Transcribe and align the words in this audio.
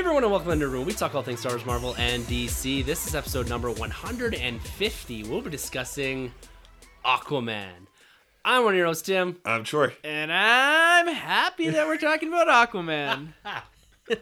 Everyone, 0.00 0.24
and 0.24 0.32
welcome 0.32 0.58
to 0.58 0.64
Nerd 0.64 0.72
Room. 0.72 0.86
We 0.86 0.94
talk 0.94 1.14
all 1.14 1.22
things 1.22 1.40
Star 1.40 1.52
Wars, 1.52 1.66
Marvel, 1.66 1.94
and 1.98 2.24
DC. 2.24 2.86
This 2.86 3.06
is 3.06 3.14
episode 3.14 3.50
number 3.50 3.70
150. 3.70 5.24
We'll 5.24 5.42
be 5.42 5.50
discussing 5.50 6.32
Aquaman. 7.04 7.86
I'm 8.42 8.64
one 8.64 8.72
of 8.72 8.78
your 8.78 8.86
hosts, 8.86 9.06
Tim. 9.06 9.36
I'm 9.44 9.62
Troy. 9.62 9.94
And 10.02 10.32
I'm 10.32 11.06
happy 11.06 11.68
that 11.68 11.86
we're 11.86 11.98
talking 11.98 12.28
about 12.28 12.48
Aquaman. 12.48 13.34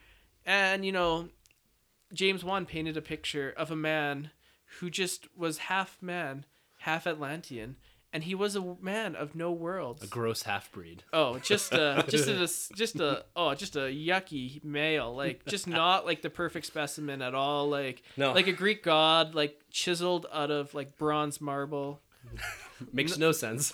and 0.46 0.86
you 0.86 0.92
know, 0.92 1.30
James 2.14 2.44
Wan 2.44 2.68
painted 2.68 2.98
a 2.98 3.02
picture 3.02 3.52
of 3.58 3.72
a 3.72 3.76
man 3.76 4.30
who 4.80 4.92
just 4.92 5.28
was 5.36 5.58
half 5.58 5.98
man, 6.02 6.46
half 6.80 7.08
Atlantean, 7.08 7.78
and 8.14 8.24
he 8.24 8.36
was 8.36 8.56
a 8.56 8.76
man 8.82 9.16
of 9.16 9.36
no 9.36 9.52
worlds. 9.52 10.04
A 10.04 10.08
gross 10.08 10.44
half 10.44 10.72
breed. 10.72 11.04
Oh, 11.14 11.40
just 11.40 11.74
a 11.74 12.04
just 12.10 12.28
a 12.28 12.76
just 12.76 13.00
a 13.00 13.26
oh 13.36 13.54
just 13.56 13.76
a 13.76 13.82
yucky 13.82 14.64
male, 14.64 15.16
like 15.16 15.46
just 15.46 15.68
not 15.82 16.06
like 16.06 16.22
the 16.22 16.30
perfect 16.30 16.66
specimen 16.66 17.22
at 17.22 17.34
all, 17.36 17.70
like 17.70 18.04
No. 18.18 18.34
like 18.34 18.48
a 18.48 18.52
Greek 18.54 18.84
god, 18.84 19.34
like 19.36 19.60
chiseled 19.72 20.26
out 20.32 20.52
of 20.52 20.74
like 20.74 20.98
bronze 20.98 21.40
marble. 21.42 22.02
Makes 22.94 23.18
no 23.18 23.32
sense. 23.32 23.74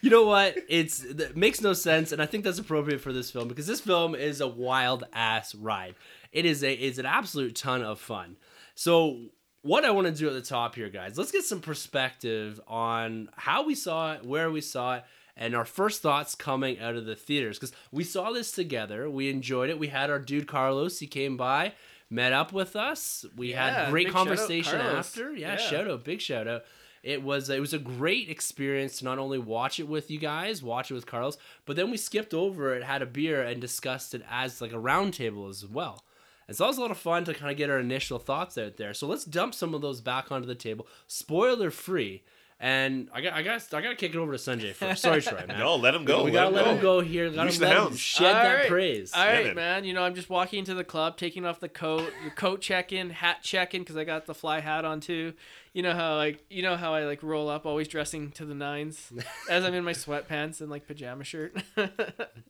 you 0.00 0.10
know 0.10 0.24
what? 0.24 0.56
It's 0.68 1.02
it 1.04 1.36
makes 1.36 1.60
no 1.60 1.72
sense, 1.72 2.12
and 2.12 2.22
I 2.22 2.26
think 2.26 2.44
that's 2.44 2.58
appropriate 2.58 3.00
for 3.00 3.12
this 3.12 3.30
film 3.30 3.48
because 3.48 3.66
this 3.66 3.80
film 3.80 4.14
is 4.14 4.40
a 4.40 4.48
wild 4.48 5.04
ass 5.12 5.54
ride. 5.54 5.94
It 6.32 6.44
is 6.44 6.62
a 6.62 6.72
it's 6.72 6.98
an 6.98 7.06
absolute 7.06 7.54
ton 7.56 7.82
of 7.82 7.98
fun. 8.00 8.36
So 8.74 9.18
what 9.62 9.84
I 9.84 9.90
want 9.90 10.06
to 10.06 10.12
do 10.12 10.28
at 10.28 10.34
the 10.34 10.42
top 10.42 10.74
here, 10.74 10.88
guys, 10.88 11.18
let's 11.18 11.32
get 11.32 11.44
some 11.44 11.60
perspective 11.60 12.60
on 12.68 13.28
how 13.36 13.64
we 13.64 13.74
saw 13.74 14.14
it, 14.14 14.24
where 14.24 14.50
we 14.50 14.60
saw 14.60 14.96
it, 14.96 15.04
and 15.36 15.54
our 15.54 15.64
first 15.64 16.02
thoughts 16.02 16.34
coming 16.34 16.78
out 16.80 16.94
of 16.96 17.06
the 17.06 17.16
theaters. 17.16 17.58
Because 17.58 17.74
we 17.92 18.04
saw 18.04 18.30
this 18.32 18.52
together, 18.52 19.08
we 19.10 19.30
enjoyed 19.30 19.70
it. 19.70 19.78
We 19.78 19.88
had 19.88 20.10
our 20.10 20.18
dude 20.18 20.46
Carlos. 20.46 20.98
He 21.00 21.06
came 21.06 21.36
by, 21.36 21.72
met 22.10 22.32
up 22.32 22.52
with 22.52 22.76
us. 22.76 23.24
We 23.36 23.52
had 23.52 23.72
Yeah, 23.72 23.90
great 23.90 24.06
shout 24.08 24.16
out, 24.16 24.26
conversation 24.26 24.80
after. 24.80 25.32
Yeah, 25.36 25.52
Yeah. 25.52 25.56
shout 25.56 25.88
out, 25.90 26.04
big 26.04 26.20
shout 26.20 26.48
out. 26.48 26.64
It 27.04 27.22
was 27.22 27.48
it 27.48 27.60
was 27.60 27.72
a 27.72 27.78
great 27.78 28.28
experience 28.28 28.98
to 28.98 29.04
not 29.04 29.18
only 29.20 29.38
watch 29.38 29.78
it 29.78 29.86
with 29.86 30.10
you 30.10 30.18
guys, 30.18 30.62
watch 30.64 30.90
it 30.90 30.94
with 30.94 31.06
Carlos, 31.06 31.38
but 31.64 31.76
then 31.76 31.90
we 31.92 31.96
skipped 31.96 32.34
over 32.34 32.74
it, 32.74 32.82
had 32.82 33.02
a 33.02 33.06
beer, 33.06 33.40
and 33.40 33.60
discussed 33.60 34.14
it 34.14 34.22
as 34.28 34.60
like 34.60 34.72
a 34.72 34.76
roundtable 34.76 35.48
as 35.48 35.64
well. 35.64 36.02
And 36.48 36.56
so 36.56 36.64
it 36.64 36.68
was 36.68 36.78
a 36.78 36.80
lot 36.80 36.90
of 36.90 36.98
fun 36.98 37.24
to 37.26 37.34
kind 37.34 37.50
of 37.50 37.56
get 37.58 37.68
our 37.70 37.78
initial 37.78 38.18
thoughts 38.18 38.56
out 38.58 38.78
there. 38.78 38.94
So 38.94 39.06
let's 39.06 39.24
dump 39.24 39.54
some 39.54 39.74
of 39.74 39.82
those 39.82 40.00
back 40.00 40.32
onto 40.32 40.46
the 40.48 40.54
table, 40.54 40.86
spoiler 41.06 41.70
free. 41.70 42.22
And 42.60 43.08
I 43.14 43.20
got 43.20 43.34
I 43.34 43.42
got 43.42 43.62
I 43.72 43.80
got 43.82 43.90
to 43.90 43.94
kick 43.94 44.14
it 44.14 44.18
over 44.18 44.32
to 44.32 44.38
Sunjay 44.38 44.72
first. 44.74 45.02
Sorry, 45.02 45.22
Troy, 45.22 45.44
man. 45.46 45.58
No, 45.60 45.76
let 45.76 45.94
him 45.94 46.04
go. 46.04 46.24
we 46.24 46.32
gotta 46.32 46.50
let 46.50 46.66
him 46.66 46.76
go. 46.78 47.00
go 47.00 47.06
here. 47.06 47.28
Gotta 47.28 47.42
Unleash 47.42 47.58
the 47.58 47.66
let 47.66 47.76
him 47.76 47.82
hounds. 47.84 48.00
shed 48.00 48.34
All 48.34 48.42
that 48.42 48.54
right. 48.54 48.68
praise. 48.68 49.12
All 49.14 49.24
right, 49.24 49.46
man. 49.46 49.54
man. 49.54 49.84
You 49.84 49.92
know, 49.94 50.02
I'm 50.02 50.16
just 50.16 50.28
walking 50.28 50.58
into 50.58 50.74
the 50.74 50.82
club, 50.82 51.16
taking 51.16 51.44
off 51.46 51.60
the 51.60 51.68
coat, 51.68 52.12
your 52.20 52.32
coat 52.32 52.60
check 52.60 52.92
in, 52.92 53.10
hat 53.10 53.42
check 53.42 53.74
in, 53.74 53.82
because 53.82 53.96
I 53.96 54.02
got 54.02 54.26
the 54.26 54.34
fly 54.34 54.58
hat 54.58 54.84
on 54.84 54.98
too. 54.98 55.34
You 55.72 55.84
know 55.84 55.94
how 55.94 56.16
like 56.16 56.42
you 56.50 56.62
know 56.62 56.76
how 56.76 56.94
I 56.94 57.04
like 57.04 57.22
roll 57.22 57.48
up, 57.48 57.64
always 57.64 57.86
dressing 57.86 58.32
to 58.32 58.44
the 58.44 58.54
nines, 58.56 59.12
as 59.48 59.62
I'm 59.64 59.74
in 59.74 59.84
my 59.84 59.92
sweatpants 59.92 60.60
and 60.60 60.68
like 60.68 60.88
pajama 60.88 61.22
shirt. 61.22 61.54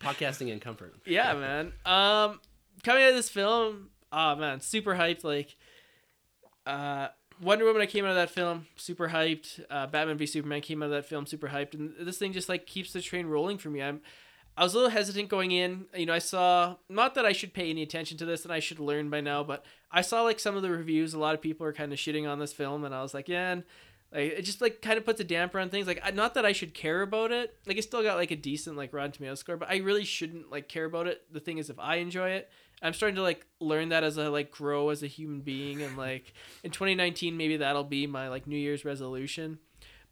Podcasting 0.01 0.49
in 0.51 0.59
comfort. 0.61 0.95
yeah, 1.05 1.35
man. 1.35 1.73
Um, 1.85 2.41
coming 2.83 3.03
out 3.03 3.11
of 3.11 3.17
this 3.17 3.29
film, 3.29 3.91
oh 4.13 4.37
man, 4.37 4.61
super 4.61 4.95
hyped. 4.95 5.25
Like, 5.25 5.57
uh, 6.67 7.09
Wonder 7.41 7.65
Woman, 7.65 7.83
I 7.83 7.87
came 7.87 8.05
out 8.05 8.11
of 8.11 8.17
that 8.17 8.31
film 8.31 8.67
super 8.77 9.09
hyped. 9.09 9.65
Uh, 9.71 9.87
Batman 9.87 10.19
v 10.19 10.27
Superman 10.27 10.61
came 10.61 10.83
out 10.83 10.87
of 10.87 10.93
that 10.93 11.07
film 11.07 11.27
super 11.27 11.49
hyped, 11.49 11.75
and 11.75 11.95
this 12.01 12.19
thing 12.19 12.33
just 12.33 12.49
like 12.49 12.67
keeps 12.67 12.93
the 12.93 13.01
train 13.01 13.27
rolling 13.27 13.59
for 13.59 13.71
me. 13.71 13.83
I'm, 13.83 14.01
I 14.57 14.65
was 14.65 14.75
a 14.75 14.77
little 14.77 14.91
hesitant 14.91 15.29
going 15.29 15.53
in. 15.53 15.87
You 15.95 16.07
know, 16.07 16.15
I 16.15 16.19
saw 16.19 16.77
not 16.89 17.15
that 17.15 17.25
I 17.25 17.33
should 17.33 17.55
pay 17.55 17.71
any 17.71 17.83
attention 17.83 18.19
to 18.19 18.25
this 18.25 18.43
and 18.43 18.53
I 18.53 18.59
should 18.59 18.81
learn 18.81 19.09
by 19.09 19.21
now, 19.21 19.45
but 19.45 19.65
I 19.93 20.01
saw 20.01 20.23
like 20.23 20.41
some 20.41 20.57
of 20.57 20.63
the 20.63 20.71
reviews. 20.71 21.15
A 21.15 21.19
lot 21.19 21.35
of 21.35 21.41
people 21.41 21.65
are 21.65 21.73
kind 21.73 21.93
of 21.93 21.99
shitting 21.99 22.29
on 22.29 22.41
this 22.41 22.53
film, 22.53 22.85
and 22.85 22.95
I 22.95 23.03
was 23.03 23.15
like, 23.15 23.29
yeah. 23.29 23.53
And, 23.53 23.63
Like 24.13 24.39
it 24.39 24.43
just 24.43 24.61
like 24.61 24.83
kind 24.83 24.99
of 24.99 25.05
puts 25.05 25.21
a 25.21 25.25
damper 25.25 25.61
on 25.61 25.69
things. 25.71 25.87
Like 25.87 26.15
not 26.15 26.35
that 26.35 26.45
I 26.45 26.53
should 26.53 26.75
care 26.75 27.03
about 27.03 27.31
it. 27.31 27.55
Like 27.67 27.77
it 27.77 27.83
still 27.83 28.03
got 28.03 28.17
like 28.17 28.31
a 28.31 28.37
decent 28.37 28.77
like 28.77 28.93
Rotten 28.93 29.13
Tomatoes 29.13 29.41
score, 29.41 29.57
but 29.57 29.71
I 29.71 29.77
really 29.77 30.05
shouldn't 30.05 30.51
like 30.51 30.69
care 30.69 30.87
about 30.87 31.07
it. 31.07 31.23
The 31.33 31.41
thing 31.41 31.59
is, 31.59 31.71
if 31.71 31.79
I 31.79 31.97
enjoy 31.97 32.31
it, 32.31 32.51
I'm 32.83 32.93
starting 32.93 33.17
to 33.17 33.23
like 33.23 33.47
learn 33.61 33.89
that 33.89 34.05
as 34.05 34.19
I 34.19 34.29
like 34.29 34.51
grow 34.51 34.91
as 34.91 35.03
a 35.03 35.07
human 35.07 35.41
being, 35.41 35.83
and 35.83 35.97
like 35.97 36.33
in 36.63 36.71
2019 36.71 37.37
maybe 37.37 37.57
that'll 37.57 37.85
be 37.85 38.07
my 38.07 38.29
like 38.29 38.47
New 38.47 38.57
Year's 38.57 38.85
resolution. 38.85 39.59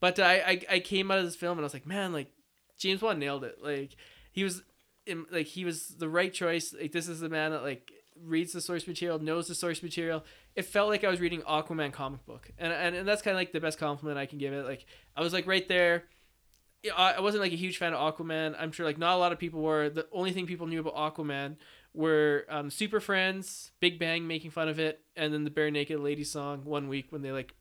But 0.01 0.19
I 0.19 0.35
I, 0.35 0.61
I 0.71 0.79
came 0.81 1.11
out 1.11 1.19
of 1.19 1.25
this 1.25 1.37
film 1.37 1.59
and 1.59 1.65
I 1.65 1.67
was 1.67 1.75
like, 1.75 1.87
man, 1.87 2.13
like 2.13 2.33
James 2.79 3.03
Wan 3.03 3.19
nailed 3.19 3.45
it. 3.45 3.59
Like 3.63 3.97
he 4.33 4.45
was, 4.45 4.63
in, 5.07 5.27
like 5.31 5.47
he 5.47 5.65
was 5.65 5.89
the 5.89 6.09
right 6.09 6.33
choice. 6.33 6.75
Like 6.79 6.93
this 6.93 7.09
is 7.09 7.21
the 7.21 7.29
man 7.29 7.53
that 7.53 7.63
like 7.63 7.93
reads 8.23 8.53
the 8.53 8.61
source 8.61 8.87
material, 8.87 9.19
knows 9.19 9.49
the 9.49 9.55
source 9.55 9.83
material. 9.83 10.25
It 10.55 10.65
felt 10.65 10.89
like 10.89 11.05
I 11.05 11.09
was 11.09 11.21
reading 11.21 11.43
Aquaman 11.43 11.93
comic 11.93 12.25
book, 12.27 12.51
and 12.59 12.73
and, 12.73 12.97
and 12.97 13.09
that's 13.09 13.23
kind 13.23 13.35
of 13.35 13.41
like 13.41 13.53
the 13.53 13.61
best 13.61 13.79
compliment 13.79 14.19
I 14.19 14.27
can 14.27 14.39
give 14.39 14.53
it. 14.53 14.65
Like 14.65 14.87
I 15.17 15.23
was 15.23 15.33
like 15.33 15.47
right 15.47 15.67
there. 15.69 16.05
I 16.97 17.19
wasn't 17.19 17.43
like 17.43 17.53
a 17.53 17.57
huge 17.57 17.79
fan 17.79 17.95
of 17.95 18.15
Aquaman. 18.15 18.55
I'm 18.57 18.71
sure 18.71 18.87
like 18.87 18.99
not 18.99 19.15
a 19.15 19.19
lot 19.19 19.33
of 19.33 19.39
people 19.39 19.61
were. 19.61 19.89
The 19.89 20.07
only 20.13 20.33
thing 20.33 20.47
people 20.47 20.67
knew 20.67 20.81
about 20.81 20.95
Aquaman 20.95 21.57
were 21.97 22.45
um, 22.49 22.71
Super 22.71 23.01
Friends, 23.01 23.73
Big 23.81 23.99
Bang 23.99 24.27
making 24.27 24.51
fun 24.53 24.69
of 24.69 24.79
it, 24.79 25.01
and 25.17 25.33
then 25.33 25.45
the 25.45 25.51
Bare 25.51 25.71
Naked 25.71 25.99
Lady 25.99 26.23
song 26.25 26.63
one 26.65 26.89
week 26.89 27.07
when 27.11 27.23
they 27.23 27.33
like 27.33 27.55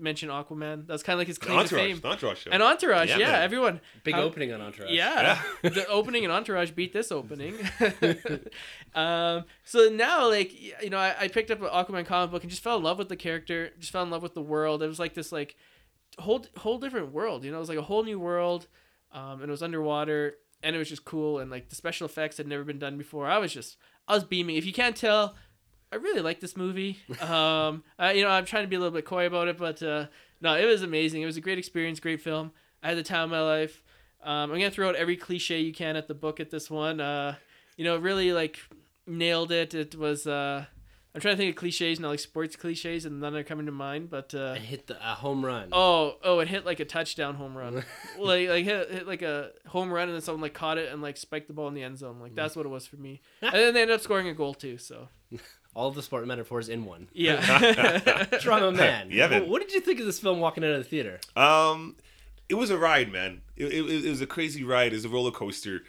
mention 0.00 0.30
Aquaman. 0.30 0.86
That 0.86 0.92
was 0.94 1.02
kind 1.04 1.14
of 1.14 1.18
like 1.18 1.28
his 1.28 1.38
claim 1.38 1.58
to 1.58 1.62
Entourage, 1.62 1.80
fame. 1.82 2.00
the 2.00 2.08
Entourage 2.08 2.38
show. 2.38 2.50
And 2.50 2.62
Entourage, 2.62 3.10
Yeah, 3.10 3.18
yeah, 3.18 3.32
man. 3.32 3.42
everyone. 3.42 3.80
Big 4.02 4.14
How- 4.14 4.22
opening 4.22 4.52
on 4.52 4.60
Entourage. 4.60 4.90
Yeah, 4.90 5.40
the 5.62 5.86
opening 5.88 6.24
and 6.24 6.32
Entourage 6.32 6.70
beat 6.72 6.92
this 6.92 7.12
opening. 7.12 7.54
um, 8.94 9.44
so 9.64 9.88
now, 9.90 10.28
like 10.28 10.52
y- 10.60 10.72
you 10.82 10.90
know, 10.90 10.98
I, 10.98 11.14
I 11.22 11.28
picked 11.28 11.50
up 11.50 11.60
an 11.60 11.68
Aquaman 11.68 12.06
comic 12.06 12.30
book 12.30 12.42
and 12.42 12.50
just 12.50 12.62
fell 12.62 12.76
in 12.78 12.82
love 12.82 12.98
with 12.98 13.08
the 13.08 13.16
character. 13.16 13.70
Just 13.78 13.92
fell 13.92 14.02
in 14.02 14.10
love 14.10 14.22
with 14.22 14.34
the 14.34 14.42
world. 14.42 14.82
It 14.82 14.88
was 14.88 14.98
like 14.98 15.14
this 15.14 15.32
like 15.32 15.56
whole 16.18 16.44
whole 16.56 16.78
different 16.78 17.12
world. 17.12 17.44
You 17.44 17.50
know, 17.50 17.58
it 17.58 17.60
was 17.60 17.68
like 17.68 17.78
a 17.78 17.82
whole 17.82 18.02
new 18.04 18.18
world, 18.18 18.66
um, 19.12 19.40
and 19.40 19.44
it 19.44 19.50
was 19.50 19.62
underwater, 19.62 20.34
and 20.62 20.74
it 20.74 20.78
was 20.78 20.88
just 20.88 21.04
cool. 21.04 21.38
And 21.38 21.50
like 21.50 21.68
the 21.68 21.76
special 21.76 22.06
effects 22.06 22.36
had 22.36 22.46
never 22.46 22.64
been 22.64 22.78
done 22.78 22.96
before. 22.96 23.26
I 23.26 23.38
was 23.38 23.52
just 23.52 23.76
I 24.08 24.14
was 24.14 24.24
beaming. 24.24 24.56
If 24.56 24.66
you 24.66 24.72
can't 24.72 24.96
tell. 24.96 25.34
I 25.92 25.96
really 25.96 26.20
like 26.20 26.40
this 26.40 26.56
movie. 26.56 26.98
Um, 27.22 27.84
I, 27.96 28.12
you 28.12 28.24
know, 28.24 28.28
I'm 28.28 28.44
trying 28.44 28.64
to 28.64 28.68
be 28.68 28.74
a 28.74 28.78
little 28.80 28.92
bit 28.92 29.04
coy 29.04 29.26
about 29.26 29.46
it, 29.46 29.56
but 29.56 29.80
uh, 29.82 30.06
no, 30.40 30.54
it 30.56 30.64
was 30.64 30.82
amazing. 30.82 31.22
It 31.22 31.26
was 31.26 31.36
a 31.36 31.40
great 31.40 31.58
experience, 31.58 32.00
great 32.00 32.20
film. 32.20 32.50
I 32.82 32.88
had 32.88 32.98
the 32.98 33.04
time 33.04 33.24
of 33.24 33.30
my 33.30 33.40
life. 33.40 33.84
Um, 34.22 34.50
I'm 34.50 34.58
gonna 34.58 34.70
throw 34.70 34.88
out 34.88 34.96
every 34.96 35.16
cliche 35.16 35.60
you 35.60 35.72
can 35.72 35.94
at 35.94 36.08
the 36.08 36.14
book 36.14 36.40
at 36.40 36.50
this 36.50 36.68
one. 36.68 37.00
Uh, 37.00 37.36
you 37.76 37.84
know, 37.84 37.96
really 37.96 38.32
like 38.32 38.58
nailed 39.06 39.52
it. 39.52 39.74
It 39.74 39.94
was. 39.94 40.26
Uh, 40.26 40.66
I'm 41.16 41.22
trying 41.22 41.32
to 41.32 41.38
think 41.38 41.56
of 41.56 41.58
cliches, 41.58 41.98
not 41.98 42.10
like 42.10 42.18
sports 42.18 42.56
cliches, 42.56 43.06
and 43.06 43.20
none 43.20 43.34
are 43.34 43.42
coming 43.42 43.64
to 43.64 43.72
mind. 43.72 44.10
But 44.10 44.34
uh, 44.34 44.52
It 44.56 44.60
hit 44.62 44.86
the 44.86 44.96
a 44.96 45.14
home 45.14 45.42
run. 45.44 45.70
oh, 45.72 46.16
oh, 46.22 46.40
it 46.40 46.48
hit 46.48 46.66
like 46.66 46.78
a 46.78 46.84
touchdown 46.84 47.36
home 47.36 47.56
run, 47.56 47.76
like 48.18 48.48
like 48.50 48.64
hit, 48.66 48.90
hit 48.90 49.06
like 49.06 49.22
a 49.22 49.50
home 49.66 49.90
run, 49.90 50.08
and 50.08 50.14
then 50.14 50.20
someone 50.20 50.42
like 50.42 50.52
caught 50.52 50.76
it 50.76 50.92
and 50.92 51.00
like 51.00 51.16
spiked 51.16 51.46
the 51.48 51.54
ball 51.54 51.68
in 51.68 51.74
the 51.74 51.82
end 51.82 51.96
zone. 51.96 52.20
Like 52.20 52.34
that's 52.34 52.54
what 52.54 52.66
it 52.66 52.68
was 52.68 52.86
for 52.86 52.96
me. 52.96 53.22
and 53.40 53.54
then 53.54 53.72
they 53.72 53.80
ended 53.80 53.94
up 53.94 54.02
scoring 54.02 54.28
a 54.28 54.34
goal 54.34 54.52
too. 54.52 54.76
So 54.76 55.08
All 55.74 55.90
the 55.90 56.02
sport 56.02 56.26
metaphors 56.26 56.68
in 56.68 56.84
one. 56.84 57.08
yeah, 57.14 58.24
Drama 58.40 58.72
man. 58.72 59.08
Yeah, 59.10 59.28
man. 59.28 59.40
What, 59.42 59.48
what 59.50 59.62
did 59.62 59.72
you 59.72 59.80
think 59.80 60.00
of 60.00 60.06
this 60.06 60.20
film 60.20 60.38
walking 60.40 60.64
out 60.64 60.70
of 60.72 60.78
the 60.78 60.84
theater? 60.84 61.18
Um, 61.34 61.96
it 62.48 62.54
was 62.54 62.70
a 62.70 62.78
ride, 62.78 63.10
man. 63.10 63.40
It, 63.56 63.66
it, 63.72 64.04
it 64.04 64.08
was 64.10 64.20
a 64.20 64.26
crazy 64.26 64.62
ride. 64.64 64.92
It 64.92 64.96
was 64.96 65.04
a 65.04 65.08
roller 65.08 65.30
coaster. 65.30 65.82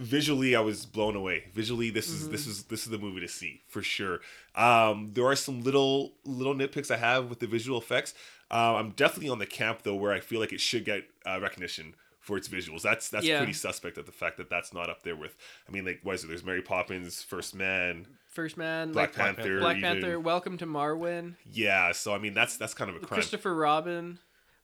Visually, 0.00 0.56
I 0.56 0.60
was 0.60 0.86
blown 0.86 1.14
away. 1.14 1.44
Visually, 1.52 1.90
this 1.90 2.08
is 2.08 2.30
this 2.30 2.46
is 2.46 2.64
this 2.64 2.84
is 2.84 2.88
the 2.90 2.96
movie 2.98 3.20
to 3.20 3.28
see 3.28 3.60
for 3.68 3.82
sure. 3.82 4.20
Um, 4.54 5.10
there 5.12 5.26
are 5.26 5.36
some 5.36 5.62
little 5.62 6.14
little 6.24 6.54
nitpicks 6.54 6.90
I 6.90 6.96
have 6.96 7.28
with 7.28 7.40
the 7.40 7.46
visual 7.46 7.78
effects. 7.78 8.14
Uh, 8.50 8.76
I'm 8.76 8.90
definitely 8.92 9.28
on 9.28 9.38
the 9.38 9.46
camp 9.46 9.82
though, 9.82 9.94
where 9.94 10.12
I 10.12 10.20
feel 10.20 10.40
like 10.40 10.52
it 10.54 10.60
should 10.60 10.86
get 10.86 11.04
uh, 11.26 11.38
recognition 11.40 11.94
for 12.18 12.38
its 12.38 12.48
visuals. 12.48 12.80
That's 12.80 13.10
that's 13.10 13.26
Yeah. 13.26 13.38
pretty 13.38 13.52
suspect 13.52 13.98
at 13.98 14.06
the 14.06 14.12
fact 14.12 14.38
that 14.38 14.48
that's 14.48 14.72
not 14.72 14.88
up 14.88 15.02
there 15.02 15.16
with. 15.16 15.36
I 15.68 15.72
mean, 15.72 15.84
like, 15.84 16.00
what 16.02 16.14
is 16.14 16.24
it? 16.24 16.28
There's 16.28 16.44
Mary 16.44 16.62
Poppins, 16.62 17.22
First 17.22 17.54
Man, 17.54 18.06
First 18.28 18.56
Man, 18.56 18.92
Black 18.92 19.16
like, 19.18 19.36
Panther, 19.36 19.60
Black 19.60 19.76
even. 19.76 20.00
Panther, 20.00 20.18
Welcome 20.18 20.56
to 20.58 20.66
Marwen. 20.66 21.34
Yeah, 21.44 21.92
so 21.92 22.14
I 22.14 22.18
mean, 22.18 22.32
that's 22.32 22.56
that's 22.56 22.72
kind 22.72 22.88
of 22.88 22.96
a 22.96 23.00
crime. 23.00 23.16
Christopher 23.18 23.54
Robin. 23.54 24.18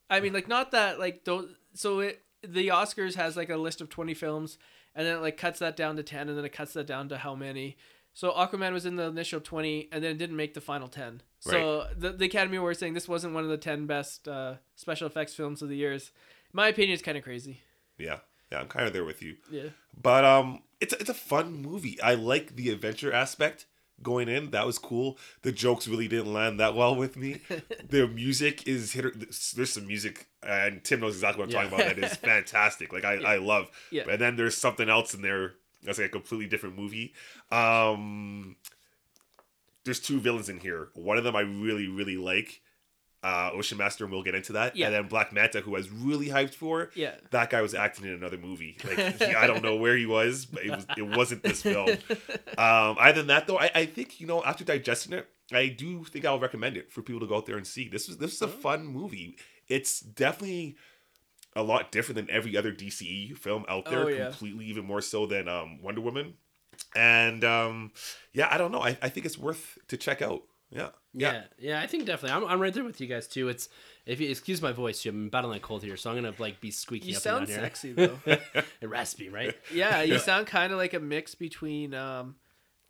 I 0.09 0.21
mean, 0.21 0.33
like 0.33 0.49
not 0.49 0.71
that 0.71 0.99
like 0.99 1.25
don't. 1.25 1.51
So 1.75 2.01
it 2.01 2.23
the 2.43 2.69
Oscars 2.69 3.17
has 3.17 3.37
like 3.37 3.51
a 3.51 3.57
list 3.57 3.81
of 3.83 3.91
twenty 3.91 4.15
films, 4.15 4.57
and 4.97 5.07
then 5.07 5.19
it 5.19 5.21
like 5.21 5.37
cuts 5.37 5.61
that 5.61 5.77
down 5.77 5.95
to 5.97 6.03
ten, 6.03 6.29
and 6.29 6.37
then 6.37 6.45
it 6.45 6.53
cuts 6.53 6.73
that 6.73 6.87
down 6.87 7.09
to 7.11 7.19
how 7.19 7.37
many. 7.37 7.77
So 8.15 8.33
Aquaman 8.33 8.73
was 8.73 8.87
in 8.87 8.97
the 8.97 9.05
initial 9.05 9.41
twenty, 9.41 9.89
and 9.93 10.03
then 10.03 10.13
it 10.13 10.19
didn't 10.19 10.37
make 10.37 10.55
the 10.55 10.61
final 10.61 10.89
ten. 10.89 11.21
So 11.39 11.87
the, 11.97 12.13
the 12.13 12.25
Academy 12.25 12.59
were 12.59 12.75
saying 12.75 12.95
this 12.95 13.07
wasn't 13.07 13.35
one 13.35 13.45
of 13.45 13.51
the 13.51 13.59
ten 13.59 13.87
best 13.87 14.27
uh, 14.27 14.55
special 14.75 15.07
effects 15.07 15.35
films 15.35 15.63
of 15.63 15.69
the 15.69 15.77
years. 15.77 16.11
My 16.53 16.69
opinion, 16.69 16.95
it's 16.95 17.03
kind 17.03 17.19
of 17.19 17.23
crazy. 17.23 17.61
Yeah, 17.99 18.21
yeah, 18.51 18.61
I'm 18.61 18.69
kind 18.69 18.87
of 18.87 18.95
there 18.95 19.05
with 19.05 19.23
you. 19.23 19.37
Yeah. 19.51 19.69
But 20.01 20.25
um, 20.25 20.63
it's 20.81 20.95
it's 20.95 21.11
a 21.11 21.15
fun 21.15 21.53
movie. 21.53 22.01
I 22.01 22.15
like 22.15 22.57
the 22.57 22.71
adventure 22.71 23.13
aspect 23.13 23.67
going 24.03 24.29
in. 24.29 24.51
That 24.51 24.67
was 24.67 24.79
cool. 24.79 25.19
The 25.43 25.53
jokes 25.53 25.89
really 25.89 26.09
didn't 26.09 26.33
land 26.33 26.61
that 26.61 26.75
well 26.75 26.95
with 26.95 27.17
me. 27.17 27.41
the 27.89 28.07
music 28.09 28.67
is 28.69 28.93
hit. 28.93 29.05
or- 29.07 29.13
There's 29.17 29.73
some 29.73 29.87
music, 29.87 30.27
and 30.43 30.83
Tim 30.85 31.01
knows 31.01 31.15
exactly 31.15 31.41
what 31.45 31.55
I'm 31.55 31.71
talking 31.71 31.87
about. 31.87 31.97
That 31.97 32.05
is 32.13 32.17
fantastic. 32.19 32.93
Like 32.93 33.05
I, 33.05 33.15
I 33.15 33.37
love. 33.39 33.69
Yeah. 33.91 34.05
And 34.09 34.21
then 34.21 34.37
there's 34.37 34.57
something 34.57 34.89
else 34.89 35.15
in 35.15 35.23
there 35.23 35.55
that's 35.83 35.99
like 35.99 36.09
a 36.09 36.11
completely 36.11 36.47
different 36.47 36.77
movie. 36.77 37.15
Um, 37.51 38.57
there's 39.85 40.01
two 40.01 40.21
villains 40.21 40.49
in 40.49 40.59
here. 40.61 40.89
One 40.95 41.17
of 41.17 41.25
them 41.25 41.37
I 41.37 41.41
really 41.43 41.89
really 41.89 42.17
like. 42.17 42.61
Uh, 43.27 43.51
Ocean 43.55 43.77
Master, 43.77 44.05
and 44.05 44.13
we'll 44.13 44.23
get 44.23 44.37
into 44.37 44.53
that. 44.53 44.77
Yeah. 44.77 44.87
And 44.87 44.95
then 44.95 45.09
Black 45.09 45.33
Manta, 45.33 45.61
who 45.61 45.75
I 45.75 45.79
was 45.79 45.91
really 45.91 46.29
hyped 46.29 46.55
for 46.55 46.91
Yeah. 46.95 47.15
that 47.33 47.51
guy 47.51 47.61
was 47.61 47.75
acting 47.75 48.05
in 48.05 48.13
another 48.13 48.39
movie. 48.39 48.77
Like 48.85 49.19
he, 49.19 49.35
I 49.35 49.49
don't 49.49 49.65
know 49.65 49.75
where 49.75 49.97
he 49.97 50.07
was, 50.07 50.47
but 50.47 50.65
it 50.65 50.71
was 50.71 50.87
it 50.97 51.17
wasn't 51.17 51.43
this 51.43 51.63
film. 51.63 51.89
Um, 52.59 52.97
other 52.99 53.15
than 53.15 53.27
that, 53.27 53.47
though, 53.47 53.59
I, 53.59 53.71
I 53.75 53.87
think 53.87 54.21
you 54.21 54.27
know 54.27 54.43
after 54.45 54.65
digesting 54.65 55.13
it, 55.13 55.29
I 55.53 55.67
do 55.69 56.05
think 56.05 56.25
I'll 56.25 56.39
recommend 56.39 56.77
it 56.77 56.91
for 56.93 57.03
people 57.03 57.21
to 57.21 57.27
go 57.27 57.37
out 57.37 57.47
there 57.47 57.57
and 57.57 57.67
see. 57.67 57.89
This 57.89 58.09
is 58.09 58.17
this 58.19 58.33
is 58.33 58.43
a 58.43 58.49
fun 58.49 58.87
movie. 58.87 59.37
It's 59.69 59.99
definitely 60.01 60.77
a 61.57 61.63
lot 61.63 61.91
different 61.91 62.17
than 62.17 62.31
every 62.31 62.57
other 62.57 62.73
DCE 62.73 63.37
film 63.37 63.65
out 63.69 63.87
there. 63.87 64.05
Oh, 64.05 64.09
yeah. 64.09 64.25
Completely, 64.27 64.67
even 64.67 64.85
more 64.85 65.01
so 65.01 65.27
than 65.27 65.49
um, 65.49 65.83
Wonder 65.83 66.01
Woman. 66.01 66.35
And 66.95 67.43
um, 67.45 67.93
yeah, 68.33 68.49
I 68.51 68.59
don't 68.59 68.71
know. 68.73 68.83
I, 68.83 68.97
I 69.03 69.09
think 69.09 69.27
it's 69.27 69.39
worth 69.39 69.79
to 69.89 69.97
check 69.97 70.23
out. 70.23 70.43
Yeah. 70.77 70.89
Yeah, 71.19 71.45
yeah, 71.59 71.81
I 71.81 71.87
think 71.87 72.05
definitely. 72.05 72.37
I'm, 72.37 72.45
I'm 72.47 72.61
right 72.61 72.75
there 72.75 72.85
with 72.85 73.01
you 73.01 73.07
guys 73.07 73.27
too. 73.27 73.49
It's 73.49 73.71
if 74.05 74.21
you 74.21 74.29
excuse 74.29 74.61
my 74.61 74.73
voice, 74.73 75.03
Jim, 75.03 75.15
I'm 75.15 75.29
battling 75.31 75.57
a 75.57 75.61
cold 75.61 75.83
here, 75.83 75.97
so 75.97 76.11
I'm 76.11 76.17
gonna 76.17 76.35
like 76.39 76.61
be 76.61 76.71
squeaky 76.71 77.09
You 77.09 77.17
up 77.17 77.23
sound 77.23 77.39
and 77.39 77.49
down 77.49 77.57
here. 77.57 77.65
sexy 77.65 77.93
though. 77.93 78.19
And 78.83 78.91
raspy, 78.91 79.31
right? 79.31 79.57
yeah, 79.73 80.03
you 80.03 80.19
sound 80.31 80.47
kind 80.47 80.73
of 80.73 80.79
like 80.79 80.93
a 80.93 81.01
mix 81.01 81.35
between 81.35 81.95
um, 81.95 82.37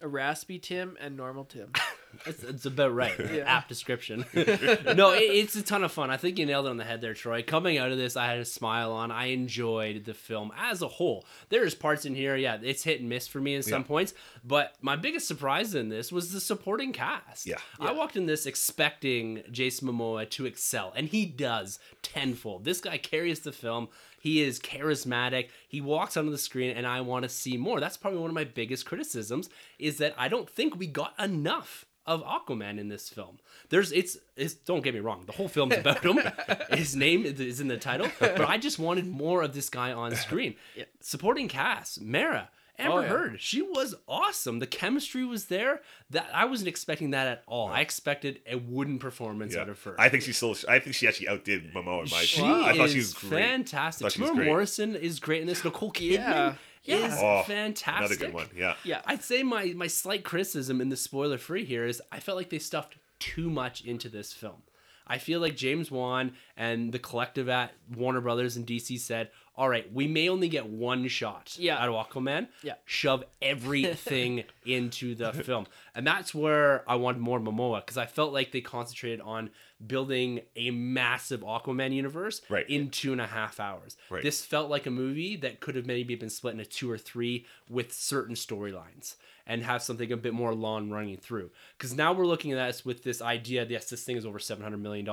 a 0.00 0.08
raspy 0.08 0.58
Tim 0.58 0.96
and 1.00 1.16
normal 1.16 1.44
Tim. 1.44 1.70
It's, 2.24 2.42
it's 2.42 2.66
about 2.66 2.94
right. 2.94 3.14
Yeah. 3.36 3.42
Apt 3.44 3.68
description. 3.68 4.24
no, 4.34 5.12
it, 5.12 5.22
it's 5.22 5.56
a 5.56 5.62
ton 5.62 5.82
of 5.84 5.92
fun. 5.92 6.10
I 6.10 6.16
think 6.16 6.38
you 6.38 6.46
nailed 6.46 6.66
it 6.66 6.70
on 6.70 6.76
the 6.76 6.84
head 6.84 7.00
there, 7.00 7.12
Troy. 7.12 7.42
Coming 7.42 7.76
out 7.76 7.90
of 7.90 7.98
this, 7.98 8.16
I 8.16 8.26
had 8.26 8.38
a 8.38 8.44
smile 8.44 8.92
on. 8.92 9.10
I 9.10 9.26
enjoyed 9.26 10.04
the 10.04 10.14
film 10.14 10.52
as 10.56 10.80
a 10.80 10.88
whole. 10.88 11.26
There's 11.48 11.74
parts 11.74 12.04
in 12.06 12.14
here, 12.14 12.36
yeah, 12.36 12.58
it's 12.62 12.84
hit 12.84 13.00
and 13.00 13.08
miss 13.08 13.26
for 13.26 13.40
me 13.40 13.54
in 13.56 13.62
some 13.62 13.82
Yeah. 13.82 13.86
points. 13.88 14.14
But 14.44 14.74
my 14.80 14.96
biggest 14.96 15.26
surprise 15.28 15.74
in 15.74 15.88
this 15.88 16.12
was 16.12 16.32
the 16.32 16.40
supporting 16.40 16.92
cast. 16.92 17.46
Yeah. 17.46 17.56
I 17.80 17.92
walked 17.92 18.16
in 18.16 18.26
this 18.26 18.46
expecting 18.46 19.42
Jason 19.50 19.88
Momoa 19.88 20.28
to 20.30 20.46
excel, 20.46 20.92
and 20.96 21.08
he 21.08 21.26
does 21.26 21.78
tenfold. 22.02 22.64
This 22.64 22.80
guy 22.80 22.98
carries 22.98 23.40
the 23.40 23.52
film. 23.52 23.88
He 24.26 24.42
is 24.42 24.58
charismatic. 24.58 25.50
He 25.68 25.80
walks 25.80 26.16
onto 26.16 26.32
the 26.32 26.36
screen, 26.38 26.76
and 26.76 26.84
I 26.84 27.00
want 27.00 27.22
to 27.22 27.28
see 27.28 27.56
more. 27.56 27.78
That's 27.78 27.96
probably 27.96 28.18
one 28.18 28.28
of 28.28 28.34
my 28.34 28.42
biggest 28.42 28.84
criticisms 28.84 29.48
is 29.78 29.98
that 29.98 30.14
I 30.18 30.26
don't 30.26 30.50
think 30.50 30.76
we 30.76 30.88
got 30.88 31.14
enough 31.16 31.84
of 32.06 32.24
Aquaman 32.24 32.80
in 32.80 32.88
this 32.88 33.08
film. 33.08 33.38
There's 33.68 33.92
it's 33.92 34.16
it's 34.34 34.54
don't 34.54 34.82
get 34.82 34.94
me 34.94 35.00
wrong, 35.00 35.22
the 35.26 35.32
whole 35.32 35.46
film's 35.46 35.76
about 35.76 36.04
him. 36.04 36.18
His 36.70 36.96
name 36.96 37.24
is- 37.24 37.60
in 37.60 37.68
the 37.68 37.76
title, 37.76 38.08
but 38.18 38.40
I 38.40 38.58
just 38.58 38.80
wanted 38.80 39.06
more 39.06 39.42
of 39.42 39.54
this 39.54 39.68
guy 39.68 39.92
on 39.92 40.16
screen. 40.16 40.56
Supporting 41.00 41.46
cast, 41.46 42.00
Mara, 42.00 42.48
Amber 42.78 42.98
Oh, 42.98 43.00
yeah. 43.00 43.08
Heard, 43.08 43.40
she 43.40 43.62
was 43.62 43.94
awesome. 44.06 44.58
The 44.58 44.66
chemistry 44.66 45.24
was 45.24 45.46
there. 45.46 45.80
That 46.10 46.28
I 46.32 46.44
wasn't 46.44 46.68
expecting 46.68 47.10
that 47.10 47.26
at 47.26 47.42
all. 47.46 47.68
I 47.68 47.80
expected 47.80 48.40
a 48.46 48.56
wooden 48.56 48.98
performance 48.98 49.54
Yeah. 49.54 49.62
out 49.62 49.68
of 49.68 49.82
her. 49.84 49.94
I 49.98 50.08
think 50.08 50.22
she 50.22 50.32
still. 50.32 50.54
I 50.68 50.78
think 50.78 50.94
she 50.94 51.08
actually 51.08 51.28
outdid 51.28 51.72
Momoa 51.72 52.04
in 52.04 52.10
my. 52.10 52.22
she 52.22 52.40
opinion. 52.40 52.64
I 52.64 52.76
thought 52.76 52.86
is 52.86 52.92
she 52.92 52.98
was 52.98 53.14
great. 53.14 53.30
fantastic. 53.42 54.04
Thought 54.04 54.12
she 54.12 54.20
was 54.22 54.30
Temuera. 54.30 54.44
Morrison 54.44 54.96
is 54.96 55.20
great 55.20 55.40
in 55.40 55.46
this. 55.46 55.64
Nicole 55.64 55.92
Kidman 55.92 56.56
Yeah. 56.84 57.06
is 57.06 57.14
Oh, 57.20 57.42
fantastic. 57.46 57.98
Another 57.98 58.16
good 58.16 58.34
one. 58.34 58.48
Yeah. 58.56 58.74
Yeah. 58.84 59.02
I'd 59.06 59.22
say 59.22 59.42
my 59.42 59.66
my 59.76 59.86
slight 59.86 60.24
criticism 60.24 60.80
in 60.80 60.88
the 60.88 60.96
spoiler 60.96 61.38
free 61.38 61.64
here 61.64 61.84
is 61.86 62.00
I 62.12 62.20
felt 62.20 62.36
like 62.36 62.50
they 62.50 62.58
stuffed 62.58 62.96
too 63.18 63.48
much 63.50 63.82
into 63.84 64.08
this 64.08 64.32
film. 64.32 64.62
I 65.08 65.18
feel 65.18 65.38
like 65.38 65.56
James 65.56 65.88
Wan 65.90 66.32
and 66.56 66.92
the 66.92 66.98
collective 66.98 67.48
at 67.48 67.72
Warner 67.94 68.20
Brothers 68.20 68.56
and 68.56 68.66
DC 68.66 68.98
said, 68.98 69.30
all 69.56 69.68
right, 69.68 69.90
we 69.92 70.06
may 70.06 70.28
only 70.28 70.48
get 70.48 70.66
one 70.66 71.08
shot 71.08 71.56
Yeah. 71.58 71.78
out 71.82 71.88
of 71.88 71.94
Aquaman. 72.06 72.48
Yeah. 72.62 72.74
Shove 72.84 73.24
everything 73.40 74.44
into 74.66 75.14
the 75.14 75.32
film. 75.32 75.66
And 75.94 76.06
that's 76.06 76.34
where 76.34 76.84
I 76.88 76.96
wanted 76.96 77.20
more 77.20 77.40
Momoa 77.40 77.80
because 77.80 77.96
I 77.96 78.06
felt 78.06 78.32
like 78.32 78.52
they 78.52 78.60
concentrated 78.60 79.20
on 79.22 79.50
building 79.86 80.40
a 80.56 80.70
massive 80.70 81.40
Aquaman 81.40 81.92
universe 81.92 82.42
Right. 82.48 82.68
in 82.68 82.90
two 82.90 83.12
and 83.12 83.20
a 83.20 83.26
half 83.26 83.58
hours. 83.60 83.96
Right. 84.10 84.22
This 84.22 84.44
felt 84.44 84.68
like 84.70 84.86
a 84.86 84.90
movie 84.90 85.36
that 85.36 85.60
could 85.60 85.74
have 85.76 85.86
maybe 85.86 86.14
been 86.14 86.30
split 86.30 86.52
into 86.52 86.66
two 86.66 86.90
or 86.90 86.98
three 86.98 87.46
with 87.68 87.92
certain 87.92 88.34
storylines 88.34 89.16
and 89.46 89.62
have 89.62 89.82
something 89.82 90.10
a 90.12 90.16
bit 90.16 90.34
more 90.34 90.54
long 90.54 90.90
running 90.90 91.16
through. 91.16 91.50
Because 91.78 91.94
now 91.94 92.12
we're 92.12 92.26
looking 92.26 92.52
at 92.52 92.66
this 92.66 92.84
with 92.84 93.04
this 93.04 93.22
idea 93.22 93.64
yes, 93.68 93.88
this 93.88 94.02
thing 94.04 94.16
is 94.16 94.26
over 94.26 94.38
$700 94.38 94.80
million. 94.80 95.06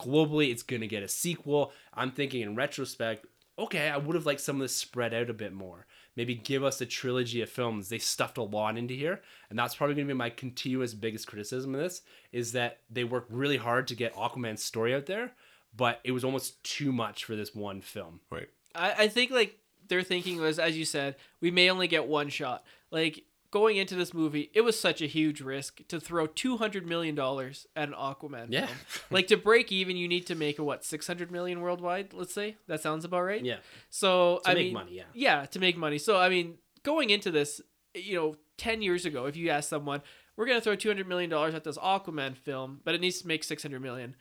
Globally, 0.00 0.50
it's 0.50 0.62
going 0.64 0.80
to 0.80 0.88
get 0.88 1.02
a 1.04 1.08
sequel. 1.08 1.72
I'm 1.94 2.10
thinking 2.10 2.40
in 2.42 2.56
retrospect, 2.56 3.26
okay, 3.58 3.88
I 3.88 3.96
would 3.96 4.14
have 4.14 4.26
liked 4.26 4.40
some 4.40 4.56
of 4.56 4.62
this 4.62 4.74
spread 4.74 5.14
out 5.14 5.30
a 5.30 5.34
bit 5.34 5.52
more. 5.52 5.86
Maybe 6.16 6.34
give 6.34 6.62
us 6.62 6.80
a 6.80 6.86
trilogy 6.86 7.42
of 7.42 7.48
films. 7.48 7.88
They 7.88 7.98
stuffed 7.98 8.38
a 8.38 8.42
lot 8.42 8.76
into 8.76 8.94
here, 8.94 9.20
and 9.50 9.58
that's 9.58 9.74
probably 9.74 9.94
going 9.96 10.06
to 10.06 10.14
be 10.14 10.18
my 10.18 10.30
continuous 10.30 10.94
biggest 10.94 11.26
criticism 11.26 11.74
of 11.74 11.80
this 11.80 12.02
is 12.32 12.52
that 12.52 12.78
they 12.90 13.04
worked 13.04 13.30
really 13.32 13.56
hard 13.56 13.88
to 13.88 13.96
get 13.96 14.14
Aquaman's 14.14 14.62
story 14.62 14.94
out 14.94 15.06
there, 15.06 15.32
but 15.76 16.00
it 16.04 16.12
was 16.12 16.24
almost 16.24 16.62
too 16.62 16.92
much 16.92 17.24
for 17.24 17.36
this 17.36 17.54
one 17.54 17.80
film. 17.80 18.20
Right. 18.30 18.48
I, 18.74 18.92
I 18.92 19.08
think 19.08 19.30
like 19.30 19.58
their 19.88 20.02
thinking 20.02 20.40
was, 20.40 20.58
as 20.58 20.76
you 20.76 20.84
said, 20.84 21.16
we 21.40 21.50
may 21.50 21.70
only 21.70 21.88
get 21.88 22.06
one 22.06 22.28
shot. 22.28 22.64
Like 22.90 23.24
going 23.54 23.76
into 23.76 23.94
this 23.94 24.12
movie, 24.12 24.50
it 24.52 24.62
was 24.62 24.78
such 24.78 25.00
a 25.00 25.06
huge 25.06 25.40
risk 25.40 25.86
to 25.86 26.00
throw 26.00 26.26
two 26.26 26.56
hundred 26.56 26.84
million 26.84 27.14
dollars 27.14 27.68
at 27.76 27.88
an 27.88 27.94
Aquaman. 27.94 28.48
Yeah. 28.50 28.66
film. 28.66 28.78
like 29.12 29.28
to 29.28 29.36
break 29.36 29.70
even, 29.70 29.96
you 29.96 30.08
need 30.08 30.26
to 30.26 30.34
make 30.34 30.58
a 30.58 30.64
what 30.64 30.84
six 30.84 31.06
hundred 31.06 31.30
million 31.30 31.60
worldwide. 31.60 32.12
Let's 32.12 32.34
say 32.34 32.56
that 32.66 32.82
sounds 32.82 33.04
about 33.04 33.22
right. 33.22 33.44
Yeah. 33.44 33.58
So 33.90 34.40
To 34.44 34.50
I 34.50 34.54
make 34.54 34.64
mean, 34.64 34.74
money, 34.74 34.92
yeah. 34.96 35.04
Yeah, 35.14 35.46
to 35.46 35.60
make 35.60 35.76
money. 35.76 35.98
So 35.98 36.16
I 36.18 36.28
mean, 36.30 36.58
going 36.82 37.10
into 37.10 37.30
this, 37.30 37.60
you 37.94 38.16
know, 38.16 38.34
ten 38.58 38.82
years 38.82 39.06
ago, 39.06 39.26
if 39.26 39.36
you 39.36 39.50
asked 39.50 39.68
someone, 39.68 40.02
we're 40.36 40.46
gonna 40.46 40.60
throw 40.60 40.74
two 40.74 40.88
hundred 40.88 41.06
million 41.06 41.30
dollars 41.30 41.54
at 41.54 41.62
this 41.62 41.78
Aquaman 41.78 42.36
film, 42.36 42.80
but 42.84 42.96
it 42.96 43.00
needs 43.00 43.20
to 43.22 43.28
make 43.28 43.44
six 43.44 43.62
hundred 43.62 43.82
million. 43.82 44.16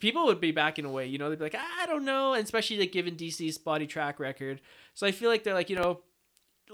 People 0.00 0.24
would 0.24 0.40
be 0.40 0.50
backing 0.50 0.86
away, 0.86 1.08
you 1.08 1.18
know. 1.18 1.28
They'd 1.28 1.38
be 1.38 1.44
like, 1.44 1.54
I 1.82 1.84
don't 1.84 2.06
know, 2.06 2.32
and 2.32 2.42
especially 2.42 2.78
like 2.78 2.92
given 2.92 3.16
DC's 3.16 3.56
spotty 3.56 3.86
track 3.86 4.18
record. 4.18 4.62
So 4.94 5.06
I 5.06 5.12
feel 5.12 5.28
like 5.28 5.44
they're 5.44 5.52
like, 5.52 5.68
you 5.68 5.76
know, 5.76 6.00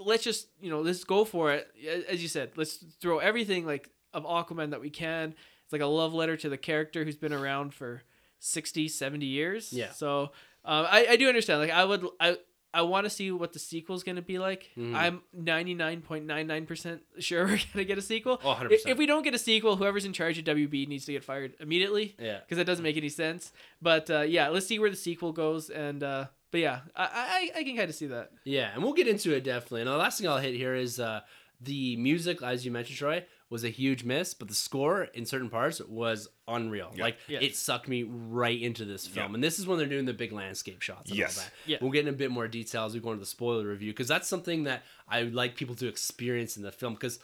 let's 0.03 0.23
just, 0.23 0.47
you 0.61 0.69
know, 0.69 0.81
let's 0.81 1.03
go 1.03 1.25
for 1.25 1.51
it. 1.51 1.67
As 2.09 2.21
you 2.21 2.27
said, 2.27 2.51
let's 2.55 2.77
throw 3.01 3.19
everything 3.19 3.65
like 3.65 3.89
of 4.13 4.23
Aquaman 4.25 4.71
that 4.71 4.81
we 4.81 4.89
can. 4.89 5.35
It's 5.63 5.73
like 5.73 5.81
a 5.81 5.85
love 5.87 6.13
letter 6.13 6.37
to 6.37 6.49
the 6.49 6.57
character 6.57 7.03
who's 7.03 7.17
been 7.17 7.33
around 7.33 7.73
for 7.73 8.03
60, 8.39 8.87
70 8.87 9.25
years. 9.25 9.73
Yeah. 9.73 9.91
So 9.91 10.31
um, 10.63 10.85
I, 10.89 11.07
I 11.11 11.15
do 11.15 11.27
understand. 11.27 11.59
Like 11.59 11.71
I 11.71 11.83
would, 11.85 12.05
I, 12.19 12.37
I 12.73 12.81
want 12.81 13.05
to 13.05 13.09
see 13.09 13.31
what 13.31 13.53
the 13.53 13.59
sequel's 13.59 14.03
going 14.03 14.17
to 14.17 14.21
be 14.21 14.37
like. 14.37 14.69
Mhm. 14.77 14.93
I'm 14.95 15.21
99.99% 15.37 16.99
sure 17.19 17.43
we're 17.45 17.47
going 17.47 17.59
to 17.75 17.85
get 17.85 17.97
a 17.97 18.01
sequel. 18.01 18.39
Oh, 18.43 18.53
100%. 18.53 18.71
If, 18.71 18.87
if 18.87 18.97
we 18.97 19.05
don't 19.05 19.23
get 19.23 19.33
a 19.33 19.39
sequel, 19.39 19.75
whoever's 19.77 20.05
in 20.05 20.13
charge 20.13 20.37
of 20.37 20.45
WB 20.45 20.87
needs 20.87 21.05
to 21.05 21.11
get 21.11 21.23
fired 21.23 21.53
immediately 21.59 22.15
Yeah. 22.19 22.39
because 22.39 22.57
that 22.57 22.65
doesn't 22.65 22.83
make 22.83 22.97
any 22.97 23.09
sense. 23.09 23.51
But 23.81 24.09
uh, 24.09 24.21
yeah, 24.21 24.49
let's 24.49 24.67
see 24.67 24.79
where 24.79 24.89
the 24.89 24.95
sequel 24.95 25.31
goes. 25.31 25.69
And 25.69 26.03
uh, 26.03 26.25
but 26.51 26.59
yeah, 26.61 26.81
I, 26.95 27.49
I 27.55 27.59
I 27.59 27.63
can 27.63 27.75
kind 27.75 27.89
of 27.89 27.95
see 27.95 28.07
that. 28.07 28.31
Yeah, 28.43 28.71
and 28.73 28.83
we'll 28.83 28.93
get 28.93 29.07
into 29.07 29.33
it 29.33 29.43
definitely. 29.43 29.81
And 29.81 29.89
the 29.89 29.97
last 29.97 30.19
thing 30.19 30.27
I'll 30.29 30.37
hit 30.37 30.55
here 30.55 30.75
is 30.75 30.99
uh, 30.99 31.21
the 31.61 31.95
music, 31.97 32.41
as 32.43 32.65
you 32.65 32.71
mentioned, 32.71 32.97
Troy, 32.97 33.25
was 33.49 33.63
a 33.63 33.69
huge 33.69 34.03
miss, 34.03 34.33
but 34.33 34.47
the 34.47 34.53
score 34.55 35.03
in 35.13 35.25
certain 35.25 35.49
parts 35.49 35.79
was 35.81 36.27
unreal. 36.47 36.91
Yeah. 36.95 37.03
Like 37.03 37.17
Yeah. 37.27 37.39
it 37.41 37.55
sucked 37.55 37.87
me 37.87 38.03
right 38.03 38.59
into 38.59 38.85
this 38.85 39.05
film. 39.07 39.29
Yeah. 39.31 39.35
And 39.35 39.43
this 39.43 39.59
is 39.59 39.67
when 39.67 39.77
they're 39.77 39.87
doing 39.87 40.05
the 40.05 40.13
big 40.13 40.31
landscape 40.31 40.81
shots. 40.81 41.09
And 41.11 41.19
Yes. 41.19 41.37
all 41.37 41.43
that. 41.43 41.51
Yeah. 41.65 41.77
We'll 41.81 41.91
get 41.91 42.07
in 42.07 42.13
a 42.13 42.17
bit 42.17 42.31
more 42.31 42.47
detail 42.47 42.85
as 42.85 42.93
we 42.95 42.99
go 42.99 43.09
into 43.11 43.19
the 43.19 43.25
spoiler 43.27 43.67
review 43.67 43.91
because 43.93 44.07
that's 44.07 44.27
something 44.27 44.63
that 44.63 44.83
I 45.07 45.23
would 45.23 45.35
like 45.35 45.55
people 45.55 45.75
to 45.75 45.87
experience 45.87 46.57
in 46.57 46.63
the 46.63 46.71
film 46.71 46.93
because 46.95 47.19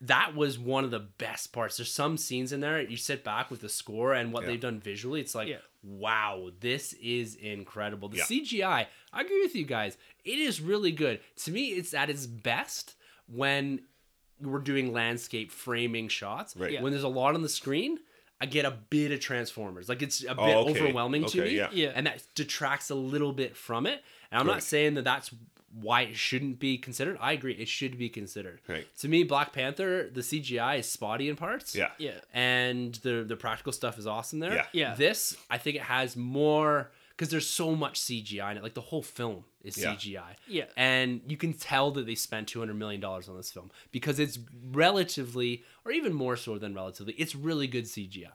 that 0.00 0.34
was 0.34 0.58
one 0.58 0.82
of 0.84 0.90
the 0.90 0.98
best 0.98 1.52
parts. 1.52 1.76
There's 1.76 1.90
some 1.90 2.16
scenes 2.18 2.52
in 2.52 2.60
there 2.60 2.80
you 2.82 2.96
sit 2.96 3.22
back 3.24 3.50
with 3.50 3.60
the 3.60 3.68
score 3.68 4.12
and 4.12 4.32
what 4.32 4.42
Yeah. 4.42 4.48
they've 4.50 4.60
done 4.60 4.80
visually. 4.80 5.20
It's 5.20 5.34
like, 5.36 5.48
Yeah. 5.48 5.58
Wow, 5.84 6.50
this 6.60 6.94
is 6.94 7.34
incredible. 7.36 8.08
The 8.08 8.16
Yeah. 8.18 8.24
CGI, 8.24 8.86
I 9.12 9.20
agree 9.20 9.42
with 9.42 9.54
you 9.54 9.64
guys. 9.66 9.96
It 10.24 10.38
is 10.38 10.60
really 10.60 10.92
good. 10.92 11.20
To 11.44 11.50
me, 11.50 11.68
it's 11.68 11.92
at 11.94 12.08
its 12.10 12.26
best 12.26 12.94
when 13.26 13.82
we're 14.40 14.58
doing 14.60 14.92
landscape 14.92 15.52
framing 15.52 16.08
shots. 16.08 16.56
Right. 16.56 16.72
Yeah. 16.72 16.82
When 16.82 16.92
there's 16.92 17.04
a 17.04 17.08
lot 17.08 17.34
on 17.34 17.42
the 17.42 17.48
screen, 17.48 17.98
I 18.40 18.46
get 18.46 18.64
a 18.64 18.70
bit 18.72 19.12
of 19.12 19.20
Transformers. 19.20 19.88
Like 19.88 20.02
it's 20.02 20.22
a 20.24 20.34
bit 20.34 20.38
Oh, 20.38 20.68
okay. 20.68 20.80
overwhelming 20.80 21.24
to 21.26 21.42
me. 21.42 21.56
yeah. 21.56 21.68
Yeah. 21.72 21.92
And 21.94 22.06
that 22.06 22.22
detracts 22.34 22.90
a 22.90 22.94
little 22.94 23.32
bit 23.32 23.56
from 23.56 23.86
it. 23.86 24.02
And 24.30 24.40
I'm 24.40 24.46
not 24.46 24.62
saying 24.62 24.94
that 24.94 25.04
that's 25.04 25.30
why 25.80 26.02
it 26.02 26.16
shouldn't 26.16 26.58
be 26.60 26.78
considered. 26.78 27.16
I 27.20 27.32
agree. 27.32 27.54
It 27.54 27.68
should 27.68 27.98
be 27.98 28.08
considered. 28.08 28.60
Right. 28.68 28.86
To 28.98 29.08
me, 29.08 29.24
Black 29.24 29.52
Panther, 29.52 30.08
the 30.12 30.20
CGI 30.20 30.78
is 30.78 30.88
spotty 30.88 31.28
in 31.28 31.36
parts. 31.36 31.74
Yeah. 31.74 31.90
Yeah. 31.98 32.12
And 32.32 32.94
the 32.96 33.24
the 33.26 33.36
practical 33.36 33.72
stuff 33.72 33.98
is 33.98 34.06
awesome 34.06 34.38
there. 34.38 34.54
Yeah. 34.54 34.66
Yeah. 34.72 34.94
This, 34.94 35.36
I 35.50 35.58
think 35.58 35.76
it 35.76 35.82
has 35.82 36.16
more 36.16 36.90
because 37.10 37.28
there's 37.30 37.48
so 37.48 37.74
much 37.76 38.00
CGI 38.00 38.52
in 38.52 38.56
it. 38.58 38.62
Like 38.62 38.74
the 38.74 38.80
whole 38.80 39.02
film 39.02 39.44
is 39.62 39.76
Yeah. 39.78 39.94
CGI. 39.94 40.34
Yeah. 40.48 40.64
And 40.76 41.20
you 41.28 41.36
can 41.36 41.52
tell 41.52 41.90
that 41.92 42.06
they 42.06 42.14
spent 42.16 42.52
$200 42.52 42.74
million 42.76 43.02
on 43.04 43.36
this 43.36 43.50
film 43.52 43.70
because 43.92 44.18
it's 44.18 44.38
relatively, 44.72 45.62
or 45.84 45.92
even 45.92 46.12
more 46.12 46.36
so 46.36 46.58
than 46.58 46.74
relatively, 46.74 47.14
it's 47.14 47.34
really 47.34 47.66
good 47.66 47.84
CGI. 47.84 48.30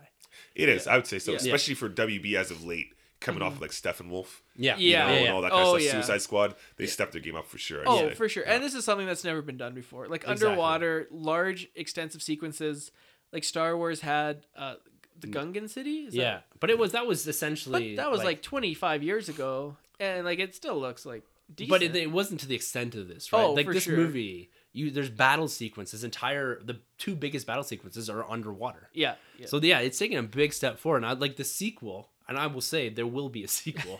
It 0.55 0.69
is. 0.69 0.87
I 0.87 0.95
would 0.95 1.07
say 1.07 1.19
so, 1.19 1.31
Yeah. 1.31 1.37
especially 1.37 1.75
for 1.75 1.89
WB 1.89 2.35
as 2.35 2.51
of 2.51 2.63
late, 2.63 2.93
coming 3.19 3.41
off 3.41 3.53
of 3.53 3.61
like 3.61 3.71
Steppenwolf. 3.71 4.27
Yeah. 4.55 4.73
Mm-hmm. 4.73 4.81
Yeah. 4.81 5.07
know, 5.07 5.13
Yeah. 5.13 5.19
and 5.19 5.29
all 5.29 5.41
that 5.41 5.51
kind 5.51 5.63
Oh, 5.65 5.75
of 5.75 5.81
stuff. 5.81 5.93
yeah. 5.93 6.01
Suicide 6.01 6.21
Squad, 6.21 6.55
they 6.77 6.85
stepped 6.87 7.11
their 7.11 7.21
game 7.21 7.35
up 7.35 7.47
for 7.47 7.57
sure. 7.57 7.81
I'd 7.81 7.87
Oh, 7.87 8.09
say. 8.09 8.15
for 8.15 8.29
sure. 8.29 8.43
And 8.47 8.63
this 8.63 8.73
is 8.73 8.85
something 8.85 9.05
that's 9.07 9.23
never 9.23 9.41
been 9.41 9.57
done 9.57 9.73
before. 9.73 10.07
Like 10.07 10.21
Exactly. 10.23 10.47
underwater, 10.47 11.07
large, 11.11 11.67
extensive 11.75 12.21
sequences. 12.21 12.91
Like 13.33 13.43
Star 13.43 13.75
Wars 13.77 14.01
had 14.01 14.45
uh, 14.55 14.75
the 15.19 15.27
Gungan 15.27 15.69
city. 15.69 16.05
Is 16.05 16.13
that- 16.13 16.19
Yeah. 16.19 16.39
But 16.59 16.69
it 16.69 16.77
was, 16.79 16.93
that 16.93 17.05
was 17.05 17.25
but 17.25 17.29
essentially. 17.31 17.95
that 17.97 18.09
was 18.09 18.23
like, 18.23 18.41
25 18.41 19.03
years 19.03 19.27
ago, 19.29 19.75
and 19.99 20.25
like 20.25 20.39
it 20.39 20.55
still 20.55 20.79
looks 20.79 21.05
like 21.05 21.23
decent. 21.53 21.69
But 21.69 21.83
it, 21.83 21.95
it 21.95 22.11
wasn't 22.11 22.39
to 22.41 22.47
the 22.47 22.55
extent 22.55 22.95
of 22.95 23.07
this, 23.07 23.31
right? 23.33 23.43
Oh, 23.43 23.53
like 23.53 23.65
for 23.65 23.73
this 23.73 23.83
sure. 23.83 23.97
movie, 23.97 24.49
you 24.71 24.91
there's 24.91 25.09
battle 25.09 25.47
sequences. 25.47 26.03
Entire 26.03 26.61
the 26.63 26.79
two 26.97 27.15
biggest 27.15 27.45
battle 27.47 27.63
sequences 27.63 28.09
are 28.09 28.23
underwater. 28.29 28.89
yeah, 28.93 29.15
yeah. 29.37 29.47
So 29.47 29.59
yeah, 29.59 29.79
it's 29.79 29.97
taking 29.99 30.17
a 30.17 30.23
big 30.23 30.53
step 30.53 30.79
forward. 30.79 30.97
And 30.97 31.07
I'd 31.07 31.19
like 31.19 31.35
the 31.35 31.43
sequel, 31.43 32.09
and 32.29 32.37
I 32.37 32.47
will 32.47 32.61
say 32.61 32.87
there 32.87 33.07
will 33.07 33.27
be 33.27 33.43
a 33.43 33.47
sequel. 33.47 33.99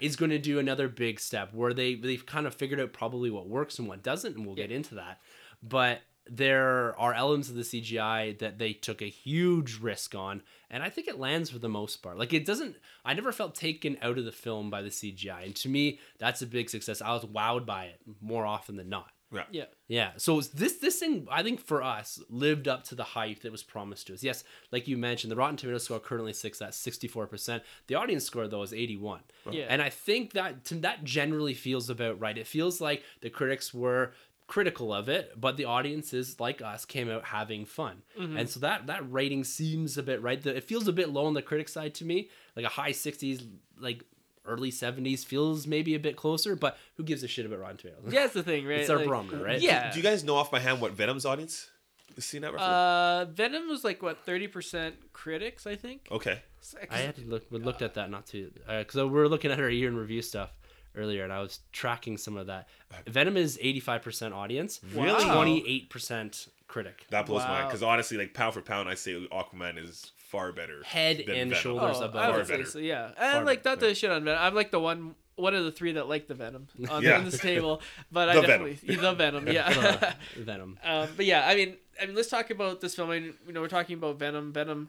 is 0.00 0.16
going 0.16 0.30
to 0.30 0.38
do 0.38 0.58
another 0.58 0.88
big 0.88 1.20
step 1.20 1.52
where 1.52 1.74
they 1.74 1.94
they've 1.94 2.24
kind 2.24 2.46
of 2.46 2.54
figured 2.54 2.80
out 2.80 2.92
probably 2.92 3.30
what 3.30 3.48
works 3.48 3.78
and 3.78 3.86
what 3.86 4.02
doesn't, 4.02 4.34
and 4.34 4.46
we'll 4.46 4.56
get 4.56 4.72
into 4.72 4.96
that. 4.96 5.20
But 5.62 6.00
there 6.28 6.98
are 6.98 7.14
elements 7.14 7.48
of 7.48 7.54
the 7.54 7.62
CGI 7.62 8.36
that 8.40 8.58
they 8.58 8.72
took 8.72 9.00
a 9.00 9.08
huge 9.08 9.78
risk 9.78 10.14
on, 10.14 10.42
and 10.70 10.82
I 10.82 10.88
think 10.88 11.06
it 11.06 11.20
lands 11.20 11.50
for 11.50 11.58
the 11.58 11.68
most 11.68 11.98
part. 11.98 12.18
Like 12.18 12.32
it 12.32 12.46
doesn't. 12.46 12.76
I 13.04 13.12
never 13.14 13.30
felt 13.30 13.54
taken 13.54 13.98
out 14.00 14.18
of 14.18 14.24
the 14.24 14.32
film 14.32 14.70
by 14.70 14.82
the 14.82 14.88
CGI, 14.88 15.44
and 15.44 15.54
to 15.56 15.68
me, 15.68 16.00
that's 16.18 16.42
a 16.42 16.46
big 16.46 16.70
success. 16.70 17.02
I 17.02 17.12
was 17.12 17.26
wowed 17.26 17.66
by 17.66 17.84
it 17.84 18.00
more 18.20 18.46
often 18.46 18.76
than 18.76 18.88
not. 18.88 19.10
Yeah. 19.32 19.42
yeah. 19.50 19.64
Yeah. 19.88 20.10
So 20.16 20.40
this 20.40 20.74
this 20.74 20.98
thing 20.98 21.26
I 21.30 21.42
think 21.42 21.60
for 21.60 21.82
us 21.82 22.20
lived 22.28 22.68
up 22.68 22.84
to 22.84 22.94
the 22.94 23.04
hype 23.04 23.40
that 23.40 23.52
was 23.52 23.62
promised 23.62 24.06
to 24.06 24.14
us. 24.14 24.22
Yes, 24.22 24.44
like 24.70 24.86
you 24.86 24.96
mentioned, 24.96 25.30
the 25.30 25.36
Rotten 25.36 25.56
Tomatoes 25.56 25.84
score 25.84 25.98
currently 25.98 26.32
six 26.32 26.62
at 26.62 26.74
sixty 26.74 27.08
four 27.08 27.26
percent. 27.26 27.62
The 27.88 27.96
audience 27.96 28.24
score 28.24 28.46
though 28.46 28.62
is 28.62 28.72
eighty 28.72 28.96
one. 28.96 29.22
Yeah. 29.50 29.66
And 29.68 29.82
I 29.82 29.90
think 29.90 30.32
that 30.34 30.64
to, 30.66 30.76
that 30.76 31.04
generally 31.04 31.54
feels 31.54 31.90
about 31.90 32.20
right. 32.20 32.38
It 32.38 32.46
feels 32.46 32.80
like 32.80 33.02
the 33.20 33.30
critics 33.30 33.74
were 33.74 34.12
critical 34.46 34.94
of 34.94 35.08
it, 35.08 35.32
but 35.36 35.56
the 35.56 35.64
audiences 35.64 36.38
like 36.38 36.62
us 36.62 36.84
came 36.84 37.10
out 37.10 37.24
having 37.24 37.64
fun. 37.64 38.02
Mm-hmm. 38.16 38.36
And 38.36 38.48
so 38.48 38.60
that 38.60 38.86
that 38.86 39.12
rating 39.12 39.42
seems 39.42 39.98
a 39.98 40.04
bit 40.04 40.22
right. 40.22 40.40
The, 40.40 40.56
it 40.56 40.64
feels 40.64 40.86
a 40.86 40.92
bit 40.92 41.08
low 41.08 41.26
on 41.26 41.34
the 41.34 41.42
critic 41.42 41.68
side 41.68 41.94
to 41.96 42.04
me, 42.04 42.30
like 42.54 42.64
a 42.64 42.68
high 42.68 42.92
sixties, 42.92 43.42
like 43.76 44.04
early 44.46 44.70
seventies 44.70 45.24
feels 45.24 45.66
maybe 45.66 45.94
a 45.94 45.98
bit 45.98 46.16
closer. 46.16 46.56
But 46.56 46.78
who 46.96 47.02
gives 47.04 47.22
a 47.22 47.28
shit 47.28 47.46
about 47.46 47.60
Rotten 47.60 47.76
Tomatoes? 47.76 48.02
Yeah, 48.12 48.20
that's 48.22 48.34
the 48.34 48.42
thing, 48.42 48.66
right? 48.66 48.80
It's 48.80 48.90
our 48.90 48.98
Like, 48.98 49.06
barometer, 49.06 49.42
right? 49.42 49.60
Yeah. 49.60 49.90
Do 49.90 49.98
you 49.98 50.02
guys 50.02 50.24
know 50.24 50.36
off 50.36 50.50
by 50.50 50.60
hand 50.60 50.80
what 50.80 50.92
Venom's 50.92 51.26
audience 51.26 51.68
is 52.16 52.24
seen 52.24 52.44
at 52.44 52.52
roughly? 52.52 52.66
Uh, 52.68 53.24
Venom 53.32 53.68
was 53.68 53.84
like 53.84 54.02
what 54.02 54.24
30% 54.26 54.92
critics, 55.12 55.66
I 55.66 55.76
think. 55.76 56.08
okay. 56.10 56.42
Uh, 56.74 56.86
I 56.90 56.98
had 56.98 57.14
to 57.16 57.22
look. 57.22 57.44
We 57.50 57.58
looked 57.58 57.82
at 57.82 57.94
that 57.94 58.10
not 58.10 58.26
too 58.26 58.50
uh, 58.68 58.78
because 58.78 58.96
we 58.96 59.04
were 59.08 59.28
looking 59.28 59.50
at 59.52 59.60
our 59.60 59.68
year 59.70 59.88
in 59.88 59.96
review 59.96 60.20
stuff 60.22 60.50
earlier, 60.96 61.22
and 61.22 61.32
I 61.32 61.40
was 61.40 61.60
tracking 61.72 62.16
some 62.16 62.36
of 62.36 62.46
that. 62.48 62.68
Uh, 62.90 62.96
Venom 63.08 63.36
is 63.36 63.56
eighty 63.62 63.78
five 63.80 64.02
percent 64.02 64.34
audience, 64.34 64.80
Really? 64.94 65.24
twenty 65.24 65.62
eight 65.68 65.90
percent 65.90 66.48
critic. 66.66 67.06
That 67.10 67.26
blows 67.26 67.42
my 67.42 67.50
mind 67.60 67.68
because 67.68 67.84
honestly, 67.84 68.16
like 68.16 68.34
pound 68.34 68.54
for 68.54 68.62
pound, 68.62 68.88
I 68.88 68.94
say 68.94 69.12
Aquaman 69.28 69.78
is 69.82 70.10
far 70.30 70.52
better. 70.52 70.82
Head 70.84 71.18
than 71.26 71.36
and 71.36 71.50
Venom. 71.50 71.62
shoulders 71.62 71.96
Oh, 72.00 72.04
above. 72.06 72.16
I 72.16 72.28
Far 72.28 72.36
would 72.38 72.46
say 72.46 72.56
better. 72.58 72.68
so, 72.68 72.78
yeah. 72.78 73.10
Far 73.12 73.24
And 73.36 73.46
like 73.46 73.64
not 73.64 73.80
better. 73.80 73.90
to 73.92 73.94
shit 73.94 74.10
on 74.10 74.24
Venom. 74.24 74.40
I'm 74.42 74.54
like 74.54 74.70
the 74.70 74.80
one 74.80 75.14
one 75.36 75.54
of 75.54 75.64
the 75.64 75.70
three 75.72 75.92
that 75.92 76.08
like 76.08 76.28
the 76.28 76.34
Venom 76.34 76.66
on, 76.90 77.02
Yeah. 77.02 77.20
this 77.20 77.38
table, 77.38 77.82
but 78.10 78.28
I 78.30 78.34
The 78.36 78.40
definitely 78.42 78.94
the 78.96 79.12
Venom, 79.14 79.46
yeah. 79.52 79.68
Uh, 80.36 80.40
Venom. 80.42 80.78
um, 80.82 81.08
but 81.16 81.26
yeah, 81.26 81.46
I 81.46 81.54
mean, 81.54 81.76
I 82.00 82.06
mean, 82.06 82.14
let's 82.16 82.28
talk 82.30 82.50
about 82.50 82.80
this 82.80 82.94
film. 82.94 83.10
I 83.10 83.20
mean, 83.20 83.34
you 83.46 83.52
know, 83.52 83.60
we're 83.60 83.68
talking 83.68 83.96
about 83.98 84.18
Venom. 84.18 84.52
Venom 84.52 84.88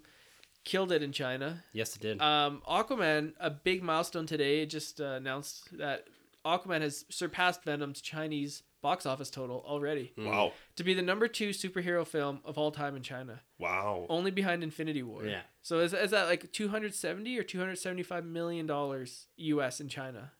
killed 0.63 0.91
it 0.91 1.03
in 1.03 1.11
China. 1.11 1.63
Yes, 1.73 1.95
it 1.95 2.01
did. 2.01 2.21
Um, 2.21 2.61
Aquaman, 2.67 3.33
a 3.39 3.49
big 3.49 3.83
milestone 3.83 4.25
today. 4.25 4.65
Just 4.65 4.99
uh, 5.01 5.05
announced 5.21 5.77
that 5.77 6.05
Aquaman 6.47 6.81
has 6.81 7.05
surpassed 7.09 7.63
Venom's 7.63 8.01
Chinese 8.01 8.63
box 8.81 9.05
office 9.05 9.29
total 9.29 9.63
already 9.67 10.13
mm. 10.17 10.25
Wow. 10.25 10.53
to 10.75 10.83
be 10.83 10.93
the 10.93 11.01
number 11.01 11.27
two 11.27 11.49
superhero 11.49 12.05
film 12.05 12.39
of 12.45 12.57
all 12.57 12.71
time 12.71 12.95
in 12.95 13.01
China, 13.03 13.41
Wow. 13.59 14.05
only 14.07 14.31
behind 14.31 14.63
Infinity 14.63 15.03
War. 15.03 15.25
Yeah. 15.25 15.41
So 15.61 15.79
is, 15.79 15.93
is 15.93 16.11
that 16.11 16.27
like 16.27 16.51
270 16.51 17.37
or 17.37 17.43
275 17.43 18.23
million 18.25 18.65
dollars 18.67 19.27
US 19.37 19.81
in 19.81 19.89
China 19.89 20.31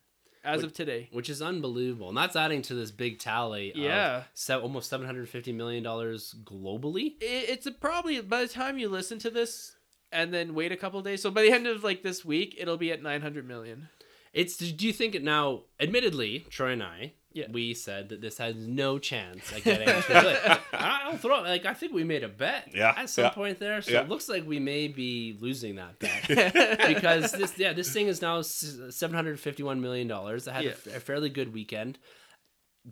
as 0.45 0.63
of 0.63 0.71
today? 0.71 1.09
which 1.11 1.29
is 1.29 1.41
unbelievable. 1.41 2.07
And 2.09 2.17
that's 2.17 2.35
adding 2.35 2.61
to 2.63 2.73
this 2.75 2.91
big 2.91 3.19
tally 3.19 3.73
Yeah. 3.75 4.17
of 4.19 4.23
se- 4.33 4.53
almost 4.55 4.89
$750 4.91 5.53
million 5.53 5.83
globally. 5.83 7.15
It, 7.19 7.49
it's 7.49 7.65
a 7.65 7.71
probably 7.71 8.21
by 8.21 8.41
the 8.43 8.47
time 8.47 8.77
you 8.77 8.87
listen 8.89 9.19
to 9.19 9.29
this 9.29 9.75
and 10.11 10.33
then 10.33 10.53
wait 10.53 10.71
a 10.71 10.77
couple 10.77 11.01
days. 11.01 11.21
So 11.21 11.31
by 11.31 11.41
the 11.41 11.51
end 11.51 11.67
of 11.67 11.83
like 11.83 12.03
this 12.03 12.23
week, 12.23 12.55
it'll 12.57 12.77
be 12.77 12.91
at 12.91 13.01
900 13.01 13.45
million. 13.47 13.89
It's 14.33 14.57
do 14.57 14.85
you 14.87 14.93
think 14.93 15.15
it 15.15 15.23
now 15.23 15.63
admittedly, 15.79 16.45
Troy 16.49 16.71
and 16.71 16.83
I, 16.83 17.13
Yeah. 17.33 17.45
we 17.51 17.73
said 17.73 18.09
that 18.09 18.21
this 18.21 18.37
has 18.39 18.55
no 18.55 18.99
chance 18.99 19.51
at 19.53 19.63
getting 19.63 19.87
to 19.87 20.59
I'll 20.73 21.17
throw 21.17 21.41
like 21.41 21.65
I 21.65 21.73
think 21.73 21.93
we 21.93 22.03
made 22.03 22.23
a 22.23 22.27
bet 22.27 22.69
Yeah, 22.73 22.93
at 22.95 23.09
some 23.09 23.25
yeah, 23.25 23.29
point 23.31 23.59
there. 23.59 23.81
So 23.81 23.91
yeah. 23.91 24.01
it 24.01 24.09
looks 24.09 24.27
like 24.29 24.45
we 24.45 24.59
may 24.59 24.87
be 24.87 25.37
losing 25.39 25.75
that 25.75 25.99
bet. 25.99 26.77
because 26.87 27.31
this 27.31 27.57
yeah 27.57 27.73
this 27.73 27.91
thing 27.91 28.07
is 28.07 28.21
now 28.21 28.41
seven 28.41 29.15
hundred 29.15 29.39
fifty 29.39 29.63
one 29.63 29.81
million 29.81 30.07
dollars. 30.07 30.47
It 30.47 30.51
had 30.53 30.63
Yeah. 30.65 30.71
a, 30.93 30.97
a 30.97 30.99
fairly 30.99 31.29
good 31.29 31.53
weekend 31.53 31.97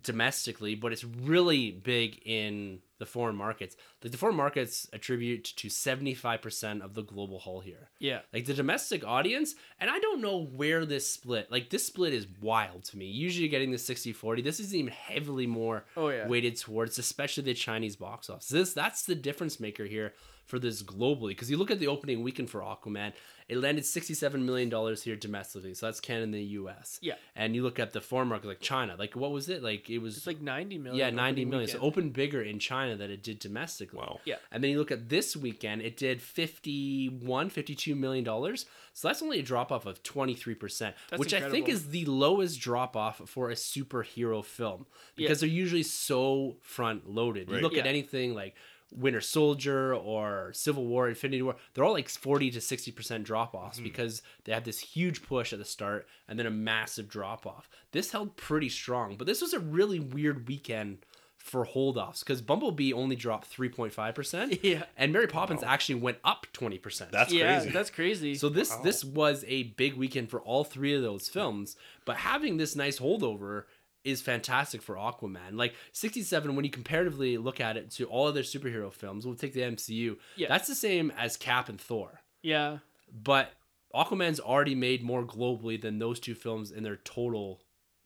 domestically, 0.02 0.74
but 0.74 0.92
it's 0.92 1.04
really 1.04 1.70
big 1.70 2.20
in 2.24 2.80
the 2.98 3.06
foreign 3.06 3.36
markets. 3.36 3.76
Like 4.02 4.12
the 4.12 4.18
foreign 4.18 4.36
markets 4.36 4.88
attribute 4.92 5.44
to 5.56 5.68
seventy 5.68 6.14
five 6.14 6.40
percent 6.42 6.82
of 6.82 6.94
the 6.94 7.02
global 7.02 7.38
haul 7.38 7.60
here. 7.60 7.90
Yeah. 7.98 8.20
Like 8.32 8.46
the 8.46 8.54
domestic 8.54 9.06
audience, 9.06 9.54
and 9.78 9.90
I 9.90 9.98
don't 9.98 10.20
know 10.22 10.44
where 10.44 10.86
this 10.86 11.10
split. 11.10 11.50
Like 11.50 11.70
this 11.70 11.86
split 11.86 12.14
is 12.14 12.26
wild 12.40 12.84
to 12.84 12.96
me. 12.98 13.06
Usually 13.06 13.44
you're 13.44 13.50
getting 13.50 13.70
the 13.70 13.76
60-40. 13.76 14.42
This 14.42 14.60
is 14.60 14.74
even 14.74 14.90
heavily 14.92 15.46
more 15.46 15.84
Oh, 15.96 16.08
yeah. 16.08 16.26
weighted 16.26 16.56
towards 16.56 16.98
especially 16.98 17.44
the 17.44 17.54
Chinese 17.54 17.96
box 17.96 18.30
office. 18.30 18.48
This 18.48 18.72
that's 18.72 19.04
the 19.04 19.14
difference 19.14 19.60
maker 19.60 19.84
here 19.84 20.14
for 20.46 20.58
this 20.58 20.82
globally 20.82 21.28
because 21.30 21.50
you 21.50 21.56
look 21.58 21.70
at 21.70 21.78
the 21.80 21.88
opening 21.88 22.22
weekend 22.22 22.48
for 22.48 22.60
Aquaman, 22.60 23.12
it 23.48 23.58
landed 23.58 23.84
67 23.84 24.44
million 24.46 24.68
dollars 24.68 25.02
here 25.02 25.14
domestically. 25.16 25.74
So 25.74 25.86
that's 25.86 26.00
Canada 26.00 26.24
and 26.24 26.34
the 26.34 26.42
US. 26.60 26.98
Yeah. 27.02 27.14
And 27.36 27.54
you 27.54 27.62
look 27.62 27.78
at 27.78 27.92
the 27.92 28.00
foreign 28.00 28.28
market 28.28 28.46
like 28.48 28.60
China, 28.60 28.96
like 28.98 29.14
what 29.14 29.30
was 29.32 29.48
it? 29.48 29.62
Like 29.62 29.90
it 29.90 29.98
was 29.98 30.16
It's 30.16 30.26
like 30.26 30.40
90 30.40 30.78
million. 30.78 30.98
yeah, 30.98 31.10
90 31.10 31.30
opening 31.42 31.50
million. 31.50 31.68
So 31.68 31.74
weekend. 31.74 31.86
opened 31.92 32.12
bigger 32.14 32.42
in 32.42 32.58
China 32.58 32.96
than 32.96 33.10
it 33.10 33.22
did 33.22 33.38
domestically. 33.40 33.98
Wow. 33.98 34.20
Yeah. 34.24 34.36
And 34.50 34.62
then 34.64 34.70
you 34.70 34.78
look 34.78 34.90
at 34.90 35.08
this 35.08 35.36
weekend, 35.36 35.82
it 35.82 35.96
did 35.96 36.22
51, 36.22 37.50
52 37.50 37.94
million 37.94 38.24
dollars. 38.24 38.66
So 38.92 39.08
that's 39.08 39.22
only 39.22 39.38
a 39.40 39.42
drop 39.42 39.70
off 39.70 39.84
of 39.86 40.02
23%, 40.02 40.94
That's 41.10 41.20
which 41.20 41.34
I 41.34 41.48
think 41.50 41.68
is 41.68 41.88
the 41.90 42.04
lowest 42.06 42.60
drop 42.60 42.96
off 42.96 43.20
for 43.26 43.50
a 43.50 43.54
superhero 43.54 44.42
film 44.44 44.86
because 45.16 45.40
they're 45.40 45.48
usually 45.48 45.82
so 45.82 46.56
front 46.62 47.08
loaded. 47.08 47.48
You 47.48 47.54
Right. 47.56 47.62
look 47.62 47.76
at 47.76 47.86
anything 47.86 48.34
like 48.34 48.54
Winter 48.94 49.20
Soldier 49.20 49.94
or 49.94 50.52
Civil 50.54 50.86
War, 50.86 51.08
Infinity 51.08 51.42
War, 51.42 51.56
they're 51.74 51.84
all 51.84 51.92
like 51.92 52.08
40 52.08 52.50
to 52.52 52.58
60% 52.60 53.24
drop 53.24 53.54
offs 53.54 53.80
because 53.80 54.22
they 54.44 54.52
had 54.52 54.64
this 54.64 54.78
huge 54.78 55.22
push 55.22 55.52
at 55.52 55.58
the 55.58 55.64
start 55.64 56.06
and 56.28 56.38
then 56.38 56.46
a 56.46 56.50
massive 56.50 57.08
drop 57.08 57.46
off. 57.46 57.68
This 57.92 58.12
held 58.12 58.36
pretty 58.36 58.68
strong, 58.68 59.16
but 59.16 59.26
this 59.26 59.40
was 59.42 59.52
a 59.52 59.58
really 59.58 59.98
weird 60.00 60.46
weekend 60.48 60.98
for 61.36 61.64
hold 61.64 61.96
offs 61.96 62.24
because 62.24 62.40
Bumblebee 62.40 62.92
only 62.92 63.14
dropped 63.14 63.50
3.5%. 63.56 64.58
Yeah. 64.62 64.84
And 64.96 65.12
Mary 65.12 65.26
Poppins 65.28 65.62
actually 65.62 65.96
went 65.96 66.18
up 66.24 66.46
20%. 66.52 67.10
That's 67.10 67.32
yeah, 67.32 67.58
crazy. 67.58 67.70
that's 67.72 67.90
crazy. 67.90 68.34
so 68.34 68.48
this 68.48 68.70
Wow. 68.70 68.80
this 68.82 69.04
was 69.04 69.44
a 69.46 69.64
big 69.64 69.94
weekend 69.94 70.28
for 70.30 70.40
all 70.40 70.64
three 70.64 70.94
of 70.94 71.02
those 71.02 71.28
films, 71.28 71.76
but 72.04 72.16
having 72.16 72.56
this 72.56 72.74
nice 72.74 72.98
holdover 72.98 73.64
is 74.06 74.22
fantastic 74.22 74.80
for 74.82 74.94
Aquaman. 74.96 75.52
Like 75.54 75.74
67 75.92 76.54
when 76.54 76.64
you 76.64 76.70
comparatively 76.70 77.36
look 77.38 77.60
at 77.60 77.76
it 77.76 77.90
to 77.92 78.04
all 78.06 78.26
other 78.26 78.42
superhero 78.42 78.92
films, 78.92 79.26
we'll 79.26 79.34
take 79.34 79.52
the 79.52 79.60
MCU. 79.60 80.16
Yeah. 80.36 80.48
That's 80.48 80.68
the 80.68 80.74
same 80.74 81.12
as 81.16 81.36
Cap 81.36 81.68
and 81.68 81.80
Thor. 81.80 82.20
yeah. 82.42 82.78
But 83.12 83.52
Aquaman's 83.94 84.40
already 84.40 84.74
made 84.74 85.02
more 85.02 85.24
globally 85.24 85.80
than 85.80 85.98
those 85.98 86.18
two 86.20 86.34
films 86.34 86.70
in 86.72 86.82
their 86.82 86.96
total 86.96 87.60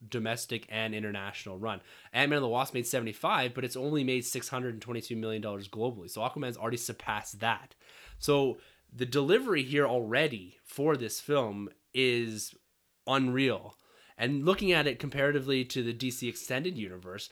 domestic 0.07 0.65
and 0.69 0.93
international 0.95 1.57
run. 1.57 1.81
Ant-Man 2.13 2.37
and 2.37 2.43
the 2.43 2.47
Wasp 2.47 2.73
made 2.73 2.87
75, 2.87 3.53
but 3.53 3.63
it's 3.63 3.75
only 3.75 4.03
made 4.03 4.25
622 4.25 5.15
million 5.15 5.41
dollars 5.41 5.67
globally. 5.67 6.09
So 6.09 6.21
Aquaman's 6.21 6.57
already 6.57 6.77
surpassed 6.77 7.39
that. 7.39 7.75
So 8.19 8.57
the 8.93 9.05
delivery 9.05 9.63
here 9.63 9.85
already 9.87 10.57
for 10.63 10.95
this 10.95 11.19
film 11.19 11.69
is 11.93 12.53
unreal. 13.07 13.75
And 14.17 14.45
looking 14.45 14.71
at 14.71 14.87
it 14.87 14.99
comparatively 14.99 15.65
to 15.65 15.83
the 15.83 15.93
DC 15.93 16.27
extended 16.27 16.77
universe, 16.77 17.29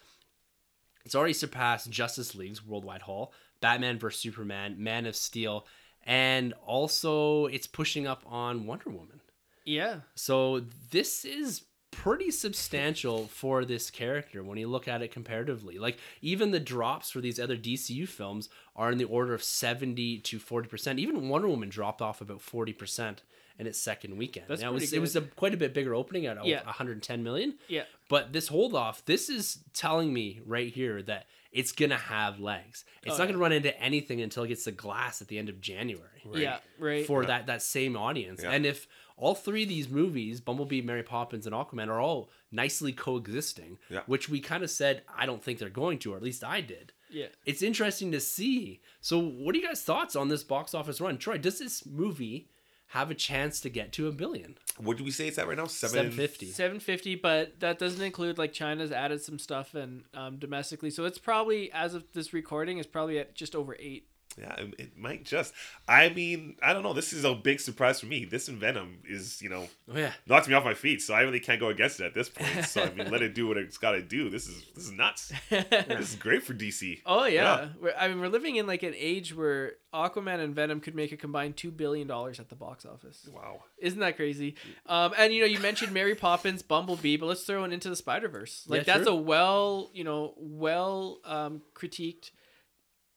it's 1.06 1.16
already 1.16 1.34
surpassed 1.34 1.90
Justice 1.90 2.36
League's 2.36 2.66
worldwide 2.66 3.04
haul, 3.04 3.34
Batman 3.62 4.00
vs 4.00 4.22
Superman, 4.22 4.76
Man 4.78 5.06
of 5.06 5.16
Steel, 5.16 5.66
and 6.04 6.54
also 6.66 7.46
it's 7.48 7.68
pushing 7.68 8.08
up 8.08 8.24
on 8.26 8.66
Wonder 8.66 8.90
Woman. 8.90 9.22
Yeah. 9.66 10.02
So 10.16 10.64
this 10.92 11.26
is 11.26 11.64
pretty 11.92 12.32
substantial 12.32 13.26
for 13.28 13.66
this 13.66 13.90
character 13.90 14.44
when 14.44 14.58
you 14.58 14.68
look 14.68 14.88
at 14.88 15.02
it 15.02 15.12
comparatively. 15.12 15.78
Like 15.78 15.98
even 16.22 16.52
the 16.52 16.60
drops 16.60 17.10
for 17.10 17.22
these 17.22 17.40
other 17.40 17.58
DCU 17.58 18.08
films 18.08 18.50
are 18.76 18.92
in 18.92 18.98
the 18.98 19.06
order 19.06 19.34
of 19.34 19.44
70 19.44 20.20
to 20.20 20.40
40%. 20.40 21.00
Even 21.00 21.30
Wonder 21.30 21.48
Woman 21.48 21.70
dropped 21.70 22.02
off 22.02 22.22
about 22.22 22.40
40% 22.40 23.18
in 23.60 23.68
its 23.68 23.78
second 23.78 24.18
weekend. 24.18 24.48
That's 24.48 24.62
now, 24.62 24.70
it 24.72 24.74
was 24.74 24.84
pretty 24.84 24.98
it 24.98 25.00
was 25.02 25.16
a 25.16 25.22
quite 25.22 25.54
a 25.54 25.58
bit 25.58 25.74
bigger 25.74 25.94
opening 25.94 26.26
at 26.26 26.44
Yeah. 26.46 26.64
110 26.66 27.22
million. 27.24 27.56
Yeah. 27.68 27.84
But 28.08 28.34
this 28.34 28.48
hold 28.48 28.74
off, 28.74 29.06
this 29.06 29.30
is 29.30 29.60
telling 29.74 30.12
me 30.14 30.40
right 30.46 30.72
here 30.74 31.02
that 31.04 31.28
it's 31.52 31.72
gonna 31.72 31.98
have 31.98 32.40
legs. 32.40 32.86
It's 33.04 33.16
Oh, 33.16 33.18
not 33.18 33.24
yeah. 33.26 33.32
gonna 33.32 33.38
run 33.42 33.52
into 33.52 33.80
anything 33.82 34.22
until 34.22 34.44
it 34.44 34.48
gets 34.48 34.64
the 34.66 34.72
glass 34.72 35.22
at 35.22 35.28
the 35.28 35.38
end 35.38 35.50
of 35.50 35.60
January 35.62 36.22
Yeah. 36.34 36.60
Right. 36.80 37.06
for 37.06 37.26
that 37.26 37.48
that 37.48 37.62
same 37.62 37.98
audience. 37.98 38.42
Yeah. 38.44 38.52
And 38.52 38.66
if 38.66 38.88
all 39.18 39.36
three 39.36 39.64
of 39.64 39.70
these 39.70 39.90
movies, 39.90 40.40
Bumblebee, 40.40 40.82
Mary 40.82 41.04
Poppins, 41.04 41.46
and 41.46 41.54
Aquaman, 41.54 41.90
are 41.90 42.00
all 42.00 42.30
nicely 42.52 42.94
coexisting, 42.94 43.78
Yeah. 43.90 44.04
which 44.06 44.30
we 44.30 44.40
kind 44.40 44.64
of 44.64 44.70
said 44.70 45.04
I 45.14 45.26
don't 45.26 45.44
think 45.44 45.60
they're 45.60 45.70
going 45.70 46.00
to, 46.00 46.14
or 46.14 46.18
at 46.18 46.24
least 46.24 46.44
I 46.44 46.62
did. 46.62 46.94
yeah. 47.12 47.28
It's 47.46 47.62
interesting 47.64 48.12
to 48.14 48.20
see. 48.22 48.80
So, 49.02 49.18
what 49.20 49.56
are 49.56 49.58
you 49.58 49.66
guys' 49.68 49.82
thoughts 49.82 50.16
on 50.16 50.30
this 50.30 50.44
box 50.44 50.74
office 50.76 51.02
run? 51.02 51.18
Troy, 51.18 51.38
does 51.40 51.58
this 51.60 51.84
movie 51.86 52.48
have 52.90 53.12
a 53.12 53.16
chance 53.16 53.62
to 53.62 53.70
get 53.70 53.92
to 53.94 54.08
a 54.08 54.12
billion? 54.12 54.58
What 54.78 54.98
do 54.98 55.04
we 55.04 55.12
say 55.12 55.28
it's 55.28 55.38
at 55.38 55.48
right 55.48 55.58
now? 55.58 55.66
750. 55.66 56.48
750 56.48 57.16
but 57.16 57.60
that 57.60 57.80
doesn't 57.80 58.02
include 58.02 58.38
like 58.38 58.54
china's 58.54 58.92
added 58.92 59.22
some 59.22 59.38
stuff 59.40 59.76
and 59.76 60.04
um, 60.14 60.38
domestically 60.38 60.90
so 60.90 61.06
it's 61.06 61.18
probably 61.18 61.72
as 61.72 61.94
of 61.94 62.04
this 62.14 62.34
recording 62.34 62.78
is 62.78 62.88
probably 62.88 63.20
at 63.20 63.36
just 63.36 63.56
over 63.56 63.76
eight 63.80 64.09
Yeah, 64.40 64.56
it, 64.56 64.74
it 64.80 64.98
might 64.98 65.26
just. 65.26 65.54
I 65.88 66.10
mean, 66.10 66.56
I 66.64 66.74
don't 66.74 66.84
know. 66.84 66.94
This 66.94 67.14
is 67.14 67.26
a 67.26 67.34
big 67.36 67.60
surprise 67.60 68.00
for 68.00 68.06
me. 68.06 68.26
This 68.26 68.48
and 68.48 68.58
Venom 68.58 69.00
is, 69.08 69.42
you 69.42 69.50
know, 69.50 69.68
Oh 69.94 69.98
yeah. 69.98 70.12
knocks 70.28 70.48
me 70.48 70.54
off 70.54 70.64
my 70.64 70.74
feet. 70.74 71.02
So 71.02 71.14
I 71.14 71.22
really 71.22 71.40
can't 71.40 71.60
go 71.60 71.70
against 71.70 72.00
it 72.00 72.06
at 72.06 72.14
this 72.14 72.30
point. 72.30 72.66
So 72.66 72.84
I 72.84 72.92
mean, 72.92 73.10
let 73.12 73.22
it 73.22 73.34
do 73.36 73.48
what 73.48 73.58
it's 73.58 73.78
got 73.78 73.92
to 73.92 74.02
do. 74.02 74.30
This 74.30 74.48
is 74.48 74.64
this 74.76 74.86
is 74.86 74.92
nuts. 74.92 75.32
This 75.50 76.12
is 76.12 76.16
great 76.16 76.44
for 76.44 76.54
DC. 76.54 77.02
oh 77.06 77.26
yeah, 77.26 77.70
Yeah. 77.84 77.92
I 77.98 78.08
mean 78.08 78.20
we're 78.20 78.28
living 78.30 78.56
in 78.56 78.66
like 78.68 78.84
an 78.84 78.94
age 78.96 79.36
where 79.36 79.74
aquaman 79.94 80.40
and 80.40 80.54
venom 80.56 80.80
could 80.80 80.94
make 80.96 81.12
a 81.12 81.18
combined 81.18 81.56
$2 81.56 81.76
billion 81.76 82.10
at 82.12 82.48
the 82.50 82.56
box 82.56 82.86
office 82.86 83.28
Wow. 83.34 83.64
isn't 83.80 84.00
that 84.00 84.16
crazy 84.18 84.54
um, 84.86 85.14
and 85.18 85.34
you 85.34 85.40
know 85.42 85.48
you 85.48 85.60
mentioned 85.60 85.92
mary 85.92 86.14
poppins 86.14 86.62
bumblebee 86.62 87.18
but 87.18 87.26
let's 87.26 87.42
throw 87.44 87.64
it 87.64 87.74
into 87.74 87.90
the 87.90 87.96
spider-verse 87.96 88.66
like 88.68 88.86
Yeah, 88.86 88.94
that's 88.98 89.08
sure. 89.08 89.14
a 89.18 89.22
well 89.22 89.90
you 89.94 90.04
know 90.04 90.36
well 90.38 91.20
um, 91.26 91.64
critiqued 91.74 92.30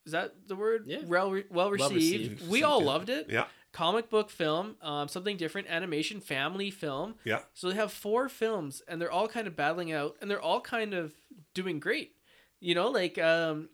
is 0.05 0.13
that 0.13 0.35
the 0.49 0.57
word 0.57 0.85
Yeah. 0.87 1.03
well, 1.07 1.31
re- 1.31 1.45
well 1.51 1.71
received 1.71 1.93
received. 1.95 2.49
we 2.49 2.63
all 2.63 2.81
Yeah. 2.81 2.87
loved 2.87 3.09
it 3.11 3.27
Yeah. 3.31 3.47
comic 3.73 4.11
book 4.11 4.31
film, 4.31 4.77
um, 4.83 5.09
something 5.09 5.37
different, 5.37 5.69
animation, 5.69 6.21
family 6.21 6.71
film. 6.71 7.15
Yeah. 7.25 7.43
So 7.55 7.69
they 7.71 7.75
have 7.77 7.93
four 7.93 8.29
films, 8.29 8.83
and 8.89 9.01
they're 9.01 9.11
all 9.13 9.29
kind 9.29 9.47
of 9.47 9.57
battling 9.57 9.93
out, 9.93 10.17
and 10.21 10.31
they're 10.31 10.41
all 10.41 10.61
kind 10.61 10.93
of 10.95 11.15
doing 11.55 11.79
great. 11.81 12.17
You 12.61 12.75
know, 12.75 12.89
like 12.91 13.19
um, 13.19 13.69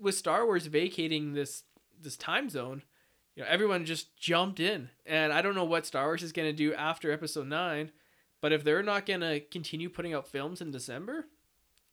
with 0.00 0.14
Star 0.14 0.44
Wars 0.46 0.66
vacating 0.66 1.32
this 1.34 1.64
this 2.00 2.16
time 2.16 2.48
zone, 2.50 2.82
you 3.34 3.42
know, 3.42 3.48
everyone 3.48 3.84
just 3.84 4.16
jumped 4.16 4.60
in, 4.60 4.90
and 5.04 5.32
I 5.32 5.42
don't 5.42 5.54
know 5.54 5.64
what 5.64 5.86
Star 5.86 6.04
Wars 6.06 6.22
is 6.22 6.32
gonna 6.32 6.52
do 6.52 6.72
after 6.74 7.10
Episode 7.10 7.46
Nine, 7.48 7.90
but 8.40 8.52
if 8.52 8.62
they're 8.64 8.82
not 8.82 9.06
gonna 9.06 9.40
continue 9.40 9.88
putting 9.88 10.12
out 10.14 10.28
films 10.28 10.60
in 10.60 10.70
December, 10.70 11.26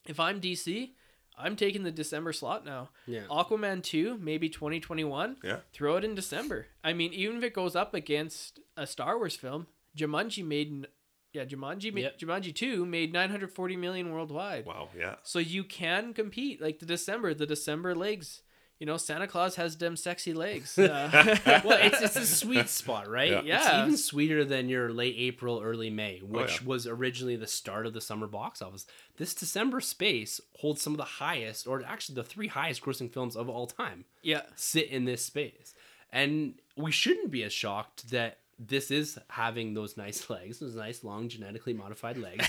if 0.08 0.20
I'm 0.20 0.40
DC. 0.40 0.94
I'm 1.38 1.56
taking 1.56 1.84
the 1.84 1.91
December 1.91 2.32
slot 2.34 2.65
now. 2.65 2.89
Yeah. 3.08 3.22
Aquaman 3.30 3.82
2, 3.84 4.17
maybe 4.19 4.50
2021 4.50 5.38
Yeah. 5.43 5.60
throw 5.74 5.96
it 5.98 6.04
in 6.04 6.15
December. 6.15 6.67
I 6.84 6.93
mean, 6.93 7.13
even 7.13 7.38
if 7.38 7.43
it 7.43 7.54
goes 7.54 7.76
up 7.76 7.93
against 7.93 8.60
a 8.78 8.86
Star 8.86 9.17
Wars 9.17 9.36
film, 9.36 9.67
Jumanji 9.98 10.46
made, 10.46 10.67
n- 10.69 10.88
yeah, 11.34 11.46
Jumanji, 11.46 11.91
ma- 11.93 12.02
Yep. 12.02 12.19
Jumanji 12.19 12.54
two 12.56 12.86
made 12.86 13.12
nine 13.13 13.30
hundred 13.32 13.52
forty 13.52 13.76
million 13.76 14.12
worldwide. 14.12 14.65
Wow. 14.65 14.89
Yeah. 14.98 15.15
So 15.24 15.39
you 15.39 15.63
can 15.63 16.13
compete 16.13 16.62
like 16.62 16.80
the 16.80 16.86
December, 16.86 17.34
the 17.34 17.46
December 17.48 17.96
legs. 17.96 18.43
You 18.84 18.88
know, 18.88 18.98
Santa 18.98 19.28
Claus 19.28 19.56
has 19.56 19.78
them 19.78 19.96
sexy 19.96 20.34
legs. 20.34 20.78
Uh, 20.84 21.10
well, 21.63 21.80
it's 21.82 22.02
it's 22.02 22.15
a 22.17 22.26
sweet 22.26 22.67
spot, 22.67 23.10
right? 23.10 23.46
Yeah. 23.46 23.58
It's 23.58 23.67
even 23.69 23.98
sweeter 23.98 24.43
than 24.43 24.67
your 24.67 24.91
late 24.91 25.15
April, 25.17 25.62
early 25.63 25.89
May, 25.89 26.19
which 26.19 26.60
yeah. 26.60 26.67
was 26.67 26.86
originally 26.86 27.38
the 27.38 27.48
start 27.48 27.86
of 27.86 27.93
the 27.93 28.02
summer 28.02 28.28
box 28.28 28.62
office. 28.62 28.86
This 29.15 29.34
December 29.34 29.80
space 29.80 30.41
holds 30.60 30.82
some 30.82 30.91
of 30.93 30.98
the 30.98 31.06
highest, 31.06 31.67
or 31.67 31.82
actually 31.86 32.15
the 32.15 32.24
three 32.24 32.48
highest 32.48 32.82
grossing 32.84 33.12
films 33.12 33.38
of 33.38 33.50
all 33.50 33.65
time 33.65 34.04
yeah. 34.22 34.41
sit 34.56 34.89
in 34.89 35.06
this 35.06 35.24
space. 35.24 35.74
And 36.12 36.56
we 36.76 36.91
shouldn't 36.91 37.32
be 37.32 37.43
as 37.43 37.54
shocked 37.54 38.12
that 38.12 38.39
this 38.60 38.91
is 38.91 39.17
having 39.30 39.74
those 39.74 39.96
nice 39.96 40.30
legs, 40.30 40.60
those 40.60 40.76
nice 40.76 41.04
long 41.04 41.30
genetically 41.30 41.74
modified 41.74 42.17
legs. 42.17 42.46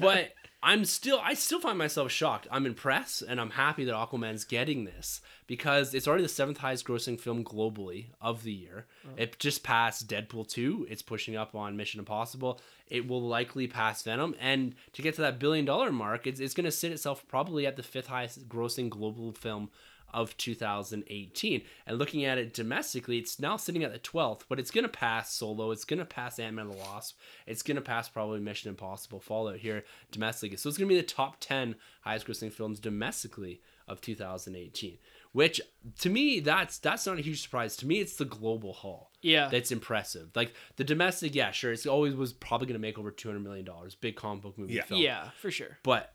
but 0.00 0.32
I'm 0.62 0.84
still 0.84 1.20
I 1.22 1.34
still 1.34 1.60
find 1.60 1.78
myself 1.78 2.10
shocked. 2.10 2.48
I'm 2.50 2.66
impressed 2.66 3.22
and 3.22 3.40
I'm 3.40 3.50
happy 3.50 3.84
that 3.84 3.94
Aquaman's 3.94 4.44
getting 4.44 4.84
this 4.84 5.20
because 5.46 5.94
it's 5.94 6.08
already 6.08 6.24
the 6.24 6.28
seventh 6.28 6.58
highest 6.58 6.84
grossing 6.84 7.18
film 7.18 7.44
globally 7.44 8.06
of 8.20 8.42
the 8.42 8.52
year. 8.52 8.86
Oh. 9.06 9.10
It 9.16 9.38
just 9.38 9.62
passed 9.62 10.08
Deadpool 10.08 10.48
2. 10.48 10.88
It's 10.90 11.02
pushing 11.02 11.36
up 11.36 11.54
on 11.54 11.76
Mission 11.76 12.00
Impossible. 12.00 12.60
It 12.88 13.06
will 13.06 13.22
likely 13.22 13.68
pass 13.68 14.02
Venom. 14.02 14.34
And 14.40 14.74
to 14.94 15.02
get 15.02 15.14
to 15.14 15.20
that 15.20 15.38
billion 15.38 15.64
dollar 15.64 15.92
mark, 15.92 16.26
it's, 16.26 16.40
it's 16.40 16.54
going 16.54 16.64
to 16.64 16.72
sit 16.72 16.90
itself 16.90 17.24
probably 17.28 17.64
at 17.66 17.76
the 17.76 17.82
fifth 17.84 18.08
highest 18.08 18.48
grossing 18.48 18.90
global 18.90 19.32
film 19.32 19.70
of 20.14 20.36
2018. 20.36 21.62
And 21.86 21.98
looking 21.98 22.24
at 22.24 22.38
it 22.38 22.54
domestically, 22.54 23.18
it's 23.18 23.38
now 23.38 23.56
sitting 23.56 23.84
at 23.84 23.92
the 23.92 23.98
12th, 23.98 24.42
but 24.48 24.58
it's 24.58 24.70
going 24.70 24.84
to 24.84 24.88
pass 24.88 25.32
Solo. 25.32 25.70
It's 25.70 25.84
going 25.84 25.98
to 25.98 26.04
pass 26.04 26.38
Ant-Man 26.38 26.66
and 26.66 26.74
the 26.74 26.78
Wasp. 26.78 27.18
It's 27.46 27.62
going 27.62 27.76
to 27.76 27.80
pass 27.82 28.08
probably 28.08 28.40
Mission 28.40 28.70
Impossible 28.70 29.20
Fallout 29.20 29.56
here 29.58 29.84
domestically. 30.10 30.56
So 30.56 30.68
it's 30.68 30.78
going 30.78 30.88
to 30.88 30.94
be 30.94 31.00
the 31.00 31.06
top 31.06 31.36
10 31.40 31.74
highest 32.02 32.26
grossing 32.26 32.52
films 32.52 32.80
domestically 32.80 33.60
of 33.86 34.00
2018, 34.02 34.98
which 35.32 35.60
to 36.00 36.10
me, 36.10 36.40
that's 36.40 36.76
that's 36.78 37.06
not 37.06 37.18
a 37.18 37.22
huge 37.22 37.40
surprise. 37.40 37.74
To 37.78 37.86
me, 37.86 38.00
it's 38.00 38.16
the 38.16 38.26
global 38.26 38.74
haul 38.74 39.10
Yeah. 39.22 39.48
that's 39.48 39.72
impressive. 39.72 40.28
Like 40.34 40.52
the 40.76 40.84
domestic, 40.84 41.34
yeah, 41.34 41.52
sure, 41.52 41.72
it's 41.72 41.86
always 41.86 42.14
was 42.14 42.34
probably 42.34 42.66
going 42.66 42.74
to 42.74 42.80
make 42.86 42.98
over 42.98 43.10
$200 43.10 43.42
million. 43.42 43.66
Big 44.02 44.14
comic 44.16 44.42
book 44.42 44.58
movie 44.58 44.74
Yeah. 44.74 44.82
film. 44.82 45.00
yeah, 45.00 45.30
for 45.40 45.50
sure. 45.50 45.78
But 45.82 46.12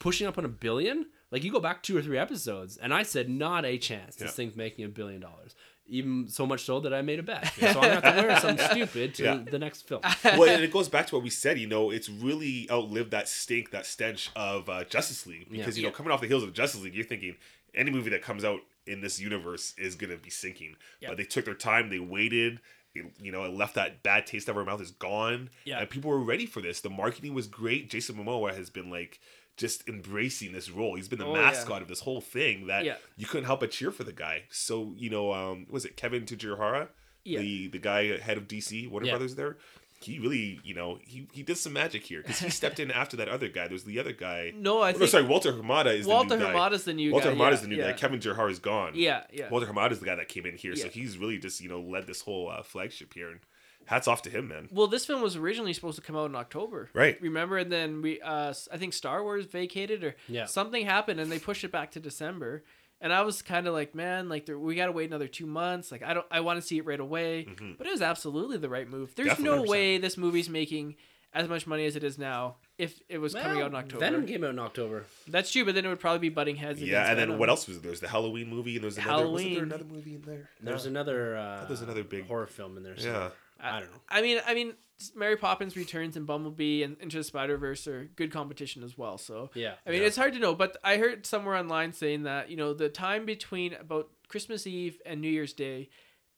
pushing 0.00 0.26
up 0.26 0.38
on 0.38 0.44
a 0.44 0.48
billion, 0.48 1.06
like 1.34 1.42
you 1.44 1.50
go 1.52 1.58
back 1.60 1.82
two 1.82 1.96
or 1.96 2.00
three 2.02 2.16
episodes, 2.16 2.76
and 2.76 2.94
I 2.94 3.02
said 3.02 3.28
not 3.28 3.64
a 3.64 3.76
chance. 3.76 4.14
This 4.16 4.28
Yeah. 4.28 4.32
thing's 4.32 4.54
making 4.56 4.84
a 4.84 4.88
billion 4.88 5.20
dollars. 5.20 5.54
Even 5.86 6.28
so 6.28 6.46
much 6.46 6.62
so 6.64 6.80
that 6.80 6.94
I 6.94 7.02
made 7.02 7.18
a 7.18 7.22
bet. 7.22 7.52
So 7.60 7.66
I'm 7.66 7.74
gonna 7.74 7.94
have 8.00 8.16
to 8.16 8.22
wear 8.22 8.40
something 8.40 8.66
stupid 8.70 9.14
to 9.16 9.22
Yeah. 9.24 9.42
the 9.50 9.58
next 9.58 9.86
film. 9.88 10.00
well, 10.24 10.44
and 10.44 10.62
it 10.64 10.70
goes 10.72 10.88
back 10.88 11.08
to 11.08 11.16
what 11.16 11.24
we 11.24 11.28
said. 11.30 11.58
You 11.58 11.66
know, 11.66 11.90
it's 11.90 12.08
really 12.08 12.66
outlived 12.70 13.10
that 13.10 13.28
stink, 13.28 13.70
that 13.72 13.84
stench 13.84 14.30
of 14.36 14.68
uh, 14.70 14.84
Justice 14.84 15.26
League. 15.26 15.50
Because 15.50 15.76
you 15.76 15.82
know, 15.82 15.88
Yeah. 15.90 15.94
coming 15.94 16.12
off 16.12 16.20
the 16.22 16.26
heels 16.28 16.42
of 16.44 16.52
Justice 16.54 16.80
League, 16.82 16.94
you're 16.94 17.04
thinking 17.04 17.36
any 17.74 17.90
movie 17.90 18.10
that 18.10 18.22
comes 18.22 18.44
out 18.44 18.60
in 18.86 19.00
this 19.02 19.20
universe 19.20 19.74
is 19.76 19.94
gonna 19.96 20.16
be 20.16 20.30
sinking. 20.30 20.76
Yeah. 21.00 21.08
But 21.08 21.18
they 21.18 21.24
took 21.24 21.44
their 21.44 21.54
time. 21.54 21.90
They 21.90 21.98
waited. 21.98 22.60
It, 22.94 23.06
you 23.20 23.32
know, 23.32 23.42
it 23.42 23.52
left 23.52 23.74
that 23.74 24.02
bad 24.04 24.24
taste 24.26 24.48
of 24.48 24.56
our 24.56 24.64
mouth 24.64 24.80
is 24.80 24.92
gone. 24.92 25.50
Yeah. 25.64 25.80
And 25.80 25.90
people 25.90 26.10
were 26.10 26.22
ready 26.22 26.46
for 26.46 26.62
this. 26.62 26.80
The 26.80 26.90
marketing 26.90 27.34
was 27.34 27.48
great. 27.48 27.90
Jason 27.90 28.14
Momoa 28.14 28.54
has 28.56 28.70
been 28.70 28.88
like 28.88 29.18
just 29.56 29.88
embracing 29.88 30.52
this 30.52 30.68
role. 30.70 30.96
He's 30.96 31.08
been 31.08 31.18
the 31.18 31.26
Oh, 31.26 31.34
yeah. 31.34 31.42
mascot 31.42 31.80
of 31.82 31.88
this 31.88 32.00
whole 32.00 32.20
thing 32.20 32.66
that 32.66 32.84
Yeah. 32.84 32.96
you 33.16 33.26
couldn't 33.26 33.44
help 33.46 33.60
but 33.60 33.70
cheer 33.70 33.90
for 33.92 34.02
the 34.04 34.12
guy. 34.12 34.44
So, 34.50 34.94
you 34.96 35.10
know, 35.10 35.32
um, 35.32 35.66
was 35.70 35.84
it 35.84 35.96
Kevin 35.96 36.24
Tsujihara? 36.24 36.88
Yeah. 37.24 37.38
The 37.40 37.68
the 37.68 37.78
guy 37.78 38.18
head 38.18 38.36
of 38.36 38.48
DC, 38.48 38.88
Warner 38.88 39.06
Yeah. 39.06 39.12
Brothers 39.12 39.36
there? 39.36 39.56
He 40.00 40.18
really, 40.18 40.60
you 40.64 40.74
know, 40.74 40.98
he, 41.02 41.28
he 41.32 41.42
did 41.42 41.56
some 41.56 41.72
magic 41.72 42.02
here 42.04 42.20
because 42.20 42.38
he 42.40 42.50
stepped 42.50 42.78
in 42.78 42.90
after 43.02 43.16
that 43.16 43.28
other 43.28 43.48
guy. 43.48 43.62
There 43.68 43.72
was 43.72 43.84
the 43.84 43.98
other 43.98 44.12
guy. 44.12 44.52
No, 44.54 44.82
I 44.82 44.92
Oh, 44.92 44.98
no, 44.98 45.06
sorry, 45.06 45.24
Walter 45.24 45.52
Hamada 45.52 45.94
is 45.96 46.04
Walter 46.06 46.30
the 46.30 46.36
new 46.36 46.44
guy. 46.44 46.52
Hamada's 46.52 46.84
the 46.84 46.92
new 46.92 47.12
Walter 47.12 47.30
guy. 47.32 47.36
Hamada's 47.36 47.60
yeah, 47.60 47.62
the 47.62 47.68
new 47.68 47.76
yeah. 47.76 47.90
guy. 47.92 47.96
Kevin 47.96 48.20
Gerhard 48.20 48.50
is 48.50 48.58
gone. 48.58 48.92
Yeah, 48.96 49.22
yeah. 49.32 49.48
Walter 49.48 49.66
Hamada's 49.66 50.00
the 50.00 50.06
guy 50.06 50.16
that 50.16 50.28
came 50.28 50.44
in 50.44 50.56
here, 50.56 50.76
so 50.76 50.88
he's 50.88 51.16
really 51.16 51.38
just 51.38 51.60
you 51.62 51.70
know 51.70 51.80
led 51.80 52.06
this 52.06 52.20
whole 52.20 52.50
uh, 52.50 52.62
flagship 52.62 53.14
here, 53.14 53.30
and 53.30 53.40
hats 53.86 54.08
off 54.08 54.22
to 54.22 54.30
him, 54.30 54.48
man. 54.48 54.68
Well, 54.72 54.86
this 54.86 55.04
film 55.06 55.20
was 55.22 55.36
originally 55.36 55.72
supposed 55.72 55.96
to 55.96 56.02
come 56.02 56.16
out 56.16 56.26
in 56.30 56.34
October. 56.36 56.88
Right. 56.94 57.20
Remember, 57.20 57.58
and 57.58 57.70
then 57.70 58.02
we, 58.02 58.20
uh, 58.20 58.48
s- 58.50 58.68
I 58.72 58.76
think 58.78 58.92
Star 58.92 59.22
Wars 59.22 59.44
vacated 59.46 60.04
or 60.04 60.16
Yeah. 60.28 60.46
something 60.46 60.84
happened, 60.84 61.20
and 61.20 61.30
they 61.30 61.38
pushed 61.38 61.64
it 61.64 61.72
back 61.72 61.90
to 61.92 62.00
December. 62.00 62.62
And 63.00 63.12
I 63.12 63.22
was 63.22 63.42
kind 63.42 63.66
of 63.66 63.74
like, 63.74 63.94
man, 63.94 64.28
like 64.28 64.48
we 64.48 64.74
got 64.76 64.86
to 64.86 64.92
wait 64.92 65.08
another 65.10 65.28
two 65.28 65.46
months. 65.46 65.92
Like 65.92 66.02
I 66.02 66.14
don't, 66.14 66.26
I 66.30 66.40
want 66.40 66.60
to 66.60 66.66
see 66.66 66.78
it 66.78 66.86
right 66.86 67.00
away. 67.00 67.46
But 67.76 67.86
it 67.86 67.90
was 67.90 68.00
absolutely 68.02 68.56
the 68.56 68.68
right 68.70 68.88
move. 68.88 69.14
There's 69.14 69.38
no 69.38 69.56
Definitely. 69.56 69.68
way 69.68 69.98
this 69.98 70.16
movie's 70.16 70.48
making 70.48 70.96
as 71.34 71.48
much 71.48 71.66
money 71.66 71.84
as 71.84 71.96
it 71.96 72.04
is 72.04 72.16
now 72.16 72.54
if 72.78 73.00
it 73.08 73.18
was 73.18 73.34
coming 73.34 73.60
out 73.60 73.66
in 73.66 73.72
Well, 73.72 73.82
October. 73.82 73.98
Venom 74.04 74.24
came 74.26 74.44
out 74.44 74.50
in 74.50 74.58
October. 74.60 75.04
That's 75.26 75.50
true, 75.50 75.64
but 75.64 75.74
then 75.74 75.84
it 75.84 75.88
would 75.88 75.98
probably 76.00 76.20
be 76.20 76.28
butting 76.28 76.54
heads. 76.56 76.80
Yeah, 76.80 76.98
against 77.00 77.10
and 77.10 77.18
then 77.18 77.26
Venom. 77.26 77.38
what 77.40 77.48
else 77.50 77.66
was 77.66 77.76
there? 77.78 77.82
There 77.82 77.90
was 77.90 78.00
the 78.00 78.08
Halloween 78.08 78.48
movie, 78.48 78.74
and 78.76 78.84
there 78.84 78.86
was 78.86 78.96
another. 78.98 79.28
Wasn't 79.28 79.54
there 79.54 79.62
another 79.64 79.84
movie 79.84 80.14
in 80.14 80.22
there? 80.22 80.48
There's 80.62 80.86
another. 80.86 81.36
Uh, 81.36 81.64
there's 81.66 81.82
another 81.82 82.04
big- 82.04 82.26
horror 82.28 82.46
film 82.46 82.76
in 82.76 82.84
there. 82.84 82.94
Yeah. 82.96 83.30
Somewhere. 83.64 83.76
I 83.76 83.80
don't 83.80 83.92
know. 83.92 84.00
I 84.08 84.22
mean, 84.22 84.40
I 84.46 84.54
mean, 84.54 84.74
Mary 85.14 85.36
Poppins 85.36 85.76
Returns 85.76 86.16
and 86.16 86.26
Bumblebee 86.26 86.82
and 86.82 86.96
Into 87.00 87.16
the 87.18 87.24
Spider 87.24 87.56
Verse 87.58 87.86
are 87.86 88.04
good 88.16 88.30
competition 88.30 88.82
as 88.82 88.96
well. 88.96 89.18
So 89.18 89.50
Yeah. 89.54 89.74
I 89.86 89.90
mean, 89.90 90.00
Yeah. 90.02 90.06
it's 90.08 90.16
hard 90.16 90.32
to 90.34 90.38
know, 90.38 90.54
but 90.54 90.76
I 90.84 90.96
heard 90.98 91.26
somewhere 91.26 91.56
online 91.56 91.92
saying 91.92 92.22
that 92.24 92.48
you 92.50 92.56
know 92.56 92.72
the 92.74 92.88
time 92.88 93.26
between 93.26 93.74
about 93.74 94.10
Christmas 94.28 94.66
Eve 94.66 95.00
and 95.04 95.20
New 95.20 95.28
Year's 95.28 95.52
Day, 95.52 95.88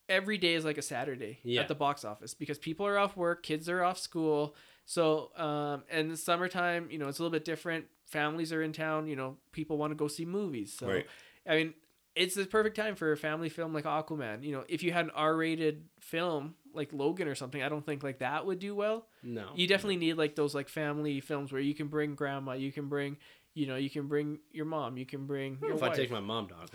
every 0.09 0.39
day 0.39 0.55
is 0.55 0.65
like 0.65 0.79
a 0.79 0.83
Saturday 0.83 1.39
Yeah. 1.43 1.61
at 1.63 1.69
the 1.69 1.75
box 1.75 2.05
office 2.05 2.33
because 2.35 2.59
people 2.59 2.87
are 2.87 2.97
off 2.99 3.17
work, 3.17 3.43
kids 3.43 3.69
are 3.69 3.83
off 3.85 3.99
school. 3.99 4.55
So 4.85 5.33
um, 5.37 5.85
and 5.91 6.11
the 6.11 6.17
summertime, 6.17 6.89
you 6.91 6.99
know, 6.99 7.09
it's 7.09 7.19
a 7.19 7.23
little 7.23 7.33
bit 7.33 7.45
different. 7.45 7.87
Families 8.07 8.53
are 8.53 8.63
in 8.63 8.73
town. 8.73 9.09
You 9.09 9.17
know, 9.17 9.37
people 9.53 9.77
want 9.79 9.91
to 9.91 9.97
go 9.97 10.07
see 10.09 10.25
movies. 10.25 10.73
So 10.73 10.87
Right. 10.89 11.07
I 11.49 11.57
mean, 11.57 11.75
it's 12.15 12.35
the 12.37 12.47
perfect 12.47 12.77
time 12.77 12.95
for 12.95 13.13
a 13.13 13.17
family 13.17 13.49
film 13.49 13.75
like 13.75 13.85
Aquaman. 13.85 14.43
You 14.43 14.53
know, 14.53 14.65
if 14.69 14.83
you 14.83 14.93
had 14.93 15.05
an 15.07 15.11
R-rated 15.11 15.85
film 16.01 16.55
like 16.77 16.93
Logan 16.93 17.29
or 17.29 17.35
something, 17.35 17.63
I 17.63 17.69
don't 17.69 17.85
think 17.85 18.03
like 18.03 18.19
that 18.19 18.47
would 18.47 18.59
do 18.59 18.75
well. 18.75 19.07
No. 19.23 19.49
You 19.55 19.67
definitely 19.67 19.97
need 19.97 20.15
like 20.15 20.35
those 20.35 20.55
like 20.55 20.69
family 20.69 21.21
films 21.21 21.53
where 21.53 21.61
you 21.61 21.75
can 21.75 21.89
bring 21.89 22.15
grandma, 22.15 22.53
you 22.53 22.73
can 22.73 22.89
bring, 22.89 23.17
you 23.55 23.67
know, 23.67 23.77
you 23.77 23.89
can 23.89 24.07
bring 24.07 24.39
your 24.53 24.67
mom, 24.67 24.97
you 24.99 25.07
can 25.07 25.27
bring 25.27 25.59
I 25.63 25.67
your 25.67 25.77
if 25.77 25.83
I 25.83 25.95
take 25.95 26.11
my 26.11 26.21
mom 26.21 26.49
dog. 26.49 26.69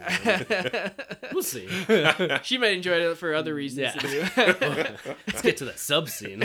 we'll 1.34 1.44
see. 1.44 1.68
she 2.44 2.58
might 2.58 2.74
enjoy 2.74 2.94
it 2.94 3.18
for 3.18 3.34
other 3.34 3.54
reasons. 3.54 3.96
Yeah. 4.04 4.30
Let's 5.28 5.42
get 5.42 5.58
to 5.58 5.66
that 5.66 5.80
sub 5.80 6.10
scene. 6.10 6.44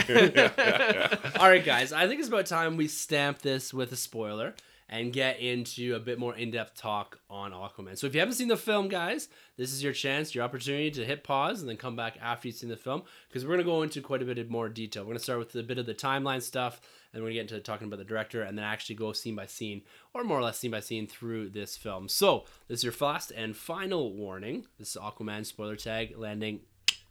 All 1.39 1.49
right, 1.49 1.65
guys. 1.65 1.91
I 1.91 2.07
think 2.07 2.19
it's 2.19 2.29
about 2.29 2.45
time 2.45 2.77
we 2.77 2.87
stamp 2.87 3.41
this 3.41 3.73
with 3.73 3.91
a 3.91 3.97
spoiler 3.97 4.55
and 4.89 5.11
get 5.11 5.39
into 5.39 5.95
a 5.95 5.99
bit 5.99 6.17
more 6.17 6.35
in-depth 6.35 6.75
talk 6.77 7.19
on 7.29 7.51
Aquaman. 7.51 7.97
So 7.97 8.07
if 8.07 8.13
you 8.13 8.21
haven't 8.21 8.35
seen 8.35 8.47
the 8.47 8.55
film, 8.55 8.87
guys, 8.87 9.27
this 9.57 9.73
is 9.73 9.83
your 9.83 9.93
chance, 9.93 10.33
your 10.33 10.43
opportunity 10.43 10.91
to 10.91 11.05
hit 11.05 11.23
pause 11.23 11.59
and 11.59 11.69
then 11.69 11.77
come 11.77 11.95
back 11.95 12.17
after 12.21 12.47
you've 12.47 12.57
seen 12.57 12.69
the 12.69 12.77
film 12.77 13.03
because 13.27 13.43
we're 13.43 13.55
going 13.55 13.59
to 13.59 13.65
go 13.65 13.81
into 13.81 14.01
quite 14.01 14.21
a 14.21 14.25
bit 14.25 14.49
more 14.49 14.69
detail. 14.69 15.03
We're 15.03 15.07
going 15.07 15.17
to 15.17 15.23
start 15.23 15.39
with 15.39 15.55
a 15.55 15.63
bit 15.63 15.77
of 15.77 15.85
the 15.85 15.93
timeline 15.93 16.41
stuff 16.41 16.79
and 17.13 17.21
we're 17.21 17.29
going 17.29 17.47
to 17.47 17.53
get 17.53 17.55
into 17.55 17.63
talking 17.63 17.87
about 17.87 17.99
the 17.99 18.05
director 18.05 18.43
and 18.43 18.57
then 18.57 18.63
actually 18.63 18.95
go 18.95 19.11
scene 19.11 19.35
by 19.35 19.45
scene 19.45 19.81
or 20.13 20.23
more 20.23 20.39
or 20.39 20.43
less 20.43 20.59
scene 20.59 20.71
by 20.71 20.79
scene 20.79 21.07
through 21.07 21.49
this 21.49 21.75
film. 21.75 22.07
So 22.07 22.45
this 22.67 22.79
is 22.79 22.83
your 22.85 22.93
last 23.01 23.31
and 23.31 23.57
final 23.57 24.13
warning. 24.13 24.67
This 24.79 24.95
is 24.95 25.01
Aquaman 25.01 25.45
spoiler 25.45 25.75
tag 25.75 26.13
landing 26.17 26.61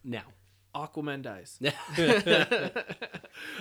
now. 0.02 0.24
Aquaman 0.76 1.22
dies. 1.22 1.58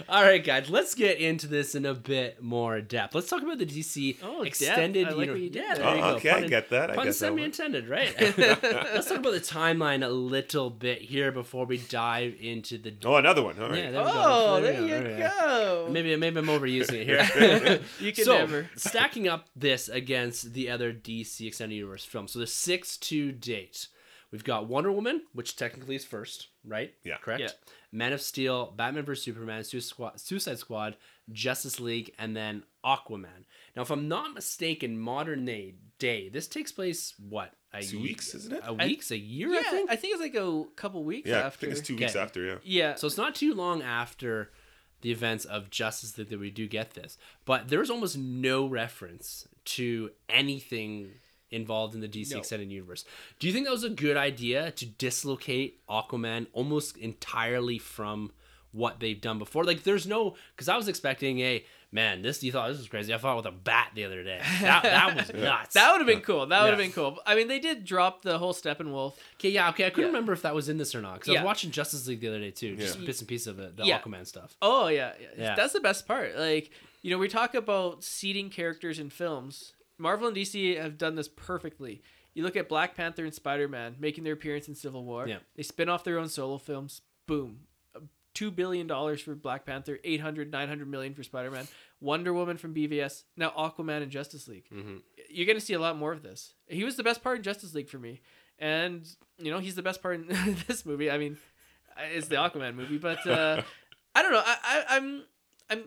All 0.10 0.24
right, 0.24 0.44
guys, 0.44 0.70
let's 0.70 0.96
get 0.96 1.18
into 1.20 1.48
this 1.48 1.76
in 1.76 1.86
a 1.86 1.94
bit 1.94 2.42
more 2.42 2.80
depth. 2.82 3.16
Let's 3.16 3.30
talk 3.30 3.42
about 3.42 3.58
the 3.58 3.66
DC 3.66 4.18
Oh, 4.24 4.44
depth. 4.44 4.48
extended 4.48 5.08
I 5.08 5.12
like 5.12 5.30
what 5.30 5.40
you 5.40 5.50
did 5.50 5.64
yeah, 5.64 5.76
there. 5.76 5.86
Oh, 5.86 5.90
there 5.90 5.96
you 5.98 6.04
Oh, 6.04 6.10
go. 6.12 6.16
okay, 6.18 6.30
I 6.30 6.34
Pun 6.34 6.44
in- 6.44 6.50
get 6.50 6.70
that. 6.70 6.92
I 6.92 6.96
Pun 6.96 7.06
get 7.06 7.16
that 7.16 7.32
one. 7.32 7.54
semi-intended, 7.54 7.90
right? 7.90 8.14
let's 8.38 9.08
talk 9.08 9.18
about 9.18 9.34
the 9.34 9.40
timeline 9.40 10.06
a 10.06 10.10
little 10.10 10.70
bit 10.70 11.02
here 11.02 11.32
before 11.32 11.66
we 11.66 11.78
dive 11.78 12.36
into 12.40 12.78
the. 12.78 12.94
Oh, 13.04 13.16
another 13.16 13.44
one. 13.44 13.60
All 13.62 13.70
right. 13.70 13.86
Yeah, 13.86 13.92
there 13.92 14.04
we 14.04 14.12
go. 14.12 14.14
Oh, 14.16 14.56
we 14.58 14.62
there 14.62 14.82
you 14.82 15.14
we 15.14 15.20
go. 15.20 15.88
Maybe 15.92 16.16
maybe 16.16 16.40
I'm 16.40 16.46
overusing 16.48 16.94
it 16.94 17.06
here. 17.06 17.80
You 18.00 18.14
can 18.14 18.26
so, 18.26 18.38
never. 18.40 18.70
stacking 18.76 19.28
up 19.28 19.48
this 19.56 19.90
against 19.90 20.54
the 20.54 20.70
other 20.70 20.94
DC 20.94 21.46
extended 21.48 21.76
universe 21.76 22.06
films. 22.06 22.32
So 22.34 22.40
the 22.40 22.48
six 22.48 22.98
to 22.98 23.32
date, 23.32 23.88
we've 24.32 24.44
got 24.44 24.68
Wonder 24.68 24.92
Woman, 24.92 25.22
which 25.34 25.56
technically 25.56 25.96
is 25.96 26.06
first, 26.06 26.48
right? 26.68 26.94
Yeah. 27.04 27.18
Correct. 27.18 27.42
Yeah. 27.42 27.50
Man 27.92 28.12
of 28.14 28.22
Steel, 28.22 28.74
Batman 28.76 29.06
vs 29.06 29.24
Superman, 29.24 29.64
Suicide 29.64 30.58
Squad, 30.60 30.96
Justice 31.32 31.80
League, 31.80 32.14
and 32.20 32.36
then 32.36 32.64
Aquaman. 32.86 33.46
Now, 33.76 33.82
if 33.84 33.90
I'm 33.92 34.08
not 34.08 34.34
mistaken, 34.34 35.00
modern 35.00 35.46
day, 35.46 35.76
day 36.00 36.30
this 36.30 36.48
takes 36.48 36.72
place 36.72 37.14
what 37.20 37.54
a 37.74 37.82
Two 37.82 37.98
ye- 37.98 38.04
weeks, 38.04 38.36
isn't 38.36 38.54
it? 38.54 38.62
A 38.66 38.74
weeks, 38.74 39.12
a 39.12 39.18
year, 39.18 39.50
Yeah, 39.50 39.60
I 39.60 39.64
think. 39.64 39.92
I 39.92 39.96
think 39.96 40.14
it's 40.14 40.22
like 40.22 40.36
a 40.36 40.64
couple 40.76 41.04
weeks 41.04 41.30
Yeah, 41.30 41.46
I 41.48 41.50
think 41.50 41.72
it's 41.72 41.82
two 41.82 41.96
weeks 41.96 42.12
Okay. 42.16 42.20
after. 42.24 42.44
Yeah. 42.44 42.56
Yeah. 42.64 42.96
So 42.96 43.08
it's 43.08 43.18
not 43.18 43.36
too 43.36 43.54
long 43.54 43.82
after 43.82 44.52
the 45.02 45.12
events 45.12 45.46
of 45.46 45.70
Justice 45.70 46.18
League 46.18 46.30
that 46.30 46.40
we 46.40 46.50
do 46.52 46.68
get 46.68 46.92
this, 46.96 47.18
but 47.46 47.68
there's 47.70 47.90
almost 47.90 48.18
no 48.18 48.66
reference 48.66 49.48
to 49.66 50.10
anything 50.30 51.12
involved 51.56 51.96
in 51.96 52.02
the 52.02 52.08
DC 52.08 52.32
No. 52.34 52.38
extended 52.40 52.72
universe. 52.72 53.06
Do 53.40 53.48
you 53.48 53.54
think 53.54 53.66
that 53.66 53.72
was 53.72 53.84
a 53.84 53.90
good 53.90 54.18
idea 54.18 54.72
to 54.72 54.86
dislocate 54.86 55.80
Aquaman 55.88 56.48
almost 56.54 56.98
entirely 56.98 57.80
from 57.80 58.32
what 58.72 59.00
they've 59.00 59.22
done 59.22 59.40
before? 59.40 59.64
Like, 59.64 59.84
there's 59.84 60.06
no 60.06 60.36
because 60.56 60.70
I 60.70 60.76
was 60.78 60.88
expecting 60.88 61.40
a 61.40 61.66
man, 61.92 62.22
this 62.22 62.44
you 62.44 62.52
thought 62.52 62.68
this 62.68 62.78
was 62.80 62.90
crazy. 62.90 63.14
I 63.14 63.18
fought 63.18 63.38
with 63.38 63.46
a 63.46 63.52
bat 63.52 63.92
the 63.96 64.04
other 64.04 64.22
day. 64.22 64.42
That, 64.60 64.84
that 64.84 65.16
was 65.16 65.34
nuts. 65.42 65.76
That 65.76 65.92
would 65.94 66.00
have 66.00 66.08
been 66.08 66.20
cool. 66.20 66.46
That 66.46 66.64
would 66.64 66.72
have 66.72 66.80
Yeah. 66.80 66.86
been 66.88 66.92
cool. 66.92 67.20
I 67.26 67.36
mean, 67.36 67.48
they 67.48 67.60
did 67.60 67.86
drop 67.86 68.22
the 68.22 68.38
whole 68.38 68.54
Steppenwolf. 68.54 69.14
okay, 69.36 69.50
yeah, 69.50 69.70
okay. 69.70 69.86
I 69.86 69.90
couldn't 69.92 70.02
Yeah. 70.02 70.08
remember 70.08 70.34
if 70.34 70.42
that 70.42 70.54
was 70.54 70.68
in 70.68 70.78
this 70.78 70.94
or 70.94 71.02
not 71.02 71.14
because 71.16 71.30
I 71.30 71.34
was 71.40 71.46
watching 71.46 71.72
Justice 71.72 72.06
League 72.08 72.20
the 72.20 72.28
other 72.28 72.40
day 72.40 72.52
too, 72.52 72.76
just 72.76 73.00
Yeah. 73.00 73.06
bits 73.06 73.20
and 73.22 73.30
pieces 73.30 73.48
of 73.48 73.60
it, 73.60 73.78
the 73.78 73.86
Yeah. 73.86 74.00
Aquaman 74.02 74.28
stuff. 74.28 74.58
Oh 74.62 74.88
yeah, 74.90 75.14
yeah, 75.22 75.28
Yeah. 75.38 75.56
that's 75.56 75.72
the 75.72 75.80
best 75.80 76.06
part. 76.06 76.36
Like 76.38 76.70
you 77.02 77.12
know, 77.12 77.18
we 77.20 77.28
talk 77.30 77.54
about 77.54 78.04
seeding 78.04 78.50
characters 78.50 78.98
in 79.00 79.10
films. 79.12 79.72
Marvel 79.98 80.28
and 80.28 80.36
DC 80.36 80.78
have 80.82 80.98
done 80.98 81.16
this 81.16 81.28
perfectly. 81.28 82.02
You 82.34 82.44
look 82.44 82.56
at 82.58 82.68
Black 82.68 82.96
Panther 82.96 83.24
and 83.24 83.34
Spider 83.34 83.68
Man 83.68 83.96
making 84.00 84.24
their 84.24 84.34
appearance 84.34 84.68
in 84.68 84.76
Civil 84.76 85.04
War. 85.06 85.28
Yeah. 85.28 85.38
They 85.56 85.64
spin 85.64 85.88
off 85.90 86.04
their 86.04 86.20
own 86.20 86.28
solo 86.30 86.58
films. 86.58 87.02
Boom. 87.28 87.62
Two 88.34 88.52
billion 88.52 88.86
dollars 88.86 89.22
for 89.22 89.34
Black 89.34 89.66
Panther, 89.66 89.98
800, 90.04 90.52
900 90.52 90.88
million 90.90 91.14
for 91.14 91.24
Spider 91.24 91.50
Man, 91.50 91.70
Wonder 92.02 92.34
Woman 92.34 92.58
from 92.58 92.74
BVS, 92.76 93.24
now 93.38 93.50
Aquaman 93.52 94.02
and 94.02 94.12
Justice 94.12 94.50
League. 94.50 94.68
Mhm. 94.70 95.02
You're 95.30 95.48
gonna 95.48 95.62
see 95.62 95.72
a 95.74 95.80
lot 95.80 95.96
more 95.98 96.12
of 96.12 96.22
this. 96.22 96.54
He 96.68 96.84
was 96.84 96.98
the 96.98 97.04
best 97.04 97.24
part 97.24 97.38
in 97.38 97.44
Justice 97.44 97.74
League 97.74 97.88
for 97.88 97.98
me, 97.98 98.20
and 98.60 99.08
you 99.38 99.52
know 99.52 99.60
he's 99.60 99.76
the 99.76 99.82
best 99.82 100.02
part 100.02 100.16
in 100.20 100.28
this 100.68 100.86
movie. 100.86 101.10
I 101.10 101.18
mean, 101.18 101.38
it's 102.14 102.28
the 102.28 102.36
Aquaman 102.36 102.76
movie, 102.76 102.98
but 102.98 103.26
uh, 103.26 103.62
I 104.16 104.22
don't 104.22 104.34
know. 104.34 104.44
I, 104.46 104.58
I 104.64 104.84
I'm 104.98 105.24
I'm 105.70 105.84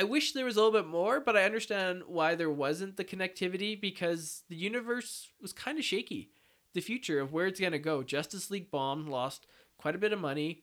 I 0.00 0.04
wish 0.04 0.32
there 0.32 0.44
was 0.44 0.56
a 0.56 0.62
little 0.62 0.80
bit 0.80 0.88
more, 0.88 1.20
but 1.20 1.36
I 1.36 1.44
understand 1.44 2.02
why 2.06 2.34
there 2.34 2.50
wasn't 2.50 2.96
the 2.96 3.04
connectivity 3.04 3.78
because 3.80 4.42
the 4.48 4.56
universe 4.56 5.28
was 5.42 5.52
kind 5.52 5.78
of 5.78 5.84
shaky. 5.84 6.30
The 6.74 6.80
future 6.80 7.20
of 7.20 7.32
where 7.32 7.46
it's 7.46 7.60
gonna 7.60 7.78
go. 7.78 8.02
Justice 8.02 8.50
League 8.50 8.70
bombed, 8.70 9.08
lost 9.08 9.46
quite 9.76 9.94
a 9.94 9.98
bit 9.98 10.12
of 10.12 10.20
money, 10.20 10.62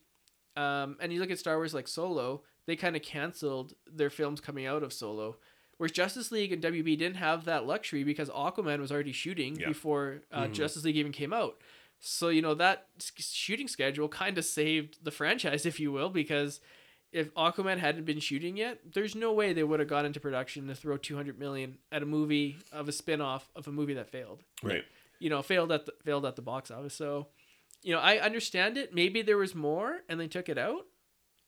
um, 0.55 0.97
and 1.01 1.11
you 1.11 1.19
look 1.19 1.31
at 1.31 1.39
Star 1.39 1.57
Wars 1.57 1.73
like 1.73 1.87
Solo, 1.87 2.43
they 2.65 2.75
kind 2.75 2.95
of 2.95 3.01
canceled 3.01 3.73
their 3.85 4.09
films 4.09 4.39
coming 4.39 4.65
out 4.65 4.83
of 4.83 4.93
Solo. 4.93 5.37
Whereas 5.77 5.91
Justice 5.91 6.31
League 6.31 6.53
and 6.53 6.61
WB 6.63 6.97
didn't 6.97 7.17
have 7.17 7.43
that 7.45 7.65
luxury 7.67 8.03
because 8.05 8.29
Aquaman 8.29 8.79
was 8.79 8.91
already 8.91 9.11
shooting 9.11 9.57
Yeah. 9.59 9.67
before 9.67 10.21
uh, 10.31 10.45
Mhm. 10.45 10.53
Justice 10.53 10.85
League 10.85 10.95
even 10.97 11.11
came 11.11 11.33
out. 11.33 11.59
So 11.99 12.29
you 12.29 12.41
know 12.41 12.53
that 12.55 12.87
s- 12.97 13.11
shooting 13.33 13.67
schedule 13.67 14.07
kind 14.07 14.37
of 14.37 14.45
saved 14.45 15.03
the 15.03 15.11
franchise, 15.11 15.65
if 15.71 15.79
you 15.79 15.91
will, 15.91 16.09
because 16.09 16.61
if 17.15 17.33
Aquaman 17.33 17.77
hadn't 17.77 18.03
been 18.03 18.19
shooting 18.19 18.57
yet, 18.57 18.79
there's 18.93 19.15
no 19.15 19.31
way 19.31 19.53
they 19.53 19.63
would 19.63 19.79
have 19.79 19.87
gone 19.87 20.05
into 20.05 20.19
production 20.19 20.67
to 20.67 20.75
throw 20.75 20.97
200 20.97 21.39
million 21.39 21.77
at 21.89 22.03
a 22.03 22.05
movie 22.05 22.57
of 22.73 22.89
a 22.89 22.91
spin-off 22.91 23.49
of 23.55 23.69
a 23.69 23.71
movie 23.71 23.93
that 23.93 24.09
failed. 24.09 24.43
Right. 24.61 24.83
You 25.19 25.29
know, 25.29 25.41
failed 25.41 25.71
at 25.71 25.85
the 25.85 25.93
failed 26.03 26.25
at 26.25 26.35
the 26.35 26.41
box 26.41 26.71
office. 26.71 26.93
So, 26.93 27.27
you 27.81 27.93
know, 27.93 28.01
I 28.01 28.17
understand 28.17 28.77
it. 28.77 28.93
Maybe 28.93 29.21
there 29.21 29.37
was 29.37 29.55
more 29.55 30.01
and 30.09 30.19
they 30.19 30.27
took 30.27 30.49
it 30.49 30.57
out. 30.57 30.87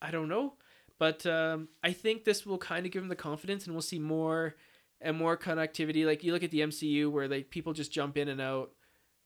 I 0.02 0.10
don't 0.10 0.30
know, 0.30 0.54
but 1.00 1.26
um, 1.26 1.68
I 1.84 1.92
think 1.92 2.24
this 2.24 2.46
will 2.46 2.60
kind 2.60 2.86
of 2.86 2.94
give 2.94 3.02
them 3.02 3.10
the 3.10 3.16
confidence, 3.16 3.66
and 3.66 3.74
we'll 3.74 3.82
see 3.82 4.00
more 4.00 4.56
and 5.02 5.18
more 5.18 5.36
connectivity. 5.36 6.06
Like 6.06 6.24
you 6.24 6.32
look 6.32 6.44
at 6.44 6.52
the 6.52 6.62
MCU, 6.62 7.12
where 7.12 7.28
like 7.28 7.50
people 7.50 7.74
just 7.74 7.92
jump 7.92 8.16
in 8.16 8.30
and 8.30 8.40
out. 8.40 8.72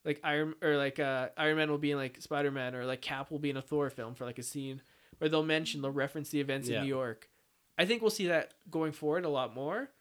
Like 0.03 0.19
Iron 0.23 0.55
or 0.63 0.77
like 0.77 0.99
uh, 0.99 1.27
Iron 1.37 1.57
Man 1.57 1.69
will 1.69 1.77
be 1.77 1.91
in 1.91 1.97
like 1.97 2.19
Spider 2.19 2.49
Man, 2.49 2.73
or 2.73 2.85
like 2.85 3.01
Cap 3.01 3.29
will 3.29 3.37
be 3.37 3.51
in 3.51 3.57
a 3.57 3.61
Thor 3.61 3.91
film 3.91 4.15
for 4.15 4.25
like 4.25 4.39
a 4.39 4.43
scene, 4.43 4.81
where 5.21 5.29
they'll 5.29 5.43
mention 5.43 5.83
they'll 5.83 5.91
reference 5.91 6.29
the 6.29 6.39
events 6.41 6.67
Yeah. 6.67 6.77
in 6.77 6.83
New 6.83 6.89
York. 6.89 7.29
I 7.77 7.85
think 7.85 8.01
we'll 8.01 8.09
see 8.09 8.25
that 8.27 8.55
going 8.71 8.91
forward 8.91 9.23
a 9.23 9.29
lot 9.29 9.53
more, 9.53 9.91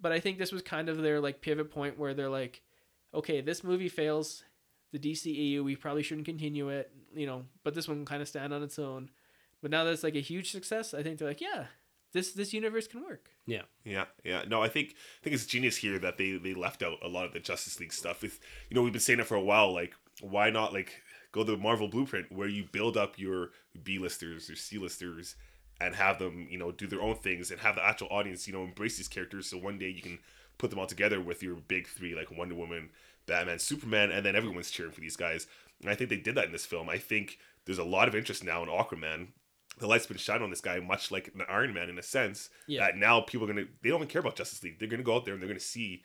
but 0.00 0.10
I 0.10 0.18
think 0.18 0.36
this 0.38 0.50
was 0.50 0.62
kind 0.62 0.88
of 0.88 0.98
their 1.00 1.20
like 1.20 1.40
pivot 1.40 1.70
point 1.70 1.96
where 1.96 2.12
they're 2.12 2.28
like, 2.28 2.60
okay, 3.14 3.40
this 3.40 3.62
movie 3.62 3.88
fails, 3.88 4.42
the 4.92 4.98
DCEU, 4.98 5.62
we 5.62 5.76
probably 5.76 6.02
shouldn't 6.02 6.26
continue 6.26 6.70
it, 6.70 6.90
you 7.14 7.24
know, 7.26 7.44
but 7.62 7.74
this 7.74 7.86
one 7.86 7.98
can 7.98 8.04
kind 8.04 8.20
of 8.22 8.26
stand 8.26 8.52
on 8.52 8.64
its 8.64 8.80
own. 8.80 9.10
But 9.62 9.70
now 9.70 9.84
that 9.84 9.92
it's 9.92 10.02
like 10.02 10.16
a 10.16 10.20
huge 10.20 10.50
success, 10.50 10.92
I 10.92 11.04
think 11.04 11.18
they're 11.18 11.28
like, 11.28 11.40
yeah, 11.40 11.66
this 12.12 12.32
this 12.32 12.52
universe 12.52 12.88
can 12.88 13.02
work. 13.04 13.30
Yeah. 13.46 13.62
Yeah, 13.84 14.06
yeah. 14.24 14.42
No, 14.48 14.60
I 14.60 14.68
think 14.68 14.90
I 14.90 15.22
think 15.22 15.34
it's 15.34 15.46
genius 15.46 15.76
here 15.76 16.00
that 16.00 16.18
they 16.18 16.32
they 16.32 16.54
left 16.54 16.82
out 16.82 16.98
a 17.00 17.08
lot 17.08 17.26
of 17.26 17.32
the 17.32 17.40
Justice 17.40 17.78
League 17.78 17.92
stuff. 17.92 18.22
With 18.22 18.40
you 18.68 18.74
know, 18.74 18.82
we've 18.82 18.92
been 18.92 19.00
saying 19.00 19.20
it 19.20 19.26
for 19.26 19.36
a 19.36 19.40
while. 19.40 19.72
Like, 19.72 19.94
why 20.20 20.50
not 20.50 20.72
like 20.72 21.00
go 21.34 21.42
the 21.42 21.56
Marvel 21.56 21.88
blueprint 21.88 22.30
where 22.30 22.46
you 22.48 22.62
build 22.70 22.96
up 22.96 23.18
your 23.18 23.50
B 23.82 23.98
listers 23.98 24.48
your 24.48 24.54
C 24.56 24.78
listers 24.78 25.34
and 25.80 25.94
have 25.96 26.20
them 26.20 26.46
you 26.48 26.56
know 26.56 26.70
do 26.70 26.86
their 26.86 27.02
own 27.02 27.16
things 27.16 27.50
and 27.50 27.60
have 27.60 27.74
the 27.74 27.84
actual 27.84 28.06
audience 28.10 28.46
you 28.46 28.52
know 28.54 28.62
embrace 28.62 28.96
these 28.96 29.08
characters. 29.08 29.50
So 29.50 29.58
one 29.58 29.76
day 29.78 29.88
you 29.88 30.00
can 30.00 30.20
put 30.58 30.70
them 30.70 30.78
all 30.78 30.86
together 30.86 31.20
with 31.20 31.42
your 31.42 31.56
big 31.56 31.88
three 31.88 32.14
like 32.14 32.30
Wonder 32.30 32.54
Woman, 32.54 32.90
Batman, 33.26 33.58
Superman, 33.58 34.12
and 34.12 34.24
then 34.24 34.36
everyone's 34.36 34.70
cheering 34.70 34.92
for 34.92 35.00
these 35.00 35.16
guys. 35.16 35.48
And 35.80 35.90
I 35.90 35.96
think 35.96 36.08
they 36.08 36.16
did 36.16 36.36
that 36.36 36.44
in 36.46 36.52
this 36.52 36.64
film. 36.66 36.88
I 36.88 36.98
think 36.98 37.38
there's 37.66 37.78
a 37.78 37.84
lot 37.84 38.06
of 38.06 38.14
interest 38.14 38.44
now 38.44 38.62
in 38.62 38.68
Aquaman. 38.68 39.28
The 39.80 39.88
light's 39.88 40.06
been 40.06 40.18
shined 40.18 40.44
on 40.44 40.50
this 40.50 40.60
guy, 40.60 40.78
much 40.78 41.10
like 41.10 41.32
an 41.34 41.42
Iron 41.48 41.74
Man 41.74 41.88
in 41.90 41.98
a 41.98 42.02
sense. 42.02 42.48
Yeah. 42.68 42.82
That 42.86 42.96
now 42.96 43.22
people 43.22 43.44
are 43.50 43.52
gonna 43.52 43.66
they 43.82 43.88
don't 43.90 43.98
even 43.98 44.08
care 44.08 44.20
about 44.20 44.36
Justice 44.36 44.62
League. 44.62 44.78
They're 44.78 44.88
gonna 44.88 45.02
go 45.02 45.16
out 45.16 45.24
there 45.24 45.34
and 45.34 45.42
they're 45.42 45.48
gonna 45.48 45.58
see 45.58 46.04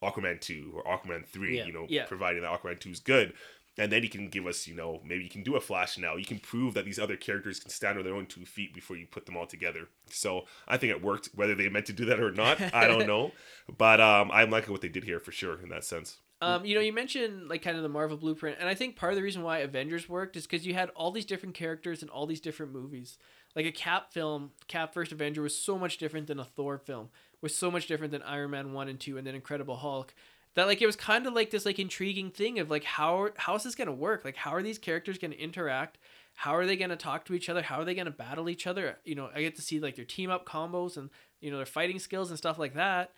Aquaman 0.00 0.40
two 0.40 0.72
or 0.76 0.84
Aquaman 0.84 1.26
three. 1.26 1.56
Yeah. 1.56 1.64
You 1.66 1.72
know, 1.72 1.86
Yeah. 1.88 2.04
providing 2.04 2.42
that 2.42 2.52
Aquaman 2.52 2.78
two 2.78 2.90
is 2.90 3.00
good. 3.00 3.34
And 3.78 3.92
then 3.92 4.02
you 4.02 4.08
can 4.08 4.28
give 4.28 4.46
us, 4.46 4.66
you 4.66 4.74
know, 4.74 5.00
maybe 5.04 5.22
you 5.22 5.30
can 5.30 5.42
do 5.42 5.56
a 5.56 5.60
Flash 5.60 5.98
now. 5.98 6.16
You 6.16 6.24
can 6.24 6.38
prove 6.38 6.74
that 6.74 6.84
these 6.84 6.98
other 6.98 7.16
characters 7.16 7.60
can 7.60 7.70
stand 7.70 7.96
on 7.96 8.04
their 8.04 8.14
own 8.14 8.26
two 8.26 8.44
feet 8.44 8.74
before 8.74 8.96
you 8.96 9.06
put 9.06 9.24
them 9.24 9.36
all 9.36 9.46
together. 9.46 9.88
So 10.10 10.46
I 10.66 10.76
think 10.76 10.90
it 10.90 11.02
worked. 11.02 11.30
Whether 11.34 11.54
they 11.54 11.68
meant 11.68 11.86
to 11.86 11.92
do 11.92 12.04
that 12.06 12.20
or 12.20 12.32
not, 12.32 12.60
I 12.74 12.88
don't 12.88 13.06
know. 13.06 13.32
But 13.76 14.00
um, 14.00 14.30
I'm 14.32 14.50
liking 14.50 14.72
what 14.72 14.80
they 14.80 14.88
did 14.88 15.04
here 15.04 15.20
for 15.20 15.32
sure 15.32 15.60
in 15.62 15.68
that 15.68 15.84
sense. 15.84 16.18
Um, 16.40 16.64
you 16.64 16.74
know, 16.74 16.80
you 16.80 16.92
mentioned 16.92 17.48
like 17.48 17.62
kind 17.62 17.76
of 17.76 17.82
the 17.82 17.88
Marvel 17.88 18.16
blueprint, 18.16 18.58
and 18.60 18.68
I 18.68 18.74
think 18.74 18.94
part 18.94 19.12
of 19.12 19.16
the 19.16 19.22
reason 19.22 19.42
why 19.42 19.58
Avengers 19.58 20.08
worked 20.08 20.36
is 20.36 20.46
because 20.46 20.64
you 20.66 20.72
had 20.72 20.90
all 20.90 21.10
these 21.10 21.24
different 21.24 21.56
characters 21.56 22.02
in 22.02 22.08
all 22.08 22.26
these 22.26 22.40
different 22.40 22.72
movies. 22.72 23.18
Like 23.56 23.66
a 23.66 23.72
Cap 23.72 24.12
film, 24.12 24.52
Cap 24.68 24.94
First 24.94 25.10
Avenger 25.10 25.42
was 25.42 25.56
so 25.56 25.76
much 25.76 25.98
different 25.98 26.28
than 26.28 26.38
a 26.38 26.44
Thor 26.44 26.78
film, 26.78 27.08
was 27.40 27.56
so 27.56 27.72
much 27.72 27.88
different 27.88 28.12
than 28.12 28.22
Iron 28.22 28.50
Man 28.50 28.72
one 28.72 28.88
and 28.88 29.00
two, 29.00 29.18
and 29.18 29.26
then 29.26 29.34
Incredible 29.34 29.76
Hulk. 29.76 30.14
That 30.58 30.66
like 30.66 30.82
it 30.82 30.86
was 30.86 30.96
kind 30.96 31.24
of 31.28 31.34
like 31.34 31.50
this 31.50 31.64
like 31.64 31.78
intriguing 31.78 32.32
thing 32.32 32.58
of 32.58 32.68
like 32.68 32.82
how 32.82 33.28
how 33.36 33.54
is 33.54 33.62
this 33.62 33.76
gonna 33.76 33.92
work? 33.92 34.24
Like 34.24 34.34
how 34.34 34.52
are 34.52 34.60
these 34.60 34.76
characters 34.76 35.16
gonna 35.16 35.36
interact? 35.36 35.98
How 36.34 36.56
are 36.56 36.66
they 36.66 36.76
gonna 36.76 36.96
talk 36.96 37.24
to 37.26 37.34
each 37.34 37.48
other? 37.48 37.62
How 37.62 37.76
are 37.76 37.84
they 37.84 37.94
gonna 37.94 38.10
battle 38.10 38.48
each 38.48 38.66
other? 38.66 38.96
You 39.04 39.14
know, 39.14 39.30
I 39.32 39.40
get 39.40 39.54
to 39.54 39.62
see 39.62 39.78
like 39.78 39.94
their 39.94 40.04
team 40.04 40.30
up 40.30 40.46
combos 40.46 40.96
and 40.96 41.10
you 41.40 41.52
know 41.52 41.58
their 41.58 41.64
fighting 41.64 42.00
skills 42.00 42.30
and 42.30 42.38
stuff 42.38 42.58
like 42.58 42.74
that. 42.74 43.12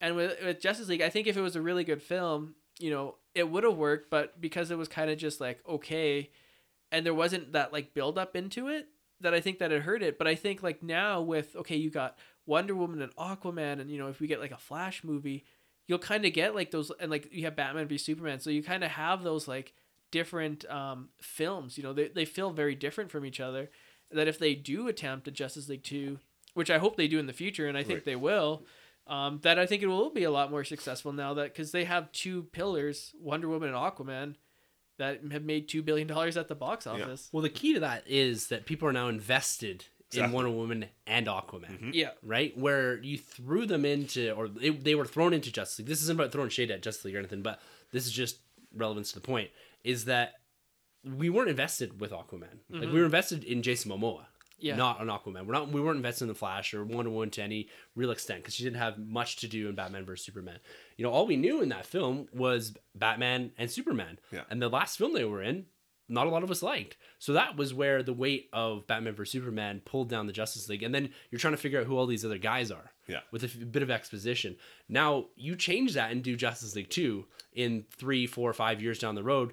And 0.00 0.14
with, 0.14 0.40
with 0.40 0.60
Justice 0.60 0.86
League, 0.86 1.02
I 1.02 1.08
think 1.08 1.26
if 1.26 1.36
it 1.36 1.40
was 1.40 1.56
a 1.56 1.60
really 1.60 1.82
good 1.82 2.00
film, 2.00 2.54
you 2.78 2.90
know, 2.90 3.16
it 3.34 3.50
would 3.50 3.64
have 3.64 3.74
worked, 3.74 4.08
but 4.08 4.40
because 4.40 4.70
it 4.70 4.78
was 4.78 4.86
kind 4.86 5.10
of 5.10 5.18
just 5.18 5.40
like 5.40 5.58
okay, 5.68 6.30
and 6.92 7.04
there 7.04 7.12
wasn't 7.12 7.54
that 7.54 7.72
like 7.72 7.92
build 7.92 8.18
up 8.18 8.36
into 8.36 8.68
it, 8.68 8.86
that 9.20 9.34
I 9.34 9.40
think 9.40 9.58
that 9.58 9.72
it 9.72 9.82
hurt 9.82 10.04
it. 10.04 10.16
But 10.16 10.28
I 10.28 10.36
think 10.36 10.62
like 10.62 10.80
now 10.80 11.22
with 11.22 11.56
okay, 11.56 11.74
you 11.74 11.90
got 11.90 12.16
Wonder 12.46 12.76
Woman 12.76 13.02
and 13.02 13.16
Aquaman, 13.16 13.80
and 13.80 13.90
you 13.90 13.98
know 13.98 14.06
if 14.06 14.20
we 14.20 14.28
get 14.28 14.38
like 14.38 14.52
a 14.52 14.58
Flash 14.58 15.02
movie, 15.02 15.44
you'll 15.86 15.98
kind 15.98 16.24
of 16.24 16.32
get 16.32 16.54
like 16.54 16.70
those, 16.70 16.90
and 17.00 17.10
like 17.10 17.28
you 17.32 17.44
have 17.44 17.56
Batman 17.56 17.88
v 17.88 17.98
Superman, 17.98 18.40
so 18.40 18.50
you 18.50 18.62
kind 18.62 18.84
of 18.84 18.90
have 18.92 19.22
those 19.22 19.46
like 19.48 19.72
different 20.10 20.64
um, 20.70 21.08
films. 21.20 21.76
You 21.76 21.84
know, 21.84 21.92
they 21.92 22.08
they 22.08 22.24
feel 22.24 22.50
very 22.50 22.74
different 22.74 23.10
from 23.10 23.24
each 23.24 23.40
other. 23.40 23.70
That 24.10 24.28
if 24.28 24.38
they 24.38 24.54
do 24.54 24.88
attempt 24.88 25.26
a 25.28 25.30
Justice 25.30 25.68
League 25.68 25.82
two, 25.82 26.18
which 26.54 26.70
I 26.70 26.78
hope 26.78 26.96
they 26.96 27.08
do 27.08 27.18
in 27.18 27.26
the 27.26 27.32
future, 27.32 27.66
and 27.66 27.76
I 27.76 27.82
think 27.82 27.98
Right. 27.98 28.04
they 28.04 28.16
will. 28.16 28.64
Um, 29.06 29.40
that 29.42 29.58
I 29.58 29.66
think 29.66 29.82
it 29.82 29.86
will 29.88 30.08
be 30.10 30.22
a 30.24 30.30
lot 30.30 30.50
more 30.50 30.64
successful 30.64 31.12
now 31.12 31.34
that 31.34 31.52
because 31.52 31.72
they 31.72 31.84
have 31.84 32.10
two 32.12 32.44
pillars, 32.52 33.12
Wonder 33.20 33.48
Woman 33.48 33.68
and 33.68 33.76
Aquaman, 33.76 34.36
that 34.98 35.20
have 35.32 35.42
made 35.42 35.68
two 35.68 35.82
billion 35.82 36.06
dollars 36.08 36.36
at 36.38 36.48
the 36.48 36.54
box 36.54 36.86
office. 36.86 37.28
Well, 37.32 37.42
the 37.42 37.50
key 37.50 37.74
to 37.74 37.80
that 37.80 38.04
is 38.06 38.46
that 38.46 38.64
people 38.64 38.88
are 38.88 38.92
now 38.92 39.08
invested 39.08 39.86
in 40.16 40.32
Wonder 40.32 40.50
Woman 40.50 40.86
and 41.06 41.26
Aquaman. 41.26 41.70
Mm-hmm. 41.70 41.90
Yeah, 41.92 42.10
right? 42.22 42.56
Where 42.56 43.02
you 43.02 43.18
threw 43.18 43.66
them 43.66 43.84
into, 43.84 44.32
or 44.32 44.48
they, 44.48 44.70
they 44.70 44.94
were 44.94 45.06
thrown 45.06 45.32
into 45.32 45.52
Justice 45.52 45.78
League. 45.80 45.88
This 45.88 46.02
isn't 46.02 46.18
about 46.18 46.32
throwing 46.32 46.50
shade 46.50 46.70
at 46.70 46.82
Justice 46.82 47.04
League 47.04 47.16
or 47.16 47.18
anything, 47.18 47.42
but 47.42 47.60
this 47.92 48.06
is 48.06 48.12
just 48.12 48.38
relevance 48.74 49.12
to 49.12 49.20
the 49.20 49.26
point. 49.26 49.50
Is 49.82 50.06
that 50.06 50.34
we 51.04 51.30
weren't 51.30 51.50
invested 51.50 52.00
with 52.00 52.12
Aquaman. 52.12 52.60
Like 52.70 52.80
we 52.80 52.86
mm-hmm. 52.86 52.96
were 52.96 53.04
invested 53.04 53.44
in 53.44 53.62
Jason 53.62 53.90
Momoa, 53.90 54.24
Yeah. 54.58 54.76
not 54.76 55.00
on 55.00 55.08
Aquaman. 55.08 55.46
We're 55.46 55.52
not. 55.52 55.70
We 55.70 55.80
weren't 55.80 55.98
invested 55.98 56.24
in 56.24 56.28
the 56.28 56.34
Flash 56.34 56.72
or 56.72 56.84
Wonder 56.84 57.10
Woman 57.10 57.30
to 57.30 57.42
any 57.42 57.68
real 57.94 58.10
extent 58.10 58.40
because 58.40 58.54
she 58.54 58.64
didn't 58.64 58.78
have 58.78 58.98
much 58.98 59.36
to 59.36 59.48
do 59.48 59.68
in 59.68 59.74
Batman 59.74 60.04
vs 60.06 60.24
Superman. 60.24 60.58
You 60.96 61.04
know, 61.04 61.10
all 61.10 61.26
we 61.26 61.36
knew 61.36 61.60
in 61.60 61.68
that 61.68 61.86
film 61.86 62.28
was 62.32 62.74
Batman 62.94 63.52
and 63.58 63.70
Superman. 63.70 64.18
Yeah. 64.32 64.42
And 64.50 64.62
the 64.62 64.68
last 64.68 64.96
film 64.96 65.12
they 65.12 65.24
were 65.24 65.42
in, 65.42 65.66
not 66.08 66.26
a 66.26 66.30
lot 66.30 66.42
of 66.42 66.50
us 66.50 66.62
liked. 66.62 66.96
So 67.18 67.32
that 67.32 67.56
was 67.56 67.72
where 67.72 68.02
the 68.02 68.12
weight 68.12 68.48
of 68.52 68.86
Batman 68.86 69.14
vs 69.14 69.32
Superman 69.32 69.80
pulled 69.84 70.08
down 70.08 70.26
the 70.26 70.32
Justice 70.32 70.68
League. 70.68 70.82
And 70.82 70.94
then 70.94 71.10
you're 71.30 71.38
trying 71.38 71.54
to 71.54 71.58
figure 71.58 71.80
out 71.80 71.86
who 71.86 71.96
all 71.96 72.06
these 72.06 72.24
other 72.24 72.38
guys 72.38 72.70
are. 72.70 72.92
Yeah. 73.06 73.20
With 73.30 73.42
a 73.42 73.46
f- 73.46 73.56
bit 73.70 73.82
of 73.82 73.90
exposition. 73.90 74.56
Now 74.88 75.26
you 75.36 75.56
change 75.56 75.94
that 75.94 76.10
and 76.12 76.22
do 76.22 76.36
Justice 76.36 76.74
League 76.76 76.90
2 76.90 77.24
in 77.54 77.84
three, 77.96 78.26
four, 78.26 78.52
five 78.52 78.82
years 78.82 78.98
down 78.98 79.14
the 79.14 79.22
road. 79.22 79.52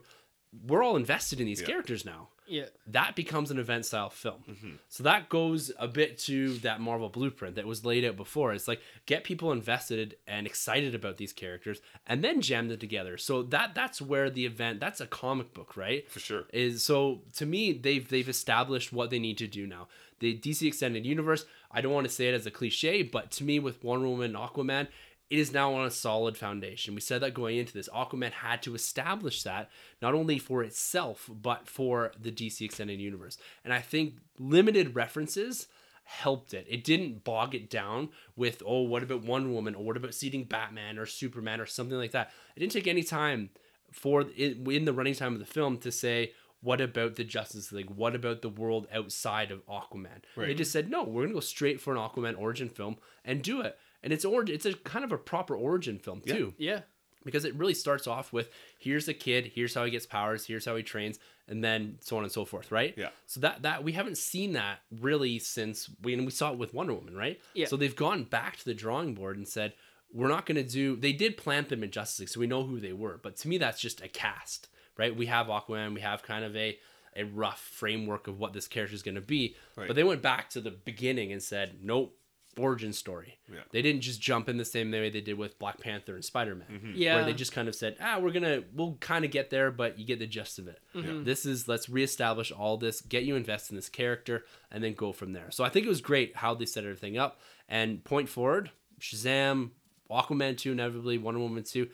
We're 0.68 0.84
all 0.84 0.96
invested 0.98 1.40
in 1.40 1.46
these 1.46 1.62
Yeah. 1.62 1.68
characters 1.68 2.04
now 2.04 2.28
Yeah. 2.46 2.66
that 2.88 3.16
becomes 3.16 3.52
an 3.52 3.58
event 3.58 3.86
style 3.86 4.10
film. 4.10 4.44
Mhm. 4.50 4.78
So 4.90 5.02
that 5.04 5.30
goes 5.30 5.72
a 5.80 5.88
bit 5.88 6.18
to 6.20 6.56
that 6.60 6.82
Marvel 6.82 7.08
blueprint 7.08 7.56
that 7.56 7.66
was 7.66 7.86
laid 7.86 8.04
out 8.04 8.18
before. 8.18 8.54
It's 8.54 8.68
like 8.68 8.82
get 9.06 9.24
people 9.24 9.54
invested 9.54 10.18
and 10.28 10.46
excited 10.46 10.94
about 10.94 11.16
these 11.18 11.32
characters 11.32 11.82
and 12.06 12.22
then 12.22 12.42
jam 12.42 12.68
them 12.68 12.80
together. 12.80 13.18
So 13.18 13.44
that 13.44 13.74
that's 13.76 14.02
where 14.02 14.30
the 14.30 14.46
event 14.46 14.82
that's 14.82 15.00
a 15.00 15.08
comic 15.08 15.54
book, 15.54 15.78
right? 15.78 16.10
for 16.12 16.20
sure. 16.20 16.46
Is 16.52 16.84
so 16.84 17.22
to 17.36 17.46
me 17.46 17.72
they've 17.72 18.08
they've 18.10 18.28
established 18.28 18.92
what 18.92 19.10
they 19.10 19.20
need 19.20 19.38
to 19.38 19.48
do 19.48 19.66
now. 19.66 19.88
The 20.20 20.34
DC 20.38 20.68
extended 20.68 21.06
universe, 21.06 21.46
I 21.72 21.82
don't 21.82 21.94
want 21.94 22.06
to 22.08 22.14
say 22.14 22.28
it 22.28 22.34
as 22.36 22.46
a 22.46 22.52
cliche, 22.52 23.02
but 23.02 23.32
to 23.32 23.44
me 23.44 23.58
with 23.58 23.84
Wonder 23.84 24.08
Woman 24.10 24.36
and 24.36 24.46
Aquaman, 24.50 24.88
it 25.32 25.40
is 25.40 25.54
now 25.54 25.74
on 25.74 25.86
a 25.86 25.92
solid 25.92 26.36
foundation. 26.36 26.94
We 26.94 27.00
said 27.00 27.22
that 27.22 27.34
going 27.34 27.58
into 27.58 27.72
this. 27.72 27.88
Aquaman 27.96 28.32
had 28.32 28.62
to 28.64 28.76
establish 28.76 29.44
that 29.44 29.70
not 30.02 30.14
only 30.14 30.38
for 30.38 30.62
itself, 30.62 31.30
but 31.30 31.70
for 31.70 32.12
the 32.20 32.32
DC 32.32 32.66
Extended 32.66 33.00
Universe. 33.00 33.38
And 33.64 33.74
I 33.74 33.80
think 33.80 34.16
limited 34.38 34.94
references 34.94 35.68
helped 36.04 36.54
it. 36.54 36.68
It 36.70 36.84
didn't 36.84 37.24
bog 37.24 37.56
it 37.56 37.70
down 37.70 38.10
with, 38.36 38.62
oh, 38.66 38.82
what 38.82 39.04
about 39.04 39.24
Wonder 39.24 39.50
Woman 39.50 39.74
or 39.74 39.86
what 39.86 39.96
about 39.96 40.14
seating 40.14 40.44
Batman 40.44 40.98
or 40.98 41.06
Superman 41.06 41.62
or 41.62 41.66
something 41.66 41.98
like 41.98 42.12
that. 42.12 42.32
It 42.58 42.60
didn't 42.60 42.74
take 42.74 42.88
any 42.88 43.04
time 43.04 43.52
for 43.94 44.24
in, 44.36 44.70
in 44.70 44.84
the 44.84 44.92
running 44.92 45.16
time 45.16 45.32
of 45.32 45.40
the 45.40 45.46
film 45.46 45.78
to 45.78 45.94
say, 45.94 46.34
what 46.60 46.82
about 46.82 47.16
the 47.16 47.24
Justice 47.24 47.72
League? 47.72 47.90
What 47.90 48.16
about 48.16 48.42
the 48.42 48.50
world 48.50 48.86
outside 48.94 49.50
of 49.50 49.66
Aquaman? 49.66 50.24
They 50.48 50.54
just 50.56 50.74
said, 50.74 50.90
no, 50.92 51.04
we're 51.04 51.24
gonna 51.24 51.36
go 51.36 51.40
straight 51.40 51.80
for 51.80 51.94
an 51.94 52.00
Aquaman 52.00 52.38
origin 52.38 52.68
film 52.68 52.98
and 53.24 53.42
do 53.42 53.62
it. 53.62 53.78
And 54.04 54.12
it's 54.14 54.26
origin. 54.26 54.56
It's 54.56 54.66
a 54.66 54.74
kind 54.74 55.06
of 55.06 55.12
a 55.12 55.18
proper 55.18 55.56
origin 55.56 56.00
film 56.00 56.22
Yeah. 56.26 56.34
too, 56.36 56.54
Yeah. 56.58 56.82
because 57.24 57.46
it 57.46 57.54
really 57.56 57.74
starts 57.76 58.08
off 58.08 58.34
with 58.34 58.50
here's 58.80 59.08
a 59.08 59.14
kid, 59.14 59.52
here's 59.54 59.74
how 59.74 59.86
he 59.86 59.92
gets 59.92 60.06
powers, 60.06 60.46
here's 60.46 60.66
how 60.66 60.76
he 60.76 60.84
trains, 60.84 61.20
and 61.48 61.64
then 61.64 61.98
so 62.02 62.18
on 62.18 62.24
and 62.24 62.32
so 62.32 62.46
forth, 62.46 62.72
right? 62.72 62.94
Yeah. 62.98 63.10
So 63.28 63.40
that 63.42 63.62
that 63.64 63.84
we 63.84 63.92
haven't 63.92 64.18
seen 64.18 64.54
that 64.54 64.80
really 65.00 65.38
since 65.40 65.90
we 66.02 66.14
and 66.14 66.26
we 66.26 66.32
saw 66.32 66.52
it 66.52 66.58
with 66.58 66.74
Wonder 66.74 66.94
Woman, 66.94 67.16
right? 67.16 67.40
Yeah. 67.54 67.68
So 67.68 67.78
they've 67.78 67.96
gone 67.96 68.24
back 68.24 68.58
to 68.58 68.66
the 68.66 68.74
drawing 68.74 69.14
board 69.14 69.38
and 69.38 69.48
said 69.48 69.74
we're 70.14 70.28
not 70.28 70.46
going 70.46 70.58
to 70.58 70.70
do. 70.70 70.96
They 70.98 71.14
did 71.14 71.38
plant 71.38 71.70
them 71.70 71.84
in 71.84 71.92
Justice 71.92 72.20
League, 72.20 72.30
so 72.30 72.40
we 72.42 72.48
know 72.48 72.64
who 72.64 72.80
they 72.82 72.92
were. 72.94 73.18
But 73.24 73.38
to 73.38 73.48
me, 73.48 73.58
that's 73.58 73.80
just 73.80 74.02
a 74.02 74.10
cast, 74.10 74.68
right? 74.98 75.16
We 75.16 75.28
have 75.28 75.48
Aquaman, 75.48 75.94
we 75.94 76.02
have 76.02 76.22
kind 76.24 76.44
of 76.44 76.56
a 76.56 76.78
a 77.16 77.24
rough 77.26 77.60
framework 77.60 78.28
of 78.28 78.40
what 78.40 78.54
this 78.54 78.68
character 78.70 78.96
is 78.96 79.04
going 79.04 79.16
to 79.16 79.22
be. 79.22 79.56
Right. 79.76 79.88
But 79.88 79.96
they 79.98 80.04
went 80.04 80.22
back 80.22 80.50
to 80.52 80.62
the 80.62 80.72
beginning 80.72 81.34
and 81.34 81.44
said, 81.44 81.80
nope, 81.84 82.18
origin 82.58 82.94
story. 82.94 83.38
Yeah. 83.52 83.60
They 83.72 83.82
didn't 83.82 84.02
just 84.02 84.22
jump 84.22 84.50
in 84.50 84.58
the 84.58 84.66
same 84.66 84.92
way 84.92 85.10
they 85.10 85.22
did 85.22 85.38
with 85.38 85.58
Black 85.60 85.80
Panther 85.80 86.16
and 86.16 86.24
Spider 86.26 86.56
Man 86.56 86.68
Mm-hmm. 86.72 86.92
Yeah. 86.96 87.16
where 87.16 87.26
they 87.26 87.34
just 87.34 87.52
kind 87.54 87.68
of 87.68 87.76
said, 87.76 87.96
ah, 88.02 88.20
we're 88.20 88.32
gonna, 88.32 88.64
we'll 88.74 88.96
kind 89.00 89.24
of 89.26 89.32
get 89.32 89.50
there, 89.50 89.72
but 89.72 89.98
you 90.00 90.06
get 90.06 90.20
the 90.20 90.28
gist 90.28 90.60
of 90.60 90.68
it. 90.68 90.80
Mhm. 90.96 91.26
This 91.26 91.46
is 91.46 91.68
let's 91.68 91.90
reestablish 91.90 92.52
all 92.52 92.78
this, 92.78 93.02
get 93.02 93.24
you 93.24 93.36
invested 93.36 93.72
in 93.72 93.76
this 93.78 93.90
character, 93.90 94.46
and 94.72 94.84
then 94.84 94.94
go 94.94 95.12
from 95.12 95.34
there. 95.34 95.52
So 95.52 95.64
I 95.64 95.70
think 95.70 95.86
it 95.86 95.90
was 95.90 96.02
great 96.02 96.36
how 96.36 96.54
they 96.56 96.66
set 96.66 96.84
everything 96.84 97.18
up. 97.18 97.40
And 97.70 98.04
point 98.04 98.28
forward, 98.30 98.72
Shazam, 99.00 99.72
Aquaman 100.10 100.58
two, 100.58 100.74
inevitably 100.74 101.18
Wonder 101.18 101.40
Woman 101.40 101.64
two, 101.64 101.90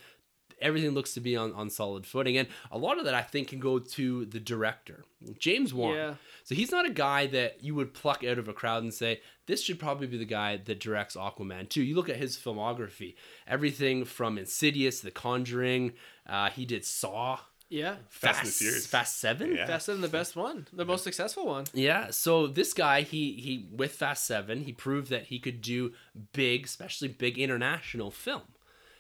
everything 0.61 0.91
looks 0.91 1.13
to 1.13 1.19
be 1.19 1.35
on 1.35 1.53
on 1.53 1.69
solid 1.69 2.05
footing. 2.05 2.37
And 2.37 2.47
a 2.71 2.77
lot 2.77 2.97
of 2.97 3.05
that 3.05 3.13
I 3.13 3.21
think 3.21 3.49
can 3.49 3.59
go 3.59 3.79
to 3.79 4.25
the 4.25 4.39
director, 4.39 5.03
James 5.39 5.73
Wan. 5.73 5.95
Yeah. 5.95 6.13
So 6.43 6.55
he's 6.55 6.71
not 6.71 6.85
a 6.85 6.91
guy 6.91 7.27
that 7.27 7.63
you 7.63 7.75
would 7.75 7.93
pluck 7.93 8.23
out 8.23 8.37
of 8.37 8.47
a 8.47 8.53
crowd 8.53 8.83
and 8.83 8.93
say, 8.93 9.21
this 9.47 9.61
should 9.63 9.79
probably 9.79 10.07
be 10.07 10.17
the 10.17 10.25
guy 10.25 10.57
that 10.57 10.79
directs 10.79 11.15
Aquaman 11.15 11.69
too. 11.69 11.83
You 11.83 11.95
look 11.95 12.09
at 12.09 12.15
his 12.17 12.37
filmography, 12.37 13.15
everything 13.47 14.05
from 14.05 14.37
Insidious, 14.37 15.01
The 15.01 15.11
Conjuring, 15.11 15.93
uh, 16.27 16.49
he 16.49 16.65
did 16.65 16.85
Saw, 16.85 17.39
Yeah. 17.69 17.95
Fast 18.09 18.39
and 18.39 18.47
the 18.47 18.51
Furious. 18.53 18.87
Fast 18.87 19.19
7. 19.19 19.55
Yeah. 19.55 19.67
Fast 19.67 19.89
and 19.89 20.01
the 20.01 20.07
best 20.07 20.35
one, 20.37 20.67
the 20.71 20.85
most 20.85 21.03
successful 21.03 21.45
one. 21.45 21.65
Yeah, 21.73 22.11
so 22.11 22.47
this 22.47 22.73
guy, 22.73 23.01
he 23.01 23.33
he 23.33 23.67
with 23.75 23.91
Fast 23.91 24.25
Seven, 24.25 24.63
he 24.63 24.71
proved 24.71 25.09
that 25.09 25.25
he 25.25 25.39
could 25.39 25.61
do 25.61 25.91
big, 26.33 26.63
especially 26.65 27.09
big 27.09 27.37
international 27.37 28.09
film. 28.11 28.43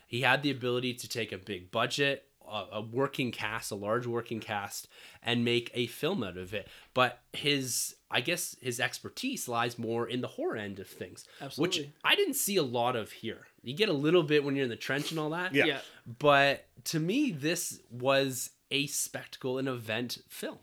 He 0.07 0.21
had 0.21 0.41
the 0.41 0.51
ability 0.51 0.93
to 0.95 1.07
take 1.07 1.31
a 1.31 1.37
big 1.37 1.69
budget, 1.69 2.23
a, 2.47 2.63
a 2.73 2.81
working 2.81 3.31
cast, 3.31 3.71
a 3.71 3.75
large 3.75 4.07
working 4.07 4.39
cast, 4.39 4.87
and 5.21 5.43
make 5.45 5.69
a 5.73 5.87
film 5.87 6.23
out 6.23 6.37
of 6.37 6.53
it. 6.53 6.67
But 6.93 7.19
his, 7.33 7.95
I 8.09 8.21
guess, 8.21 8.55
his 8.61 8.79
expertise 8.79 9.47
lies 9.47 9.77
more 9.77 10.07
in 10.07 10.21
the 10.21 10.27
horror 10.27 10.55
end 10.55 10.79
of 10.79 10.87
things, 10.87 11.25
which 11.57 11.77
I 12.03 12.15
didn't 12.15 12.35
see 12.35 12.55
a 12.55 12.63
lot 12.63 12.95
of 12.95 13.11
here. 13.11 13.47
You 13.63 13.75
get 13.75 13.89
a 13.89 13.93
little 13.93 14.23
bit 14.23 14.43
when 14.45 14.55
you're 14.55 14.63
in 14.63 14.69
the 14.69 14.77
trench 14.77 15.11
and 15.11 15.19
all 15.19 15.31
that. 15.31 15.53
Yeah. 15.53 15.65
yeah. 15.65 15.79
But 16.19 16.65
to 16.85 16.99
me, 16.99 17.31
this 17.31 17.81
was 17.91 18.51
a 18.71 18.87
spectacle, 18.87 19.57
an 19.57 19.67
event 19.67 20.19
film. 20.29 20.59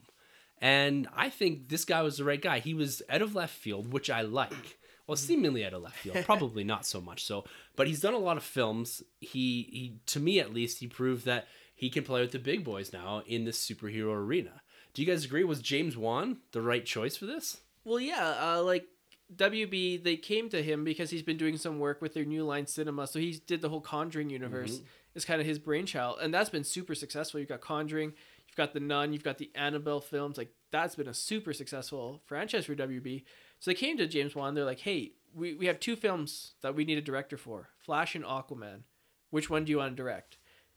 And 0.59 1.09
I 1.14 1.28
think 1.28 1.68
this 1.68 1.85
guy 1.85 2.00
was 2.00 2.16
the 2.16 2.24
right 2.24 2.40
guy. 2.40 2.61
He 2.61 2.72
was 2.72 3.02
out 3.11 3.20
of 3.20 3.35
left 3.35 3.54
field, 3.54 3.92
which 3.92 4.09
I 4.09 4.22
like. 4.22 4.78
Well, 5.07 5.17
seemingly 5.17 5.64
out 5.64 5.75
of 5.75 5.83
left 5.83 5.99
field, 5.99 6.17
probably 6.25 6.64
not 6.64 6.87
so 6.87 7.01
much 7.01 7.25
so. 7.25 7.45
But 7.77 7.87
he's 7.87 8.01
done 8.01 8.14
a 8.14 8.19
lot 8.19 8.37
of 8.37 8.43
films. 8.43 9.03
He, 9.21 9.69
he, 9.71 9.99
to 10.07 10.21
me 10.21 10.40
at 10.40 10.55
least, 10.55 10.79
he 10.79 10.87
proved 10.87 11.27
that 11.27 11.47
he 11.75 11.90
can 11.90 12.05
play 12.05 12.21
with 12.21 12.33
the 12.33 12.38
big 12.38 12.64
boys 12.64 12.93
now 12.93 13.23
in 13.27 13.45
this 13.45 13.64
superhero 13.64 14.14
arena. 14.14 14.62
Do 14.95 15.03
you 15.03 15.09
guys 15.09 15.25
agree? 15.25 15.45
Was 15.45 15.61
James 15.61 15.97
Wan 15.97 16.38
the 16.53 16.62
right 16.62 16.87
choice 16.87 17.17
for 17.17 17.27
this? 17.27 17.59
Well, 17.85 18.01
yeah, 18.01 18.37
uh, 18.40 18.62
like 18.62 18.87
WB, 19.35 20.03
they 20.03 20.17
came 20.17 20.49
to 20.51 20.62
him 20.62 20.85
because 20.85 21.11
he's 21.11 21.23
been 21.23 21.37
doing 21.37 21.57
some 21.57 21.79
work 21.79 22.01
with 22.01 22.14
their 22.14 22.25
New 22.25 22.45
Line 22.45 22.67
Cinema. 22.67 23.07
So 23.07 23.19
he 23.19 23.40
did 23.47 23.61
the 23.61 23.69
whole 23.69 23.81
Conjuring 23.81 24.31
universe. 24.31 24.81
It's 25.14 25.25
kind 25.25 25.40
of 25.40 25.47
his 25.47 25.59
brainchild, 25.59 26.19
and 26.21 26.35
that's 26.35 26.51
been 26.51 26.64
super 26.64 26.95
successful. 26.95 27.38
You've 27.38 27.49
got 27.49 27.61
Conjuring, 27.61 28.14
you've 28.49 28.57
got 28.57 28.73
the 28.73 28.81
Nun, 28.81 29.12
you've 29.12 29.23
got 29.23 29.38
the 29.38 29.51
Annabelle 29.55 30.01
films. 30.01 30.37
Like 30.37 30.53
that's 30.71 30.97
been 30.97 31.09
a 31.09 31.14
super 31.14 31.53
successful 31.53 32.21
franchise 32.27 32.67
for 32.67 32.75
WB. 32.75 33.23
So 33.64 33.70
they 33.70 33.77
came 33.77 33.96
to 33.96 34.07
James 34.07 34.35
Wan. 34.35 34.53
They're 34.53 34.62
like, 34.62 34.81
"Hey, 34.81 35.12
we 35.35 35.55
we 35.55 35.64
have 35.64 35.81
two 35.81 35.96
films 35.96 36.53
that 36.61 36.74
we 36.74 36.85
need 36.85 36.98
a 36.98 37.00
director 37.00 37.38
for: 37.38 37.70
Flash 37.79 38.14
and 38.14 38.22
Aquaman. 38.22 38.83
Which 39.31 39.48
one 39.48 39.64
do 39.64 39.70
you 39.70 39.79
want 39.79 39.92
to 39.92 40.03
direct?" 40.03 40.37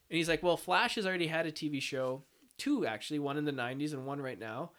And 0.09 0.15
he's 0.15 0.29
like, 0.29 0.41
"Well, 0.41 0.55
Flash 0.55 0.95
has 0.95 1.05
already 1.05 1.27
had 1.27 1.45
a 1.45 1.51
TV 1.51 1.81
show, 1.81 2.23
two 2.57 2.85
actually, 2.85 3.19
one 3.19 3.35
in 3.35 3.43
the 3.43 3.51
'90s 3.51 3.91
and 3.91 4.05
one 4.05 4.21
right 4.21 4.39
now. 4.39 4.71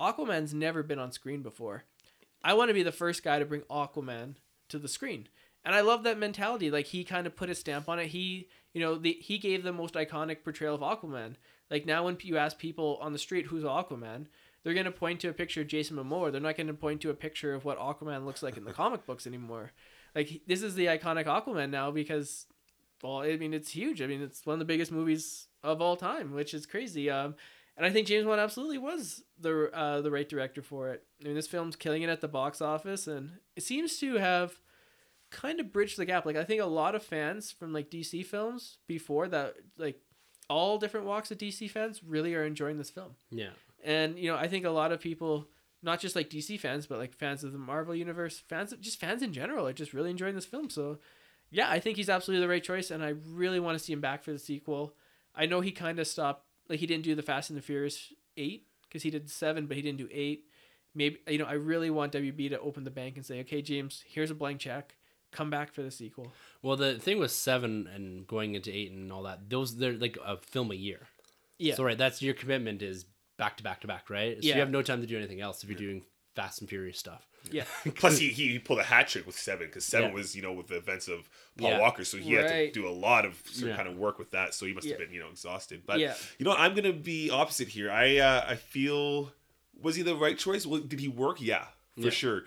Aquaman's 0.00 0.54
never 0.54 0.84
been 0.84 1.00
on 1.00 1.10
screen 1.10 1.42
before." 1.42 1.82
I 2.40 2.54
want 2.54 2.68
to 2.68 2.74
be 2.74 2.84
the 2.84 2.92
first 2.92 3.24
guy 3.24 3.40
to 3.40 3.44
bring 3.44 3.62
Aquaman 3.62 4.36
to 4.68 4.78
the 4.78 4.86
screen. 4.86 5.26
And 5.64 5.74
I 5.74 5.80
love 5.80 6.04
that 6.04 6.18
mentality. 6.18 6.70
Like 6.70 6.86
he 6.86 7.02
kind 7.02 7.26
of 7.26 7.34
put 7.34 7.50
a 7.50 7.54
stamp 7.56 7.88
on 7.88 7.98
it. 7.98 8.06
He, 8.06 8.48
you 8.74 8.80
know, 8.80 8.94
the, 8.94 9.18
he 9.20 9.38
gave 9.38 9.64
the 9.64 9.72
most 9.72 9.94
iconic 9.94 10.44
portrayal 10.44 10.76
of 10.76 10.82
Aquaman. 10.82 11.34
Like 11.68 11.84
now 11.84 12.04
when 12.04 12.16
you 12.20 12.36
ask 12.36 12.58
people 12.58 13.00
on 13.02 13.12
the 13.12 13.18
street 13.18 13.46
who's 13.46 13.64
Aquaman, 13.64 14.26
they're 14.66 14.74
going 14.74 14.84
to 14.84 14.90
point 14.90 15.20
to 15.20 15.28
a 15.28 15.32
picture 15.32 15.60
of 15.60 15.68
Jason 15.68 15.96
Momoa. 15.96 16.32
They're 16.32 16.40
not 16.40 16.56
going 16.56 16.66
to 16.66 16.74
point 16.74 17.00
to 17.02 17.10
a 17.10 17.14
picture 17.14 17.54
of 17.54 17.64
what 17.64 17.78
Aquaman 17.78 18.24
looks 18.24 18.42
like 18.42 18.56
in 18.56 18.64
the 18.64 18.72
comic 18.82 19.06
books 19.06 19.24
anymore. 19.24 19.70
Like 20.12 20.40
this 20.48 20.60
is 20.60 20.74
the 20.74 20.86
iconic 20.86 21.26
Aquaman 21.26 21.70
now 21.70 21.92
because 21.92 22.46
well, 23.00 23.18
I 23.18 23.36
mean 23.36 23.54
it's 23.54 23.70
huge. 23.70 24.02
I 24.02 24.08
mean 24.08 24.20
it's 24.20 24.44
one 24.44 24.54
of 24.54 24.58
the 24.58 24.64
biggest 24.64 24.90
movies 24.90 25.46
of 25.62 25.80
all 25.80 25.94
time, 25.94 26.32
which 26.32 26.52
is 26.52 26.66
crazy. 26.66 27.08
Um 27.08 27.36
and 27.76 27.86
I 27.86 27.90
think 27.90 28.08
James 28.08 28.26
Wan 28.26 28.40
absolutely 28.40 28.78
was 28.78 29.22
the 29.38 29.70
uh, 29.72 30.00
the 30.00 30.10
right 30.10 30.28
director 30.28 30.62
for 30.62 30.88
it. 30.88 31.04
I 31.20 31.26
mean, 31.26 31.36
this 31.36 31.46
film's 31.46 31.76
killing 31.76 32.02
it 32.02 32.08
at 32.08 32.20
the 32.20 32.26
box 32.26 32.60
office, 32.60 33.06
and 33.06 33.32
it 33.54 33.62
seems 33.62 33.98
to 33.98 34.14
have 34.14 34.58
kind 35.30 35.60
of 35.60 35.72
bridged 35.72 35.96
the 35.96 36.06
gap. 36.06 36.26
Like 36.26 36.36
I 36.36 36.44
think 36.44 36.60
a 36.60 36.66
lot 36.66 36.96
of 36.96 37.04
fans 37.04 37.52
from 37.52 37.72
like 37.72 37.90
DC 37.90 38.24
films 38.24 38.78
before 38.88 39.28
that, 39.28 39.56
like 39.78 40.00
all 40.48 40.78
different 40.78 41.06
walks 41.06 41.30
of 41.30 41.38
DC 41.38 41.70
fans, 41.70 42.02
really 42.02 42.34
are 42.34 42.44
enjoying 42.44 42.78
this 42.78 42.90
film. 42.90 43.14
Yeah. 43.30 43.50
And 43.86 44.18
you 44.18 44.30
know, 44.30 44.36
I 44.36 44.48
think 44.48 44.66
a 44.66 44.70
lot 44.70 44.90
of 44.90 45.00
people, 45.00 45.46
not 45.80 46.00
just 46.00 46.16
like 46.16 46.28
DC 46.28 46.58
fans, 46.58 46.86
but 46.86 46.98
like 46.98 47.14
fans 47.14 47.44
of 47.44 47.52
the 47.52 47.58
Marvel 47.58 47.94
universe, 47.94 48.42
fans 48.48 48.72
of 48.72 48.80
just 48.80 48.98
fans 48.98 49.22
in 49.22 49.32
general, 49.32 49.66
are 49.66 49.72
just 49.72 49.94
really 49.94 50.10
enjoying 50.10 50.34
this 50.34 50.44
film. 50.44 50.68
So, 50.68 50.98
yeah, 51.50 51.70
I 51.70 51.78
think 51.78 51.96
he's 51.96 52.10
absolutely 52.10 52.44
the 52.44 52.50
right 52.50 52.64
choice, 52.64 52.90
and 52.90 53.02
I 53.02 53.14
really 53.30 53.60
want 53.60 53.78
to 53.78 53.84
see 53.84 53.92
him 53.92 54.00
back 54.00 54.24
for 54.24 54.32
the 54.32 54.40
sequel. 54.40 54.96
I 55.36 55.46
know 55.46 55.60
he 55.60 55.70
kind 55.70 56.00
of 56.00 56.08
stopped, 56.08 56.44
like 56.68 56.80
he 56.80 56.86
didn't 56.86 57.04
do 57.04 57.14
the 57.14 57.22
Fast 57.22 57.48
and 57.48 57.56
the 57.56 57.62
Furious 57.62 58.12
eight 58.36 58.66
because 58.82 59.04
he 59.04 59.10
did 59.10 59.30
seven, 59.30 59.66
but 59.66 59.76
he 59.76 59.82
didn't 59.82 59.98
do 59.98 60.08
eight. 60.10 60.46
Maybe 60.92 61.18
you 61.28 61.38
know, 61.38 61.44
I 61.44 61.52
really 61.52 61.90
want 61.90 62.12
WB 62.12 62.50
to 62.50 62.58
open 62.58 62.82
the 62.82 62.90
bank 62.90 63.16
and 63.16 63.24
say, 63.24 63.38
okay, 63.40 63.62
James, 63.62 64.02
here's 64.08 64.32
a 64.32 64.34
blank 64.34 64.58
check. 64.58 64.96
Come 65.30 65.50
back 65.50 65.72
for 65.72 65.82
the 65.82 65.90
sequel. 65.92 66.32
Well, 66.62 66.76
the 66.76 66.98
thing 66.98 67.20
with 67.20 67.30
seven 67.30 67.88
and 67.94 68.26
going 68.26 68.56
into 68.56 68.74
eight 68.74 68.90
and 68.90 69.12
all 69.12 69.22
that, 69.24 69.48
those 69.48 69.76
they're 69.76 69.92
like 69.92 70.18
a 70.24 70.38
film 70.38 70.72
a 70.72 70.74
year. 70.74 71.06
Yeah. 71.58 71.74
So 71.74 71.84
right, 71.84 71.98
that's 71.98 72.20
your 72.20 72.34
commitment 72.34 72.82
is 72.82 73.04
back 73.36 73.56
to 73.58 73.62
back 73.62 73.80
to 73.82 73.86
back, 73.86 74.08
right? 74.10 74.36
So 74.42 74.48
Yeah. 74.48 74.54
you 74.54 74.60
have 74.60 74.70
no 74.70 74.82
time 74.82 75.00
to 75.00 75.06
do 75.06 75.16
anything 75.16 75.40
else 75.40 75.62
if 75.62 75.68
you're 75.68 75.78
doing 75.78 76.02
Fast 76.34 76.60
and 76.60 76.68
Furious 76.68 76.98
stuff. 76.98 77.26
Yeah. 77.50 77.64
Plus, 77.94 78.18
he, 78.18 78.28
he 78.28 78.58
pulled 78.58 78.80
a 78.80 78.82
hat 78.84 79.08
trick 79.08 79.26
with 79.26 79.38
seven 79.38 79.66
because 79.68 79.84
seven 79.84 80.08
Yeah. 80.10 80.14
was 80.14 80.34
you 80.36 80.42
know 80.42 80.52
with 80.52 80.66
the 80.68 80.76
events 80.76 81.08
of 81.08 81.28
Paul 81.56 81.70
Yeah. 81.70 81.80
Walker, 81.80 82.04
so 82.04 82.16
he 82.18 82.32
had 82.32 82.48
to 82.48 82.70
do 82.72 82.88
a 82.88 82.90
lot 82.90 83.24
of 83.24 83.40
certain 83.46 83.68
Yeah. 83.68 83.76
kind 83.76 83.88
of 83.88 83.96
work 83.96 84.18
with 84.18 84.30
that. 84.32 84.52
So 84.54 84.66
he 84.66 84.72
must 84.74 84.86
have 84.86 84.98
Yeah. 84.98 85.04
been 85.06 85.14
you 85.14 85.20
know 85.20 85.28
exhausted. 85.30 85.82
But 85.86 85.98
Yeah. 86.00 86.14
you 86.38 86.44
know 86.44 86.52
I'm 86.52 86.74
gonna 86.74 86.92
be 86.92 87.30
opposite 87.30 87.68
here. 87.68 87.90
I 87.90 88.16
uh, 88.18 88.44
I 88.48 88.56
feel 88.56 89.32
was 89.80 89.96
he 89.96 90.02
the 90.02 90.16
right 90.16 90.38
choice? 90.38 90.66
Well, 90.66 90.80
did 90.80 91.00
he 91.00 91.08
work? 91.08 91.40
Yeah, 91.40 91.66
for 91.94 92.00
Yeah. 92.04 92.10
sure. 92.10 92.44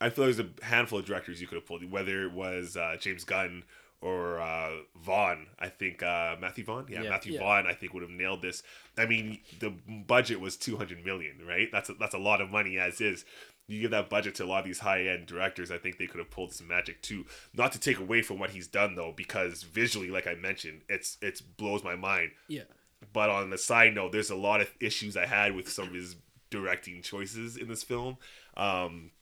I 0.00 0.10
feel 0.10 0.24
there's 0.24 0.40
a 0.40 0.48
handful 0.62 0.98
of 0.98 1.06
directors 1.06 1.40
you 1.40 1.46
could 1.46 1.54
have 1.54 1.66
pulled, 1.66 1.88
whether 1.90 2.24
it 2.24 2.32
was 2.32 2.76
uh, 2.76 2.96
James 3.00 3.24
Gunn 3.24 3.62
or 4.04 4.38
uh, 4.38 4.70
Vaughn. 5.02 5.46
I 5.58 5.70
think 5.70 6.02
uh, 6.02 6.36
Matthew 6.38 6.62
Vaughn. 6.62 6.86
Yeah, 6.90 7.02
Yeah. 7.02 7.10
Matthew 7.10 7.32
Yeah. 7.32 7.40
Vaughn. 7.40 7.66
I 7.66 7.72
think 7.72 7.94
would 7.94 8.02
have 8.02 8.12
nailed 8.12 8.42
this. 8.42 8.62
I 8.98 9.06
mean, 9.06 9.40
the 9.60 9.70
budget 9.88 10.40
was 10.40 10.56
two 10.56 10.76
hundred 10.76 11.04
million, 11.04 11.38
right? 11.46 11.68
That's 11.72 11.88
a, 11.88 11.94
that's 11.94 12.14
a 12.14 12.18
lot 12.18 12.42
of 12.42 12.50
money 12.50 12.78
as 12.78 13.00
is. 13.00 13.24
You 13.66 13.80
give 13.80 13.92
that 13.92 14.10
budget 14.10 14.34
to 14.34 14.44
a 14.44 14.46
lot 14.46 14.58
of 14.58 14.64
these 14.66 14.80
high 14.80 15.06
end 15.06 15.24
directors. 15.24 15.70
I 15.70 15.78
think 15.78 15.96
they 15.96 16.06
could 16.06 16.18
have 16.18 16.30
pulled 16.30 16.52
some 16.52 16.68
magic 16.68 17.00
too. 17.00 17.24
Not 17.54 17.72
to 17.72 17.80
take 17.80 17.98
away 17.98 18.20
from 18.20 18.38
what 18.38 18.50
he's 18.50 18.66
done 18.66 18.94
though, 18.94 19.14
because 19.16 19.62
visually, 19.62 20.10
like 20.10 20.26
I 20.26 20.34
mentioned, 20.34 20.82
it's 20.90 21.16
it's 21.22 21.40
blows 21.40 21.82
my 21.82 21.96
mind. 21.96 22.32
Yeah. 22.46 22.64
But 23.14 23.30
on 23.30 23.48
the 23.48 23.58
side 23.58 23.94
note, 23.94 24.12
there's 24.12 24.30
a 24.30 24.36
lot 24.36 24.60
of 24.60 24.70
issues 24.80 25.16
I 25.16 25.24
had 25.24 25.54
with 25.56 25.70
some 25.70 25.88
of 25.88 25.94
his 25.94 26.16
directing 26.50 27.00
choices 27.00 27.56
in 27.56 27.68
this 27.68 27.82
film. 27.82 28.18
Um, 28.56 29.12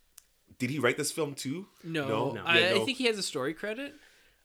did 0.58 0.70
he 0.70 0.78
write 0.78 0.96
this 0.96 1.10
film 1.10 1.34
too? 1.34 1.66
No, 1.84 2.32
No? 2.32 2.42
I, 2.44 2.58
Yeah, 2.58 2.74
no. 2.74 2.82
I 2.82 2.84
think 2.84 2.98
he 2.98 3.06
has 3.06 3.18
a 3.18 3.22
story 3.22 3.54
credit. 3.54 3.94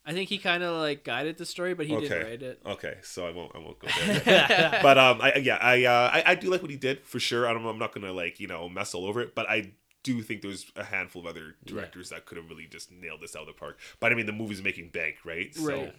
I 0.07 0.13
think 0.13 0.29
he 0.29 0.37
kind 0.37 0.63
of 0.63 0.77
like 0.77 1.03
guided 1.03 1.37
the 1.37 1.45
story, 1.45 1.73
but 1.73 1.85
he 1.85 1.95
didn't 1.95 2.13
Okay. 2.13 2.23
write 2.23 2.41
it. 2.41 2.61
Okay, 2.65 2.95
so 3.03 3.27
I 3.27 3.31
won't 3.31 3.53
I 3.53 3.59
won't 3.59 3.77
go 3.79 3.87
there. 3.87 4.79
but 4.81 4.97
um, 4.97 5.19
I 5.21 5.35
yeah 5.35 5.57
I 5.61 5.83
uh 5.83 6.09
I, 6.13 6.23
I 6.31 6.35
do 6.35 6.49
like 6.49 6.61
what 6.61 6.71
he 6.71 6.77
did 6.77 7.05
for 7.05 7.19
sure. 7.19 7.45
I 7.47 7.53
don't, 7.53 7.65
I'm 7.65 7.77
not 7.77 7.93
gonna 7.93 8.13
like 8.13 8.39
you 8.39 8.47
know 8.47 8.69
mess 8.69 8.93
all 8.93 9.05
over 9.05 9.21
it, 9.21 9.35
but 9.35 9.49
I 9.49 9.71
do 10.03 10.21
think 10.21 10.41
there's 10.41 10.71
a 10.77 10.85
handful 10.85 11.21
of 11.21 11.27
other 11.27 11.55
directors 11.65 12.09
that 12.09 12.25
could 12.25 12.37
have 12.37 12.49
really 12.49 12.65
just 12.65 12.89
nailed 12.91 13.19
this 13.21 13.35
out 13.35 13.41
of 13.41 13.47
the 13.47 13.53
park. 13.53 13.77
But 13.99 14.11
I 14.13 14.15
mean, 14.15 14.25
the 14.25 14.31
movie's 14.31 14.63
making 14.63 14.89
bank, 14.89 15.17
right? 15.25 15.53
So, 15.53 15.65
Right. 15.65 15.95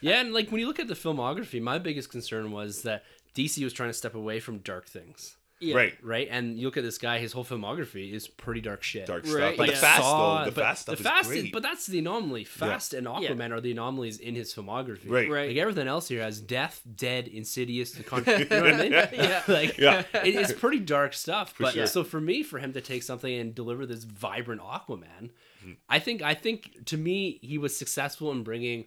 Yeah, 0.00 0.20
and 0.22 0.32
like 0.32 0.50
when 0.50 0.60
you 0.60 0.66
look 0.66 0.80
at 0.80 0.88
the 0.88 0.94
filmography, 0.94 1.60
my 1.60 1.78
biggest 1.78 2.08
concern 2.10 2.52
was 2.52 2.82
that 2.82 3.04
DC 3.34 3.62
was 3.62 3.74
trying 3.74 3.90
to 3.90 3.94
step 3.94 4.14
away 4.14 4.40
from 4.40 4.58
dark 4.58 4.86
things, 4.86 5.36
Yeah. 5.60 5.76
Right. 5.76 5.94
right? 6.02 6.26
And 6.30 6.58
you 6.58 6.66
look 6.66 6.76
at 6.78 6.82
this 6.82 6.96
guy; 6.98 7.18
his 7.18 7.32
whole 7.32 7.44
filmography 7.44 8.12
is 8.12 8.26
pretty 8.26 8.60
dark 8.62 8.82
shit. 8.82 9.06
Dark 9.06 9.24
Right, 9.24 9.30
stuff, 9.30 9.56
but 9.58 9.66
yeah. 9.68 9.74
the 9.74 9.80
fast 9.80 10.02
Saw- 10.02 10.38
though, 10.38 10.44
the 10.46 10.50
but 10.52 10.64
fast 10.64 10.82
stuff 10.82 10.94
the 10.96 11.00
is 11.02 11.06
fast 11.06 11.28
great. 11.28 11.52
but 11.52 11.62
that's 11.62 11.86
the 11.86 11.98
anomaly. 11.98 12.44
Fast 12.44 12.94
and 12.94 13.06
Aquaman 13.06 13.50
are 13.52 13.60
the 13.60 13.70
anomalies 13.72 14.18
in 14.18 14.34
his 14.34 14.54
filmography. 14.54 15.08
Right. 15.10 15.30
Right. 15.30 15.48
Like 15.48 15.56
everything 15.58 15.86
else 15.86 16.08
here 16.08 16.22
has 16.22 16.40
death, 16.40 16.80
dead, 16.96 17.28
insidious, 17.28 17.92
the 17.92 18.02
con- 18.04 18.24
you 18.26 18.46
know 18.46 18.62
what 18.62 18.74
I 18.74 18.76
mean? 18.78 18.92
Yeah. 19.12 19.42
like 19.48 19.76
Yeah. 19.78 20.04
it- 20.24 20.34
it's 20.34 20.52
pretty 20.52 20.80
dark 20.80 21.12
stuff. 21.12 21.54
but 21.58 21.74
sure. 21.74 21.86
so 21.86 22.04
for 22.04 22.20
me, 22.20 22.42
for 22.42 22.58
him 22.58 22.72
to 22.72 22.80
take 22.80 23.02
something 23.02 23.32
and 23.32 23.54
deliver 23.54 23.84
this 23.86 24.04
vibrant 24.04 24.60
Aquaman, 24.62 25.30
Mm-hmm. 25.62 25.72
I 25.90 25.98
think 25.98 26.22
I 26.22 26.32
think 26.32 26.86
to 26.86 26.96
me 26.96 27.38
he 27.42 27.58
was 27.58 27.76
successful 27.76 28.32
in 28.32 28.42
bringing 28.42 28.86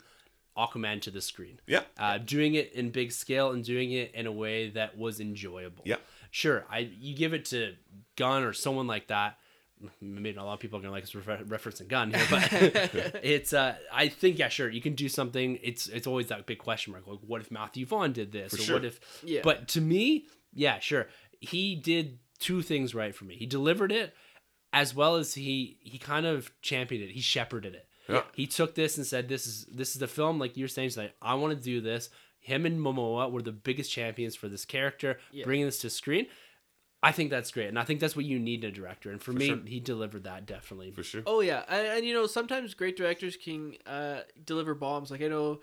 Aquaman 0.58 1.02
to 1.02 1.12
the 1.12 1.22
screen. 1.22 1.60
Yeah. 1.68 1.82
Uh, 2.00 2.18
doing 2.18 2.56
it 2.56 2.74
in 2.74 2.90
big 2.90 3.12
scale 3.12 3.52
and 3.52 3.64
doing 3.64 3.92
it 3.92 4.14
in 4.16 4.26
a 4.28 4.32
way 4.32 4.70
that 4.72 4.98
was 4.98 5.20
enjoyable. 5.20 5.84
Yeah. 5.86 5.98
Sure, 6.34 6.66
I 6.68 6.80
you 6.80 7.16
give 7.16 7.36
it 7.36 7.46
to 7.46 7.76
Gunn 8.16 8.42
or 8.42 8.54
someone 8.54 8.88
like 8.88 9.10
that. 9.10 9.38
Maybe 10.02 10.36
a 10.36 10.44
lot 10.44 10.56
of 10.56 10.60
people 10.60 10.80
are 10.80 10.82
gonna 10.82 10.92
like 10.92 11.04
us 11.04 11.14
refer- 11.14 11.44
referencing 11.44 11.88
Gunn 11.88 12.12
here, 12.12 12.26
but 12.28 12.52
it's. 13.24 13.54
Uh, 13.54 13.76
I 13.94 14.08
think 14.08 14.40
yeah, 14.40 14.50
sure, 14.50 14.68
you 14.68 14.82
can 14.82 14.96
do 14.96 15.08
something. 15.08 15.60
It's 15.62 15.86
it's 15.86 16.08
always 16.08 16.30
that 16.30 16.48
big 16.48 16.58
question 16.58 16.92
mark. 16.92 17.06
Like, 17.06 17.20
what 17.22 17.40
if 17.40 17.52
Matthew 17.52 17.86
Vaughn 17.86 18.14
did 18.14 18.32
this? 18.32 18.52
For 18.52 18.60
or 18.60 18.64
sure. 18.64 18.76
what 18.78 18.86
if? 18.86 19.00
Yeah. 19.24 19.42
But 19.44 19.68
to 19.70 19.82
me, 19.82 20.26
yeah, 20.52 20.80
sure, 20.80 21.06
he 21.40 21.76
did 21.76 22.18
two 22.40 22.64
things 22.64 22.96
right 22.96 23.14
for 23.14 23.26
me. 23.26 23.36
He 23.36 23.46
delivered 23.46 23.92
it, 23.92 24.16
as 24.72 24.96
well 24.96 25.18
as 25.18 25.36
he 25.36 25.78
he 25.82 26.00
kind 26.00 26.26
of 26.26 26.52
championed 26.64 27.08
it. 27.08 27.12
He 27.12 27.22
shepherded 27.22 27.76
it. 27.76 27.88
Yeah. 28.10 28.24
He 28.34 28.48
took 28.48 28.74
this 28.74 28.98
and 28.98 29.06
said, 29.06 29.30
"This 29.30 29.46
is 29.46 29.68
this 29.72 29.94
is 29.94 30.00
the 30.00 30.08
film." 30.08 30.40
Like 30.40 30.58
you're 30.58 30.68
saying, 30.68 30.90
tonight, 30.90 31.14
I 31.22 31.36
want 31.36 31.56
to 31.56 31.64
do 31.64 31.80
this. 31.80 32.10
Him 32.44 32.66
and 32.66 32.80
Momoa 32.80 33.32
were 33.32 33.42
the 33.42 33.52
biggest 33.52 33.92
champions 33.92 34.36
for 34.36 34.48
this 34.48 34.66
character, 34.66 35.18
Yeah. 35.32 35.46
bringing 35.46 35.66
this 35.66 35.80
to 35.80 35.90
screen. 35.90 36.28
I 37.02 37.12
think 37.12 37.32
that's 37.32 37.52
great, 37.52 37.68
and 37.68 37.78
I 37.78 37.84
think 37.84 38.00
that's 38.00 38.16
what 38.16 38.24
you 38.26 38.40
need 38.40 38.64
in 38.64 38.70
a 38.70 38.74
director. 38.74 39.12
And 39.12 39.22
for, 39.22 39.34
me, 39.34 39.48
sure. 39.48 39.58
he 39.66 39.80
delivered 39.82 40.24
that 40.24 40.46
definitely. 40.46 40.92
for 40.92 41.04
sure. 41.04 41.22
Oh 41.26 41.42
yeah, 41.42 41.64
and, 41.68 41.88
and 41.88 42.06
you 42.06 42.14
know 42.14 42.28
sometimes 42.28 42.74
great 42.76 42.96
directors 42.96 43.36
can 43.36 43.74
uh, 43.86 44.22
deliver 44.46 44.74
bombs. 44.74 45.12
Like 45.12 45.22
I 45.22 45.28
know 45.28 45.60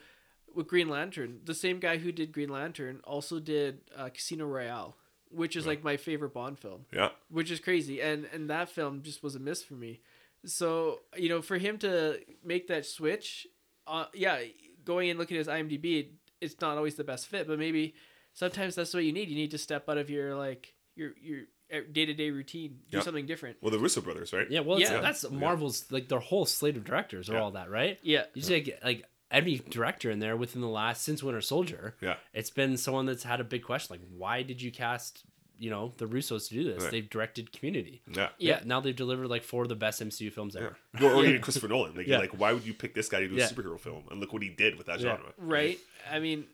with 0.54 0.66
Green 0.66 0.88
Lantern, 0.90 1.40
the 1.44 1.54
same 1.54 1.78
guy 1.78 1.96
who 1.96 2.12
did 2.12 2.32
Green 2.32 2.50
Lantern 2.50 3.00
also 3.04 3.38
did 3.40 3.80
uh, 3.96 4.10
Casino 4.10 4.44
Royale, 4.46 4.96
which 5.30 5.56
is 5.56 5.66
like 5.66 5.82
my 5.82 5.96
favorite 5.96 6.34
Bond 6.34 6.58
film. 6.58 6.84
Yeah. 6.92 7.10
which 7.30 7.50
is 7.50 7.58
crazy 7.60 8.02
and 8.02 8.26
and 8.34 8.50
that 8.50 8.68
film 8.68 9.00
just 9.02 9.22
was 9.22 9.34
a 9.34 9.38
miss 9.38 9.62
for 9.62 9.74
me 9.74 10.00
so 10.44 11.00
you 11.16 11.28
know 11.28 11.40
for 11.42 11.56
him 11.58 11.76
to 11.78 12.18
make 12.44 12.66
that 12.68 12.84
switch 12.86 13.46
uh 13.86 14.06
yeah 14.14 14.38
going 14.84 15.10
and 15.10 15.18
looking 15.18 15.36
at 15.36 15.46
his 15.46 15.48
imdb 15.48 16.08
it's 16.40 16.60
not 16.60 16.76
always 16.76 16.94
the 16.96 17.04
best 17.04 17.26
fit 17.26 17.46
but 17.46 17.58
maybe 17.58 17.94
sometimes 18.32 18.74
that's 18.74 18.94
what 18.94 19.04
you 19.04 19.12
need 19.12 19.28
you 19.28 19.36
need 19.36 19.50
to 19.50 19.58
step 19.58 19.88
out 19.88 19.98
of 19.98 20.08
your 20.10 20.34
like 20.36 20.74
your 20.96 21.12
your 21.20 21.40
uh, 21.72 21.78
day-to-day 21.92 22.30
routine 22.30 22.78
do 22.90 22.96
Yeah. 22.98 23.02
something 23.04 23.26
different 23.26 23.56
Well, 23.60 23.70
the 23.70 23.78
Russo 23.78 24.00
brothers, 24.00 24.32
right? 24.32 24.50
Yeah, 24.50 24.60
well, 24.60 24.78
it's, 24.78 24.90
Yeah. 24.90 25.00
that's 25.00 25.30
Marvel's 25.30 25.90
like 25.92 26.08
their 26.08 26.18
whole 26.18 26.44
slate 26.44 26.76
of 26.76 26.84
directors 26.84 27.30
are 27.30 27.34
Yeah. 27.34 27.42
all 27.42 27.52
that, 27.52 27.70
right? 27.70 27.98
yeah 28.02 28.24
You 28.34 28.42
take 28.42 28.74
like 28.82 29.04
every 29.30 29.56
director 29.70 30.10
in 30.10 30.18
there 30.18 30.36
within 30.36 30.62
the 30.62 30.68
last 30.68 31.02
since 31.02 31.22
Winter 31.22 31.40
Soldier. 31.40 31.96
Yeah. 32.00 32.16
it's 32.32 32.50
been 32.50 32.76
someone 32.76 33.06
that's 33.06 33.22
had 33.22 33.38
a 33.40 33.44
big 33.44 33.62
question 33.62 33.94
like, 33.94 34.06
why 34.10 34.42
did 34.42 34.60
you 34.60 34.72
cast 34.72 35.22
you 35.60 35.70
know 35.70 35.92
the 35.98 36.06
Russos 36.06 36.48
to 36.48 36.54
do 36.54 36.64
this? 36.64 36.82
Right. 36.82 36.90
They've 36.90 37.08
directed 37.10 37.52
Community. 37.52 38.02
Yeah. 38.12 38.30
Yeah. 38.38 38.60
now 38.64 38.80
they've 38.80 38.96
delivered 38.96 39.28
like 39.28 39.44
four 39.44 39.62
of 39.62 39.68
the 39.68 39.76
best 39.76 40.02
MCU 40.02 40.32
films 40.32 40.56
ever. 40.56 40.76
Or, 41.00 41.10
or 41.12 41.24
even 41.24 41.40
Christopher 41.40 41.68
Nolan. 41.68 41.94
Like, 41.94 42.06
Yeah. 42.08 42.18
like, 42.18 42.30
why 42.40 42.52
would 42.52 42.66
you 42.66 42.74
pick 42.74 42.94
this 42.94 43.08
guy 43.08 43.20
to 43.20 43.28
do 43.28 43.34
Yeah. 43.36 43.44
a 43.44 43.48
superhero 43.48 43.78
film? 43.78 44.04
And 44.10 44.18
look 44.20 44.32
what 44.32 44.42
he 44.42 44.48
did 44.48 44.76
with 44.76 44.86
that 44.86 44.98
Yeah. 45.00 45.16
genre. 45.16 45.32
right 45.38 45.78
i 46.10 46.18
mean 46.18 46.46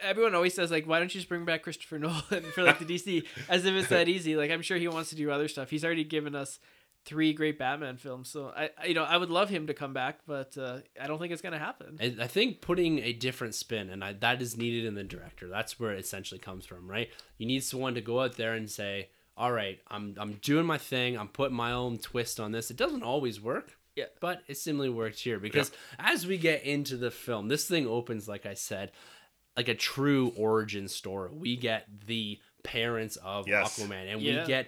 everyone 0.00 0.34
always 0.34 0.54
says 0.54 0.70
like 0.70 0.86
why 0.86 0.98
don't 0.98 1.14
you 1.14 1.20
just 1.20 1.28
bring 1.28 1.44
back 1.44 1.62
christopher 1.62 1.98
nolan 2.04 2.42
for 2.54 2.62
like 2.62 2.78
the 2.78 2.86
dc 2.86 3.24
as 3.50 3.66
if 3.66 3.74
it's 3.74 3.88
that 3.88 4.08
easy 4.16 4.34
like 4.36 4.50
i'm 4.50 4.62
sure 4.62 4.78
he 4.78 4.88
wants 4.88 5.10
to 5.10 5.16
do 5.16 5.30
other 5.30 5.46
stuff 5.48 5.68
he's 5.68 5.84
already 5.84 6.04
given 6.04 6.34
us 6.34 6.58
three 7.08 7.32
great 7.32 7.58
batman 7.58 7.96
films 7.96 8.28
so 8.28 8.52
i 8.56 8.68
I- 8.80 8.86
you 8.86 8.94
know 8.94 9.04
i 9.04 9.16
would 9.16 9.30
love 9.30 9.48
him 9.48 9.66
to 9.68 9.74
come 9.74 9.92
back 9.94 10.20
but 10.26 10.56
uh, 10.58 10.80
i 11.00 11.06
don't 11.06 11.18
think 11.18 11.32
it's 11.32 11.42
gonna 11.42 11.58
happen 11.58 11.96
I 12.00 12.14
I 12.20 12.26
think 12.26 12.60
putting 12.60 12.98
a 13.00 13.12
different 13.12 13.54
spin, 13.54 13.88
and 13.90 14.04
I, 14.04 14.12
that 14.14 14.42
is 14.42 14.56
needed 14.56 14.84
in 14.84 14.94
the 14.94 15.04
director. 15.04 15.48
That's 15.48 15.80
where 15.80 15.92
it 15.94 16.00
essentially 16.00 16.38
comes 16.38 16.66
from, 16.66 16.88
right? 16.90 17.08
You 17.38 17.46
need 17.46 17.64
someone 17.64 17.94
to 17.94 18.00
go 18.00 18.20
out 18.20 18.36
there 18.36 18.52
and 18.54 18.68
say, 18.70 19.08
"All 19.36 19.52
right, 19.52 19.78
I'm 19.88 20.14
I'm 20.22 20.32
doing 20.50 20.66
my 20.66 20.78
thing. 20.78 21.16
I'm 21.18 21.28
putting 21.28 21.56
my 21.56 21.72
own 21.72 21.98
twist 21.98 22.38
on 22.40 22.52
this." 22.52 22.70
It 22.70 22.76
doesn't 22.76 23.02
always 23.02 23.40
work, 23.40 23.76
Yeah. 23.96 24.06
but 24.20 24.42
it 24.48 24.56
similarly 24.58 24.92
worked 25.02 25.20
here 25.20 25.38
because 25.38 25.70
as 25.98 26.26
we 26.26 26.36
get 26.38 26.64
into 26.64 26.96
the 26.96 27.10
film, 27.10 27.48
this 27.48 27.66
thing 27.66 27.86
opens, 27.86 28.28
like 28.28 28.44
I 28.46 28.54
said, 28.54 28.92
like 29.56 29.68
a 29.68 29.74
true 29.74 30.32
origin 30.36 30.88
story. 30.88 31.30
We 31.32 31.56
get 31.56 31.86
the 32.06 32.38
parents 32.64 33.16
of 33.16 33.48
Yes. 33.48 33.78
Aquaman, 33.78 34.12
and 34.12 34.20
Yeah. 34.20 34.40
we 34.42 34.46
get 34.46 34.66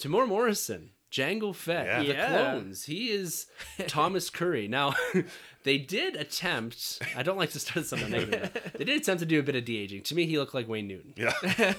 Temuera 0.00 0.28
Morrison. 0.28 0.90
Jango 1.10 1.54
Fett, 1.54 1.86
Yeah. 1.86 1.98
the 2.02 2.06
Yeah. 2.08 2.28
clones. 2.28 2.84
He 2.84 3.10
is 3.10 3.46
Thomas 3.86 4.28
Curry. 4.30 4.68
Now, 4.68 4.94
they 5.62 5.78
did 5.78 6.16
attempt. 6.16 7.00
I 7.16 7.22
don't 7.22 7.38
like 7.38 7.50
to 7.52 7.58
start 7.60 7.86
something 7.86 8.10
negative. 8.10 8.72
They 8.76 8.84
did 8.84 9.00
attempt 9.00 9.20
to 9.20 9.26
do 9.26 9.38
a 9.40 9.42
bit 9.42 9.56
of 9.56 9.64
de 9.64 9.78
aging. 9.78 10.02
To 10.02 10.14
me, 10.14 10.26
he 10.26 10.38
looked 10.38 10.54
like 10.54 10.68
Wayne 10.68 10.86
Newton. 10.88 11.14
Yeah. 11.16 11.32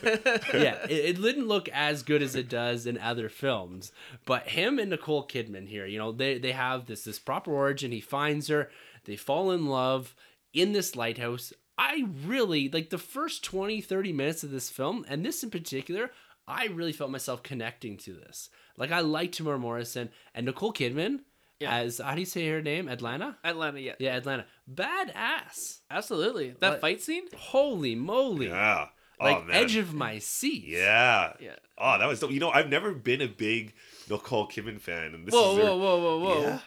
Yeah, 0.54 0.84
it, 0.90 0.92
it 1.18 1.22
didn't 1.22 1.48
look 1.48 1.70
as 1.70 2.02
good 2.04 2.22
as 2.24 2.36
it 2.36 2.50
does 2.50 2.86
in 2.88 2.98
other 2.98 3.30
films. 3.30 3.92
But 4.26 4.48
him 4.50 4.80
and 4.80 4.90
Nicole 4.90 5.28
Kidman 5.28 5.68
here, 5.68 5.86
you 5.86 5.98
know, 6.00 6.12
they 6.12 6.38
they 6.40 6.52
have 6.54 6.86
this 6.88 7.04
this 7.04 7.20
proper 7.20 7.54
origin. 7.54 7.92
He 7.92 8.02
finds 8.02 8.48
her. 8.48 8.70
They 9.06 9.16
fall 9.16 9.52
in 9.52 9.68
love 9.68 10.16
in 10.54 10.74
this 10.74 10.96
lighthouse. 10.96 11.54
I 11.78 12.08
really 12.26 12.68
like 12.70 12.90
the 12.90 12.98
first 12.98 13.44
20, 13.44 13.80
30 13.80 14.12
minutes 14.12 14.44
of 14.44 14.52
this 14.52 14.70
film, 14.70 15.06
and 15.08 15.26
this 15.26 15.44
in 15.44 15.50
particular. 15.50 16.12
I 16.48 16.66
really 16.66 16.94
felt 16.94 17.12
myself 17.12 17.44
connecting 17.44 17.96
to 17.98 18.14
this. 18.14 18.50
Like 18.80 18.92
I 18.92 19.02
like 19.02 19.32
Temuera 19.34 19.60
Morrison 19.60 20.10
and 20.34 20.46
Nicole 20.48 20.74
Kidman 20.74 21.20
Yeah. 21.60 21.76
as 21.76 22.00
how 22.00 22.14
do 22.16 22.22
you 22.22 22.26
say 22.26 22.48
her 22.50 22.62
name? 22.62 22.88
Atlanna. 22.88 23.36
atlanna 23.46 23.84
yeah, 23.84 23.94
Yeah, 24.00 24.20
Atlanna. 24.20 24.46
Badass. 24.74 25.80
absolutely 25.92 26.50
that 26.52 26.60
But- 26.60 26.82
fight 26.82 27.02
scene 27.02 27.26
Holy 27.36 27.94
moly! 27.96 28.48
Yeah. 28.48 28.88
Like 29.22 29.36
oh, 29.38 29.52
edge 29.52 29.76
of 29.76 29.94
my 29.94 30.20
seat. 30.20 30.64
Yeah. 30.66 31.34
yeah 31.42 31.56
Oh, 31.78 31.98
that 32.00 32.08
was 32.08 32.22
dope. 32.22 32.32
You 32.32 32.40
know, 32.40 32.52
I've 32.52 32.70
never 32.70 32.94
been 32.94 33.22
a 33.22 33.28
big 33.28 33.74
Nicole 34.10 34.48
Kidman 34.48 34.80
fan, 34.80 35.14
and 35.14 35.26
this 35.28 35.34
whoa 35.34 35.52
is 35.52 35.58
their- 35.58 35.66
whoa 35.66 35.76
whoa 35.78 36.00
whoa 36.00 36.20
whoa 36.20 36.42
Yeah. 36.42 36.60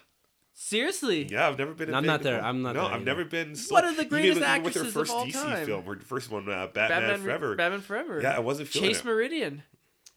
seriously 0.52 1.24
Yeah, 1.30 1.48
I've 1.48 1.58
never 1.58 1.72
been. 1.72 1.88
A 1.92 1.96
I'm 1.96 2.02
big 2.02 2.06
not 2.08 2.22
there. 2.22 2.34
Nicole- 2.36 2.48
I'm 2.50 2.62
not 2.62 2.74
No, 2.74 2.82
there 2.82 2.90
I've 2.90 2.96
either. 2.96 3.04
never 3.06 3.24
been. 3.24 3.56
So, 3.56 3.74
One 3.74 3.84
of 3.86 3.96
the 3.96 4.02
even 4.02 4.08
greatest 4.10 4.28
with- 4.34 4.42
with 4.42 4.48
actresses 4.48 4.82
her 4.82 4.88
of 4.88 4.92
first 4.94 5.12
all 5.12 5.24
DC 5.24 5.32
time. 5.32 5.66
film, 5.66 5.84
her 5.86 5.96
first 6.00 6.30
one, 6.30 6.46
uh, 6.48 6.66
Batman, 6.66 7.00
batman 7.00 7.20
Forever. 7.22 7.54
batman 7.56 7.80
forever 7.80 8.20
Yeah, 8.20 8.36
I 8.36 8.40
wasn't 8.40 8.68
feeling 8.68 8.90
chase 8.90 9.00
it. 9.00 9.04
meridian 9.06 9.62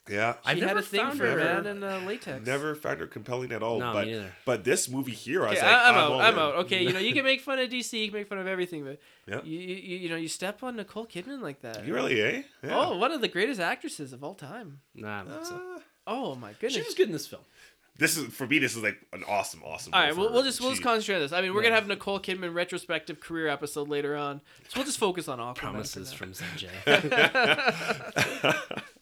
Yeah, 0.08 0.36
I've 0.46 0.58
she 0.60 0.64
had 0.64 0.78
a 0.78 0.82
thing 0.84 1.00
found 1.02 1.18
for 1.18 1.26
her- 1.26 1.40
a 1.40 1.44
man 1.64 1.66
in 1.66 1.84
uh, 1.84 2.00
latex 2.06 2.46
never 2.46 2.76
found 2.76 3.00
her 3.00 3.08
compelling 3.08 3.52
at 3.52 3.64
all. 3.64 3.80
No, 3.80 3.92
but 3.92 4.06
me 4.06 4.12
neither. 4.14 4.32
but 4.46 4.64
this 4.64 4.88
movie 4.88 5.14
here, 5.14 5.44
I 5.46 5.50
was 5.50 5.58
Okay, 5.58 5.66
like, 5.68 5.76
I, 5.82 5.90
am 5.90 5.96
all 6.12 6.22
out. 6.22 6.26
I'm 6.28 6.34
in. 6.36 6.40
out. 6.40 6.56
Okay, 6.66 6.84
you 6.84 6.94
know 6.94 7.00
you 7.00 7.14
can 7.14 7.24
make 7.24 7.42
fun 7.42 7.58
of 7.58 7.68
DC, 7.70 7.94
you 7.94 8.08
can 8.12 8.20
make 8.20 8.28
fun 8.30 8.38
of 8.38 8.46
everything, 8.46 8.84
but 8.84 9.00
Yeah. 9.28 9.42
you, 9.44 9.58
you 9.60 9.98
you 9.98 10.10
know 10.10 10.16
you 10.16 10.28
step 10.28 10.62
on 10.62 10.76
Nicole 10.76 11.08
Kidman 11.08 11.42
like 11.42 11.62
that. 11.62 11.86
You 11.88 11.94
really, 11.96 12.22
eh? 12.22 12.44
Yeah. 12.64 12.78
Oh, 12.80 12.98
one 12.98 13.12
of 13.14 13.22
the 13.22 13.28
greatest 13.28 13.60
actresses 13.60 14.14
of 14.14 14.24
all 14.24 14.36
time. 14.36 14.82
Nah, 14.94 15.22
I 15.22 15.24
don't 15.24 15.34
think 15.34 15.46
so. 15.46 15.56
Uh, 15.56 15.80
Oh 16.08 16.36
my 16.36 16.52
goodness, 16.54 16.74
She 16.74 16.82
was 16.84 16.94
good 16.94 17.08
in 17.08 17.14
this 17.14 17.26
film. 17.26 17.42
this 17.98 18.16
is 18.16 18.32
for 18.32 18.46
me. 18.46 18.60
This 18.60 18.76
is 18.76 18.84
like 18.84 18.98
an 19.12 19.24
awesome, 19.28 19.64
awesome. 19.66 19.92
all 19.92 20.00
role 20.02 20.08
right, 20.08 20.14
for 20.14 20.20
we'll, 20.22 20.34
we'll 20.34 20.44
just 20.44 20.62
we'll 20.62 20.70
just 20.70 20.84
concentrate 20.84 21.16
on 21.16 21.22
this. 21.22 21.32
I 21.32 21.42
mean, 21.42 21.52
we're 21.56 21.64
Yeah. 21.64 21.70
gonna 21.70 21.80
have 21.82 21.88
Nicole 21.88 22.20
Kidman 22.20 22.54
retrospective 22.54 23.20
career 23.20 23.48
episode 23.48 23.88
later 23.90 24.16
on, 24.16 24.42
so 24.68 24.74
we'll 24.82 24.86
just 24.86 25.00
focus 25.00 25.28
on 25.28 25.40
Aquaman. 25.40 25.56
Promises 25.56 26.14
from 26.14 26.34
Sunjay. 26.34 26.70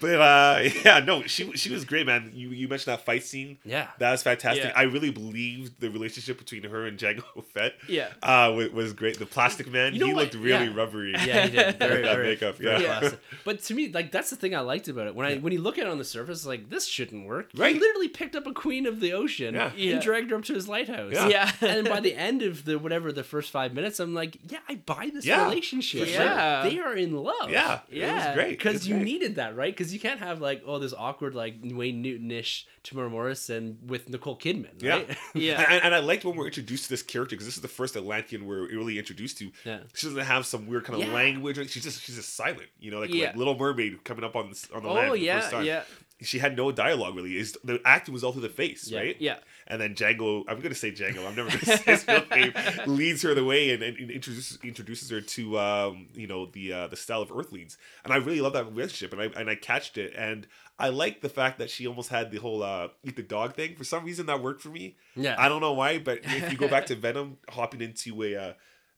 but 0.00 0.06
but 0.16 0.20
uh, 0.20 0.68
yeah, 0.84 1.00
no, 1.00 1.22
she 1.24 1.52
she 1.52 1.70
was 1.72 1.84
great, 1.84 2.06
man. 2.06 2.30
You 2.34 2.50
you 2.50 2.68
mentioned 2.68 2.92
that 2.92 3.04
fight 3.04 3.24
scene. 3.24 3.58
Yeah. 3.64 3.88
That 3.98 4.12
was 4.12 4.22
fantastic. 4.22 4.64
Yeah. 4.64 4.72
I 4.76 4.82
really 4.84 5.10
believed 5.10 5.80
the 5.80 5.90
relationship 5.90 6.38
between 6.38 6.62
her 6.64 6.86
and 6.86 6.98
Jango 6.98 7.44
Fett. 7.54 7.74
Yeah. 7.88 8.08
Uh, 8.22 8.52
was, 8.56 8.70
was 8.70 8.92
great. 8.92 9.18
The 9.18 9.26
plastic 9.26 9.70
man, 9.70 9.94
You 9.94 10.00
know 10.00 10.06
he 10.06 10.14
what? 10.14 10.22
looked 10.24 10.34
really 10.34 10.66
Yeah. 10.66 10.74
rubbery. 10.76 11.12
Yeah, 11.12 11.46
he 11.46 11.50
did. 11.56 11.78
Very, 11.78 11.94
With 11.96 12.04
that 12.04 12.14
very, 12.16 12.26
makeup, 12.28 12.56
very 12.56 12.82
yeah. 12.82 12.98
classic. 13.00 13.20
But 13.44 13.62
to 13.64 13.74
me, 13.74 13.88
like 13.92 14.10
that's 14.12 14.30
the 14.30 14.36
thing 14.36 14.54
I 14.54 14.60
liked 14.60 14.88
about 14.88 15.06
it. 15.06 15.14
When 15.14 15.26
I 15.26 15.36
when 15.38 15.52
you 15.52 15.60
look 15.60 15.78
at 15.78 15.86
it 15.86 15.90
on 15.90 15.98
the 15.98 16.04
surface, 16.04 16.46
like 16.46 16.70
this 16.70 16.86
shouldn't 16.86 17.26
work. 17.26 17.50
Right. 17.56 17.74
He 17.74 17.80
literally 17.80 18.08
picked 18.08 18.36
up 18.36 18.46
a 18.46 18.52
queen 18.52 18.86
of 18.86 19.00
the 19.00 19.12
ocean 19.12 19.54
Yeah. 19.54 19.72
Yeah. 19.76 19.92
and 19.94 20.02
dragged 20.02 20.30
her 20.30 20.36
up 20.36 20.44
to 20.44 20.54
his 20.54 20.68
lighthouse. 20.68 21.12
Yeah. 21.14 21.28
Yeah. 21.28 21.52
and 21.60 21.88
by 21.88 22.00
the 22.00 22.14
end 22.14 22.42
of 22.42 22.64
the 22.64 22.78
whatever 22.78 23.12
the 23.12 23.24
first 23.24 23.50
five 23.50 23.74
minutes, 23.74 24.00
I'm 24.00 24.14
like, 24.14 24.36
yeah, 24.50 24.58
I 24.68 24.76
buy 24.76 25.10
this 25.12 25.24
Yeah, 25.26 25.44
relationship. 25.44 26.00
for 26.00 26.06
sure. 26.06 26.24
Yeah. 26.24 26.62
they 26.68 26.78
are 26.78 26.94
in 26.94 27.16
love. 27.16 27.50
Yeah, 27.50 27.80
Yeah. 27.90 28.10
it 28.10 28.26
was 28.28 28.34
great. 28.34 28.50
Because 28.50 28.86
you 28.88 28.94
great. 28.94 29.04
needed 29.04 29.34
that, 29.36 29.56
right? 29.56 29.72
Because 29.74 29.85
you 29.92 30.00
can't 30.00 30.20
have 30.20 30.40
like 30.40 30.62
oh 30.66 30.78
this 30.78 30.94
awkward 30.96 31.34
like 31.34 31.56
Wayne 31.62 32.02
Newton-ish 32.02 32.66
Temuera 32.84 33.10
Morrison 33.10 33.78
with 33.86 34.08
Nicole 34.08 34.38
Kidman, 34.38 34.82
Yeah. 34.82 34.90
right? 34.96 35.16
Yeah. 35.34 35.64
And, 35.70 35.84
and 35.84 35.94
I 35.94 35.98
liked 35.98 36.24
when 36.24 36.36
we're 36.36 36.46
introduced 36.46 36.84
to 36.84 36.90
this 36.90 37.02
character 37.02 37.34
because 37.36 37.46
this 37.46 37.56
is 37.56 37.62
the 37.62 37.68
first 37.68 37.96
Atlantean 37.96 38.46
we're 38.46 38.68
really 38.68 38.98
introduced 38.98 39.38
to. 39.38 39.50
Yeah. 39.64 39.80
She 39.94 40.06
doesn't 40.06 40.22
have 40.24 40.46
some 40.46 40.66
weird 40.66 40.84
kind 40.84 41.00
of 41.02 41.08
Yeah. 41.08 41.14
language. 41.14 41.56
She's 41.70 41.82
just 41.82 42.02
she's 42.02 42.16
just 42.16 42.34
silent. 42.34 42.68
You 42.78 42.90
know, 42.90 43.00
like, 43.00 43.12
Yeah. 43.12 43.26
like 43.28 43.36
Little 43.36 43.56
Mermaid 43.58 44.04
coming 44.04 44.24
up 44.24 44.36
on 44.36 44.50
the, 44.50 44.68
on 44.74 44.82
the 44.82 44.88
oh, 44.88 44.94
land 44.94 45.08
Oh 45.08 45.12
for 45.14 45.18
the 45.18 45.26
first 45.28 45.46
yeah, 45.46 45.50
time. 45.50 45.64
yeah, 45.64 45.82
She 46.22 46.38
had 46.38 46.56
no 46.56 46.72
dialogue 46.72 47.14
really. 47.16 47.36
Is 47.36 47.56
the 47.64 47.80
acting 47.84 48.14
was 48.14 48.24
all 48.24 48.32
through 48.32 48.42
the 48.42 48.48
face, 48.48 48.88
Yeah. 48.90 48.98
right? 49.00 49.16
yeah. 49.20 49.36
And 49.68 49.80
then 49.80 49.94
Jango, 49.94 50.44
I'm 50.48 50.60
gonna 50.60 50.74
say 50.76 50.92
Jango. 50.92 51.26
I'm 51.26 51.34
never 51.34 51.48
gonna 51.50 51.76
say 51.76 51.82
his 51.92 52.06
real 52.06 52.22
name. 52.30 52.52
Leads 52.86 53.22
her 53.22 53.34
the 53.34 53.44
way 53.44 53.72
and, 53.72 53.82
and 53.82 54.10
introduces 54.10 54.58
introduces 54.62 55.10
her 55.10 55.20
to 55.20 55.58
um, 55.58 56.06
you 56.14 56.26
know 56.26 56.46
the 56.46 56.72
uh, 56.72 56.86
the 56.86 56.96
style 56.96 57.20
of 57.22 57.32
Earthlings. 57.32 57.76
And 58.04 58.12
I 58.12 58.16
really 58.18 58.40
love 58.40 58.52
that 58.52 58.66
relationship. 58.66 59.12
And 59.12 59.22
I 59.22 59.40
and 59.40 59.50
I 59.50 59.54
catched 59.56 59.98
it. 59.98 60.12
And 60.16 60.46
I 60.78 60.90
like 60.90 61.20
the 61.20 61.28
fact 61.28 61.58
that 61.58 61.70
she 61.70 61.86
almost 61.86 62.10
had 62.10 62.30
the 62.30 62.38
whole 62.38 62.62
uh, 62.62 62.88
eat 63.02 63.16
the 63.16 63.22
dog 63.22 63.54
thing. 63.54 63.74
For 63.76 63.84
some 63.84 64.04
reason, 64.04 64.26
that 64.26 64.42
worked 64.42 64.62
for 64.62 64.68
me. 64.68 64.96
Yeah. 65.16 65.34
I 65.38 65.48
don't 65.48 65.60
know 65.60 65.72
why, 65.72 65.98
but 65.98 66.20
if 66.22 66.52
you 66.52 66.58
go 66.58 66.68
back 66.68 66.86
to 66.86 66.94
Venom 67.06 67.38
hopping 67.48 67.80
into 67.80 68.22
a 68.22 68.36
uh, 68.36 68.52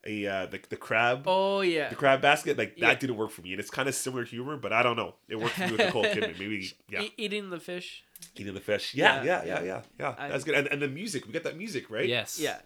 a 0.07 0.27
uh, 0.27 0.47
the, 0.47 0.61
the 0.69 0.77
crab. 0.77 1.23
Oh 1.27 1.61
yeah. 1.63 1.89
The 1.89 1.97
crab 1.97 2.21
basket, 2.21 2.59
like 2.59 2.75
Yeah. 2.77 2.89
that 2.89 3.01
didn't 3.01 3.17
work 3.17 3.31
for 3.31 3.43
me, 3.43 3.53
and 3.53 3.61
it's 3.61 3.71
kind 3.71 3.89
of 3.89 3.95
similar 3.95 4.25
humor, 4.25 4.57
but 4.57 4.73
I 4.73 4.83
don't 4.83 4.97
know. 4.97 5.15
It 5.29 5.37
worked 5.41 5.55
for 5.55 5.63
me 5.67 5.73
with 5.73 5.81
Nicole 5.81 6.05
Kidman. 6.15 6.39
Maybe, 6.39 6.71
yeah, 6.89 7.03
E- 7.03 7.15
eating 7.17 7.51
the 7.51 7.59
fish. 7.61 8.05
Eating 8.37 8.55
the 8.55 8.61
fish. 8.61 8.95
Yeah, 8.95 9.23
yeah, 9.23 9.45
Yeah. 9.45 9.45
yeah, 9.45 9.63
yeah, 9.65 9.83
yeah. 10.01 10.15
I- 10.19 10.29
That's 10.29 10.45
good. 10.45 10.55
And, 10.55 10.67
and 10.69 10.81
the 10.83 10.89
music, 10.89 11.27
we 11.27 11.33
got 11.33 11.43
that 11.45 11.57
music, 11.57 11.91
right? 11.91 12.09
Yes. 12.09 12.39
Yeah. 12.41 12.59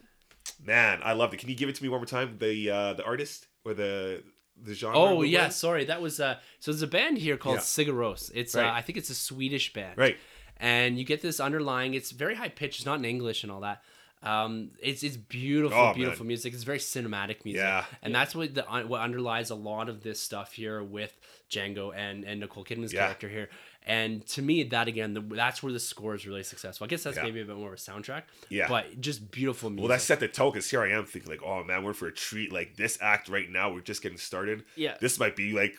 Man, 0.64 1.00
I 1.02 1.12
loved 1.12 1.34
it. 1.34 1.38
Can 1.38 1.48
you 1.48 1.54
give 1.54 1.68
it 1.68 1.74
to 1.76 1.82
me 1.82 1.88
one 1.88 2.00
more 2.00 2.06
time? 2.06 2.36
The 2.38 2.70
uh 2.70 2.92
the 2.94 3.04
artist 3.04 3.46
or 3.64 3.74
the 3.74 4.22
the 4.60 4.74
genre? 4.74 4.98
Oh 4.98 5.22
yeah, 5.22 5.46
was 5.46 5.56
sorry. 5.56 5.84
That 5.84 6.00
was 6.02 6.20
uh 6.20 6.36
so 6.60 6.72
there's 6.72 6.82
a 6.82 6.86
band 6.86 7.18
here 7.18 7.36
called 7.36 7.56
Yeah. 7.56 7.60
Sigur 7.62 7.94
Rós. 7.94 8.30
It's 8.34 8.54
Right. 8.54 8.66
uh, 8.66 8.72
I 8.72 8.82
think 8.82 8.98
it's 8.98 9.10
a 9.10 9.14
Swedish 9.14 9.72
band. 9.72 9.96
Right. 9.98 10.16
And 10.58 10.98
you 10.98 11.04
get 11.04 11.22
this 11.22 11.40
underlying 11.40 11.94
it's 11.94 12.10
very 12.10 12.34
high 12.34 12.48
pitched, 12.48 12.78
it's 12.80 12.86
not 12.86 12.98
in 12.98 13.04
English 13.04 13.42
and 13.42 13.52
all 13.52 13.60
that. 13.60 13.82
Um 14.22 14.70
it's 14.80 15.02
it's 15.02 15.16
beautiful, 15.16 15.76
Oh, 15.78 15.84
man. 15.86 15.94
beautiful 15.94 16.26
music. 16.26 16.54
It's 16.54 16.62
very 16.64 16.78
cinematic 16.78 17.44
music. 17.44 17.60
Yeah. 17.62 17.84
And 18.02 18.14
that's 18.14 18.34
what 18.34 18.54
the 18.54 18.62
what 18.62 19.00
underlies 19.00 19.50
a 19.50 19.54
lot 19.54 19.88
of 19.88 20.02
this 20.02 20.20
stuff 20.20 20.52
here 20.52 20.82
with 20.82 21.12
Jango 21.50 21.94
and 21.94 22.24
and 22.24 22.40
Nicole 22.40 22.64
Kidman's 22.64 22.92
Yeah. 22.92 23.00
character 23.06 23.28
here. 23.28 23.50
And 23.84 24.24
to 24.28 24.42
me, 24.42 24.62
that 24.62 24.86
again, 24.86 25.12
the, 25.14 25.20
that's 25.20 25.60
where 25.60 25.72
the 25.72 25.80
score 25.80 26.14
is 26.14 26.24
really 26.24 26.44
successful. 26.44 26.84
I 26.84 26.88
guess 26.88 27.02
that's 27.02 27.16
Yeah. 27.16 27.24
maybe 27.24 27.40
a 27.40 27.44
bit 27.44 27.56
more 27.56 27.72
of 27.72 27.74
a 27.74 27.76
soundtrack. 27.82 28.22
Yeah. 28.48 28.68
But 28.68 29.00
just 29.00 29.32
beautiful 29.32 29.70
music. 29.70 29.88
Well, 29.88 29.96
that 29.98 30.02
set 30.02 30.20
the 30.20 30.28
tone 30.28 30.52
because 30.52 30.70
here 30.70 30.82
I 30.82 30.90
am 30.92 31.04
thinking 31.04 31.28
like, 31.30 31.42
oh 31.42 31.64
man, 31.64 31.82
we're 31.82 31.92
for 31.92 32.06
a 32.06 32.12
treat. 32.12 32.52
Like 32.52 32.76
this 32.76 32.96
act 33.00 33.28
right 33.28 33.50
now, 33.50 33.72
we're 33.72 33.80
just 33.80 34.02
getting 34.02 34.18
started. 34.18 34.64
Yeah. 34.76 34.96
This 35.00 35.18
might 35.18 35.34
be 35.34 35.52
like 35.52 35.74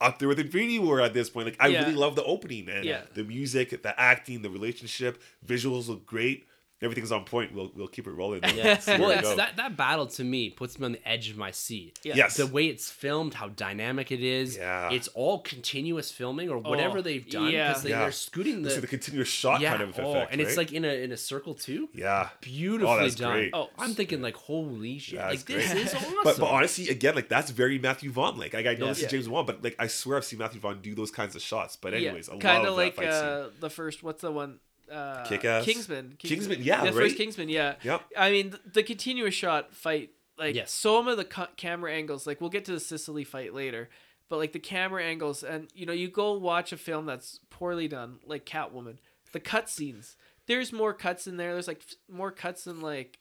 up 0.00 0.20
there 0.20 0.28
with 0.28 0.38
Infinity 0.38 0.78
War 0.78 1.00
at 1.00 1.14
this 1.14 1.28
point. 1.30 1.46
Like 1.48 1.56
I 1.58 1.66
Yeah. 1.66 1.80
really 1.80 1.96
love 1.96 2.14
the 2.14 2.22
opening 2.22 2.68
and 2.68 2.84
Yeah. 2.84 3.02
the 3.14 3.24
music, 3.24 3.82
the 3.82 4.00
acting, 4.00 4.42
the 4.42 4.50
relationship, 4.50 5.20
visuals 5.44 5.88
look 5.88 6.06
great. 6.06 6.46
Everything's 6.80 7.10
on 7.10 7.24
point. 7.24 7.52
We'll 7.54 7.72
we'll 7.74 7.88
keep 7.88 8.06
it 8.06 8.12
rolling. 8.12 8.40
Yeah. 8.54 8.78
Well, 8.86 9.00
where 9.08 9.22
we 9.22 9.34
that 9.36 9.56
that 9.56 9.76
battle 9.76 10.06
to 10.06 10.22
me 10.24 10.50
puts 10.50 10.78
me 10.78 10.84
on 10.86 10.92
the 10.92 11.08
edge 11.08 11.28
of 11.28 11.36
my 11.36 11.50
seat. 11.50 11.98
Yeah. 12.04 12.14
Yes. 12.14 12.36
The 12.36 12.46
way 12.46 12.66
it's 12.66 12.88
filmed, 12.88 13.34
how 13.34 13.48
dynamic 13.48 14.12
it 14.12 14.22
is. 14.22 14.56
Yeah. 14.56 14.90
It's 14.92 15.08
all 15.08 15.40
continuous 15.40 16.10
filming 16.12 16.48
or 16.50 16.58
whatever 16.58 16.98
Oh, 16.98 17.02
they've 17.02 17.28
done 17.28 17.50
yeah. 17.50 17.68
because 17.68 17.82
they, 17.82 17.90
Yeah. 17.90 18.00
they're 18.00 18.12
scooting 18.12 18.62
the, 18.62 18.70
the 18.80 18.86
continuous 18.86 19.28
shot 19.28 19.60
yeah. 19.60 19.70
kind 19.76 19.82
of 19.90 19.98
oh, 19.98 20.10
effect. 20.12 20.32
and 20.32 20.40
it's 20.40 20.56
like 20.56 20.72
in 20.72 20.84
a 20.84 21.02
in 21.02 21.10
a 21.10 21.16
circle 21.16 21.54
too. 21.54 21.88
yeah. 21.94 22.28
Beautifully 22.40 22.94
Oh, 22.94 23.00
that's 23.02 23.14
done. 23.16 23.32
great. 23.32 23.50
Oh, 23.54 23.70
I'm 23.76 23.94
thinking 23.94 24.22
like 24.22 24.36
holy 24.36 24.98
shit! 24.98 25.16
Yeah, 25.16 25.28
like 25.30 25.44
that's 25.44 25.72
this 25.72 25.88
is 25.88 25.94
awesome. 25.94 26.14
But, 26.24 26.38
but 26.38 26.46
honestly, 26.48 26.88
again, 26.90 27.14
like 27.16 27.28
that's 27.28 27.50
very 27.50 27.78
Matthew 27.78 28.10
Vaughn. 28.12 28.38
Like 28.38 28.54
I, 28.54 28.60
I 28.60 28.62
know 28.62 28.86
Yeah. 28.86 28.92
this 28.92 29.02
is 29.02 29.10
James 29.10 29.26
Vaughn, 29.26 29.46
but 29.46 29.62
like 29.64 29.74
I 29.80 29.86
swear 29.88 30.16
I've 30.18 30.24
seen 30.24 30.38
Matthew 30.38 30.60
Vaughn 30.60 30.80
do 30.80 30.94
those 30.94 31.10
kinds 31.10 31.34
of 31.34 31.42
shots. 31.42 31.76
But 31.76 31.94
anyways, 31.94 32.28
I 32.28 32.36
kind 32.38 32.66
of 32.66 32.76
like 32.76 32.94
that 32.96 33.04
fight 33.04 33.14
scene. 33.14 33.24
uh, 33.24 33.48
the 33.60 33.70
first. 33.70 34.02
What's 34.02 34.22
the 34.22 34.30
one? 34.30 34.60
Uh, 34.90 35.24
Kick-Ass? 35.24 35.64
Kingsman. 35.64 36.14
Kingsman, 36.18 36.62
yeah, 36.62 36.80
The 36.84 36.86
right? 36.92 36.94
first 36.94 37.16
Kingsman. 37.16 37.48
Yeah. 37.48 37.74
Yep. 37.82 38.02
I 38.16 38.30
mean, 38.30 38.50
th- 38.50 38.62
the 38.72 38.82
continuous 38.82 39.34
shot 39.34 39.74
fight. 39.74 40.10
Like 40.38 40.54
Yes. 40.54 40.70
some 40.72 41.08
of 41.08 41.16
the 41.16 41.24
ca- 41.24 41.48
camera 41.56 41.92
angles. 41.92 42.26
Like 42.26 42.40
we'll 42.40 42.50
get 42.50 42.64
to 42.66 42.72
the 42.72 42.80
Sicily 42.80 43.24
fight 43.24 43.54
later. 43.54 43.88
But 44.28 44.36
like 44.38 44.52
the 44.52 44.58
camera 44.60 45.02
angles, 45.02 45.42
and 45.42 45.68
you 45.74 45.84
know, 45.86 45.92
you 45.92 46.08
go 46.08 46.34
watch 46.38 46.72
a 46.72 46.76
film 46.76 47.06
that's 47.06 47.40
poorly 47.50 47.88
done, 47.88 48.18
like 48.26 48.44
Catwoman. 48.44 48.98
The 49.32 49.40
cut 49.40 49.68
scenes. 49.68 50.16
There's 50.46 50.72
more 50.72 50.92
cuts 50.94 51.26
in 51.26 51.38
there. 51.38 51.52
There's 51.54 51.66
like 51.68 51.82
f- 51.88 51.96
more 52.14 52.30
cuts 52.30 52.64
than 52.64 52.80
like, 52.80 53.18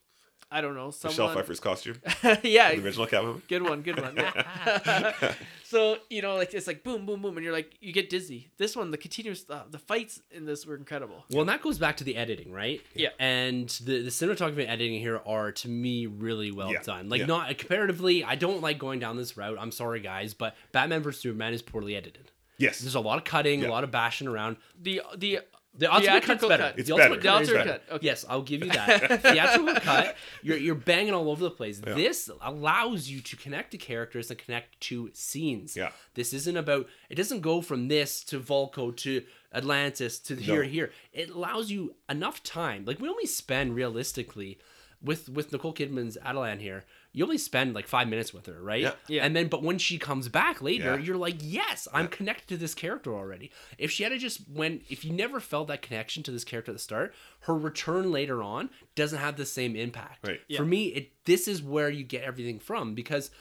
I 0.50 0.62
don't 0.62 0.76
know, 0.76 0.88
Michelle 0.88 1.12
someone. 1.12 1.36
Pfeiffer's 1.36 1.60
costume, 1.60 1.98
yeah, 2.44 2.74
the 2.74 2.82
original 2.84 3.06
Catwoman. 3.06 3.42
Good 3.50 3.64
one, 3.64 3.82
good 3.82 4.00
one. 4.00 4.16
Yeah. 4.16 5.34
so 5.66 5.98
you 6.10 6.22
know, 6.22 6.36
like 6.36 6.54
it's 6.54 6.68
like 6.68 6.84
boom, 6.84 7.06
boom, 7.06 7.22
boom, 7.22 7.36
and 7.38 7.44
you're 7.44 7.54
like 7.54 7.76
you 7.82 7.92
get 7.92 8.10
dizzy. 8.10 8.50
This 8.58 8.76
one, 8.76 8.92
the 8.92 8.98
continuous, 8.98 9.46
uh, 9.50 9.64
the 9.70 9.78
fights 9.80 10.22
in 10.32 10.46
this 10.46 10.66
were 10.66 10.76
incredible. 10.76 11.26
Well, 11.32 11.42
and 11.42 11.50
that 11.50 11.62
goes 11.62 11.78
back 11.78 11.98
to 11.98 12.04
the 12.06 12.16
editing, 12.16 12.52
right? 12.54 12.82
Yeah. 12.94 13.10
And 13.20 13.68
the 13.84 14.02
the 14.04 14.10
cinematography 14.10 14.60
and 14.62 14.70
editing 14.70 15.00
here 15.02 15.20
are 15.26 15.52
to 15.52 15.68
me 15.68 16.06
really 16.06 16.52
well 16.52 16.72
Yeah. 16.72 16.82
done. 16.82 17.10
Like 17.10 17.20
Yeah. 17.22 17.26
not 17.26 17.58
comparatively, 17.58 18.24
I 18.24 18.36
don't 18.36 18.62
like 18.62 18.80
going 18.80 19.00
down 19.00 19.18
this 19.18 19.36
route. 19.36 19.58
I'm 19.60 19.72
sorry, 19.72 20.00
guys, 20.00 20.34
but 20.34 20.56
Batman 20.72 21.02
vs 21.04 21.22
Superman 21.22 21.54
is 21.54 21.62
poorly 21.62 21.96
edited. 21.96 22.32
Yes. 22.58 22.80
There's 22.80 22.96
a 22.96 23.00
lot 23.00 23.18
of 23.18 23.24
cutting, 23.26 23.62
Yeah. 23.62 23.68
a 23.68 23.72
lot 23.72 23.84
of 23.84 23.92
bashing 23.92 24.28
around. 24.28 24.58
The 24.82 25.02
the 25.16 25.40
The 25.78 25.94
ultimate 25.94 26.24
cut's 26.24 26.46
better. 26.46 26.64
cut. 26.64 26.80
It's 26.80 26.88
the 26.90 26.96
ultimate 26.96 27.22
the 27.22 27.28
cut 27.28 27.42
is 27.44 27.50
ultimate 27.50 27.66
better. 27.66 27.80
cut. 27.88 27.96
Okay. 27.98 28.06
Yes, 28.08 28.26
I'll 28.28 28.42
give 28.42 28.64
you 28.64 28.72
that. 28.72 29.22
Theatrical 29.22 29.76
cut, 29.82 30.16
you're 30.42 30.58
you're 30.58 30.76
banging 30.76 31.14
all 31.14 31.30
over 31.30 31.44
the 31.44 31.52
place. 31.52 31.80
This 31.80 32.30
allows 32.42 33.08
you 33.10 33.22
to 33.22 33.36
connect 33.36 33.72
to 33.72 33.78
characters 33.78 34.30
and 34.32 34.40
connect 34.40 34.80
to 34.82 35.12
scenes. 35.14 35.76
Yeah. 35.76 35.90
This 36.16 36.34
isn't 36.34 36.58
about. 36.58 36.88
It 37.10 37.16
doesn't 37.16 37.42
go 37.42 37.62
from 37.62 37.88
this 37.88 38.24
to 38.26 38.40
Vulko 38.40 38.96
to 38.98 39.24
Atlantis 39.54 40.20
to 40.20 40.36
here 40.36 40.64
No. 40.64 40.70
here. 40.70 40.92
It 41.14 41.30
allows 41.30 41.70
you 41.72 41.96
enough 42.10 42.44
time. 42.44 42.84
Like 42.86 43.00
we 43.00 43.08
only 43.10 43.26
spend 43.28 43.76
realistically 43.76 44.58
with 45.02 45.30
with 45.30 45.52
Nicole 45.52 45.74
Kidman's 45.74 46.18
Atlanna 46.26 46.60
here. 46.60 46.86
You 47.18 47.24
only 47.24 47.40
spend 47.40 47.74
like 47.74 47.88
five 47.88 48.08
minutes 48.08 48.32
with 48.32 48.46
her, 48.46 48.62
right? 48.62 48.82
Yeah. 48.82 48.92
Yeah. 49.08 49.26
And 49.26 49.36
then, 49.36 49.48
but 49.48 49.64
when 49.64 49.80
she 49.80 49.98
comes 49.98 50.28
back 50.30 50.62
later, 50.62 50.96
Yeah. 50.96 51.04
you're 51.04 51.18
like, 51.18 51.38
yes, 51.42 51.88
I'm 51.92 52.08
connected 52.10 52.48
to 52.50 52.58
this 52.58 52.76
character 52.76 53.12
already. 53.16 53.50
If 53.80 53.90
she 53.90 54.04
had 54.04 54.10
to 54.10 54.20
just 54.20 54.42
when, 54.48 54.82
if 54.88 55.04
you 55.04 55.12
never 55.12 55.40
felt 55.40 55.68
that 55.70 55.82
connection 55.82 56.22
to 56.24 56.32
this 56.32 56.44
character 56.44 56.70
at 56.72 56.76
the 56.76 56.80
start, 56.80 57.16
her 57.42 57.56
return 57.58 58.12
later 58.12 58.44
on 58.44 58.70
doesn't 58.94 59.18
have 59.18 59.36
the 59.36 59.48
same 59.48 59.76
impact. 59.76 60.28
Right. 60.28 60.42
Yeah. 60.48 60.60
For 60.60 60.66
me, 60.66 60.90
it 60.90 61.12
this 61.26 61.48
is 61.48 61.64
where 61.64 61.90
you 61.90 62.04
get 62.04 62.22
everything 62.24 62.60
from 62.60 62.94
because 62.94 63.32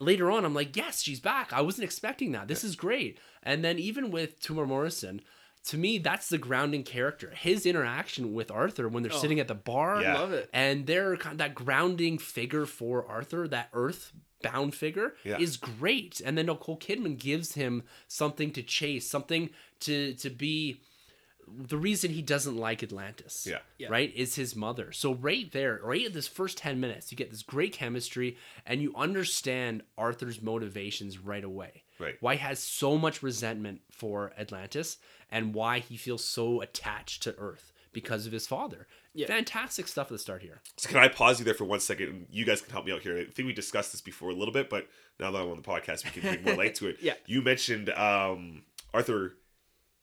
later 0.00 0.30
on, 0.30 0.46
I'm 0.46 0.54
like, 0.54 0.74
yes, 0.74 1.02
she's 1.02 1.20
back. 1.20 1.52
I 1.52 1.60
wasn't 1.60 1.84
expecting 1.84 2.32
that. 2.32 2.48
This 2.48 2.64
is 2.64 2.74
great. 2.74 3.18
And 3.42 3.62
then 3.62 3.78
even 3.78 4.10
with 4.10 4.40
Temuera 4.40 4.66
Morrison, 4.66 5.20
to 5.66 5.78
me, 5.78 5.98
that's 5.98 6.28
the 6.28 6.38
grounding 6.38 6.82
character. 6.82 7.30
His 7.34 7.64
interaction 7.66 8.34
with 8.34 8.50
Arthur 8.50 8.88
when 8.88 9.02
they're 9.02 9.12
Oh. 9.12 9.18
sitting 9.20 9.40
at 9.40 9.48
the 9.48 9.54
bar, 9.54 10.02
Yeah. 10.02 10.14
love 10.18 10.32
it. 10.32 10.50
and 10.52 10.86
they're 10.86 11.16
kind 11.16 11.32
of 11.34 11.38
that 11.38 11.54
grounding 11.54 12.18
figure 12.18 12.66
for 12.66 13.06
Arthur, 13.06 13.48
that 13.48 13.70
earth 13.72 14.12
bound 14.42 14.74
figure, 14.74 15.14
Yeah. 15.24 15.38
is 15.38 15.56
great. 15.56 16.20
And 16.22 16.36
then 16.36 16.46
Nicole 16.46 16.78
Kidman 16.78 17.18
gives 17.18 17.54
him 17.54 17.82
something 18.08 18.52
to 18.52 18.62
chase, 18.62 19.08
something 19.08 19.48
to 19.80 20.12
to 20.14 20.28
be 20.30 20.80
the 21.48 21.76
reason 21.76 22.10
he 22.10 22.22
doesn't 22.22 22.56
like 22.56 22.82
Atlantis. 22.82 23.46
Yeah. 23.48 23.58
Yeah. 23.78 23.88
Right? 23.90 24.14
Is 24.14 24.36
his 24.36 24.54
mother. 24.56 24.92
So 24.92 25.14
right 25.14 25.50
there, 25.52 25.80
right 25.82 26.06
at 26.06 26.12
this 26.12 26.28
first 26.28 26.58
10 26.58 26.80
minutes, 26.80 27.10
you 27.10 27.16
get 27.16 27.30
this 27.30 27.42
great 27.42 27.72
chemistry 27.72 28.36
and 28.66 28.80
you 28.80 28.92
understand 28.96 29.82
Arthur's 29.96 30.42
motivations 30.42 31.18
right 31.18 31.44
away. 31.44 31.84
Right. 31.98 32.16
Why 32.20 32.34
he 32.34 32.40
has 32.40 32.58
so 32.58 32.98
much 32.98 33.22
resentment 33.22 33.80
for 33.90 34.32
Atlantis 34.38 34.98
and 35.30 35.54
why 35.54 35.78
he 35.78 35.96
feels 35.96 36.24
so 36.24 36.60
attached 36.60 37.22
to 37.24 37.34
Earth 37.38 37.72
because 37.92 38.26
of 38.26 38.32
his 38.32 38.46
father. 38.46 38.86
Yeah. 39.14 39.28
Fantastic 39.28 39.86
stuff 39.86 40.08
at 40.08 40.12
the 40.12 40.18
start 40.18 40.42
here. 40.42 40.60
So 40.76 40.88
can 40.88 40.98
I 40.98 41.08
pause 41.08 41.38
you 41.38 41.44
there 41.44 41.54
for 41.54 41.64
one 41.64 41.80
second? 41.80 42.26
You 42.30 42.44
guys 42.44 42.60
can 42.60 42.72
help 42.72 42.84
me 42.84 42.92
out 42.92 43.02
here. 43.02 43.16
I 43.16 43.24
think 43.24 43.46
we 43.46 43.52
discussed 43.52 43.92
this 43.92 44.00
before 44.00 44.30
a 44.30 44.34
little 44.34 44.52
bit, 44.52 44.68
but 44.68 44.88
now 45.20 45.30
that 45.30 45.40
I'm 45.40 45.48
on 45.48 45.56
the 45.56 45.62
podcast, 45.62 46.04
we 46.04 46.10
can 46.10 46.22
bring 46.22 46.44
more 46.44 46.54
light 46.64 46.74
to 46.76 46.88
it. 46.88 46.98
Yeah. 47.00 47.14
You 47.26 47.40
mentioned 47.40 47.90
um, 47.90 48.64
Arthur 48.92 49.36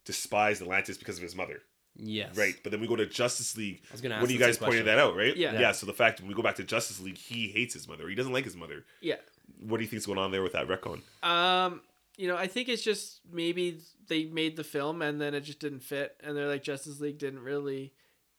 despised 0.06 0.62
Atlantis 0.62 0.98
because 0.98 1.18
of 1.18 1.24
his 1.24 1.36
mother. 1.36 1.62
Yes. 1.96 2.38
Right. 2.38 2.56
But 2.64 2.72
then 2.72 2.82
we 2.82 2.88
go 2.88 2.96
to 2.96 3.06
Justice 3.06 3.58
League. 3.58 3.82
was 3.92 4.02
gonna 4.02 4.16
ask 4.16 4.22
When 4.22 4.32
you 4.32 4.40
guys 4.40 4.58
pointed 4.58 4.86
that 4.86 4.98
out, 4.98 5.16
right? 5.16 5.36
Yeah. 5.36 5.60
Yeah. 5.60 5.72
So 5.72 5.86
the 5.86 5.94
fact 5.94 6.20
when 6.20 6.30
we 6.30 6.34
go 6.34 6.42
back 6.42 6.56
to 6.56 6.64
Justice 6.64 7.00
League, 7.02 7.18
he 7.18 7.50
hates 7.50 7.74
his 7.74 7.88
mother. 7.88 8.08
He 8.08 8.16
doesn't 8.16 8.34
like 8.34 8.46
his 8.46 8.56
mother. 8.56 8.86
Yeah. 9.02 9.16
What 9.60 9.78
do 9.78 9.84
you 9.84 9.90
think's 9.90 10.06
going 10.06 10.18
on 10.18 10.32
there 10.32 10.42
with 10.42 10.54
that 10.54 10.68
retcon? 10.68 11.02
Um, 11.24 11.82
you 12.18 12.28
know, 12.28 12.38
I 12.38 12.48
think 12.48 12.70
it's 12.70 12.84
just 12.84 13.20
maybe 13.32 13.80
they 14.08 14.26
made 14.26 14.56
the 14.56 14.64
film 14.64 15.02
and 15.02 15.20
then 15.20 15.34
it 15.34 15.42
just 15.42 15.60
didn't 15.60 15.82
fit, 15.82 16.16
and 16.24 16.36
they're 16.36 16.48
like 16.48 16.64
Justice 16.64 17.00
League 17.00 17.18
didn't 17.18 17.42
really, 17.42 17.94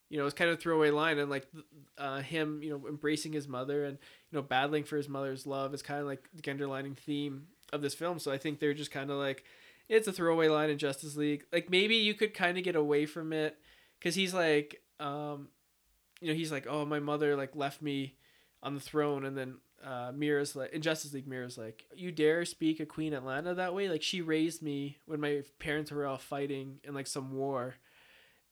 you 0.09 0.19
know, 0.19 0.25
it's 0.25 0.35
kind 0.35 0.51
of 0.51 0.59
a 0.59 0.61
throwaway 0.61 0.91
line, 0.91 1.19
and 1.19 1.31
like 1.31 1.47
uh, 1.99 2.21
him, 2.21 2.63
you 2.63 2.71
know, 2.71 2.89
embracing 2.89 3.33
his 3.33 3.47
mother 3.49 3.85
and 3.85 3.99
you 4.31 4.39
know 4.39 4.43
battling 4.43 4.85
for 4.85 4.97
his 4.97 5.09
mother's 5.09 5.47
love 5.47 5.75
is 5.75 5.83
kind 5.83 6.01
of 6.01 6.07
like 6.07 6.29
the 6.35 6.51
underlining 6.51 6.95
theme 6.95 7.49
of 7.73 7.83
this 7.83 7.95
film. 7.95 8.19
So 8.19 8.33
I 8.33 8.39
think 8.39 8.61
they're 8.61 8.75
just 8.75 8.91
kind 8.91 9.11
of 9.11 9.19
like 9.19 9.45
it's 9.93 10.09
a 10.09 10.13
throwaway 10.13 10.49
line 10.49 10.71
in 10.71 10.79
Justice 10.79 11.17
League. 11.17 11.45
Like 11.53 11.71
maybe 11.71 11.97
you 11.97 12.15
could 12.15 12.33
kind 12.33 12.57
of 12.57 12.65
get 12.65 12.77
away 12.77 13.05
from 13.05 13.33
it 13.33 13.59
because 13.99 14.15
he's 14.15 14.33
like, 14.33 14.81
um, 14.99 15.49
you 16.21 16.29
know, 16.29 16.35
he's 16.35 16.51
like, 16.51 16.67
oh, 16.67 16.87
my 16.87 16.99
mother 16.99 17.37
like 17.37 17.55
left 17.55 17.83
me 17.83 18.15
on 18.63 18.75
the 18.75 18.81
throne, 18.81 19.27
and 19.27 19.37
then 19.37 19.57
uh, 19.85 20.13
Mera's 20.15 20.57
like 20.57 20.73
in 20.73 20.81
Justice 20.81 21.13
League, 21.13 21.27
Mera's 21.27 21.59
like, 21.59 21.85
you 21.95 22.11
dare 22.11 22.45
speak 22.47 22.81
of 22.81 22.89
Queen 22.89 23.13
Atlanna 23.13 23.55
that 23.57 23.75
way? 23.75 23.91
Like 23.91 24.03
she 24.03 24.23
raised 24.23 24.63
me 24.63 24.97
when 25.05 25.21
my 25.21 25.43
parents 25.59 25.93
were 25.93 26.07
all 26.07 26.19
fighting 26.19 26.79
in 26.85 26.95
like 26.95 27.07
some 27.07 27.35
war, 27.35 27.75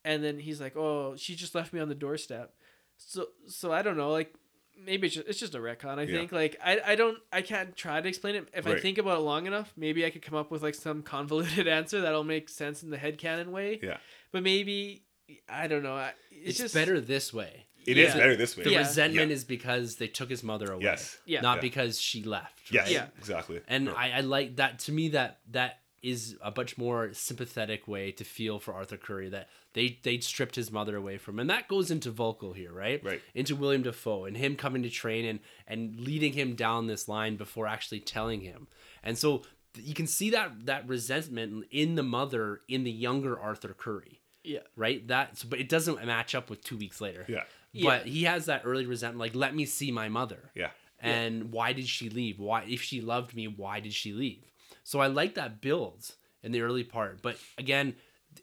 and 0.04 0.22
then 0.22 0.38
he's 0.38 0.60
like, 0.60 0.76
oh, 0.76 1.14
she 1.16 1.34
just 1.34 1.54
left 1.54 1.72
me 1.72 1.80
on 1.80 1.88
the 1.88 1.94
doorstep. 1.94 2.52
So 2.98 3.28
so 3.46 3.72
I 3.72 3.80
don't 3.80 3.96
know, 3.96 4.10
like 4.10 4.34
maybe 4.78 5.06
it's 5.06 5.16
just, 5.16 5.28
it's 5.28 5.38
just 5.38 5.54
a 5.54 5.58
retcon. 5.58 5.98
I 5.98 6.02
Yeah. 6.02 6.18
think 6.18 6.32
like 6.32 6.56
I 6.64 6.80
I 6.84 6.94
don't 6.94 7.18
I 7.32 7.42
can't 7.42 7.76
try 7.76 8.00
to 8.00 8.08
explain 8.08 8.34
it. 8.36 8.48
If 8.54 8.66
I 8.66 8.78
think 8.78 8.98
about 8.98 9.18
it 9.18 9.22
long 9.22 9.46
enough, 9.46 9.72
maybe 9.76 10.04
I 10.04 10.10
could 10.10 10.22
come 10.22 10.36
up 10.38 10.50
with 10.50 10.62
like 10.62 10.74
some 10.74 11.02
convoluted 11.02 11.66
answer 11.78 12.00
that'll 12.00 12.24
make 12.24 12.48
sense 12.48 12.82
in 12.82 12.90
the 12.90 12.98
headcanon 12.98 13.48
way. 13.48 13.78
Yeah. 13.82 13.98
But 14.32 14.42
maybe 14.42 15.04
I 15.48 15.66
don't 15.68 15.82
know. 15.82 15.96
It's, 16.30 16.50
It's, 16.50 16.58
just 16.58 16.74
better 16.74 17.00
this 17.00 17.32
way. 17.32 17.66
It 17.86 17.96
is 17.96 18.08
Yeah. 18.14 18.20
better 18.20 18.36
this 18.36 18.56
way. 18.56 18.64
The 18.64 18.70
Yeah. 18.72 18.78
resentment 18.78 19.28
Yeah. 19.30 19.34
is 19.34 19.44
because 19.44 19.96
they 19.96 20.08
took 20.08 20.28
his 20.28 20.42
mother 20.42 20.72
away. 20.72 20.84
Yes. 20.84 21.18
Yeah. 21.24 21.40
Not 21.40 21.56
Yeah. 21.58 21.60
because 21.62 22.00
she 22.00 22.22
left. 22.24 22.70
Yes. 22.70 22.84
right? 22.86 22.92
Yeah. 22.92 23.06
Exactly. 23.18 23.60
And 23.68 23.86
No. 23.86 23.94
I, 23.94 24.10
I 24.10 24.20
like 24.20 24.56
that. 24.56 24.80
To 24.80 24.92
me, 24.92 25.08
that 25.10 25.40
that 25.50 25.80
is 26.02 26.36
a 26.42 26.52
much 26.56 26.78
more 26.78 27.12
sympathetic 27.12 27.86
way 27.86 28.10
to 28.10 28.24
feel 28.24 28.58
for 28.58 28.72
Arthur 28.74 28.96
Curry 28.96 29.28
that 29.28 29.48
they 29.72 29.98
they 30.02 30.18
stripped 30.18 30.56
his 30.56 30.70
mother 30.70 30.96
away 30.96 31.18
from, 31.18 31.36
him. 31.36 31.40
and 31.40 31.50
that 31.50 31.68
goes 31.68 31.90
into 31.90 32.10
Vulko 32.10 32.54
here, 32.54 32.72
right? 32.72 33.02
Right. 33.04 33.22
Into 33.34 33.56
Willem 33.56 33.82
Dafoe 33.82 34.24
and 34.24 34.36
him 34.36 34.56
coming 34.56 34.82
to 34.82 34.90
train 34.90 35.24
and 35.24 35.40
and 35.66 35.98
leading 36.00 36.32
him 36.32 36.54
down 36.54 36.86
this 36.86 37.08
line 37.08 37.36
before 37.36 37.66
actually 37.66 38.00
telling 38.00 38.40
him, 38.40 38.66
and 39.02 39.16
so 39.16 39.42
you 39.76 39.94
can 39.94 40.06
see 40.06 40.30
that 40.30 40.66
that 40.66 40.88
resentment 40.88 41.66
in 41.70 41.94
the 41.94 42.02
mother 42.02 42.60
in 42.68 42.84
the 42.84 42.90
younger 42.90 43.38
Arthur 43.38 43.74
Curry, 43.76 44.20
yeah. 44.42 44.60
right? 44.76 45.06
That's 45.06 45.44
but 45.44 45.60
it 45.60 45.68
doesn't 45.68 46.04
match 46.04 46.34
up 46.34 46.50
with 46.50 46.62
two 46.62 46.76
weeks 46.76 47.00
later. 47.00 47.24
Yeah. 47.28 47.44
But 47.84 48.06
he 48.06 48.24
has 48.24 48.46
that 48.46 48.62
early 48.64 48.86
resentment, 48.86 49.20
like 49.20 49.34
let 49.34 49.54
me 49.54 49.64
see 49.64 49.92
my 49.92 50.08
mother. 50.08 50.50
Yeah. 50.54 50.70
And 51.02 51.50
why 51.52 51.72
did 51.72 51.88
she 51.88 52.10
leave? 52.10 52.38
Why, 52.38 52.64
if 52.68 52.82
she 52.82 53.00
loved 53.00 53.34
me, 53.34 53.48
why 53.48 53.80
did 53.80 53.94
she 53.94 54.12
leave? 54.12 54.52
So 54.84 55.00
I 55.00 55.06
like 55.06 55.34
that 55.36 55.62
build 55.62 56.10
in 56.42 56.52
the 56.52 56.60
early 56.60 56.84
part. 56.84 57.22
But 57.22 57.36
again, 57.56 57.94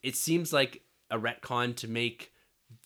it 0.01 0.15
seems 0.15 0.51
like 0.51 0.82
a 1.09 1.17
retcon 1.19 1.75
to 1.77 1.87
make 1.87 2.31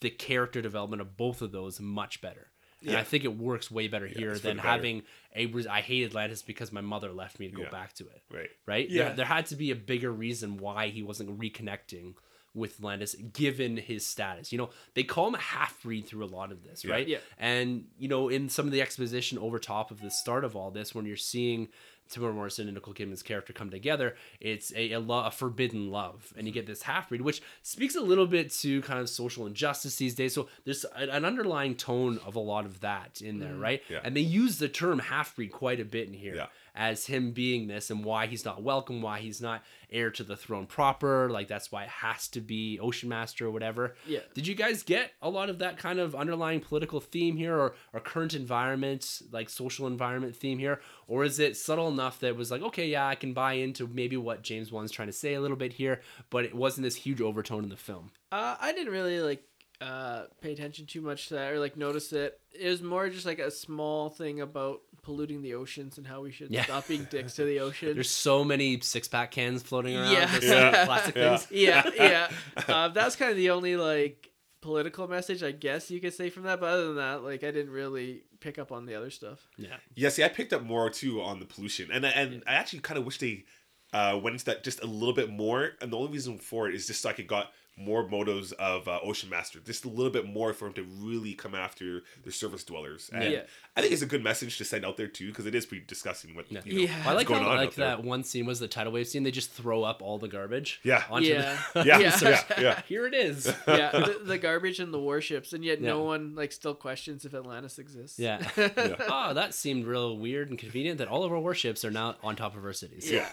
the 0.02 0.10
character 0.10 0.62
development 0.62 1.02
of 1.02 1.18
both 1.18 1.42
of 1.42 1.52
those 1.52 1.80
much 1.80 2.22
better. 2.22 2.48
And 2.86 2.98
I 2.98 3.04
think 3.04 3.24
it 3.26 3.38
works 3.38 3.70
way 3.70 3.88
better 3.88 4.08
here 4.08 4.32
than 4.40 4.58
the 4.58 4.62
better. 4.64 4.68
having 4.68 5.04
a. 5.36 5.46
res- 5.46 5.68
I 5.68 5.82
hate 5.82 6.04
Atlantis 6.04 6.42
because 6.42 6.72
my 6.72 6.82
mother 6.82 7.12
left 7.12 7.40
me 7.40 7.48
to 7.48 7.56
go 7.56 7.62
Yeah. 7.62 7.70
back 7.70 7.94
to 7.96 8.06
it. 8.06 8.24
Right. 8.32 8.50
Right? 8.66 8.90
Yeah. 8.90 9.04
There, 9.10 9.18
there 9.18 9.26
had 9.28 9.46
to 9.48 9.56
be 9.56 9.70
a 9.70 9.76
bigger 9.76 10.12
reason 10.12 10.58
why 10.58 10.88
he 10.88 11.04
wasn't 11.04 11.40
reconnecting 11.40 12.16
with 12.56 12.80
Atlantis 12.80 13.14
given 13.14 13.78
his 13.78 14.04
status. 14.06 14.52
You 14.52 14.58
know, 14.58 14.72
they 14.96 15.04
call 15.04 15.28
him 15.28 15.36
a 15.36 15.40
half 15.40 15.82
breed 15.84 16.08
through 16.08 16.26
a 16.26 16.28
lot 16.28 16.52
of 16.52 16.64
this, 16.64 16.84
Yeah. 16.84 16.92
right? 16.92 17.08
Yeah. 17.08 17.20
And 17.38 17.86
you 18.00 18.08
know, 18.08 18.30
in 18.30 18.50
some 18.50 18.66
of 18.66 18.72
the 18.72 18.82
exposition 18.82 19.38
over 19.38 19.60
top 19.60 19.92
of 19.92 20.02
the 20.02 20.10
start 20.10 20.44
of 20.44 20.56
all 20.56 20.72
this, 20.72 20.96
when 20.96 21.06
you're 21.06 21.18
seeing 21.18 21.68
Temuera 22.12 22.34
Morrison 22.34 22.68
and 22.68 22.76
Nicole 22.76 22.94
Kidman's 22.94 23.24
character 23.24 23.54
come 23.54 23.70
together, 23.70 24.16
it's 24.40 24.72
a 24.76 24.92
a, 24.92 25.00
lo- 25.00 25.26
a 25.26 25.32
forbidden 25.32 25.90
love, 25.92 26.34
and 26.38 26.48
you 26.48 26.54
get 26.54 26.66
this 26.66 26.84
half 26.84 27.10
breed, 27.10 27.22
which 27.22 27.42
speaks 27.62 27.96
a 27.96 28.02
little 28.02 28.28
bit 28.28 28.52
to 28.52 28.82
kind 28.82 29.00
of 29.00 29.10
social 29.10 29.46
injustice 29.48 29.96
these 29.96 30.16
days. 30.16 30.34
So 30.34 30.48
there's 30.66 30.86
an 30.96 31.26
underlying 31.26 31.76
tone 31.76 32.20
of 32.26 32.36
a 32.36 32.40
lot 32.40 32.66
of 32.66 32.82
that 32.82 33.22
in 33.22 33.40
there, 33.40 33.54
mm, 33.54 33.62
right? 33.62 33.82
Yeah. 33.90 34.00
And 34.04 34.16
they 34.16 34.22
use 34.22 34.58
the 34.58 34.70
term 34.70 35.00
half 35.00 35.36
breed 35.36 35.52
quite 35.52 35.80
a 35.80 35.86
bit 35.86 36.08
in 36.08 36.14
here 36.14 36.36
Yeah. 36.36 36.48
As 36.76 37.06
him 37.06 37.32
being 37.32 37.68
this 37.68 37.90
and 37.90 38.06
why 38.06 38.28
he's 38.28 38.46
not 38.46 38.64
welcome, 38.64 39.02
why 39.02 39.20
he's 39.20 39.42
not 39.42 39.64
heir 39.92 40.10
to 40.12 40.24
the 40.24 40.36
throne 40.36 40.66
proper. 40.66 41.30
Like 41.30 41.48
that's 41.48 41.72
why 41.72 41.84
it 41.84 41.90
has 41.90 42.28
to 42.30 42.42
be 42.42 42.80
Ocean 42.80 43.10
Master 43.10 43.48
or 43.48 43.52
whatever. 43.52 43.96
Yeah. 44.08 44.20
Did 44.34 44.48
you 44.48 44.56
guys 44.56 44.84
get 44.84 45.12
a 45.22 45.30
lot 45.30 45.50
of 45.50 45.60
that 45.60 45.78
kind 45.78 46.00
of 46.00 46.16
underlying 46.16 46.62
political 46.62 47.00
theme 47.00 47.36
here 47.36 47.58
or, 47.58 47.76
or 47.94 48.00
current 48.00 48.34
environment, 48.34 49.22
like 49.32 49.50
social 49.50 49.88
environment 49.88 50.36
theme 50.36 50.60
here? 50.60 50.80
Or 51.08 51.24
is 51.26 51.40
it 51.40 51.58
subtle 51.58 51.90
enough 51.90 52.20
that 52.20 52.28
it 52.28 52.38
was 52.38 52.52
like, 52.52 52.62
okay, 52.62 52.88
yeah, 52.88 53.08
I 53.08 53.16
can 53.16 53.34
buy 53.34 53.54
into 53.54 53.88
maybe 53.88 54.16
what 54.16 54.44
James 54.44 54.72
Wan's 54.72 54.92
trying 54.92 55.10
to 55.10 55.14
say 55.14 55.34
a 55.34 55.42
little 55.42 55.58
bit 55.58 55.74
here, 55.74 56.02
but 56.30 56.46
it 56.46 56.56
wasn't 56.56 56.84
this 56.84 56.96
huge 56.96 57.20
overtone 57.20 57.64
in 57.64 57.70
the 57.70 57.76
film? 57.76 58.12
Uh, 58.32 58.56
I 58.62 58.72
didn't 58.72 58.94
really 58.94 59.20
like 59.20 59.44
uh, 59.82 60.26
pay 60.42 60.54
attention 60.54 60.86
too 60.86 61.02
much 61.02 61.28
to 61.30 61.34
that 61.34 61.52
or 61.52 61.60
like 61.60 61.76
notice 61.76 62.14
it. 62.14 62.40
It 62.58 62.70
was 62.70 62.82
more 62.82 63.10
just 63.10 63.26
like 63.26 63.40
a 63.40 63.50
small 63.52 64.10
thing 64.10 64.40
about 64.42 64.82
polluting 65.02 65.42
the 65.42 65.56
oceans 65.56 65.98
and 65.98 66.06
how 66.06 66.22
we 66.22 66.32
should 66.32 66.52
Yeah. 66.52 66.64
stop 66.66 66.88
being 66.88 67.06
dicks 67.10 67.36
to 67.36 67.44
the 67.46 67.60
ocean. 67.68 67.94
There's 67.96 68.10
so 68.10 68.44
many 68.44 68.80
six 68.82 69.08
pack 69.08 69.32
cans 69.32 69.64
floating 69.64 69.98
around. 69.98 70.12
Yeah. 70.12 70.40
Yeah. 70.42 70.86
plastic 70.86 71.16
Yeah. 71.16 71.38
things. 71.38 71.52
yeah, 71.52 71.90
yeah. 71.96 72.32
Uh, 72.68 72.88
that's 72.90 73.16
kind 73.16 73.32
of 73.32 73.38
the 73.38 73.50
only 73.50 73.76
like 73.76 74.30
political 74.62 75.08
message 75.08 75.42
I 75.42 75.52
guess 75.52 75.90
you 75.90 76.00
could 76.00 76.14
say 76.14 76.30
from 76.30 76.44
that. 76.44 76.60
But 76.60 76.68
other 76.70 76.88
than 76.88 76.98
that, 76.98 77.24
like 77.24 77.44
I 77.44 77.50
didn't 77.52 77.72
really 77.72 78.24
pick 78.40 78.60
up 78.60 78.72
on 78.72 78.86
the 78.86 78.94
other 78.96 79.10
stuff. 79.10 79.48
Yeah. 79.58 79.76
Yeah, 79.96 80.10
see, 80.10 80.24
I 80.24 80.30
picked 80.30 80.54
up 80.54 80.62
more 80.64 80.90
too 80.92 81.22
on 81.22 81.40
the 81.40 81.46
pollution, 81.46 81.90
and 81.92 82.06
and 82.06 82.44
I 82.46 82.54
actually 82.54 82.80
kind 82.80 83.00
of 83.00 83.06
wish 83.06 83.18
they 83.18 83.46
uh, 83.94 84.20
went 84.22 84.36
into 84.36 84.46
that 84.46 84.64
just 84.64 84.84
a 84.84 84.86
little 84.88 85.16
bit 85.16 85.30
more. 85.32 85.72
And 85.82 85.92
the 85.92 85.98
only 85.98 86.12
reason 86.12 86.38
for 86.38 86.70
it 86.70 86.76
is 86.76 86.86
just 86.88 87.02
so 87.02 87.10
I 87.10 87.14
could 87.14 87.28
got 87.28 87.52
more 87.78 88.08
motives 88.08 88.52
of 88.54 88.88
uh, 88.88 89.00
Ocean 89.02 89.30
Master, 89.30 89.60
just 89.60 89.86
a 89.86 89.90
little 89.90 90.12
bit 90.12 90.26
more 90.28 90.54
for 90.54 90.68
him 90.68 90.74
to 90.74 90.84
really 91.00 91.34
come 91.34 91.56
after 91.56 92.04
the 92.24 92.32
surface 92.32 92.64
dwellers. 92.64 93.10
And 93.14 93.32
Yeah. 93.32 93.42
I 93.76 93.82
think 93.82 93.94
it's 93.94 94.02
a 94.02 94.06
good 94.08 94.24
message 94.24 94.58
to 94.58 94.66
send 94.66 94.86
out 94.86 94.98
there 94.98 95.08
too, 95.08 95.30
because 95.30 95.46
it 95.46 95.56
is 95.56 95.66
pretty 95.66 95.86
disgusting 95.88 96.36
what 96.36 96.52
Yeah. 96.52 96.62
you 96.66 96.74
know, 96.74 96.80
Yeah. 96.82 97.04
I 97.10 97.14
like 97.14 97.28
going 97.28 97.42
how 97.44 97.50
on 97.52 97.58
like 97.58 97.68
out 97.70 97.76
there. 97.76 97.88
that 97.88 98.04
one 98.04 98.24
scene 98.24 98.46
was 98.46 98.60
the 98.60 98.68
tidal 98.68 98.92
wave 98.94 99.08
scene. 99.08 99.24
They 99.24 99.32
just 99.32 99.52
throw 99.52 99.84
up 99.84 100.02
all 100.02 100.20
the 100.20 100.28
garbage. 100.28 100.80
Yeah. 100.84 101.04
Onto 101.10 101.30
Yeah. 101.30 101.60
The, 101.74 101.84
Yeah, 101.86 101.98
Yeah. 102.00 102.20
yeah, 102.22 102.44
yeah. 102.62 102.82
Here 102.88 103.08
it 103.08 103.14
is. 103.14 103.48
yeah, 103.68 103.92
the, 103.92 104.20
the 104.26 104.38
garbage 104.38 104.80
and 104.80 104.94
the 104.94 105.00
warships, 105.00 105.54
and 105.54 105.64
yet 105.64 105.82
no 105.82 106.04
one 106.04 106.36
like 106.36 106.52
still 106.52 106.76
questions 106.76 107.26
if 107.26 107.34
Atlantis 107.34 107.80
exists. 107.80 108.20
Yeah. 108.20 108.48
Yeah. 108.58 108.96
oh, 109.10 109.34
that 109.34 109.54
seemed 109.54 109.86
real 109.86 110.18
weird 110.18 110.50
and 110.50 110.60
convenient 110.60 110.98
that 111.00 111.08
all 111.08 111.24
of 111.24 111.32
our 111.32 111.40
warships 111.40 111.84
are 111.86 111.92
now 111.92 112.16
on 112.22 112.36
top 112.36 112.56
of 112.56 112.64
our 112.66 112.74
cities. 112.74 113.10
Yeah. 113.10 113.28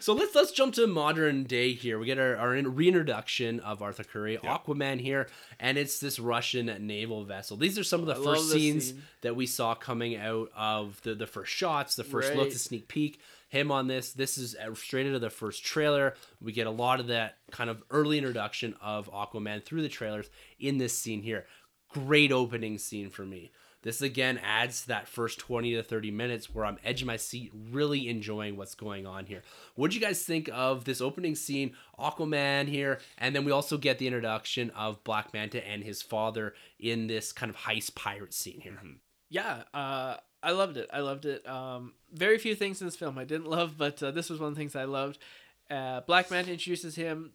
So 0.00 0.12
let's 0.12 0.34
let's 0.34 0.52
jump 0.52 0.74
to 0.74 0.86
modern 0.86 1.44
day 1.44 1.72
here. 1.72 1.98
We 1.98 2.06
get 2.06 2.18
our, 2.18 2.36
our 2.36 2.54
in- 2.54 2.74
reintroduction 3.06 3.60
of 3.60 3.82
Arthur 3.82 4.04
Curry, 4.04 4.38
Yeah. 4.42 4.56
Aquaman 4.58 5.00
here, 5.00 5.28
and 5.60 5.78
it's 5.78 5.98
this 5.98 6.18
Russian 6.18 6.66
naval 6.86 7.24
vessel. 7.24 7.56
These 7.56 7.78
are 7.78 7.84
some 7.84 8.00
of 8.00 8.06
the 8.06 8.14
I 8.20 8.24
first 8.24 8.50
scenes 8.50 8.88
scene. 8.90 9.02
that 9.22 9.36
we 9.36 9.46
saw 9.46 9.74
coming 9.74 10.16
out 10.16 10.50
of 10.56 11.00
the, 11.02 11.14
the 11.14 11.26
first 11.26 11.52
shots, 11.52 11.94
the 11.96 12.04
first 12.04 12.30
look, 12.34 12.44
Right. 12.44 12.52
the 12.52 12.58
sneak 12.58 12.88
peek. 12.88 13.20
Him 13.48 13.70
on 13.70 13.86
this. 13.86 14.12
This 14.12 14.38
is 14.38 14.56
uh, 14.56 14.74
straight 14.74 15.06
into 15.06 15.20
the 15.20 15.30
first 15.30 15.64
trailer. 15.64 16.14
We 16.40 16.52
get 16.52 16.66
a 16.66 16.70
lot 16.70 16.98
of 16.98 17.06
that 17.06 17.36
kind 17.52 17.70
of 17.70 17.82
early 17.90 18.18
introduction 18.18 18.74
of 18.82 19.08
Aquaman 19.12 19.64
through 19.64 19.82
the 19.82 19.88
trailers 19.88 20.28
in 20.58 20.78
this 20.78 20.98
scene 20.98 21.22
here. 21.22 21.46
Great 21.88 22.32
opening 22.32 22.76
scene 22.78 23.08
for 23.08 23.24
me. 23.24 23.52
This 23.86 24.02
again 24.02 24.40
adds 24.42 24.80
to 24.80 24.88
that 24.88 25.06
first 25.06 25.38
20 25.38 25.76
to 25.76 25.82
30 25.84 26.10
minutes 26.10 26.52
where 26.52 26.64
I'm 26.64 26.76
edge 26.82 27.02
of 27.02 27.06
my 27.06 27.16
seat, 27.16 27.52
really 27.70 28.08
enjoying 28.08 28.56
what's 28.56 28.74
going 28.74 29.06
on 29.06 29.26
here. 29.26 29.44
What 29.76 29.92
do 29.92 29.96
you 29.96 30.04
guys 30.04 30.24
think 30.24 30.50
of 30.52 30.82
this 30.84 31.00
opening 31.00 31.36
scene, 31.36 31.76
Aquaman 31.96 32.66
here, 32.66 32.98
and 33.16 33.32
then 33.32 33.44
we 33.44 33.52
also 33.52 33.78
get 33.78 33.98
the 33.98 34.08
introduction 34.08 34.70
of 34.70 35.04
Black 35.04 35.32
Manta 35.32 35.64
and 35.64 35.84
his 35.84 36.02
father 36.02 36.54
in 36.80 37.06
this 37.06 37.30
kind 37.30 37.48
of 37.48 37.58
heist 37.58 37.94
pirate 37.94 38.34
scene 38.34 38.60
here? 38.60 38.76
yeah. 39.30 39.62
Uh, 39.72 40.16
I 40.42 40.50
loved 40.50 40.78
it. 40.78 40.90
I 40.92 40.98
loved 40.98 41.24
it. 41.24 41.48
Um, 41.48 41.92
very 42.12 42.38
few 42.38 42.56
things 42.56 42.80
in 42.80 42.88
this 42.88 42.96
film 42.96 43.16
I 43.16 43.24
didn't 43.24 43.46
love, 43.48 43.78
but 43.78 44.02
uh, 44.02 44.10
this 44.10 44.28
was 44.28 44.40
one 44.40 44.48
of 44.48 44.56
the 44.56 44.58
things 44.58 44.74
I 44.74 44.86
loved. 44.86 45.18
Uh, 45.70 46.00
Black 46.00 46.28
Manta 46.28 46.50
introduces 46.50 46.96
him, 46.96 47.34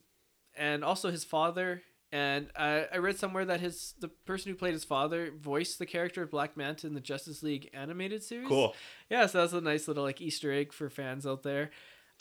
and 0.58 0.84
also 0.84 1.12
his 1.12 1.24
father. 1.24 1.82
And 2.12 2.50
I, 2.58 2.88
I 2.94 2.98
read 2.98 3.18
somewhere 3.18 3.46
that 3.46 3.62
his 3.62 3.94
the 4.00 4.10
person 4.10 4.52
who 4.52 4.58
played 4.58 4.74
his 4.74 4.84
father 4.84 5.32
voiced 5.32 5.80
the 5.80 5.86
character 5.86 6.22
of 6.22 6.30
Black 6.30 6.58
Manta 6.58 6.86
in 6.86 6.94
the 6.94 7.00
Justice 7.00 7.42
League 7.42 7.70
animated 7.74 8.22
series. 8.22 8.50
Cool. 8.50 8.76
Yeah, 9.10 9.28
so 9.28 9.40
that's 9.40 9.54
a 9.54 9.62
nice 9.62 9.88
little 9.88 10.04
like 10.04 10.20
Easter 10.20 10.52
egg 10.52 10.74
for 10.74 10.90
fans 10.90 11.26
out 11.26 11.44
there. 11.44 11.72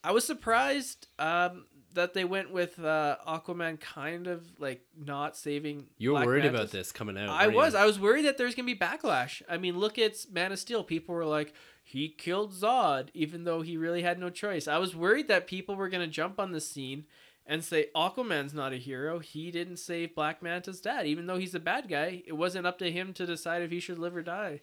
I 0.05 0.13
was 0.13 0.25
surprised 0.25 1.09
um, 1.19 1.67
that 1.95 2.15
they 2.15 2.25
went 2.25 2.53
with 2.53 2.79
uh, 2.79 3.17
Aquaman 3.27 3.81
kind 3.81 4.29
of 4.29 4.47
like 4.59 4.83
not 4.97 5.37
saving. 5.37 5.87
You 5.99 6.11
were 6.11 6.19
Black 6.19 6.27
worried 6.27 6.45
about 6.47 6.71
this 6.71 6.93
coming 6.93 7.19
out. 7.19 7.31
I 7.31 7.49
was. 7.49 7.75
you? 7.75 7.81
I 7.81 7.85
was 7.85 7.99
worried 7.99 8.27
that 8.27 8.39
there's 8.39 8.55
gonna 8.55 8.67
be 8.67 8.77
backlash. 8.77 9.43
I 9.49 9.57
mean, 9.57 9.79
look 9.79 9.99
at 9.99 10.25
Man 10.33 10.53
of 10.53 10.59
Steel. 10.59 10.85
People 10.85 11.17
were 11.17 11.27
like, 11.27 11.53
he 11.83 12.09
killed 12.09 12.53
Zod, 12.53 13.09
even 13.13 13.43
though 13.43 13.63
he 13.63 13.77
really 13.77 14.03
had 14.03 14.19
no 14.19 14.31
choice. 14.31 14.69
I 14.69 14.79
was 14.79 14.95
worried 14.95 15.27
that 15.29 15.49
people 15.49 15.75
were 15.75 15.89
gonna 15.89 16.07
jump 16.07 16.39
on 16.39 16.53
the 16.53 16.61
scene 16.61 17.07
and 17.51 17.63
say 17.65 17.89
Aquaman's 17.97 18.55
not 18.55 18.73
a 18.73 18.77
hero. 18.77 19.19
He 19.19 19.51
didn't 19.51 19.79
save 19.79 20.15
Black 20.15 20.41
Manta's 20.41 20.81
dad, 20.81 21.07
even 21.07 21.27
though 21.27 21.37
he's 21.37 21.55
a 21.55 21.61
bad 21.61 21.89
guy. 21.89 22.23
It 22.27 22.35
wasn't 22.35 22.65
up 22.67 22.79
to 22.79 22.91
him 22.91 23.13
to 23.15 23.27
decide 23.27 23.61
if 23.63 23.71
he 23.73 23.81
should 23.81 23.99
live 23.99 24.15
or 24.17 24.23
die. 24.23 24.61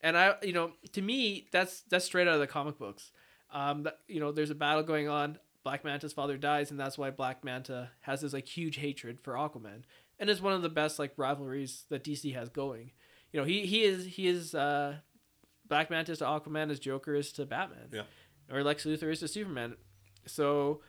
And 0.00 0.16
I, 0.16 0.34
you 0.42 0.54
know, 0.54 0.72
to 0.94 1.02
me, 1.02 1.46
that's 1.52 1.82
that's 1.82 2.06
straight 2.06 2.26
out 2.26 2.34
of 2.34 2.40
the 2.40 2.46
comic 2.46 2.78
books. 2.78 3.12
Um, 3.52 3.82
that, 3.82 3.98
you 4.08 4.18
know, 4.20 4.32
there's 4.32 4.50
a 4.50 4.54
battle 4.54 4.82
going 4.82 5.08
on. 5.08 5.38
Black 5.64 5.84
Manta's 5.84 6.14
father 6.14 6.38
dies, 6.38 6.70
and 6.70 6.80
that's 6.80 6.96
why 6.96 7.10
Black 7.10 7.44
Manta 7.44 7.90
has 8.00 8.22
this 8.22 8.32
like 8.32 8.48
huge 8.48 8.76
hatred 8.76 9.20
for 9.20 9.34
Aquaman, 9.34 9.82
and 10.18 10.30
it's 10.30 10.40
one 10.40 10.54
of 10.54 10.62
the 10.62 10.70
best 10.70 10.98
like 10.98 11.12
rivalries 11.18 11.84
that 11.90 12.02
DC 12.02 12.34
has 12.34 12.48
going. 12.48 12.92
You 13.32 13.40
know, 13.40 13.44
he 13.46 13.66
he 13.66 13.82
is 13.82 14.06
he 14.06 14.26
is 14.26 14.54
uh, 14.54 14.96
Black 15.68 15.90
Manta 15.90 16.12
is 16.12 16.18
to 16.20 16.24
Aquaman 16.24 16.70
as 16.70 16.80
Joker 16.80 17.14
is 17.14 17.30
to 17.32 17.44
Batman, 17.44 17.90
Yeah. 17.92 18.02
or 18.50 18.64
Lex 18.64 18.84
Luthor 18.86 19.12
is 19.12 19.20
to 19.20 19.28
Superman. 19.28 19.76
So 20.26 20.80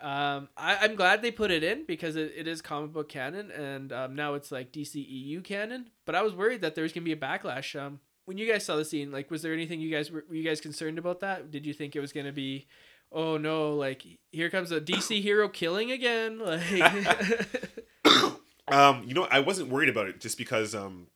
um, 0.00 0.48
I, 0.56 0.78
I'm 0.82 0.94
glad 0.94 1.22
they 1.22 1.30
put 1.30 1.50
it 1.50 1.64
in 1.64 1.84
because 1.86 2.16
it, 2.16 2.32
it 2.36 2.46
is 2.46 2.60
comic 2.60 2.92
book 2.92 3.08
canon, 3.08 3.50
and 3.50 3.92
um, 3.92 4.14
now 4.14 4.34
it's 4.34 4.52
like 4.52 4.72
DCEU 4.72 5.42
canon. 5.42 5.90
But 6.04 6.14
I 6.14 6.22
was 6.22 6.34
worried 6.34 6.60
that 6.62 6.74
there 6.74 6.82
was 6.82 6.92
gonna 6.92 7.04
be 7.04 7.12
a 7.12 7.16
backlash. 7.16 7.78
Um, 7.80 8.00
when 8.26 8.38
you 8.38 8.50
guys 8.50 8.64
saw 8.64 8.76
the 8.76 8.84
scene, 8.84 9.10
like, 9.10 9.30
was 9.30 9.42
there 9.42 9.52
anything 9.52 9.80
you 9.80 9.90
guys 9.90 10.10
were, 10.10 10.24
were 10.28 10.34
you 10.34 10.44
guys 10.44 10.60
concerned 10.60 10.98
about 10.98 11.20
that? 11.20 11.50
Did 11.50 11.64
you 11.64 11.72
think 11.72 11.96
it 11.96 12.00
was 12.00 12.12
gonna 12.12 12.32
be, 12.32 12.66
oh 13.10 13.36
no, 13.38 13.74
like 13.74 14.04
here 14.32 14.50
comes 14.50 14.70
a 14.72 14.80
DC 14.80 15.22
hero 15.22 15.48
killing 15.48 15.90
again? 15.90 16.40
Like, 16.44 17.62
Um, 18.68 19.04
you 19.06 19.14
know, 19.14 19.26
I 19.30 19.40
wasn't 19.40 19.70
worried 19.70 19.88
about 19.88 20.08
it 20.08 20.20
just 20.20 20.36
because 20.36 20.74
um, 20.74 21.06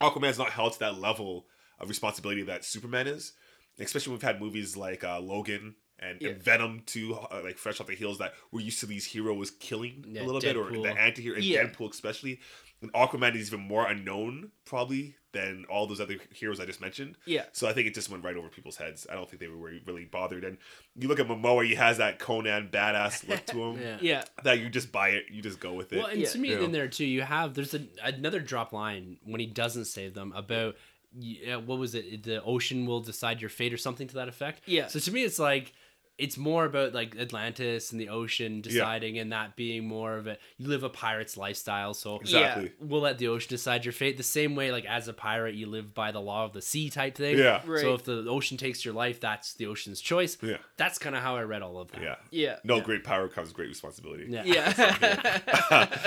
Aquaman's 0.00 0.38
not 0.38 0.50
held 0.50 0.72
to 0.74 0.78
that 0.80 0.98
level 0.98 1.46
of 1.78 1.88
responsibility 1.88 2.42
that 2.42 2.64
Superman 2.64 3.06
is. 3.06 3.32
Especially 3.78 4.10
when 4.10 4.18
we've 4.18 4.22
had 4.22 4.40
movies 4.40 4.76
like 4.76 5.02
uh, 5.02 5.20
Logan 5.20 5.74
and, 6.04 6.20
Yeah. 6.22 6.28
and 6.30 6.42
Venom 6.42 6.82
too, 6.86 7.14
uh, 7.14 7.40
like 7.42 7.58
fresh 7.58 7.80
off 7.80 7.86
the 7.86 7.94
heels 7.94 8.18
that 8.18 8.34
we're 8.52 8.60
used 8.60 8.80
to 8.80 8.86
these 8.86 9.04
heroes 9.06 9.50
killing 9.50 10.04
Yeah, 10.08 10.22
a 10.22 10.24
little 10.24 10.40
bit, 10.40 10.56
or 10.56 10.64
Deadpool. 10.66 10.82
the 10.84 11.00
anti-hero, 11.00 11.36
and 11.36 11.44
Yeah. 11.44 11.64
Deadpool 11.64 11.90
especially. 11.90 12.40
And 12.82 12.92
Aquaman 12.92 13.34
is 13.34 13.48
even 13.48 13.60
more 13.66 13.86
unknown 13.86 14.50
probably 14.66 15.16
than 15.32 15.64
all 15.70 15.86
those 15.86 16.00
other 16.00 16.16
heroes 16.32 16.60
I 16.60 16.66
just 16.66 16.80
mentioned. 16.80 17.16
yeah, 17.24 17.46
So 17.52 17.66
I 17.66 17.72
think 17.72 17.88
it 17.88 17.94
just 17.94 18.08
went 18.10 18.22
right 18.22 18.36
over 18.36 18.48
people's 18.48 18.76
heads. 18.76 19.06
I 19.10 19.14
don't 19.14 19.28
think 19.28 19.40
they 19.40 19.48
were 19.48 19.56
really- 19.56 19.82
really 19.86 20.04
bothered. 20.04 20.44
And 20.44 20.58
you 20.94 21.08
look 21.08 21.18
at 21.18 21.26
Momoa, 21.26 21.66
he 21.66 21.74
has 21.76 21.96
that 21.98 22.18
Conan 22.18 22.68
badass 22.68 23.26
look 23.26 23.44
to 23.46 23.62
him. 23.72 23.80
Yeah. 23.80 23.98
yeah, 24.00 24.24
That 24.44 24.60
you 24.60 24.68
just 24.68 24.92
buy 24.92 25.08
it, 25.10 25.24
you 25.30 25.40
just 25.42 25.58
go 25.60 25.72
with 25.72 25.92
it. 25.92 25.96
Well, 25.98 26.06
and 26.06 26.20
Yeah. 26.20 26.28
to 26.28 26.38
me, 26.38 26.50
Yeah. 26.50 26.60
in 26.60 26.72
there 26.72 26.86
too, 26.88 27.06
you 27.06 27.22
have 27.22 27.54
there's 27.54 27.74
a, 27.74 27.84
another 28.02 28.38
drop 28.40 28.72
line 28.72 29.16
when 29.24 29.40
he 29.40 29.46
doesn't 29.46 29.86
save 29.86 30.14
them 30.14 30.32
about 30.32 30.76
yeah, 31.16 31.54
what 31.56 31.78
was 31.78 31.94
it? 31.94 32.24
The 32.24 32.42
ocean 32.42 32.86
will 32.86 32.98
decide 33.00 33.40
your 33.40 33.48
fate 33.48 33.72
or 33.72 33.76
something 33.76 34.08
to 34.08 34.14
that 34.16 34.26
effect. 34.28 34.62
Yeah. 34.66 34.88
So 34.88 34.98
to 34.98 35.12
me, 35.12 35.22
it's 35.22 35.38
like 35.38 35.72
it's 36.16 36.36
more 36.36 36.64
about 36.64 36.94
like 36.94 37.16
Atlantis 37.16 37.90
and 37.90 38.00
the 38.00 38.08
ocean 38.08 38.60
deciding, 38.60 39.18
and 39.18 39.32
that 39.32 39.56
being 39.56 39.88
more 39.88 40.16
of 40.16 40.28
a 40.28 40.38
you 40.58 40.68
live 40.68 40.84
a 40.84 40.88
pirate's 40.88 41.36
lifestyle. 41.36 41.92
So 41.92 42.16
exactly. 42.16 42.72
we'll 42.78 43.00
let 43.00 43.18
the 43.18 43.28
ocean 43.28 43.48
decide 43.48 43.84
your 43.84 43.92
fate. 43.92 44.16
The 44.16 44.22
same 44.22 44.54
way, 44.54 44.70
like 44.70 44.84
as 44.84 45.08
a 45.08 45.12
pirate, 45.12 45.56
you 45.56 45.66
live 45.66 45.92
by 45.92 46.12
the 46.12 46.20
law 46.20 46.44
of 46.44 46.52
the 46.52 46.62
sea 46.62 46.88
type 46.88 47.16
thing. 47.16 47.36
Yeah. 47.36 47.62
Right. 47.66 47.80
So 47.80 47.94
if 47.94 48.04
the 48.04 48.26
ocean 48.28 48.56
takes 48.56 48.84
your 48.84 48.94
life, 48.94 49.18
that's 49.18 49.54
the 49.54 49.66
ocean's 49.66 50.00
choice. 50.00 50.38
Yeah. 50.40 50.58
That's 50.76 50.98
kind 50.98 51.16
of 51.16 51.22
how 51.22 51.34
I 51.34 51.42
read 51.42 51.62
all 51.62 51.78
of 51.78 51.90
that. 51.92 52.02
Yeah. 52.02 52.16
yeah, 52.30 52.56
No 52.62 52.80
great 52.80 53.02
power 53.02 53.28
comes 53.28 53.52
great 53.52 53.68
responsibility. 53.68 54.26
Yeah. 54.28 54.44
yeah. 54.44 55.38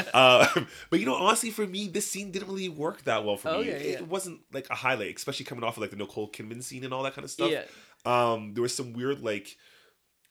uh, 0.14 0.48
but 0.90 1.00
you 1.02 1.06
know, 1.06 1.16
honestly, 1.16 1.50
for 1.50 1.68
me, 1.68 1.90
this 1.90 2.10
scene 2.10 2.32
didn't 2.32 2.48
really 2.48 2.70
work 2.70 3.04
that 3.04 3.26
well 3.26 3.36
for 3.36 3.52
me. 3.52 3.58
Okay, 3.58 3.70
It, 3.70 3.86
yeah. 3.86 3.98
it 3.98 4.08
wasn't 4.08 4.40
like 4.54 4.70
a 4.70 4.76
highlight, 4.76 5.18
especially 5.18 5.46
coming 5.46 5.66
off 5.66 5.76
of 5.76 5.82
like 5.82 5.92
the 5.92 5.98
Nicole 5.98 6.32
Kidman 6.32 6.64
scene 6.64 6.86
and 6.86 6.94
all 6.94 7.04
that 7.04 7.14
kind 7.14 7.26
of 7.26 7.32
stuff. 7.32 7.52
yeah, 7.52 7.64
Um, 8.06 8.54
there 8.54 8.62
was 8.62 8.74
some 8.74 8.94
weird 8.94 9.22
like 9.22 9.58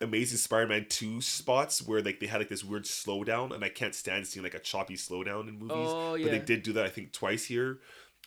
Amazing 0.01 0.39
Spider-Man 0.39 0.87
two 0.89 1.21
spots 1.23 1.87
where 1.87 2.03
like 2.03 2.21
they 2.21 2.27
had 2.27 2.39
like 2.41 2.49
this 2.51 2.65
weird 2.65 2.85
slowdown, 2.85 3.55
and 3.55 3.65
I 3.65 3.69
can't 3.71 3.95
stand 3.95 4.27
seeing 4.27 4.45
like 4.45 4.55
a 4.55 4.59
choppy 4.59 4.95
slowdown 4.95 5.49
in 5.49 5.59
movies. 5.59 5.71
Oh, 5.91 6.11
But 6.13 6.31
they 6.33 6.39
did 6.39 6.63
do 6.63 6.73
that, 6.75 6.85
I 6.85 6.91
think, 6.91 7.13
twice 7.13 7.45
here. 7.47 7.79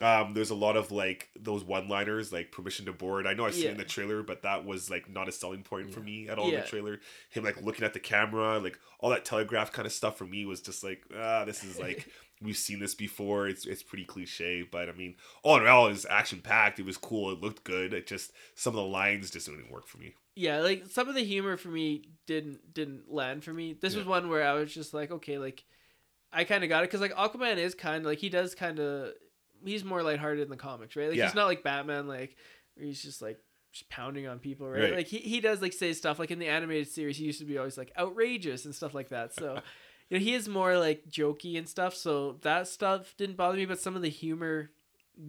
Um, 0.02 0.34
there's 0.34 0.50
a 0.50 0.56
lot 0.56 0.78
of 0.78 0.92
like 0.94 1.28
those 1.38 1.64
one-liners, 1.64 2.32
like 2.32 2.52
permission 2.54 2.86
to 2.86 2.94
board. 2.94 3.28
I 3.28 3.34
know 3.34 3.46
I've 3.46 3.54
seen 3.54 3.66
it 3.66 3.72
in 3.72 3.78
the 3.78 3.84
trailer, 3.84 4.24
but 4.24 4.44
that 4.44 4.66
was 4.66 4.90
like 4.90 5.10
not 5.10 5.28
a 5.28 5.32
selling 5.32 5.62
point 5.62 5.92
for 5.94 6.00
me 6.00 6.30
at 6.30 6.40
all 6.40 6.48
in 6.48 6.52
the 6.62 6.68
trailer. 6.68 7.00
Him 7.32 7.44
like 7.44 7.62
looking 7.62 7.84
at 7.84 7.94
the 7.94 8.00
camera, 8.00 8.60
like 8.60 8.80
all 9.02 9.10
that 9.10 9.26
telegraph 9.26 9.72
kind 9.74 9.86
of 9.86 9.92
stuff 9.92 10.18
for 10.18 10.26
me 10.26 10.46
was 10.46 10.62
just 10.62 10.84
like, 10.86 11.04
ah, 11.16 11.44
this 11.44 11.64
is 11.66 11.80
like 11.80 12.08
we've 12.42 12.56
seen 12.58 12.80
this 12.80 12.96
before. 12.96 13.48
It's 13.50 13.66
it's 13.66 13.84
pretty 13.84 14.06
cliche, 14.06 14.62
but 14.64 14.88
I 14.88 14.94
mean, 14.94 15.16
all 15.44 15.58
in 15.58 15.68
all, 15.68 15.88
it 15.88 15.92
was 15.92 16.06
action 16.10 16.40
packed. 16.40 16.80
It 16.80 16.86
was 16.86 16.96
cool. 16.98 17.32
It 17.32 17.42
looked 17.42 17.66
good. 17.66 17.94
It 17.94 18.08
just 18.08 18.32
some 18.56 18.72
of 18.72 18.78
the 18.78 18.90
lines 18.90 19.30
just 19.30 19.48
didn't 19.48 19.70
work 19.70 19.86
for 19.88 19.98
me. 19.98 20.14
Yeah. 20.40 20.60
Like 20.60 20.86
some 20.90 21.08
of 21.10 21.16
the 21.16 21.24
humor 21.24 21.58
for 21.58 21.70
me 21.70 22.04
didn't 22.26 22.74
didn't 22.74 23.12
land 23.12 23.44
for 23.44 23.54
me. 23.54 23.74
This 23.80 23.96
was 23.96 24.06
one 24.06 24.30
where 24.30 24.44
I 24.48 24.54
was 24.54 24.74
just 24.74 24.94
like, 24.94 25.12
okay, 25.12 25.38
like 25.38 25.64
I 26.32 26.44
kind 26.44 26.64
of 26.64 26.70
got 26.70 26.84
it 26.84 26.88
because 26.90 27.02
like 27.02 27.14
Aquaman 27.16 27.58
is 27.58 27.76
kind 27.76 27.98
of 27.98 28.06
like 28.06 28.20
he 28.20 28.30
does 28.30 28.56
kind 28.56 28.80
of 28.80 29.14
he's 29.66 29.84
more 29.84 30.02
lighthearted 30.04 30.44
in 30.44 30.50
the 30.50 30.56
comics, 30.58 30.96
right? 30.96 31.10
Like 31.10 31.18
Yeah. 31.18 31.26
he's 31.26 31.36
not 31.36 31.48
like 31.48 31.64
Batman, 31.64 32.08
like 32.08 32.36
where 32.76 32.86
he's 32.86 33.02
just 33.02 33.22
like 33.22 33.40
just 33.74 33.90
pounding 33.90 34.28
on 34.28 34.40
people, 34.40 34.70
right? 34.70 34.84
Right. 34.84 34.96
Like 34.98 35.08
he, 35.08 35.18
he 35.18 35.42
does 35.42 35.62
like 35.62 35.74
say 35.74 35.94
stuff 35.94 36.18
like 36.20 36.32
in 36.32 36.40
the 36.40 36.48
animated 36.48 36.88
series, 36.88 37.18
he 37.18 37.26
used 37.26 37.40
to 37.40 37.46
be 37.46 37.58
always 37.58 37.78
like 37.78 37.92
outrageous 38.00 38.66
and 38.66 38.74
stuff 38.74 38.94
like 38.94 39.10
that. 39.10 39.34
So 39.36 39.62
you 40.10 40.18
know 40.18 40.24
he 40.24 40.34
is 40.34 40.48
more 40.48 40.78
like 40.78 41.04
jokey 41.10 41.58
and 41.58 41.68
stuff. 41.68 41.96
So 41.96 42.38
that 42.42 42.68
stuff 42.68 43.14
didn't 43.18 43.36
bother 43.38 43.58
me, 43.58 43.66
but 43.66 43.80
some 43.80 43.96
of 43.96 44.02
the 44.02 44.10
humor 44.10 44.72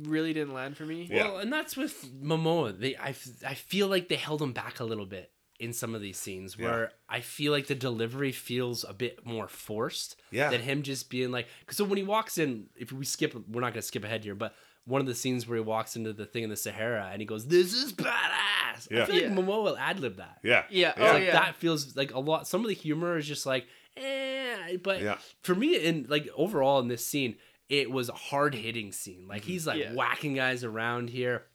really 0.05 0.33
didn't 0.33 0.55
land 0.55 0.77
for 0.77 0.85
me. 0.85 1.09
Yeah. 1.11 1.29
Well, 1.29 1.39
and 1.39 1.53
that's 1.53 1.77
with 1.77 2.11
Momoa. 2.23 2.79
They, 2.79 2.97
I, 2.97 3.15
I 3.47 3.55
feel 3.55 3.89
like 3.89 4.09
they 4.09 4.17
held 4.17 4.41
him 4.43 4.53
back 4.53 4.81
a 4.81 4.85
little 4.85 5.07
bit 5.07 5.31
in 5.59 5.73
some 5.75 5.95
of 5.95 6.01
these 6.01 6.17
scenes 6.17 6.57
where 6.59 6.93
I 7.09 7.21
feel 7.21 7.53
like 7.53 7.67
the 7.67 7.75
delivery 7.75 8.33
feels 8.33 8.83
a 8.83 8.95
bit 8.95 9.27
more 9.27 9.47
forced 9.47 10.17
Yeah. 10.31 10.49
than 10.51 10.63
him 10.63 10.83
just 10.83 11.11
being 11.11 11.31
like. 11.31 11.49
Cause 11.67 11.77
so 11.77 11.85
when 11.85 11.99
he 11.99 12.03
walks 12.03 12.39
in, 12.39 12.67
if 12.77 12.93
we 12.93 13.05
skip, 13.05 13.35
we're 13.49 13.61
not 13.61 13.75
gonna 13.75 13.83
skip 13.83 14.03
ahead 14.05 14.25
here, 14.25 14.35
but 14.35 14.55
one 14.87 15.03
of 15.03 15.07
the 15.07 15.15
scenes 15.15 15.47
where 15.47 15.59
he 15.59 15.63
walks 15.63 15.97
into 15.97 16.15
the 16.15 16.25
thing 16.25 16.45
in 16.45 16.51
the 16.51 16.57
Sahara 16.57 17.11
and 17.13 17.21
he 17.21 17.27
goes, 17.27 17.47
"This 17.47 17.75
is 17.75 17.93
badass." 17.93 18.91
Yeah. 18.91 19.03
I 19.03 19.05
feel 19.05 19.15
like 19.17 19.25
Yeah. 19.25 19.31
Momoa 19.35 19.63
will 19.65 19.77
ad 19.77 20.01
lib 20.01 20.17
that. 20.17 20.39
Yeah. 20.43 20.65
Yeah. 20.71 20.95
Yeah. 20.97 21.09
Oh 21.11 21.13
Like 21.13 21.25
yeah. 21.25 21.33
that 21.33 21.57
feels 21.57 21.95
like 21.95 22.15
a 22.15 22.19
lot. 22.19 22.49
Some 22.49 22.63
of 22.63 22.69
the 22.69 22.75
humor 22.75 23.19
is 23.19 23.27
just 23.29 23.45
like, 23.45 23.67
eh. 23.99 24.77
But 24.83 25.03
Yeah. 25.03 25.19
for 25.43 25.55
me, 25.55 25.77
in 25.77 26.07
like 26.09 26.29
overall 26.35 26.81
in 26.81 26.89
this 26.89 27.05
scene, 27.05 27.37
it 27.71 27.91
was 27.91 28.11
a 28.11 28.15
hard 28.15 28.55
hitting 28.55 28.93
scene. 28.93 29.27
Like 29.27 29.43
mm-hmm. 29.43 29.53
he's 29.53 29.67
like 29.67 29.79
Yeah. 29.79 29.95
whacking 29.95 30.35
guys 30.35 30.63
around 30.65 31.09
here. 31.09 31.47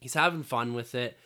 He's 0.00 0.14
having 0.14 0.44
fun 0.44 0.74
with 0.74 0.94
it, 0.94 1.18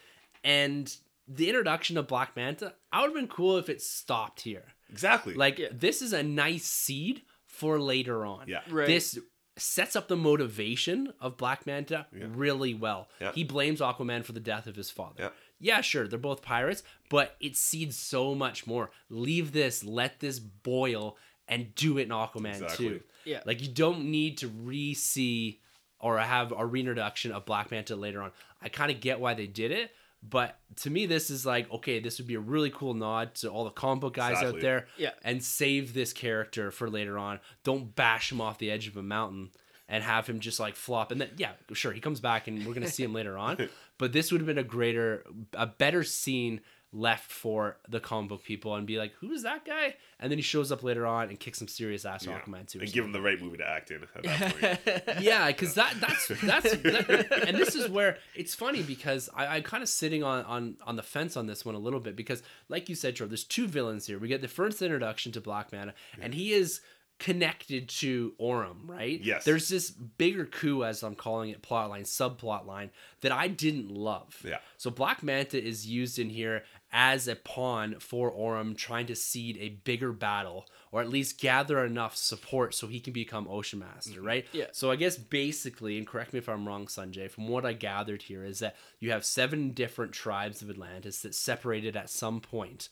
and 0.43 0.95
the 1.29 1.49
introduction 1.49 1.99
of 1.99 2.09
Black 2.09 2.35
Manta, 2.35 2.75
I 2.93 3.01
would 3.03 3.09
have 3.09 3.15
been 3.15 3.29
cool 3.29 3.59
if 3.59 3.69
it 3.69 3.83
stopped 3.83 4.41
here. 4.41 4.65
Exactly. 4.89 5.35
Like 5.35 5.59
Yeah. 5.59 5.69
this 5.71 6.01
is 6.03 6.13
a 6.13 6.23
nice 6.23 6.65
seed 6.65 7.23
for 7.47 7.79
later 7.79 8.25
on. 8.25 8.49
Yeah. 8.49 8.63
Right. 8.69 8.87
This 8.87 9.19
sets 9.57 9.95
up 9.95 10.09
the 10.09 10.17
motivation 10.17 11.13
of 11.21 11.37
Black 11.37 11.67
Manta 11.67 12.07
Yeah. 12.13 12.27
really 12.31 12.75
well. 12.75 13.09
Yeah. 13.21 13.33
He 13.33 13.45
blames 13.45 13.81
Aquaman 13.81 14.25
for 14.25 14.33
the 14.33 14.41
death 14.41 14.67
of 14.67 14.75
his 14.77 14.91
father. 14.91 15.25
Yeah. 15.25 15.31
Yeah, 15.63 15.81
sure, 15.83 16.09
they're 16.09 16.19
both 16.19 16.41
pirates, 16.41 16.83
but 17.11 17.37
it 17.39 17.55
seeds 17.55 17.97
so 17.99 18.35
much 18.35 18.67
more. 18.67 18.91
Leave 19.11 19.53
this, 19.53 19.85
let 19.85 20.19
this 20.21 20.39
boil, 20.39 21.19
and 21.47 21.75
do 21.75 21.99
it 21.99 22.05
in 22.05 22.09
Aquaman 22.09 22.55
Exactly. 22.55 22.89
too. 22.89 23.01
Yeah. 23.25 23.41
Like 23.47 23.61
you 23.63 23.69
don't 23.69 24.07
need 24.11 24.39
to 24.39 24.49
re-see 24.49 25.61
or 25.99 26.19
have 26.19 26.53
a 26.57 26.65
reintroduction 26.65 27.33
of 27.33 27.45
Black 27.45 27.71
Manta 27.71 27.97
later 27.97 28.23
on. 28.23 28.33
I 28.63 28.69
kind 28.69 28.91
of 28.91 29.01
get 29.01 29.21
why 29.21 29.35
they 29.35 29.47
did 29.47 29.71
it, 29.71 29.91
but 30.23 30.59
to 30.77 30.91
me, 30.91 31.07
this 31.07 31.31
is 31.31 31.45
like 31.47 31.71
okay, 31.73 32.01
this 32.01 32.19
would 32.19 32.27
be 32.27 32.35
a 32.35 32.41
really 32.41 32.71
cool 32.71 32.95
nod 32.95 33.35
to 33.37 33.49
all 33.49 33.65
the 33.65 33.71
comic 33.71 34.01
book 34.01 34.15
guys 34.15 34.33
Exactly. 34.39 34.59
out 34.59 34.63
there. 34.63 34.87
Yeah. 34.97 35.11
and 35.25 35.43
save 35.43 35.93
this 35.95 36.13
character 36.13 36.71
for 36.71 36.89
later 36.91 37.19
on. 37.19 37.41
Don't 37.65 37.95
bash 37.95 38.33
him 38.33 38.41
off 38.41 38.59
the 38.59 38.71
edge 38.71 38.87
of 38.89 38.97
a 38.97 39.03
mountain 39.03 39.51
and 39.89 40.05
have 40.05 40.27
him 40.27 40.39
just 40.41 40.61
like 40.61 40.77
flop. 40.77 41.11
And 41.13 41.21
then 41.21 41.31
yeah, 41.37 41.53
sure, 41.73 41.93
he 41.93 42.01
comes 42.01 42.21
back 42.21 42.49
and 42.49 42.65
we're 42.67 42.75
gonna 42.75 42.89
see 42.89 43.03
him 43.05 43.13
later 43.13 43.37
on. 43.39 43.69
But 43.99 44.15
this 44.15 44.33
would 44.33 44.41
have 44.41 44.47
been 44.47 44.57
a 44.57 44.63
greater, 44.63 45.27
a 45.53 45.67
better 45.67 46.05
scene 46.05 46.63
left 46.93 47.31
for 47.31 47.77
the 47.89 48.01
comic 48.01 48.29
book 48.29 48.43
people 48.43 48.75
and 48.75 48.87
be 48.87 48.99
like, 48.99 49.13
who's 49.21 49.43
that 49.45 49.65
guy? 49.65 49.95
And 50.19 50.31
then 50.31 50.39
he 50.39 50.43
shows 50.43 50.73
up 50.73 50.83
later 50.83 51.07
on 51.07 51.29
and 51.29 51.39
kicks 51.39 51.59
some 51.59 51.69
serious 51.69 52.05
ass 52.05 52.27
Yeah. 52.27 52.41
Aquaman 52.41 52.67
too. 52.69 52.81
and 52.81 52.93
give 52.93 53.05
him 53.05 53.13
the 53.13 53.21
right 53.21 53.41
movie 53.41 53.59
to 53.59 53.69
act 53.69 53.91
in 53.93 54.03
at 54.03 54.23
that 54.25 55.05
point. 55.07 55.21
yeah, 55.23 55.47
because 55.47 55.75
that 55.75 55.95
that's 56.01 56.29
that's 56.43 56.73
that, 56.77 57.45
and 57.47 57.57
this 57.57 57.75
is 57.77 57.89
where 57.89 58.19
it's 58.35 58.55
funny 58.55 58.83
because 58.83 59.31
I, 59.37 59.47
I'm 59.57 59.63
kind 59.63 59.83
of 59.85 59.89
sitting 59.89 60.25
on 60.25 60.45
on 60.45 60.77
on 60.85 60.97
the 60.97 61.03
fence 61.05 61.37
on 61.37 61.47
this 61.47 61.65
one 61.65 61.75
a 61.77 61.79
little 61.79 62.01
bit 62.01 62.17
because, 62.17 62.43
like 62.69 62.89
you 62.89 62.95
said, 62.97 63.15
Troy, 63.15 63.29
there's 63.29 63.45
two 63.45 63.69
villains 63.69 64.07
here. 64.07 64.19
We 64.19 64.27
get 64.29 64.41
the 64.43 64.49
first 64.49 64.83
introduction 64.83 65.31
to 65.33 65.41
Black 65.41 65.71
Manta, 65.73 65.95
and 66.21 66.35
he 66.35 66.53
is 66.53 66.81
connected 67.21 67.87
to 67.91 68.33
Orm, 68.39 68.85
right? 68.87 69.21
Yes. 69.21 69.45
There's 69.45 69.69
this 69.69 69.91
bigger 69.91 70.47
coup, 70.47 70.85
as 70.85 71.03
I'm 71.03 71.15
calling 71.15 71.51
it, 71.51 71.61
plot 71.61 71.91
line, 71.91 72.05
subplot 72.05 72.67
line 72.67 72.91
that 73.21 73.31
I 73.31 73.47
didn't 73.47 73.91
love. 73.91 74.41
Yeah. 74.43 74.57
So 74.79 74.91
Black 74.91 75.23
Manta 75.23 75.63
is 75.63 75.87
used 75.87 76.19
in 76.19 76.31
here 76.31 76.65
as 76.93 77.29
a 77.29 77.37
pawn 77.37 77.97
for 78.01 78.31
Orm 78.31 78.75
trying 78.75 79.07
to 79.07 79.15
seed 79.15 79.57
a 79.59 79.69
bigger 79.69 80.13
battle 80.13 80.67
or 80.93 81.01
at 81.01 81.09
least 81.09 81.41
gather 81.41 81.85
enough 81.85 82.17
support 82.17 82.75
so 82.75 82.89
he 82.89 82.99
can 82.99 83.13
become 83.13 83.47
Ocean 83.49 83.79
Master, 83.79 84.13
mm-hmm. 84.19 84.27
right? 84.27 84.47
Yeah. 84.53 84.67
So 84.73 84.91
I 84.91 84.97
guess 84.97 85.17
basically, 85.17 85.99
and 85.99 86.07
correct 86.07 86.33
me 86.33 86.41
if 86.41 86.49
I'm 86.49 86.67
wrong, 86.67 86.87
Sunjay, 86.87 87.31
from 87.31 87.47
what 87.49 87.65
I 87.65 87.75
gathered 87.75 88.23
here 88.23 88.45
is 88.45 88.59
that 88.59 88.77
you 88.99 89.13
have 89.13 89.25
seven 89.25 89.71
different 89.71 90.13
tribes 90.13 90.63
of 90.63 90.71
Atlantis 90.71 91.23
that 91.23 91.35
separated 91.35 91.97
at 91.97 92.11
some 92.11 92.41
point. 92.41 92.89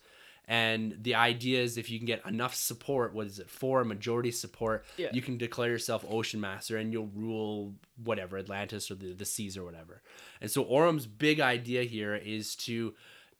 And 0.50 0.96
the 1.02 1.14
idea 1.14 1.60
is 1.60 1.76
if 1.76 1.90
you 1.90 1.98
can 1.98 2.06
get 2.06 2.24
enough 2.24 2.54
support, 2.54 3.12
what 3.12 3.26
is 3.26 3.38
it, 3.38 3.50
four 3.50 3.84
majority 3.84 4.30
support, 4.30 4.86
Yeah. 4.96 5.10
you 5.12 5.20
can 5.20 5.36
declare 5.36 5.68
yourself 5.68 6.06
Ocean 6.08 6.40
Master 6.40 6.78
and 6.78 6.90
you'll 6.90 7.10
rule 7.14 7.74
whatever, 8.02 8.38
Atlantis 8.38 8.90
or 8.90 8.94
the, 8.94 9.12
the 9.12 9.26
seas 9.26 9.58
or 9.58 9.64
whatever. 9.64 10.00
And 10.40 10.50
so 10.50 10.62
Orm's 10.62 11.06
big 11.06 11.40
idea 11.40 11.82
here 11.82 12.14
is 12.14 12.56
to 12.56 12.94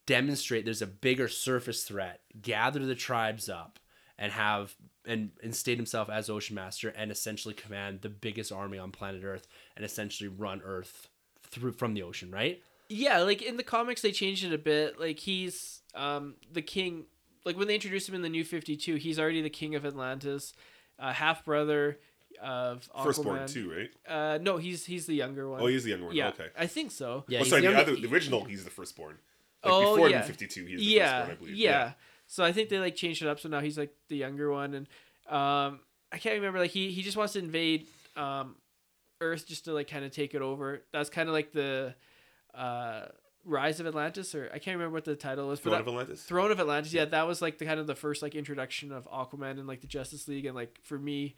demonstrate 0.09 0.65
there's 0.65 0.81
a 0.81 0.87
bigger 0.87 1.29
surface 1.29 1.85
threat, 1.85 2.21
gather 2.41 2.81
the 2.81 2.95
tribes 2.95 3.49
up, 3.49 3.79
and 4.19 4.33
have 4.33 4.75
and 5.07 5.31
instate 5.43 5.77
himself 5.77 6.09
as 6.11 6.29
Ocean 6.31 6.57
Master 6.57 6.89
and 6.89 7.11
essentially 7.13 7.55
command 7.55 8.01
the 8.01 8.09
biggest 8.09 8.51
army 8.51 8.79
on 8.79 8.91
planet 8.91 9.23
Earth 9.23 9.47
and 9.77 9.85
essentially 9.85 10.29
run 10.29 10.61
Earth 10.65 11.09
through 11.43 11.73
from 11.73 11.93
the 11.95 12.03
ocean, 12.03 12.31
right? 12.31 12.61
Yeah, 12.89 13.19
like 13.19 13.43
in 13.43 13.59
the 13.59 13.63
comics 13.63 14.01
they 14.01 14.11
changed 14.11 14.45
it 14.45 14.53
a 14.53 14.59
bit. 14.59 14.99
Like 14.99 15.19
he's 15.19 15.83
um 15.95 16.35
the 16.51 16.63
king 16.63 17.05
like 17.45 17.57
when 17.59 17.69
they 17.69 17.75
introduced 17.75 18.09
him 18.09 18.15
in 18.15 18.23
the 18.23 18.29
new 18.31 18.45
52, 18.45 18.97
he's 18.97 19.19
already 19.21 19.43
the 19.43 19.51
king 19.51 19.75
of 19.75 19.85
Atlantis, 19.85 20.55
uh, 20.99 21.13
half 21.13 21.45
brother 21.45 21.99
of 22.43 22.89
Aquaman. 22.97 23.05
Firstborn 23.05 23.47
too, 23.47 23.71
right? 23.71 23.91
Uh 24.09 24.39
no, 24.39 24.57
he's 24.57 24.87
he's 24.87 25.05
the 25.07 25.15
younger 25.15 25.49
one. 25.49 25.61
Oh, 25.61 25.67
he's 25.67 25.85
the 25.85 25.91
younger 25.91 26.07
one. 26.07 26.17
yeah, 26.17 26.29
Okay. 26.29 26.49
I 26.59 26.67
think 26.67 26.93
so. 26.93 27.25
Yeah, 27.29 27.41
oh, 27.41 27.45
sorry, 27.45 27.63
the, 27.63 27.79
other, 27.79 27.95
the 27.95 28.09
original, 28.09 28.45
he's 28.45 28.65
the 28.65 28.71
firstborn. 28.71 29.19
Like 29.65 29.73
Oh, 29.73 29.95
before 29.97 30.11
yeah. 30.11 30.23
52, 30.23 30.65
he's 30.67 30.79
the 30.79 30.85
yeah, 30.85 31.05
firstborn, 31.27 31.31
I 31.31 31.41
believe. 31.41 31.57
yeah. 31.57 31.93
So 32.27 32.45
I 32.45 32.53
think 32.53 32.69
they 32.69 32.79
like 32.79 32.95
changed 32.95 33.23
it 33.23 33.29
up. 33.29 33.41
So 33.41 33.49
now 33.49 33.61
he's 33.61 33.79
like 33.79 33.93
the 34.09 34.17
younger 34.17 34.51
one, 34.53 34.75
and 34.75 34.87
um, 35.29 35.81
I 36.13 36.19
can't 36.19 36.35
remember. 36.37 36.59
Like 36.59 36.71
he 36.71 36.91
he 36.91 37.03
just 37.03 37.17
wants 37.17 37.33
to 37.33 37.39
invade 37.39 37.87
um, 38.17 38.57
Earth 39.21 39.47
just 39.49 39.65
to 39.65 39.73
like 39.73 39.89
kind 39.91 40.05
of 40.05 40.11
take 40.13 40.35
it 40.35 40.43
over. 40.43 40.83
That's 40.93 41.11
kind 41.11 41.29
of 41.29 41.33
like 41.33 41.53
the 41.53 41.95
uh, 42.55 43.07
Rise 43.45 43.81
of 43.81 43.87
Atlantis, 43.87 44.35
or 44.35 44.51
I 44.53 44.59
can't 44.59 44.77
remember 44.77 44.95
what 44.95 45.05
the 45.07 45.17
title 45.17 45.49
was. 45.49 45.61
Throne 45.61 45.73
that- 45.75 45.81
of 45.81 45.89
Atlantis? 45.89 46.23
Throne 46.23 46.51
of 46.53 46.61
Atlantis. 46.61 46.93
Yeah, 46.93 47.07
that 47.07 47.27
was 47.27 47.41
like 47.43 47.59
the 47.59 47.65
kind 47.65 47.81
of 47.81 47.87
the 47.87 47.95
first 47.95 48.23
like 48.23 48.35
introduction 48.35 48.93
of 48.93 49.07
Aquaman 49.11 49.53
and 49.59 49.67
like 49.67 49.81
the 49.81 49.87
Justice 49.87 50.29
League, 50.29 50.45
and 50.45 50.55
like 50.55 50.79
for 50.85 50.99
me. 50.99 51.35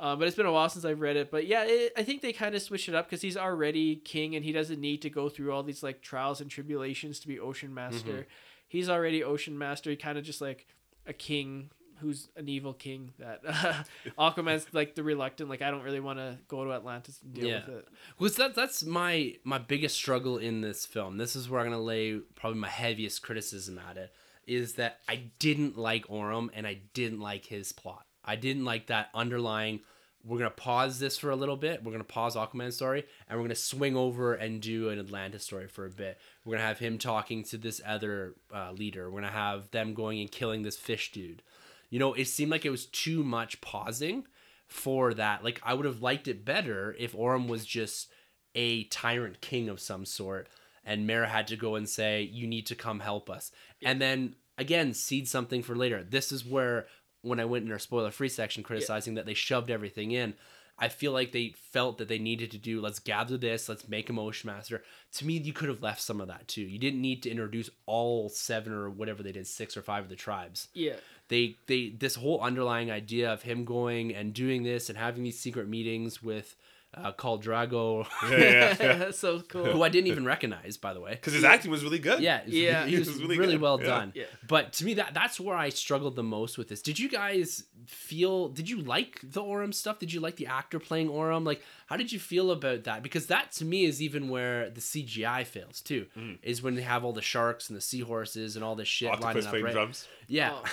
Um, 0.00 0.18
but 0.18 0.26
it's 0.26 0.36
been 0.36 0.46
a 0.46 0.52
while 0.52 0.68
since 0.70 0.84
I've 0.86 1.00
read 1.00 1.16
it. 1.16 1.30
But 1.30 1.46
yeah, 1.46 1.64
it, 1.66 1.92
I 1.96 2.02
think 2.02 2.22
they 2.22 2.32
kind 2.32 2.54
of 2.54 2.62
switched 2.62 2.88
it 2.88 2.94
up 2.94 3.06
because 3.06 3.20
he's 3.20 3.36
already 3.36 3.96
king 3.96 4.34
and 4.34 4.42
he 4.44 4.50
doesn't 4.50 4.80
need 4.80 5.02
to 5.02 5.10
go 5.10 5.28
through 5.28 5.52
all 5.52 5.62
these 5.62 5.82
like 5.82 6.00
trials 6.00 6.40
and 6.40 6.50
tribulations 6.50 7.20
to 7.20 7.28
be 7.28 7.38
Ocean 7.38 7.74
Master. 7.74 8.26
He's 8.66 8.88
already 8.88 9.22
Ocean 9.22 9.58
Master. 9.58 9.90
He 9.90 9.96
kind 9.96 10.16
of 10.16 10.24
just 10.24 10.40
like 10.40 10.66
a 11.06 11.12
king 11.12 11.70
who's 11.98 12.30
an 12.34 12.48
evil 12.48 12.72
king 12.72 13.12
that 13.18 13.40
uh, 13.46 13.82
Aquaman's 14.18 14.66
like 14.72 14.94
the 14.94 15.02
reluctant. 15.02 15.50
Like 15.50 15.60
I 15.60 15.70
don't 15.70 15.82
really 15.82 16.00
want 16.00 16.18
to 16.18 16.38
go 16.48 16.64
to 16.64 16.72
Atlantis 16.72 17.20
and 17.22 17.34
deal 17.34 17.44
Yeah. 17.46 17.66
with 17.66 17.68
it. 17.80 17.88
Was 18.18 18.36
that 18.36 18.54
that's 18.54 18.82
my 18.84 19.34
my 19.44 19.58
biggest 19.58 19.96
struggle 19.96 20.38
in 20.38 20.62
this 20.62 20.86
film. 20.86 21.18
This 21.18 21.36
is 21.36 21.50
where 21.50 21.60
I'm 21.60 21.66
gonna 21.66 21.82
lay 21.82 22.20
probably 22.36 22.58
my 22.58 22.68
heaviest 22.68 23.20
criticism 23.22 23.78
at 23.90 23.98
it. 23.98 24.14
Is 24.46 24.74
that 24.74 25.00
I 25.06 25.24
didn't 25.38 25.76
like 25.76 26.06
Orm 26.08 26.50
and 26.54 26.66
I 26.66 26.78
didn't 26.94 27.20
like 27.20 27.44
his 27.44 27.72
plot. 27.72 28.06
I 28.24 28.36
didn't 28.36 28.64
like 28.64 28.86
that 28.88 29.08
underlying. 29.14 29.80
We're 30.24 30.38
gonna 30.38 30.50
pause 30.50 30.98
this 30.98 31.16
for 31.16 31.30
a 31.30 31.36
little 31.36 31.56
bit. 31.56 31.82
We're 31.82 31.92
gonna 31.92 32.04
pause 32.04 32.36
Aquaman's 32.36 32.76
story 32.76 33.04
and 33.28 33.38
we're 33.38 33.44
gonna 33.44 33.54
swing 33.54 33.96
over 33.96 34.34
and 34.34 34.60
do 34.60 34.90
an 34.90 34.98
Atlantis 34.98 35.44
story 35.44 35.66
for 35.66 35.86
a 35.86 35.90
bit. 35.90 36.18
We're 36.44 36.56
gonna 36.56 36.68
have 36.68 36.78
him 36.78 36.98
talking 36.98 37.42
to 37.44 37.56
this 37.56 37.80
other 37.86 38.34
uh, 38.54 38.72
leader. 38.72 39.10
We're 39.10 39.20
gonna 39.20 39.32
have 39.32 39.70
them 39.70 39.94
going 39.94 40.20
and 40.20 40.30
killing 40.30 40.62
this 40.62 40.76
fish 40.76 41.12
dude. 41.12 41.42
You 41.88 41.98
know, 41.98 42.12
it 42.12 42.26
seemed 42.26 42.50
like 42.50 42.64
it 42.64 42.70
was 42.70 42.86
too 42.86 43.24
much 43.24 43.60
pausing 43.60 44.26
for 44.68 45.14
that. 45.14 45.42
Like 45.42 45.60
I 45.62 45.74
would 45.74 45.86
have 45.86 46.02
liked 46.02 46.28
it 46.28 46.44
better 46.44 46.94
if 46.98 47.14
Orm 47.14 47.48
was 47.48 47.64
just 47.64 48.10
a 48.54 48.84
tyrant 48.84 49.40
king 49.40 49.68
of 49.68 49.80
some 49.80 50.04
sort 50.04 50.48
and 50.84 51.06
Mera 51.06 51.28
had 51.28 51.46
to 51.48 51.56
go 51.56 51.74
and 51.74 51.88
say, 51.88 52.22
You 52.22 52.46
need 52.46 52.66
to 52.66 52.74
come 52.74 53.00
help 53.00 53.28
us. 53.28 53.52
And 53.82 54.00
then 54.00 54.36
again, 54.58 54.94
seed 54.94 55.28
something 55.28 55.62
for 55.62 55.74
later. 55.74 56.02
This 56.02 56.32
is 56.32 56.44
where 56.44 56.86
when 57.22 57.40
I 57.40 57.44
went 57.44 57.64
in 57.66 57.72
our 57.72 57.78
spoiler 57.78 58.10
free 58.10 58.28
section 58.28 58.62
criticizing 58.62 59.14
that 59.14 59.26
they 59.26 59.34
shoved 59.34 59.70
everything 59.70 60.10
in, 60.12 60.34
I 60.78 60.88
feel 60.88 61.12
like 61.12 61.32
they 61.32 61.54
felt 61.72 61.98
that 61.98 62.08
they 62.08 62.18
needed 62.18 62.50
to 62.52 62.58
do 62.58 62.80
let's 62.80 62.98
gather 62.98 63.36
this, 63.36 63.68
let's 63.68 63.86
make 63.88 64.08
a 64.08 64.14
motion 64.14 64.48
master. 64.48 64.82
To 65.18 65.26
me, 65.26 65.34
you 65.38 65.52
could 65.52 65.68
have 65.68 65.82
left 65.82 66.00
some 66.00 66.20
of 66.20 66.28
that 66.28 66.48
too. 66.48 66.62
You 66.62 66.78
didn't 66.78 67.02
need 67.02 67.22
to 67.24 67.30
introduce 67.30 67.68
all 67.84 68.30
seven 68.30 68.72
or 68.72 68.88
whatever 68.88 69.22
they 69.22 69.32
did, 69.32 69.46
six 69.46 69.76
or 69.76 69.82
five 69.82 70.04
of 70.04 70.08
the 70.10 70.16
tribes 70.16 70.68
Yeah. 70.72 70.94
they 71.28 71.58
they 71.66 71.90
this 71.90 72.14
whole 72.14 72.40
underlying 72.40 72.90
idea 72.90 73.30
of 73.30 73.42
him 73.42 73.64
going 73.66 74.14
and 74.14 74.32
doing 74.32 74.62
this 74.62 74.88
and 74.88 74.96
having 74.96 75.22
these 75.22 75.38
secret 75.38 75.68
meetings 75.68 76.22
with 76.22 76.56
uh, 76.92 77.12
called 77.12 77.44
Drago, 77.44 78.04
Yeah, 78.28 78.36
yeah, 78.38 78.76
yeah. 78.80 79.10
so 79.12 79.40
cool. 79.42 79.64
who 79.66 79.82
I 79.82 79.88
didn't 79.88 80.08
even 80.08 80.24
recognize, 80.24 80.76
by 80.76 80.92
the 80.92 81.00
way. 81.00 81.12
Because 81.12 81.32
his 81.34 81.44
acting 81.44 81.70
was 81.70 81.84
really 81.84 82.00
good. 82.00 82.20
Yeah, 82.20 82.38
it 82.40 82.46
was- 82.46 82.54
Yeah. 82.54 82.86
he 82.86 82.98
was, 82.98 83.08
It 83.08 83.12
was 83.12 83.20
really, 83.22 83.38
really 83.38 83.56
well 83.58 83.78
Yeah. 83.80 83.86
done. 83.86 84.12
Yeah. 84.16 84.24
But 84.48 84.72
to 84.74 84.84
me, 84.84 84.94
that 84.94 85.14
that's 85.14 85.38
where 85.38 85.56
I 85.56 85.68
struggled 85.68 86.16
the 86.16 86.24
most 86.24 86.58
with 86.58 86.68
this. 86.68 86.82
Did 86.82 86.98
you 86.98 87.08
guys 87.08 87.64
feel? 87.86 88.48
Did 88.48 88.68
you 88.68 88.80
like 88.82 89.20
the 89.22 89.40
Orm 89.40 89.72
stuff? 89.72 89.98
Did 90.00 90.12
you 90.12 90.18
like 90.20 90.36
the 90.36 90.46
actor 90.46 90.80
playing 90.80 91.08
Orm? 91.08 91.44
Like, 91.44 91.62
how 91.86 91.96
did 91.96 92.10
you 92.12 92.18
feel 92.18 92.50
about 92.50 92.84
that? 92.84 93.02
Because 93.04 93.26
that 93.26 93.52
to 93.52 93.64
me 93.64 93.84
is 93.84 94.02
even 94.02 94.28
where 94.28 94.68
the 94.70 94.80
CGI 94.80 95.44
fails 95.46 95.80
too. 95.80 96.06
Is 96.42 96.60
when 96.60 96.74
they 96.74 96.82
have 96.82 97.04
all 97.04 97.12
the 97.12 97.22
sharks 97.22 97.68
and 97.68 97.76
the 97.76 97.80
seahorses 97.80 98.56
and 98.56 98.64
all 98.64 98.74
this 98.74 98.88
shit 98.88 99.10
Octopus 99.10 99.24
lining 99.24 99.44
up. 99.44 99.50
playing 99.50 99.64
Right? 99.66 99.72
drums. 99.74 100.08
Yeah. 100.26 100.52
Oh. 100.54 100.64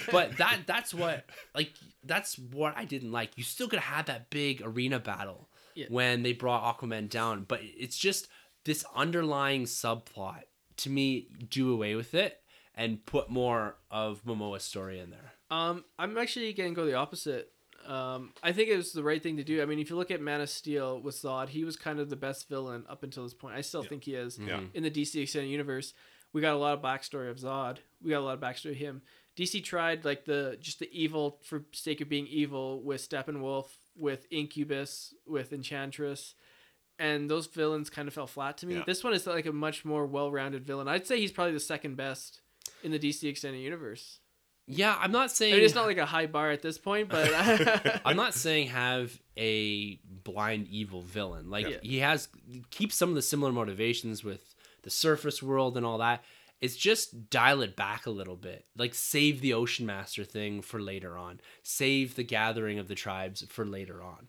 but 0.12 0.36
that 0.36 0.60
that's 0.66 0.92
what 0.94 1.24
like 1.54 1.72
that's 2.04 2.38
what 2.38 2.76
I 2.76 2.84
didn't 2.84 3.12
like. 3.12 3.30
You 3.36 3.44
still 3.44 3.68
could 3.68 3.78
have 3.78 3.96
had 3.96 4.06
that 4.06 4.28
big 4.30 4.60
arena 4.64 4.98
battle 4.98 5.48
Yeah. 5.74 5.86
when 5.88 6.22
they 6.22 6.32
brought 6.32 6.78
Aquaman 6.78 7.08
down, 7.08 7.44
but 7.44 7.60
it's 7.62 7.96
just 7.98 8.28
this 8.64 8.84
underlying 8.94 9.64
subplot. 9.64 10.42
To 10.78 10.90
me, 10.90 11.28
do 11.50 11.72
away 11.72 11.94
with 11.94 12.14
it 12.14 12.40
and 12.74 13.04
put 13.04 13.28
more 13.30 13.76
of 13.90 14.24
Momoa's 14.24 14.64
story 14.64 14.98
in 14.98 15.10
there. 15.10 15.32
Um, 15.50 15.84
I'm 15.98 16.16
actually 16.16 16.52
gonna 16.54 16.70
go 16.72 16.86
the 16.86 16.94
opposite. 16.94 17.52
Um, 17.86 18.32
I 18.42 18.52
think 18.52 18.68
it 18.70 18.76
was 18.76 18.92
the 18.92 19.02
right 19.02 19.22
thing 19.22 19.36
to 19.36 19.44
do. 19.44 19.60
I 19.60 19.64
mean, 19.66 19.78
if 19.80 19.90
you 19.90 19.96
look 19.96 20.10
at 20.10 20.20
Man 20.20 20.40
of 20.40 20.48
Steel 20.48 21.00
with 21.00 21.16
Zod, 21.16 21.48
he 21.50 21.64
was 21.64 21.76
kind 21.76 21.98
of 22.00 22.08
the 22.10 22.16
best 22.16 22.48
villain 22.48 22.84
up 22.88 23.02
until 23.02 23.24
this 23.24 23.34
point. 23.34 23.54
I 23.56 23.60
still 23.60 23.82
think 23.82 24.04
he 24.04 24.14
is 24.14 24.38
Yeah. 24.38 24.60
in 24.72 24.82
the 24.84 24.90
DC 24.90 25.20
extended 25.20 25.50
universe. 25.50 25.92
We 26.32 26.40
got 26.40 26.54
a 26.54 26.58
lot 26.58 26.72
of 26.74 26.80
backstory 26.82 27.28
of 27.30 27.36
Zod. 27.38 27.78
We 28.00 28.10
got 28.10 28.20
a 28.20 28.24
lot 28.24 28.34
of 28.34 28.40
backstory 28.40 28.70
of 28.70 28.76
him. 28.76 29.02
DC 29.36 29.62
tried 29.64 30.04
like 30.04 30.24
the 30.24 30.56
just 30.60 30.78
the 30.78 30.88
evil 30.92 31.38
for 31.42 31.64
sake 31.72 32.00
of 32.00 32.08
being 32.08 32.26
evil 32.26 32.82
with 32.82 33.06
Steppenwolf, 33.06 33.66
with 33.96 34.26
Incubus, 34.30 35.14
with 35.26 35.52
Enchantress, 35.52 36.34
and 36.98 37.30
those 37.30 37.46
villains 37.46 37.90
kind 37.90 38.08
of 38.08 38.14
fell 38.14 38.26
flat 38.26 38.58
to 38.58 38.66
me. 38.66 38.74
Yeah. 38.76 38.82
This 38.86 39.02
one 39.02 39.12
is 39.14 39.26
like 39.26 39.46
a 39.46 39.52
much 39.52 39.84
more 39.84 40.06
well-rounded 40.06 40.64
villain. 40.64 40.88
I'd 40.88 41.06
say 41.06 41.18
he's 41.18 41.32
probably 41.32 41.52
the 41.54 41.60
second 41.60 41.96
best 41.96 42.40
in 42.82 42.92
the 42.92 42.98
DC 42.98 43.24
extended 43.28 43.58
universe. 43.60 44.18
Yeah, 44.68 44.96
I'm 44.98 45.10
not 45.10 45.24
I 45.24 45.26
saying 45.28 45.54
mean, 45.54 45.64
it's 45.64 45.74
not 45.74 45.86
like 45.86 45.98
a 45.98 46.06
high 46.06 46.26
bar 46.26 46.50
at 46.52 46.62
this 46.62 46.78
point, 46.78 47.08
but 47.08 47.30
I'm 48.04 48.16
not 48.16 48.32
saying 48.34 48.68
have 48.68 49.18
a 49.36 49.96
blind 50.04 50.68
evil 50.68 51.02
villain. 51.02 51.50
Like 51.50 51.68
Yeah. 51.68 51.76
he 51.82 51.98
has 51.98 52.28
keep 52.70 52.92
some 52.92 53.08
of 53.08 53.14
the 53.16 53.22
similar 53.22 53.50
motivations 53.52 54.22
with 54.22 54.54
the 54.82 54.90
surface 54.90 55.42
world 55.42 55.76
and 55.76 55.84
all 55.84 55.98
that. 55.98 56.22
It's 56.62 56.76
just 56.76 57.28
dial 57.28 57.60
it 57.60 57.76
back 57.76 58.06
a 58.06 58.10
little 58.10 58.36
bit. 58.36 58.64
Like 58.76 58.94
save 58.94 59.40
the 59.42 59.52
ocean 59.52 59.84
master 59.84 60.24
thing 60.24 60.62
for 60.62 60.80
later 60.80 61.18
on. 61.18 61.40
Save 61.62 62.14
the 62.14 62.22
gathering 62.22 62.78
of 62.78 62.88
the 62.88 62.94
tribes 62.94 63.44
for 63.50 63.66
later 63.66 64.02
on. 64.02 64.28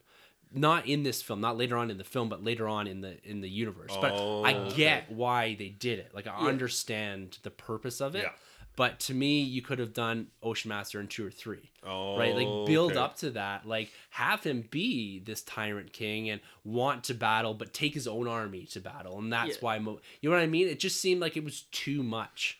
Not 0.55 0.85
in 0.87 1.03
this 1.03 1.21
film, 1.21 1.41
not 1.41 1.57
later 1.57 1.77
on 1.77 1.89
in 1.89 1.97
the 1.97 2.03
film, 2.03 2.29
but 2.29 2.43
later 2.43 2.67
on 2.67 2.85
in 2.87 3.01
the 3.01 3.17
in 3.23 3.41
the 3.41 3.49
universe. 3.49 3.95
but 4.01 4.13
Oh, 4.15 4.43
I 4.43 4.53
okay. 4.55 4.75
get 4.75 5.11
why 5.11 5.55
they 5.55 5.69
did 5.69 5.99
it. 5.99 6.11
Like 6.13 6.27
I 6.27 6.41
Yeah. 6.41 6.47
understand 6.47 7.37
the 7.43 7.51
purpose 7.51 8.01
of 8.01 8.15
it. 8.15 8.23
Yeah. 8.23 8.31
But 8.75 8.99
to 9.01 9.13
me, 9.13 9.41
you 9.41 9.61
could 9.61 9.77
have 9.77 9.93
done 9.93 10.27
Ocean 10.41 10.69
Master 10.69 10.99
in 10.99 11.07
two 11.07 11.25
or 11.27 11.29
three 11.29 11.69
Oh, 11.85 12.17
right? 12.17 12.33
Like 12.35 12.47
oh, 12.47 12.65
build 12.65 12.91
okay. 12.93 12.99
up 12.99 13.17
to 13.17 13.29
that. 13.31 13.67
Like 13.67 13.91
have 14.11 14.43
him 14.43 14.67
be 14.71 15.19
this 15.19 15.41
tyrant 15.43 15.93
king 15.93 16.29
and 16.29 16.41
want 16.63 17.03
to 17.05 17.13
battle, 17.13 17.53
but 17.53 17.73
take 17.73 17.93
his 17.93 18.07
own 18.07 18.27
army 18.27 18.65
to 18.71 18.79
battle, 18.79 19.19
and 19.19 19.31
that's 19.31 19.55
Yeah. 19.55 19.61
why 19.61 19.79
Mo- 19.79 19.99
you 20.21 20.29
know 20.29 20.35
what 20.35 20.41
I 20.43 20.47
mean. 20.47 20.67
It 20.67 20.79
just 20.79 20.99
seemed 20.99 21.21
like 21.21 21.37
it 21.37 21.43
was 21.43 21.61
too 21.71 22.01
much 22.03 22.59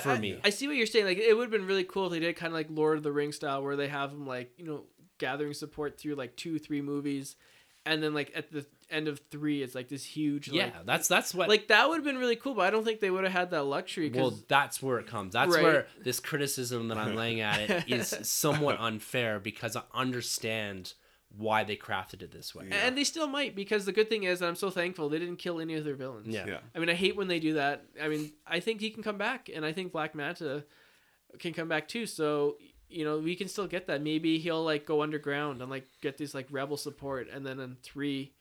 for 0.00 0.10
I, 0.10 0.18
me. 0.18 0.40
I 0.42 0.50
see 0.50 0.66
what 0.66 0.76
you're 0.76 0.86
saying. 0.86 1.04
Like 1.04 1.18
it 1.18 1.34
would 1.36 1.44
have 1.44 1.50
been 1.50 1.66
really 1.66 1.84
cool 1.84 2.06
if 2.06 2.12
they 2.12 2.20
did 2.20 2.36
kind 2.36 2.52
of 2.52 2.54
like 2.54 2.68
Lord 2.70 2.96
of 2.96 3.02
the 3.04 3.12
Rings 3.12 3.36
style, 3.36 3.62
where 3.62 3.76
they 3.76 3.88
have 3.88 4.10
him 4.10 4.26
like 4.26 4.50
you 4.58 4.64
know 4.64 4.84
gathering 5.18 5.54
support 5.54 5.98
through 5.98 6.14
like 6.16 6.34
two, 6.36 6.58
three 6.58 6.82
movies, 6.82 7.36
and 7.86 8.02
then 8.02 8.12
like 8.14 8.32
at 8.34 8.50
the 8.50 8.66
end 8.94 9.08
of 9.08 9.20
three, 9.30 9.62
it's 9.62 9.74
like 9.74 9.88
this 9.88 10.04
huge. 10.04 10.48
yeah, 10.48 10.64
like, 10.64 10.86
that's 10.86 11.08
that's 11.08 11.34
what. 11.34 11.48
like 11.48 11.68
that 11.68 11.88
would 11.88 11.96
have 11.96 12.04
been 12.04 12.18
really 12.18 12.36
cool, 12.36 12.54
but 12.54 12.62
I 12.66 12.70
don't 12.70 12.84
think 12.84 13.00
they 13.00 13.10
would 13.10 13.24
have 13.24 13.32
had 13.32 13.50
that 13.50 13.64
luxury. 13.64 14.10
well, 14.14 14.32
that's 14.48 14.82
where 14.82 14.98
it 14.98 15.06
comes. 15.06 15.32
That's 15.34 15.54
Right. 15.54 15.62
where 15.62 15.86
this 16.02 16.20
criticism 16.20 16.88
that 16.88 16.98
I'm 16.98 17.16
laying 17.16 17.40
at 17.40 17.58
it 17.68 17.84
is 17.88 18.16
somewhat 18.22 18.78
unfair 18.80 19.40
because 19.40 19.76
I 19.76 19.82
understand 19.92 20.94
why 21.36 21.64
they 21.64 21.76
crafted 21.76 22.22
it 22.22 22.30
this 22.30 22.54
way. 22.54 22.68
and 22.70 22.96
they 22.96 23.02
still 23.02 23.26
might 23.26 23.56
because 23.56 23.84
the 23.86 23.92
good 23.92 24.08
thing 24.08 24.22
is, 24.22 24.40
and 24.40 24.48
I'm 24.48 24.54
so 24.54 24.70
thankful 24.70 25.08
they 25.08 25.18
didn't 25.18 25.38
kill 25.38 25.60
any 25.60 25.74
of 25.74 25.84
their 25.84 25.96
villains. 25.96 26.28
Yeah. 26.28 26.46
Yeah. 26.46 26.58
I 26.74 26.78
mean, 26.78 26.88
I 26.88 26.94
hate 26.94 27.16
when 27.16 27.26
they 27.28 27.40
do 27.40 27.54
that. 27.54 27.84
I 28.00 28.08
mean, 28.08 28.32
I 28.46 28.60
think 28.60 28.80
he 28.80 28.90
can 28.90 29.02
come 29.02 29.18
back, 29.18 29.50
and 29.52 29.64
I 29.66 29.72
think 29.72 29.90
Black 29.92 30.14
Manta 30.14 30.64
can 31.40 31.52
come 31.52 31.68
back 31.68 31.88
too. 31.88 32.06
So 32.06 32.56
you 32.88 33.04
know, 33.04 33.18
we 33.18 33.34
can 33.34 33.48
still 33.48 33.66
get 33.66 33.88
that. 33.88 34.02
Maybe 34.02 34.38
he'll 34.38 34.62
like 34.62 34.86
go 34.86 35.02
underground 35.02 35.60
and 35.60 35.68
like 35.70 35.88
get 36.00 36.16
this 36.16 36.34
like 36.34 36.46
rebel 36.50 36.76
support, 36.76 37.28
and 37.32 37.44
then 37.44 37.58
in 37.58 37.76
three, 37.82 38.32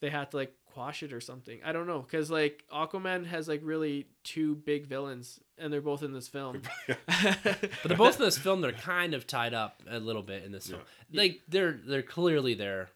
they 0.00 0.10
have 0.10 0.30
to 0.30 0.36
like 0.36 0.54
quash 0.72 1.02
it 1.02 1.12
or 1.12 1.20
something. 1.20 1.60
I 1.64 1.72
don't 1.72 1.86
know 1.86 2.00
because 2.00 2.30
like 2.30 2.64
Aquaman 2.72 3.26
has 3.26 3.48
like 3.48 3.60
really 3.62 4.06
two 4.24 4.54
big 4.56 4.86
villains, 4.86 5.40
and 5.58 5.72
they're 5.72 5.80
both 5.80 6.02
in 6.02 6.12
this 6.12 6.28
film. 6.28 6.62
But 6.86 7.68
they're 7.84 7.96
both 7.96 8.18
in 8.18 8.24
this 8.24 8.38
film. 8.38 8.60
They're 8.60 8.72
kind 8.72 9.14
of 9.14 9.26
tied 9.26 9.54
up 9.54 9.82
a 9.88 9.98
little 9.98 10.22
bit 10.22 10.44
in 10.44 10.52
this 10.52 10.68
film. 10.68 10.82
Like 11.12 11.40
they're 11.48 11.78
they're 11.86 12.02
clearly 12.02 12.54
there 12.54 12.88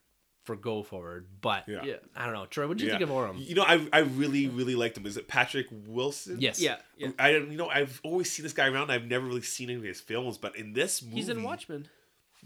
for 0.45 0.57
go 0.57 0.83
forward. 0.83 1.27
But 1.41 1.65
Yeah. 1.69 1.85
Yeah. 1.85 1.95
I 2.15 2.27
don't 2.27 2.35
know, 2.35 2.47
Troy. 2.47 2.69
What 2.69 2.77
do 2.77 2.85
you 2.85 2.91
Yeah. 2.91 2.99
think 2.99 3.09
of 3.09 3.15
Orm? 3.15 3.37
You 3.39 3.55
know, 3.55 3.65
I 3.65 3.87
I 3.93 4.01
really 4.01 4.47
really 4.49 4.75
liked 4.75 4.97
him. 4.97 5.07
Is 5.07 5.17
it 5.17 5.27
Patrick 5.29 5.67
Wilson? 5.89 6.41
Yes. 6.41 6.61
Yeah. 6.61 6.77
yeah. 6.97 7.11
I 7.19 7.31
you 7.31 7.57
know 7.57 7.69
I've 7.69 8.01
always 8.05 8.31
seen 8.31 8.43
this 8.45 8.53
guy 8.53 8.69
around. 8.69 8.91
I've 8.91 9.07
never 9.07 9.27
really 9.27 9.43
seen 9.43 9.71
any 9.71 9.79
of 9.79 9.85
his 9.85 10.01
films, 10.01 10.39
but 10.39 10.57
in 10.57 10.73
this 10.75 11.03
movie, 11.03 11.17
He's 11.17 11.29
in 11.29 11.43
Watchmen. 11.43 11.89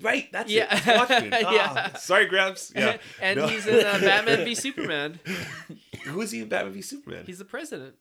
Right, 0.01 0.31
that's 0.33 0.51
Yeah. 0.51 0.75
it. 0.75 0.79
It's 0.79 0.87
Watchmen. 0.87 1.33
Ah, 1.35 1.53
Yeah. 1.53 1.95
Sorry, 1.97 2.27
Gramps. 2.27 2.73
Yeah. 2.77 2.99
and 3.21 3.39
No. 3.39 3.47
he's 3.49 3.67
in 3.67 3.85
uh, 3.85 3.99
Batman 4.01 4.45
v 4.45 4.55
Superman. 4.55 5.19
Who 6.05 6.21
is 6.21 6.31
he 6.31 6.41
in 6.43 6.49
Batman 6.49 6.73
v 6.75 6.83
Superman? 6.83 7.25
He's 7.27 7.39
the 7.39 7.45
president. 7.45 7.95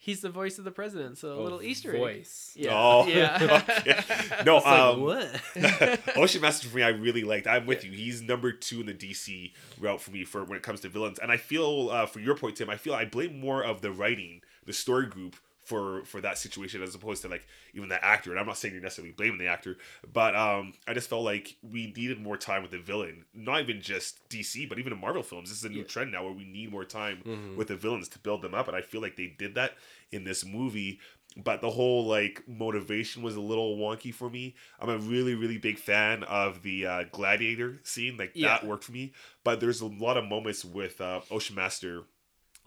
He's 0.00 0.20
the 0.20 0.30
voice 0.30 0.58
of 0.58 0.64
the 0.64 0.70
president. 0.70 1.18
So 1.18 1.32
a 1.32 1.36
Oh, 1.36 1.42
little 1.42 1.60
Easter 1.62 1.92
egg. 1.92 1.98
voice. 1.98 2.52
Yeah. 2.54 2.70
Oh, 2.72 3.04
yeah. 3.08 3.34
okay. 3.60 4.44
No, 4.46 4.58
It's 4.58 4.66
like, 4.66 4.78
um, 4.80 5.00
what? 5.02 6.16
Ocean 6.16 6.40
Master 6.40 6.68
for 6.68 6.76
me, 6.76 6.84
I 6.84 6.88
really 6.90 7.24
liked. 7.24 7.48
I'm 7.48 7.66
with 7.66 7.84
you. 7.84 7.90
He's 7.90 8.22
number 8.22 8.52
two 8.52 8.80
in 8.80 8.86
the 8.86 8.94
DC 8.94 9.52
route 9.80 10.00
for 10.00 10.12
me 10.12 10.24
for 10.24 10.44
when 10.44 10.56
it 10.56 10.62
comes 10.62 10.80
to 10.82 10.88
villains. 10.88 11.18
And 11.18 11.32
I 11.32 11.36
feel, 11.36 11.90
uh, 11.90 12.06
for 12.06 12.20
your 12.20 12.36
point, 12.36 12.56
Tim, 12.56 12.70
I 12.70 12.76
feel 12.76 12.94
I 12.94 13.06
blame 13.06 13.40
more 13.40 13.64
of 13.64 13.80
the 13.82 13.90
writing, 13.90 14.40
the 14.64 14.72
story 14.72 15.06
group 15.06 15.34
for 15.68 16.02
for 16.06 16.20
that 16.22 16.38
situation 16.38 16.82
as 16.82 16.94
opposed 16.94 17.20
to 17.22 17.28
like 17.28 17.46
even 17.74 17.88
the 17.90 18.02
actor. 18.02 18.30
And 18.30 18.40
I'm 18.40 18.46
not 18.46 18.56
saying 18.56 18.72
you're 18.72 18.82
necessarily 18.82 19.12
blaming 19.12 19.38
the 19.38 19.48
actor, 19.48 19.76
but 20.12 20.34
um, 20.34 20.72
I 20.86 20.94
just 20.94 21.10
felt 21.10 21.24
like 21.24 21.56
we 21.62 21.92
needed 21.94 22.18
more 22.20 22.38
time 22.38 22.62
with 22.62 22.70
the 22.70 22.78
villain. 22.78 23.26
Not 23.34 23.60
even 23.60 23.82
just 23.82 24.26
DC, 24.30 24.66
but 24.68 24.78
even 24.78 24.92
in 24.94 25.00
Marvel 25.00 25.22
films. 25.22 25.50
This 25.50 25.58
is 25.58 25.64
a 25.64 25.68
new 25.68 25.78
Yeah. 25.80 25.84
trend 25.84 26.10
now 26.12 26.24
where 26.24 26.32
we 26.32 26.44
need 26.44 26.70
more 26.72 26.84
time 26.86 27.22
Mhm. 27.24 27.56
with 27.56 27.68
the 27.68 27.76
villains 27.76 28.08
to 28.10 28.18
build 28.18 28.40
them 28.42 28.54
up. 28.54 28.66
And 28.66 28.76
I 28.76 28.80
feel 28.80 29.02
like 29.02 29.16
they 29.16 29.26
did 29.26 29.54
that 29.56 29.76
in 30.10 30.24
this 30.24 30.44
movie 30.44 31.00
but 31.44 31.60
the 31.60 31.70
whole 31.70 32.04
like 32.06 32.42
motivation 32.48 33.22
was 33.22 33.36
a 33.36 33.40
little 33.40 33.76
wonky 33.76 34.12
for 34.12 34.28
me. 34.30 34.56
I'm 34.80 34.88
a 34.88 34.98
really 34.98 35.34
really 35.34 35.58
big 35.58 35.78
fan 35.78 36.24
of 36.24 36.62
the 36.62 36.86
uh, 36.86 37.04
gladiator 37.12 37.78
scene, 37.84 38.16
like 38.16 38.32
Yeah. 38.34 38.48
that 38.58 38.66
worked 38.66 38.82
for 38.84 38.92
me. 38.92 39.12
But 39.44 39.60
there's 39.60 39.80
a 39.82 39.86
lot 39.86 40.16
of 40.16 40.24
moments 40.24 40.64
with 40.64 41.00
uh, 41.00 41.20
Ocean 41.30 41.54
Master 41.54 42.04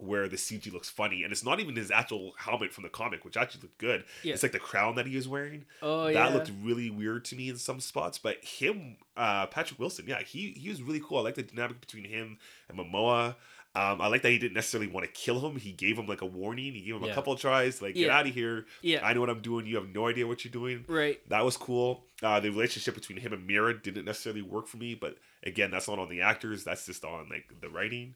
where 0.02 0.28
the 0.28 0.36
CG 0.36 0.72
looks 0.72 0.90
funny, 0.90 1.24
and 1.24 1.32
it's 1.32 1.44
not 1.44 1.60
even 1.60 1.76
his 1.76 1.92
actual 1.92 2.34
helmet 2.38 2.74
from 2.74 2.84
the 2.84 2.90
comic, 2.90 3.24
which 3.24 3.38
actually 3.38 3.62
looked 3.62 3.78
good. 3.78 4.04
Yeah. 4.24 4.34
It's 4.34 4.44
like 4.44 4.52
the 4.52 4.60
crown 4.60 4.96
that 4.96 5.06
he 5.06 5.16
is 5.16 5.28
wearing. 5.28 5.66
Oh 5.82 6.06
that 6.06 6.14
yeah. 6.14 6.30
looked 6.30 6.52
really 6.62 6.90
weird 6.90 7.26
to 7.26 7.36
me 7.36 7.50
in 7.50 7.58
some 7.58 7.80
spots. 7.80 8.18
But 8.18 8.44
him, 8.44 8.98
uh, 9.16 9.48
Patrick 9.48 9.80
Wilson, 9.80 10.06
yeah, 10.08 10.22
he 10.22 10.52
he 10.52 10.70
was 10.70 10.82
really 10.82 11.02
cool. 11.04 11.20
I 11.20 11.22
like 11.22 11.36
the 11.36 11.44
dynamic 11.44 11.80
between 11.82 12.06
him 12.06 12.38
and 12.70 12.78
Momoa. 12.78 13.36
Um, 13.74 14.02
I 14.02 14.08
like 14.08 14.22
that 14.24 14.32
he 14.32 14.38
didn't 14.38 14.56
necessarily 14.56 14.92
want 14.92 15.06
to 15.06 15.12
kill 15.14 15.40
him. 15.40 15.56
He 15.56 15.72
gave 15.72 15.98
him 15.98 16.06
like 16.06 16.22
a 16.22 16.26
warning. 16.26 16.74
He 16.74 16.82
gave 16.82 16.96
him 16.96 17.06
a 17.06 17.14
couple 17.14 17.32
of 17.32 17.40
tries, 17.40 17.82
like 17.82 17.96
get 17.96 18.10
out 18.10 18.28
of 18.28 18.34
here. 18.34 18.66
yeah. 18.82 19.00
I 19.02 19.14
know 19.14 19.22
what 19.22 19.30
I'm 19.30 19.42
doing. 19.42 19.66
You 19.66 19.78
have 19.78 19.88
no 19.88 20.10
idea 20.10 20.28
what 20.28 20.44
you're 20.44 20.52
doing. 20.52 20.84
right. 20.90 21.22
That 21.30 21.46
was 21.46 21.56
cool. 21.56 22.04
Uh, 22.22 22.42
the 22.42 22.50
relationship 22.50 22.96
between 22.96 23.18
him 23.18 23.32
and 23.32 23.48
Mera 23.48 23.74
didn't 23.74 24.04
necessarily 24.04 24.42
work 24.42 24.68
for 24.68 24.76
me, 24.76 24.94
but 24.94 25.18
again, 25.44 25.72
that's 25.72 25.88
not 25.88 26.00
on 26.00 26.10
the 26.10 26.20
actors. 26.20 26.66
That's 26.66 26.86
just 26.86 27.06
on 27.06 27.30
like 27.30 27.46
the 27.62 27.70
writing. 27.70 28.16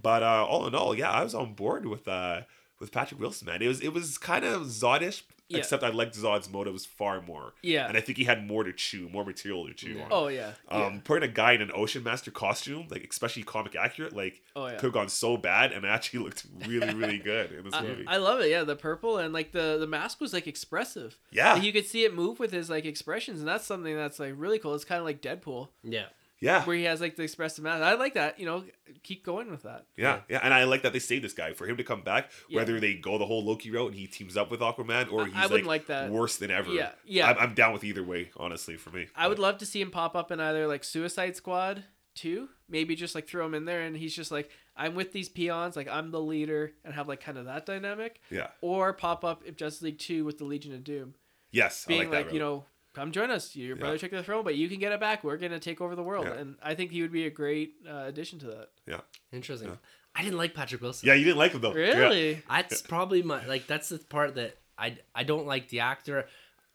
But 0.00 0.22
uh, 0.22 0.44
all 0.48 0.66
in 0.66 0.74
all, 0.74 0.94
yeah, 0.94 1.10
I 1.10 1.22
was 1.22 1.34
on 1.34 1.54
board 1.54 1.86
with 1.86 2.06
uh, 2.08 2.42
with 2.80 2.92
Patrick 2.92 3.20
Wilson. 3.20 3.46
Man, 3.46 3.62
it 3.62 3.68
was 3.68 3.80
it 3.80 3.92
was 3.92 4.18
kind 4.18 4.44
of 4.44 4.62
Zodish, 4.62 5.22
Yeah. 5.48 5.58
except 5.58 5.84
I 5.84 5.90
liked 5.90 6.16
Zod's 6.16 6.50
motives 6.50 6.84
far 6.86 7.20
more, 7.20 7.52
Yeah. 7.62 7.86
and 7.86 7.96
I 7.96 8.00
think 8.00 8.16
he 8.18 8.24
had 8.24 8.44
more 8.46 8.64
to 8.64 8.72
chew, 8.72 9.08
more 9.10 9.24
material 9.24 9.68
to 9.68 9.74
chew 9.74 9.90
Yeah. 9.92 10.04
on. 10.04 10.08
oh 10.10 10.28
yeah. 10.28 10.52
Um, 10.68 11.00
putting 11.04 11.28
a 11.28 11.32
guy 11.32 11.52
in 11.52 11.60
an 11.62 11.70
Ocean 11.74 12.02
Master 12.02 12.30
costume, 12.32 12.86
like 12.90 13.06
especially 13.08 13.42
comic 13.44 13.76
accurate, 13.76 14.16
like 14.16 14.40
Oh 14.56 14.66
yeah. 14.66 14.72
could 14.76 14.86
have 14.86 14.92
gone 14.94 15.08
so 15.10 15.36
bad, 15.36 15.70
and 15.72 15.84
it 15.84 15.88
actually 15.88 16.20
looked 16.24 16.44
really, 16.66 16.92
really 16.94 17.18
good 17.32 17.52
in 17.52 17.64
this 17.64 17.74
I, 17.74 17.82
movie. 17.82 18.04
I 18.08 18.16
love 18.16 18.40
it. 18.40 18.50
Yeah, 18.50 18.64
the 18.64 18.74
purple 18.76 19.18
and 19.18 19.32
like 19.32 19.52
the 19.52 19.76
the 19.78 19.86
mask 19.86 20.20
was 20.20 20.32
like 20.32 20.46
expressive. 20.48 21.18
yeah, 21.30 21.52
Like, 21.52 21.62
you 21.64 21.72
could 21.72 21.86
see 21.86 22.04
it 22.04 22.14
move 22.14 22.40
with 22.40 22.50
his 22.50 22.68
like 22.70 22.84
expressions, 22.86 23.38
and 23.40 23.46
that's 23.48 23.66
something 23.66 23.94
that's 23.94 24.18
like 24.18 24.32
really 24.36 24.58
cool. 24.58 24.74
It's 24.74 24.84
kind 24.86 24.98
of 24.98 25.04
like 25.04 25.20
Deadpool, 25.20 25.68
yeah. 25.84 26.06
Yeah, 26.42 26.64
where 26.64 26.76
he 26.76 26.84
has 26.84 27.00
like 27.00 27.16
the 27.16 27.22
expressive 27.22 27.64
mask. 27.64 27.82
I 27.82 27.94
like 27.94 28.14
that. 28.14 28.38
You 28.38 28.46
know, 28.46 28.64
keep 29.02 29.24
going 29.24 29.50
with 29.50 29.62
that. 29.62 29.86
yeah, 29.96 30.20
yeah. 30.28 30.40
And 30.42 30.52
I 30.52 30.64
like 30.64 30.82
that 30.82 30.92
they 30.92 30.98
saved 30.98 31.24
this 31.24 31.32
guy 31.32 31.52
for 31.54 31.66
him 31.66 31.76
to 31.78 31.84
come 31.84 32.02
back, 32.02 32.30
Yeah. 32.48 32.56
whether 32.60 32.78
they 32.80 32.94
go 32.94 33.16
the 33.18 33.26
whole 33.26 33.44
Loki 33.44 33.70
route 33.70 33.88
and 33.92 33.94
he 33.98 34.06
teams 34.06 34.36
up 34.36 34.50
with 34.50 34.60
Aquaman, 34.60 35.10
or 35.12 35.26
he's 35.26 35.34
I 35.36 35.46
wouldn't 35.46 35.66
like, 35.66 35.82
like 35.82 35.86
that. 35.86 36.10
worse 36.10 36.36
than 36.36 36.50
ever. 36.50 36.70
Yeah, 36.72 36.90
yeah. 37.06 37.30
I'm, 37.30 37.38
I'm 37.38 37.54
down 37.54 37.72
with 37.72 37.84
either 37.84 38.02
way, 38.02 38.30
honestly, 38.36 38.76
for 38.76 38.90
me. 38.90 39.06
I 39.16 39.28
would 39.28 39.38
love 39.38 39.58
to 39.58 39.66
see 39.66 39.80
him 39.80 39.90
pop 39.90 40.14
up 40.16 40.30
in 40.30 40.40
either 40.40 40.66
like 40.66 40.84
Suicide 40.84 41.36
Squad 41.36 41.84
two, 42.14 42.48
maybe 42.68 42.94
just 42.94 43.14
like 43.14 43.26
throw 43.26 43.46
him 43.46 43.54
in 43.54 43.64
there, 43.64 43.80
and 43.80 43.96
he's 43.96 44.14
just 44.14 44.30
like, 44.30 44.50
I'm 44.76 44.94
with 44.94 45.12
these 45.12 45.28
peons, 45.30 45.76
like 45.76 45.88
I'm 45.88 46.10
the 46.10 46.20
leader, 46.20 46.72
and 46.84 46.92
have 46.92 47.08
like 47.08 47.20
kind 47.22 47.38
of 47.38 47.46
that 47.46 47.64
dynamic, 47.64 48.20
Yeah. 48.30 48.48
or 48.60 48.92
pop 48.92 49.24
up 49.24 49.44
in 49.44 49.54
Justice 49.56 49.82
League 49.82 49.98
two 49.98 50.24
with 50.24 50.36
the 50.38 50.44
Legion 50.44 50.74
of 50.74 50.84
Doom, 50.84 51.14
Yes. 51.52 51.84
I 51.86 51.88
being 51.88 52.00
like, 52.02 52.10
that 52.10 52.24
like, 52.26 52.34
you 52.34 52.40
know. 52.40 52.64
Come 52.94 53.10
join 53.12 53.30
us. 53.30 53.56
Your 53.56 53.76
brother 53.76 53.94
Yeah. 53.94 53.98
took 54.00 54.10
the 54.10 54.22
throne, 54.22 54.44
but 54.44 54.54
you 54.54 54.68
can 54.68 54.78
get 54.78 54.92
it 54.92 55.00
back. 55.00 55.24
We're 55.24 55.36
gonna 55.38 55.58
take 55.60 55.80
over 55.80 55.94
the 55.96 56.02
world, 56.02 56.26
Yeah. 56.26 56.34
and 56.34 56.56
I 56.62 56.74
think 56.74 56.90
he 56.90 57.00
would 57.02 57.12
be 57.12 57.26
a 57.26 57.30
great 57.30 57.74
uh, 57.88 58.04
addition 58.06 58.38
to 58.40 58.46
that. 58.46 58.68
Yeah, 58.86 59.00
interesting. 59.32 59.68
Yeah. 59.70 59.76
I 60.14 60.22
didn't 60.22 60.36
like 60.36 60.52
Patrick 60.54 60.82
Wilson. 60.82 61.06
Yeah, 61.08 61.14
you 61.14 61.24
didn't 61.24 61.38
like 61.38 61.52
him 61.52 61.62
though. 61.62 61.74
Yeah. 61.74 61.96
Really? 61.96 62.42
That's 62.48 62.82
probably 62.82 63.22
my 63.22 63.46
like. 63.46 63.66
That's 63.66 63.88
the 63.88 63.98
part 63.98 64.34
that 64.34 64.58
I 64.76 64.98
I 65.14 65.24
don't 65.24 65.46
like 65.46 65.68
the 65.70 65.80
actor. 65.80 66.26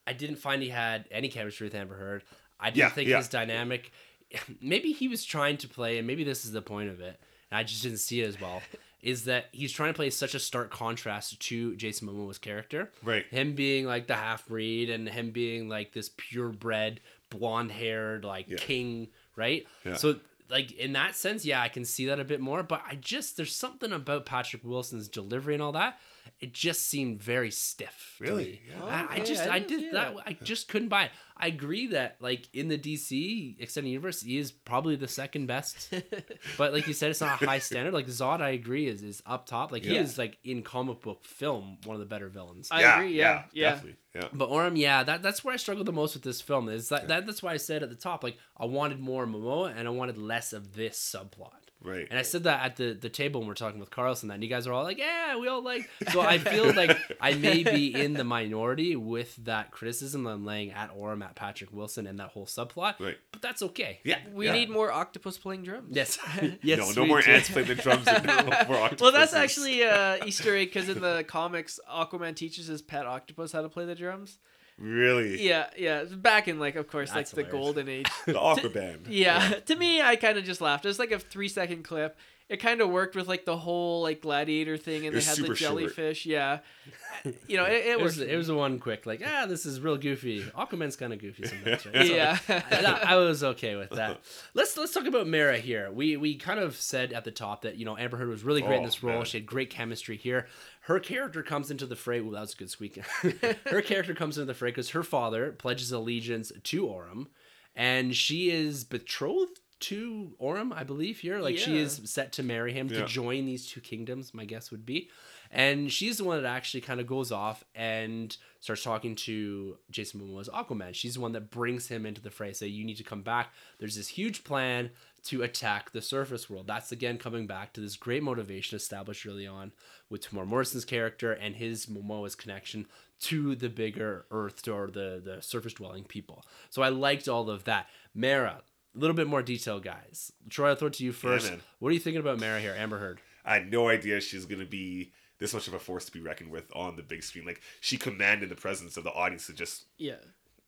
I 0.08 0.14
didn't 0.14 0.38
find 0.38 0.64
he 0.64 0.70
had 0.70 1.06
any 1.12 1.28
chemistry 1.30 1.66
with 1.68 1.76
Amber 1.76 1.96
Heard. 1.96 2.24
I 2.60 2.72
didn't 2.72 2.78
Yeah, 2.78 2.90
think 2.90 3.10
yeah. 3.10 3.18
his 3.18 3.28
dynamic. 3.28 3.92
Maybe 4.62 4.92
he 4.94 5.08
was 5.08 5.24
trying 5.24 5.58
to 5.58 5.68
play, 5.68 5.98
and 6.00 6.08
maybe 6.08 6.24
this 6.24 6.44
is 6.46 6.52
the 6.52 6.62
point 6.62 6.90
of 6.90 7.00
it. 7.00 7.20
And 7.52 7.58
I 7.60 7.64
just 7.64 7.84
didn't 7.84 8.00
see 8.00 8.22
it 8.22 8.28
as 8.28 8.42
well. 8.42 8.62
Is 9.02 9.26
that 9.26 9.46
he's 9.52 9.72
trying 9.72 9.94
to 9.94 9.96
play 9.96 10.10
such 10.10 10.34
a 10.36 10.40
stark 10.40 10.72
contrast 10.72 11.40
to 11.40 11.76
Jason 11.76 12.08
Momoa's 12.08 12.38
character. 12.40 12.92
Right. 13.04 13.26
Him 13.30 13.54
being 13.54 13.86
like 13.86 14.08
the 14.08 14.16
half 14.16 14.48
breed, 14.48 14.90
and 14.90 15.08
him 15.08 15.32
being 15.32 15.70
like 15.70 15.94
this 15.94 16.10
purebred, 16.18 17.00
blonde 17.30 17.72
haired, 17.72 18.24
like 18.26 18.48
Yeah. 18.50 18.58
king, 18.58 19.10
right? 19.36 19.66
Yeah. 19.86 19.96
So 19.96 20.20
like 20.50 20.72
in 20.72 20.94
that 20.94 21.16
sense, 21.16 21.46
yeah, 21.46 21.62
I 21.62 21.70
can 21.70 21.86
see 21.86 22.06
that 22.08 22.20
a 22.20 22.24
bit 22.24 22.40
more. 22.40 22.64
But 22.64 22.82
I 22.88 22.96
just 22.96 23.38
there's 23.38 23.54
something 23.54 23.92
about 23.92 24.26
Patrick 24.26 24.64
Wilson's 24.64 25.08
delivery 25.08 25.54
and 25.54 25.62
all 25.64 25.74
that. 25.74 26.00
It 26.40 26.54
just 26.54 26.88
seemed 26.90 27.22
very 27.22 27.52
stiff. 27.52 28.16
Really? 28.20 28.62
Yeah. 28.68 28.76
Oh, 28.82 28.88
I, 28.88 29.00
I 29.02 29.04
Okay, 29.18 29.24
just 29.26 29.48
I 29.48 29.56
I, 29.56 29.60
didn't 29.60 29.70
did 29.70 29.80
see 29.80 29.92
that. 29.92 30.16
that. 30.16 30.24
I 30.28 30.34
just 30.44 30.68
couldn't 30.68 30.90
buy 30.90 31.04
it. 31.06 31.12
I 31.40 31.48
agree 31.48 31.88
that 31.88 32.18
like 32.20 32.48
in 32.54 32.68
the 32.68 32.78
DC 32.78 33.56
extended 33.60 33.90
universe, 33.92 34.22
he 34.22 34.38
is 34.38 34.52
probably 34.52 34.96
the 34.96 35.08
second 35.08 35.46
best. 35.46 35.94
but 36.58 36.74
like 36.74 36.88
you 36.88 36.94
said, 36.94 37.12
it's 37.12 37.22
not 37.22 37.42
a 37.42 37.46
high 37.46 37.60
standard. 37.60 37.94
Like 37.94 38.08
Zod, 38.08 38.42
I 38.42 38.50
agree, 38.50 38.88
is 38.88 39.04
is 39.04 39.22
up 39.26 39.46
top. 39.46 39.72
Like 39.72 39.84
he 39.84 39.96
is 39.98 40.18
like 40.18 40.38
in 40.44 40.64
comic 40.64 41.02
book 41.02 41.24
film 41.26 41.78
one 41.86 41.96
of 41.96 42.00
the 42.00 42.06
better 42.08 42.28
villains. 42.30 42.70
I 42.72 42.82
agree. 42.82 43.14
Yeah, 43.18 43.44
yeah. 43.54 43.72
Definitely. 43.72 43.98
Yeah. 44.16 44.28
But 44.34 44.50
Orm, 44.50 44.76
yeah, 44.76 45.04
that 45.04 45.22
that's 45.22 45.44
where 45.44 45.54
I 45.54 45.58
struggled 45.58 45.86
the 45.86 45.92
most 45.94 46.16
with 46.16 46.24
this 46.24 46.42
film. 46.42 46.70
Is 46.70 46.90
that, 46.90 47.08
that 47.10 47.28
that's 47.28 47.44
why 47.44 47.54
I 47.54 47.58
said 47.58 47.84
at 47.84 47.90
the 47.90 47.96
top, 47.96 48.24
like 48.24 48.38
I 48.58 48.66
wanted 48.66 49.00
more 49.00 49.28
Momoa 49.28 49.74
and 49.78 49.88
I 49.88 49.92
wanted 49.92 50.18
less 50.18 50.54
of 50.54 50.74
this 50.74 50.98
subplot. 50.98 51.52
Right. 51.84 52.08
And 52.10 52.18
I 52.18 52.24
said 52.24 52.44
that 52.46 52.66
at 52.66 52.76
the, 52.76 52.94
the 52.94 53.10
table 53.10 53.40
when 53.40 53.48
we 53.48 53.52
are 53.52 53.56
talking 53.56 53.80
with 53.80 53.92
Carlson, 53.92 54.30
that 54.30 54.36
and 54.36 54.44
you 54.44 54.50
guys 54.50 54.66
are 54.66 54.74
all 54.74 54.84
like, 54.84 54.98
"Yeah, 54.98 55.38
we 55.38 55.48
all 55.48 55.62
like." 55.62 55.88
So 56.12 56.22
I 56.22 56.40
feel 56.40 56.74
like 56.74 56.98
I 57.22 57.36
may 57.36 57.64
be 57.64 57.94
in 57.94 58.14
the 58.14 58.24
minority 58.24 58.96
with 58.96 59.36
that 59.46 59.72
criticism 59.72 60.24
that 60.24 60.32
I'm 60.32 60.46
laying 60.46 60.72
at 60.72 60.90
Orm, 60.96 61.22
at 61.22 61.36
Patrick 61.36 61.72
Wilson, 61.72 62.08
and 62.08 62.20
that 62.20 62.30
whole 62.30 62.48
subplot. 62.48 63.00
Right. 63.00 63.18
But 63.32 63.42
that's 63.42 63.62
okay. 63.62 64.00
Yeah. 64.04 64.18
We 64.34 64.48
yeah. 64.48 64.54
need 64.54 64.70
more 64.70 64.92
octopus 64.92 65.38
playing 65.38 65.64
drums. 65.64 65.96
Yes. 65.96 66.18
yes. 66.64 66.80
no, 66.80 67.04
no 67.04 67.08
more 67.08 67.22
do. 67.22 67.32
ants 67.32 67.50
playing 67.50 67.68
the 67.68 67.76
drums 67.76 68.08
and 68.08 68.26
no 68.26 68.44
more 68.44 68.54
octopuses. 68.54 69.02
well, 69.02 69.12
that's 69.12 69.34
actually 69.34 69.84
a 69.84 70.24
Easter 70.26 70.56
egg 70.56 70.70
because 70.74 70.90
in 70.90 71.00
the 71.00 71.24
comics, 71.28 71.80
Aquaman 71.92 72.36
teaches 72.36 72.68
his 72.68 72.82
pet 72.82 73.06
octopus 73.06 73.52
how 73.52 73.62
to 73.62 73.70
play 73.70 73.86
the 73.86 73.96
drums. 73.96 74.40
Really 74.78 75.42
Yeah, 75.48 75.70
yeah. 75.78 76.04
Back 76.04 76.48
in 76.48 76.60
like, 76.60 76.76
of 76.76 76.88
course, 76.88 77.12
That's 77.12 77.36
like 77.36 77.46
the 77.48 77.52
golden 77.52 77.90
age. 77.90 78.08
the 78.26 78.34
Aquaman. 78.34 79.00
Yeah, 79.10 79.50
to 79.66 79.76
me, 79.76 80.02
I 80.02 80.16
kind 80.16 80.38
of 80.38 80.44
just 80.44 80.62
laughed. 80.62 80.86
It 80.86 80.90
was 80.90 81.00
like 81.00 81.12
a 81.12 81.20
three 81.20 81.48
second 81.50 81.84
clip. 81.84 82.18
It 82.50 82.62
kind 82.62 82.80
of 82.80 82.90
worked 82.90 83.16
with 83.18 83.28
like 83.28 83.44
the 83.44 83.58
whole 83.58 84.02
like 84.04 84.22
gladiator 84.22 84.78
thing, 84.78 85.06
and 85.06 85.14
It 85.14 85.20
they 85.20 85.26
had 85.26 85.32
the 85.36 85.42
super 85.42 85.56
short. 85.56 85.58
jellyfish. 85.80 86.26
Yeah, 86.26 86.60
you 87.48 87.58
know, 87.58 87.66
it, 87.66 87.74
it, 87.74 87.86
It 87.88 88.00
was. 88.00 88.18
was 88.20 88.28
it 88.30 88.38
was 88.38 88.48
a 88.48 88.56
one 88.56 88.80
quick 88.80 89.06
like 89.06 89.22
ah 89.26 89.46
this 89.48 89.66
is 89.66 89.82
real 89.82 89.98
goofy. 89.98 90.44
Aquaman's 90.58 90.96
kind 90.96 91.12
of 91.12 91.20
goofy 91.20 91.46
sometimes. 91.46 91.86
Right? 91.88 92.08
So 92.08 92.14
yeah. 92.16 92.38
I, 92.48 93.02
I 93.06 93.16
was 93.18 93.44
okay 93.44 93.76
with 93.76 93.90
that. 93.90 94.22
Let's 94.54 94.78
let's 94.78 94.94
talk 94.94 95.06
about 95.08 95.28
Mera 95.28 95.58
here. 95.58 95.92
We 95.92 96.16
we 96.16 96.36
kind 96.36 96.62
of 96.62 96.78
said 96.78 97.12
at 97.12 97.26
the 97.26 97.32
top 97.32 97.64
that 97.64 97.76
you 97.76 97.84
know 97.84 97.98
Amber 97.98 98.16
Heard 98.16 98.30
was 98.30 98.46
really 98.46 98.62
great 98.62 98.78
in 98.78 98.84
Oh, 98.84 98.86
this 98.86 99.04
role. 99.04 99.16
man. 99.18 99.26
She 99.26 99.40
had 99.40 99.46
great 99.46 99.70
chemistry 99.70 100.16
here. 100.16 100.48
Her 100.88 101.00
character 101.00 101.44
comes 101.44 101.70
into 101.70 101.86
the 101.86 101.96
fray. 101.98 102.22
Well, 102.22 102.32
that 102.32 102.40
was 102.42 102.54
a 102.54 102.58
good 102.58 102.70
squeak. 102.70 102.98
her 103.68 103.82
character 103.82 104.14
comes 104.14 104.38
into 104.38 104.46
the 104.46 104.54
fray 104.54 104.70
because 104.70 104.92
her 104.92 105.04
father 105.04 105.52
pledges 105.52 105.92
allegiance 105.92 106.52
to 106.64 106.88
Orm, 106.88 107.28
and 107.76 108.16
she 108.16 108.50
is 108.52 108.86
betrothed 108.86 109.60
to 109.80 110.32
Orm, 110.40 110.72
I 110.74 110.84
believe 110.86 111.20
here. 111.20 111.40
Like 111.40 111.58
she 111.58 111.78
is 111.78 112.02
set 112.06 112.32
to 112.34 112.44
marry 112.44 112.72
him 112.74 112.88
Yeah. 112.88 113.02
to 113.02 113.06
join 113.06 113.46
these 113.46 113.68
two 113.68 113.82
kingdoms. 113.82 114.34
My 114.34 114.46
guess 114.46 114.72
would 114.72 114.86
be. 114.86 115.10
And 115.52 115.92
she's 115.92 116.18
the 116.18 116.24
one 116.24 116.42
that 116.42 116.50
actually 116.50 116.82
kind 116.82 117.00
of 117.00 117.08
goes 117.08 117.32
off 117.32 117.64
and 117.76 118.36
starts 118.60 118.84
talking 118.84 119.16
to 119.16 119.78
Jason 119.92 120.20
Momoa's 120.20 120.50
Aquaman. 120.50 120.94
She's 120.94 121.14
the 121.16 121.22
one 121.22 121.32
that 121.34 121.52
brings 121.52 121.88
him 121.88 122.06
into 122.06 122.22
the 122.22 122.32
fray. 122.32 122.52
Say, 122.54 122.68
you 122.68 122.84
need 122.84 122.98
to 122.98 123.04
come 123.04 123.22
back. 123.22 123.54
There's 123.80 123.96
this 123.96 124.08
huge 124.10 124.44
plan 124.44 124.90
to 125.28 125.44
attack 125.44 125.92
the 125.92 126.02
surface 126.02 126.50
world. 126.50 126.68
That's 126.68 126.92
again 126.92 127.18
coming 127.18 127.48
back 127.48 127.74
to 127.74 127.82
this 127.82 127.96
great 127.96 128.24
motivation 128.24 128.76
established 128.76 129.26
early 129.26 129.48
on 129.48 129.72
with 130.10 130.30
Temuera 130.30 130.46
Morrison's 130.48 130.86
character 130.86 131.32
and 131.32 131.56
his 131.56 131.86
Momoa's 131.88 132.36
connection 132.36 132.86
to 133.22 133.56
the 133.56 133.70
bigger 133.70 134.26
Earth 134.32 134.68
or 134.68 134.88
the 134.88 135.22
the 135.24 135.42
surface 135.42 135.74
dwelling 135.74 136.04
people. 136.04 136.44
So 136.70 136.82
I 136.82 136.90
liked 136.90 137.28
all 137.28 137.50
of 137.50 137.64
that. 137.66 137.88
Mera, 138.14 138.62
a 138.96 139.00
little 139.00 139.16
bit 139.16 139.28
more 139.28 139.42
detail, 139.42 139.80
guys. 139.80 140.32
Troy, 140.50 140.70
I'll 140.70 140.76
throw 140.76 140.88
it 140.88 140.94
to 140.94 141.04
you 141.04 141.12
first. 141.12 141.50
man. 141.50 141.62
what 141.80 141.90
are 141.90 141.94
you 141.94 142.00
thinking 142.00 142.22
about 142.22 142.40
Mera 142.40 142.60
here, 142.60 142.76
Amber 142.78 143.00
Heard? 143.00 143.20
I 143.46 143.56
had 143.56 143.72
no 143.72 143.88
idea 143.90 144.20
she's 144.22 144.46
gonna 144.46 144.66
be 144.66 145.12
this 145.40 145.54
much 145.54 145.68
of 145.68 145.74
a 145.74 145.80
force 145.80 146.06
to 146.06 146.12
be 146.12 146.20
reckoned 146.20 146.50
with 146.52 146.66
on 146.76 146.96
the 146.96 147.04
big 147.04 147.24
screen. 147.24 147.46
Like 147.46 147.62
she 147.80 147.98
commanded 147.98 148.50
the 148.50 148.56
presence 148.56 148.98
of 148.98 149.04
the 149.04 149.12
audience 149.12 149.46
to 149.48 149.54
just 149.54 149.86
Yeah. 149.98 150.16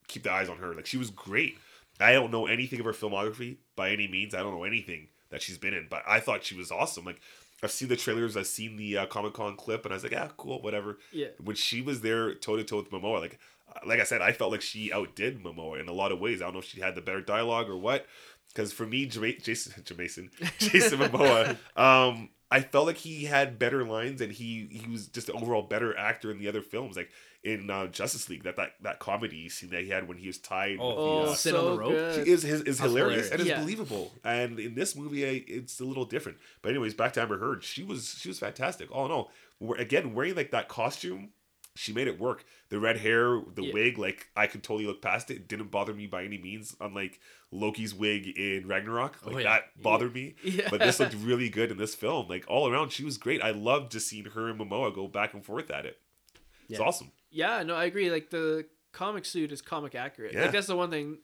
keep 0.08 0.24
the 0.24 0.32
eyes 0.32 0.48
on 0.50 0.58
her. 0.58 0.74
Like 0.76 0.86
she 0.86 0.98
was 0.98 1.10
great. 1.10 1.58
I 2.00 2.14
don't 2.14 2.32
know 2.32 2.46
anything 2.46 2.80
of 2.80 2.86
her 2.86 2.94
filmography 2.94 3.58
by 3.76 3.92
any 3.92 4.08
means. 4.08 4.34
I 4.34 4.40
don't 4.40 4.54
know 4.56 4.64
anything 4.64 5.08
that 5.30 5.42
she's 5.42 5.58
been 5.58 5.74
in, 5.74 5.88
but 5.90 6.04
I 6.08 6.20
thought 6.20 6.44
she 6.44 6.56
was 6.56 6.72
awesome. 6.72 7.06
Like 7.06 7.22
I've 7.62 7.72
seen 7.72 7.90
the 7.90 7.96
trailers, 7.98 8.38
I've 8.38 8.48
seen 8.48 8.78
the 8.78 9.00
uh, 9.00 9.06
Comic 9.08 9.34
Con 9.34 9.56
clip, 9.58 9.86
and 9.86 9.94
I 9.94 9.96
was 9.96 10.04
like, 10.04 10.14
yeah, 10.14 10.30
cool, 10.38 10.62
whatever. 10.62 10.98
Yeah. 11.12 11.28
When 11.44 11.56
she 11.56 11.82
was 11.82 12.02
there 12.02 12.34
toe 12.34 12.56
to 12.56 12.64
toe 12.64 12.78
with 12.78 12.92
Momoa, 12.92 13.20
like 13.20 13.40
like 13.86 14.00
I 14.00 14.04
said, 14.04 14.22
I 14.22 14.32
felt 14.32 14.52
like 14.52 14.62
she 14.62 14.92
outdid 14.92 15.44
Momoa 15.44 15.80
in 15.80 15.88
a 15.88 15.94
lot 15.94 16.12
of 16.12 16.20
ways. 16.20 16.42
I 16.42 16.46
don't 16.46 16.54
know 16.54 16.60
if 16.60 16.66
she 16.66 16.82
had 16.82 16.96
the 16.96 17.02
better 17.02 17.22
dialogue 17.22 17.70
or 17.70 17.78
what. 17.78 18.06
Because 18.48 18.74
for 18.74 18.86
me, 18.86 19.06
Jama- 19.06 19.34
Jason 19.34 19.84
Jason 19.98 20.32
Jason 20.58 21.00
Momoa, 21.00 21.58
um, 21.76 22.30
I 22.50 22.62
felt 22.62 22.88
like 22.88 22.98
he 22.98 23.26
had 23.26 23.60
better 23.60 23.86
lines 23.86 24.22
and 24.22 24.32
he 24.32 24.68
he 24.72 24.90
was 24.90 25.08
just 25.08 25.30
an 25.30 25.36
overall 25.36 25.62
better 25.62 25.96
actor 25.98 26.32
in 26.32 26.40
the 26.40 26.48
other 26.48 26.62
films. 26.62 26.96
Like 26.96 27.10
in 27.44 27.70
uh, 27.70 27.88
Justice 27.88 28.30
League, 28.30 28.44
that, 28.44 28.58
that 28.58 28.72
that 28.82 29.00
comedy 29.00 29.48
scene 29.50 29.70
that 29.70 29.84
he 29.84 29.90
had 29.90 30.08
when 30.08 30.18
he 30.18 30.28
was 30.28 30.38
tied. 30.38 30.78
Oh, 30.80 30.88
with 30.90 30.98
Oh, 30.98 31.26
the, 31.26 31.32
uh, 31.32 31.36
sit 31.36 31.56
on 31.56 31.64
the 31.66 31.72
so 31.72 31.78
rope? 31.78 31.90
good. 31.92 32.28
is 32.28 32.44
is, 32.44 32.62
is 32.64 32.80
hilarious 32.80 32.82
hilarious. 33.30 33.32
and 33.32 33.42
is 33.42 33.48
Yeah. 33.48 33.60
believable. 33.62 34.12
And 34.24 34.60
in 34.60 34.76
this 34.76 34.96
movie, 34.96 35.26
I, 35.26 35.44
it's 35.48 35.80
a 35.80 35.86
little 35.86 36.06
different. 36.06 36.38
But 36.62 36.70
anyways, 36.70 36.94
back 36.96 37.14
to 37.14 37.22
Amber 37.22 37.38
Heard. 37.40 37.64
She 37.64 37.84
was 37.84 38.18
she 38.20 38.28
was 38.28 38.40
fantastic. 38.40 38.92
All 38.92 39.06
in 39.06 39.12
all, 39.12 39.32
we 39.60 39.78
again 39.78 40.14
wearing 40.14 40.36
like 40.36 40.52
that 40.52 40.68
costume, 40.68 41.30
she 41.76 41.94
made 41.94 42.08
it 42.10 42.20
work. 42.20 42.44
The 42.68 42.80
red 42.80 42.98
hair, 42.98 43.42
the 43.56 43.64
Yeah. 43.64 43.74
wig, 43.74 43.98
like 43.98 44.28
I 44.36 44.46
could 44.48 44.62
totally 44.62 44.86
look 44.86 45.02
past 45.02 45.32
it. 45.32 45.36
It 45.36 45.48
didn't 45.48 45.72
bother 45.72 45.94
me 45.94 46.08
by 46.08 46.26
any 46.26 46.38
means. 46.38 46.76
Unlike 46.82 47.22
Loki's 47.52 47.96
wig 47.96 48.28
in 48.38 48.68
Ragnarok, 48.68 49.26
like 49.26 49.36
Oh, 49.36 49.38
yeah. 49.40 49.44
that 49.46 49.82
bothered 49.82 50.14
me. 50.14 50.36
Yeah. 50.44 50.68
But 50.70 50.82
this 50.82 51.00
looked 51.00 51.16
really 51.20 51.48
good 51.50 51.72
in 51.72 51.78
this 51.78 51.96
film. 51.96 52.28
Like 52.28 52.44
all 52.50 52.70
around, 52.70 52.92
she 52.92 53.06
was 53.06 53.18
great. 53.18 53.42
I 53.42 53.52
loved 53.52 53.94
just 53.94 54.08
seeing 54.10 54.26
her 54.26 54.50
and 54.50 54.60
Momoa 54.60 54.94
go 54.94 55.08
back 55.08 55.34
and 55.34 55.44
forth 55.46 55.72
at 55.72 55.86
it. 55.86 56.00
It's 56.68 56.80
awesome. 56.82 57.12
Yeah, 57.32 57.64
no, 57.64 57.76
I 57.76 57.86
agree. 57.86 58.10
Like 58.12 58.30
the 58.30 58.66
comic 58.92 59.26
suit 59.26 59.52
is 59.52 59.62
comic 59.62 59.96
accurate. 59.96 60.34
Yeah. 60.34 60.44
Like 60.44 60.52
that's 60.52 60.68
the 60.68 60.76
one 60.76 60.90
thing. 60.90 61.18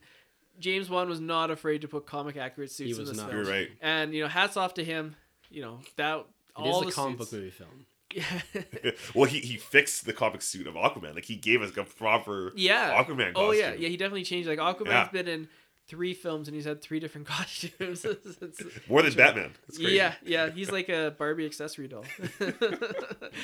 James 0.58 0.88
Wan 0.88 1.08
was 1.08 1.20
not 1.20 1.50
afraid 1.50 1.82
to 1.82 1.88
put 1.88 2.06
comic 2.06 2.36
accurate 2.36 2.70
suits 2.70 2.88
He 2.88 2.92
in 2.94 2.98
was 3.00 3.08
this 3.10 3.18
not. 3.18 3.30
film. 3.30 3.44
You're 3.44 3.52
right. 3.52 3.68
And 3.82 4.14
you 4.14 4.22
know, 4.22 4.28
hats 4.28 4.56
off 4.56 4.74
to 4.74 4.84
him. 4.84 5.16
You 5.50 5.62
know 5.62 5.80
that 5.96 6.18
It 6.18 6.24
all 6.56 6.80
is 6.80 6.94
the 6.94 7.00
a 7.00 7.04
comic 7.04 7.18
suits. 7.18 7.30
book 7.30 7.38
movie 7.38 7.50
film. 7.50 7.86
well, 9.14 9.24
he, 9.28 9.40
he 9.40 9.56
fixed 9.56 10.06
the 10.06 10.12
comic 10.12 10.40
suit 10.42 10.66
of 10.66 10.74
Aquaman. 10.74 11.14
Like 11.14 11.24
he 11.24 11.36
gave 11.36 11.60
us 11.62 11.76
a 11.76 11.84
proper 11.84 12.52
yeah. 12.56 13.02
Aquaman. 13.02 13.32
Oh 13.34 13.50
yeah, 13.52 13.74
yeah. 13.74 13.88
He 13.88 13.96
definitely 13.96 14.24
changed. 14.24 14.48
Like 14.48 14.58
Aquaman's 14.58 14.88
Yeah. 14.88 15.08
been 15.12 15.28
in 15.28 15.48
three 15.88 16.14
films 16.14 16.48
and 16.48 16.54
he's 16.54 16.64
had 16.64 16.82
three 16.82 16.98
different 17.00 17.26
costumes. 17.28 18.04
It's- 18.04 18.62
More 18.88 19.02
than 19.02 19.12
Batman. 19.14 19.52
It's 19.68 19.78
crazy. 19.78 19.94
yeah, 19.94 20.14
yeah. 20.24 20.50
He's 20.50 20.70
like 20.70 20.88
a 20.88 21.14
Barbie 21.16 21.46
accessory 21.46 21.88
doll. 21.88 22.04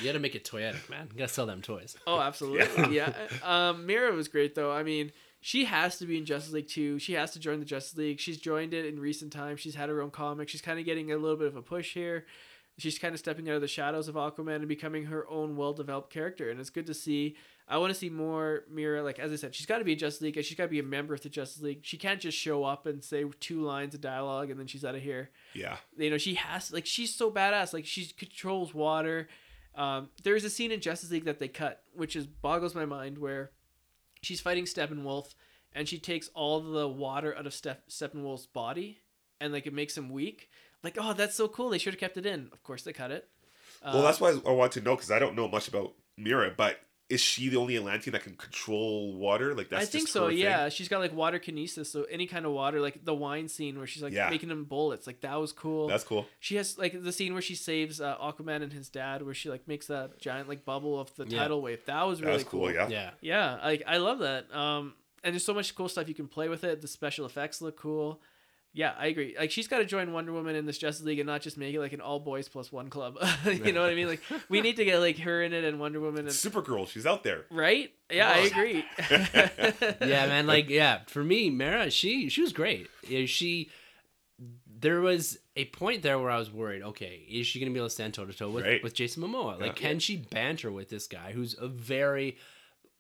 You 0.01 0.09
got 0.09 0.13
to 0.15 0.19
make 0.19 0.35
it 0.35 0.45
toyetic, 0.45 0.89
man. 0.91 1.09
You 1.13 1.19
got 1.19 1.29
to 1.29 1.35
sell 1.35 1.47
them 1.47 1.63
toys. 1.63 1.97
Oh, 2.07 2.19
absolutely. 2.21 2.97
Yeah. 2.97 3.13
Um, 3.45 3.87
Mera 3.87 4.13
was 4.13 4.29
great 4.29 4.55
though. 4.55 4.73
I 4.73 4.83
mean, 4.83 5.13
she 5.41 5.65
has 5.67 5.99
to 5.99 6.07
be 6.07 6.19
in 6.19 6.25
Justice 6.25 6.53
League 6.53 6.69
2. 6.69 6.99
She 6.99 7.13
has 7.15 7.33
to 7.33 7.39
join 7.41 7.59
the 7.61 7.65
Justice 7.67 7.97
League. 7.97 8.19
She's 8.21 8.39
joined 8.39 8.75
it 8.75 8.87
in 8.87 8.99
recent 8.99 9.33
times. 9.33 9.61
She's 9.61 9.75
had 9.75 9.89
her 9.89 10.01
own 10.03 10.11
comic. 10.11 10.49
She's 10.49 10.63
kind 10.63 10.79
of 10.79 10.85
getting 10.85 11.13
a 11.13 11.17
little 11.17 11.37
bit 11.37 11.49
of 11.49 11.57
a 11.57 11.63
push 11.63 11.95
here. 11.95 12.27
She's 12.79 12.99
kind 12.99 13.13
of 13.13 13.19
stepping 13.19 13.49
out 13.51 13.57
of 13.57 13.61
the 13.61 13.69
shadows 13.69 14.09
of 14.09 14.15
Aquaman 14.15 14.57
and 14.57 14.69
becoming 14.69 15.05
her 15.07 15.29
own 15.29 15.57
well-developed 15.57 16.11
character, 16.13 16.51
and 16.51 16.59
it's 16.59 16.71
good 16.71 16.87
to 16.87 16.95
see. 16.95 17.37
I 17.69 17.79
want 17.79 17.93
to 17.93 17.99
see 17.99 18.11
more 18.11 18.65
Mera. 18.71 19.03
Like 19.03 19.19
as 19.19 19.33
I 19.33 19.37
said, 19.37 19.55
she's 19.55 19.67
got 19.67 19.79
to 19.79 19.85
be 19.85 19.93
in 19.93 19.99
Justice 19.99 20.21
League. 20.21 20.35
She's 20.45 20.57
got 20.57 20.65
to 20.65 20.69
be 20.69 20.79
a 20.81 20.83
member 20.83 21.15
of 21.15 21.21
the 21.23 21.29
Justice 21.29 21.63
League. 21.63 21.81
She 21.83 21.97
can't 21.97 22.21
just 22.21 22.37
show 22.37 22.65
up 22.65 22.87
and 22.87 23.03
say 23.03 23.25
two 23.41 23.63
lines 23.63 23.95
of 23.95 24.01
dialogue 24.01 24.51
and 24.51 24.59
then 24.61 24.67
she's 24.67 24.85
out 24.85 24.95
of 24.95 25.03
here 25.03 25.31
Yeah. 25.55 25.77
you 25.97 26.11
know 26.11 26.19
she 26.19 26.35
has 26.35 26.73
like 26.73 26.87
she's 26.87 27.15
so 27.15 27.31
badass 27.31 27.73
like 27.73 27.87
she 27.87 28.07
controls 28.07 28.75
water 28.75 29.29
um, 29.75 30.11
there's 30.23 30.45
a 30.45 30.51
scene 30.51 30.71
in 30.71 30.81
justice 30.81 31.11
league 31.11 31.25
that 31.25 31.39
they 31.39 31.49
cut 31.49 31.83
which 31.95 32.15
is 32.17 32.27
boggles 32.27 32.75
my 32.75 32.85
mind 32.85 33.17
where 33.19 33.51
she's 34.23 34.41
fighting 34.41 34.65
steppenwolf 34.65 35.35
and 35.73 35.89
she 35.89 35.99
takes 35.99 36.29
all 36.35 36.61
the 36.61 36.87
water 36.89 37.35
out 37.37 37.47
of 37.47 37.55
Step- 37.55 37.89
steppenwolf's 37.89 38.47
body 38.47 38.99
and 39.41 39.53
like 39.53 39.67
it 39.67 39.73
makes 39.73 39.97
him 39.97 40.11
weak 40.11 40.51
like 40.83 40.99
oh 41.01 41.13
that's 41.15 41.35
so 41.35 41.49
cool 41.49 41.71
they 41.71 41.79
should 41.79 41.95
have 41.95 42.01
kept 42.01 42.17
it 42.19 42.27
in 42.27 42.49
of 42.53 42.63
course 42.63 42.83
they 42.83 42.93
cut 42.93 43.11
it 43.11 43.29
uh, 43.83 43.93
Well, 43.95 44.03
that's 44.03 44.21
why 44.21 44.37
I 44.47 44.51
want 44.51 44.73
to 44.73 44.81
know 44.81 44.95
because 44.95 45.11
I 45.11 45.19
don't 45.19 45.35
know 45.35 45.49
much 45.49 45.69
about 45.69 45.95
Mera, 46.19 46.53
but 46.55 46.79
is 47.13 47.21
she 47.21 47.49
the 47.49 47.57
only 47.59 47.77
Atlantean 47.77 48.13
that 48.13 48.23
can 48.23 48.35
control 48.35 49.15
water? 49.15 49.55
Like 49.55 49.69
that's 49.69 49.83
I 49.83 49.85
think 49.87 50.05
just 50.05 50.13
so. 50.13 50.25
her 50.25 50.29
thing? 50.31 50.39
Yeah, 50.39 50.69
she's 50.71 50.89
got 50.89 51.01
like 51.01 51.15
water 51.15 51.39
kinesis, 51.39 51.87
so 51.87 52.05
any 52.05 52.27
kind 52.27 52.47
of 52.47 52.53
water, 52.53 52.81
like 52.81 53.05
the 53.05 53.15
wine 53.15 53.49
scene 53.49 53.77
where 53.79 53.87
she's 53.87 54.03
like 54.03 54.13
Yeah. 54.13 54.31
making 54.31 54.49
them 54.49 54.65
bullets, 54.65 55.07
like 55.07 55.21
that 55.21 55.37
was 55.41 55.53
cool. 55.53 55.89
That's 55.89 56.05
cool. 56.05 56.27
She 56.41 56.57
has 56.57 56.79
like 56.79 57.03
the 57.03 57.13
scene 57.13 57.33
where 57.35 57.43
she 57.43 57.55
saves 57.55 58.01
uh, 58.01 58.17
Aquaman 58.19 58.63
and 58.63 58.73
his 58.73 58.89
dad, 58.89 59.23
where 59.23 59.35
she 59.35 59.51
like 59.51 59.69
makes 59.69 59.87
that 59.89 60.19
giant 60.21 60.49
like 60.49 60.65
bubble 60.65 60.99
of 60.99 61.15
the 61.17 61.27
Yeah. 61.27 61.41
tidal 61.41 61.61
wave. 61.63 61.85
That 61.87 62.03
was 62.07 62.21
really 62.23 62.39
That's 62.39 62.49
cool. 62.49 62.61
cool. 62.67 62.73
Yeah. 62.73 62.89
Yeah. 62.89 63.11
Yeah, 63.21 63.59
like 63.63 63.83
I 63.87 63.99
love 63.99 64.21
that. 64.21 64.53
Um, 64.55 64.95
and 65.25 65.35
there's 65.35 65.45
so 65.45 65.55
much 65.55 65.75
cool 65.75 65.89
stuff 65.89 66.09
you 66.09 66.15
can 66.15 66.29
play 66.29 66.49
with 66.49 66.65
it. 66.65 66.81
The 66.81 66.89
special 66.89 67.27
effects 67.27 67.61
look 67.63 67.77
cool. 67.77 68.21
Yeah, 68.75 68.95
I 68.99 69.09
agree. 69.09 69.37
Like 69.39 69.51
she's 69.51 69.69
got 69.69 69.79
to 69.79 69.85
join 69.85 70.13
Wonder 70.15 70.33
Woman 70.33 70.57
in 70.57 70.65
this 70.65 70.79
Justice 70.79 71.05
League 71.05 71.19
and 71.19 71.27
not 71.27 71.43
just 71.43 71.59
make 71.59 71.75
it 71.75 71.79
like 71.81 71.93
an 71.93 72.01
all 72.01 72.19
boys 72.21 72.49
plus 72.49 72.73
one 72.73 72.89
club. 72.89 73.19
you 73.45 73.71
know 73.73 73.83
what 73.83 73.91
I 73.91 73.95
mean? 73.95 74.09
Like 74.09 74.23
we 74.49 74.63
need 74.63 74.77
to 74.77 74.85
get 74.87 74.99
like 75.01 75.19
her 75.19 75.43
in 75.43 75.53
it 75.53 75.63
and 75.65 75.79
Wonder 75.79 76.01
Woman 76.01 76.21
and 76.21 76.29
Supergirl, 76.31 76.89
she's 76.89 77.05
out 77.05 77.23
there. 77.23 77.45
right? 77.51 77.93
Yeah, 78.11 78.31
I 78.31 78.39
agree. 78.39 78.85
yeah, 80.01 80.27
man. 80.27 80.47
Like, 80.47 80.69
yeah, 80.71 81.01
for 81.07 81.23
me, 81.23 81.51
Mera, 81.51 81.91
she 81.91 82.29
she 82.31 82.41
was 82.41 82.53
great. 82.55 82.89
Yeah, 83.07 83.27
She 83.27 83.71
there 84.67 85.01
was 85.01 85.39
a 85.55 85.67
point 85.67 86.03
there 86.03 86.19
where 86.19 86.31
I 86.31 86.39
was 86.39 86.51
worried. 86.51 86.83
Okay, 86.83 87.25
is 87.31 87.47
she 87.47 87.61
gonna 87.61 87.71
be 87.73 87.79
able 87.79 87.87
to 87.89 87.95
stand 87.95 88.15
toe 88.15 88.25
to 88.25 88.33
toe 88.33 88.51
with 88.51 88.65
Right. 88.65 88.83
with 88.83 88.95
Jason 88.95 89.23
Momoa? 89.23 89.61
Like, 89.61 89.81
Yeah. 89.81 89.89
can 89.89 89.99
she 89.99 90.17
banter 90.17 90.73
with 90.73 90.89
this 90.89 91.07
guy 91.07 91.33
who's 91.33 91.55
a 91.59 91.69
very 91.69 92.37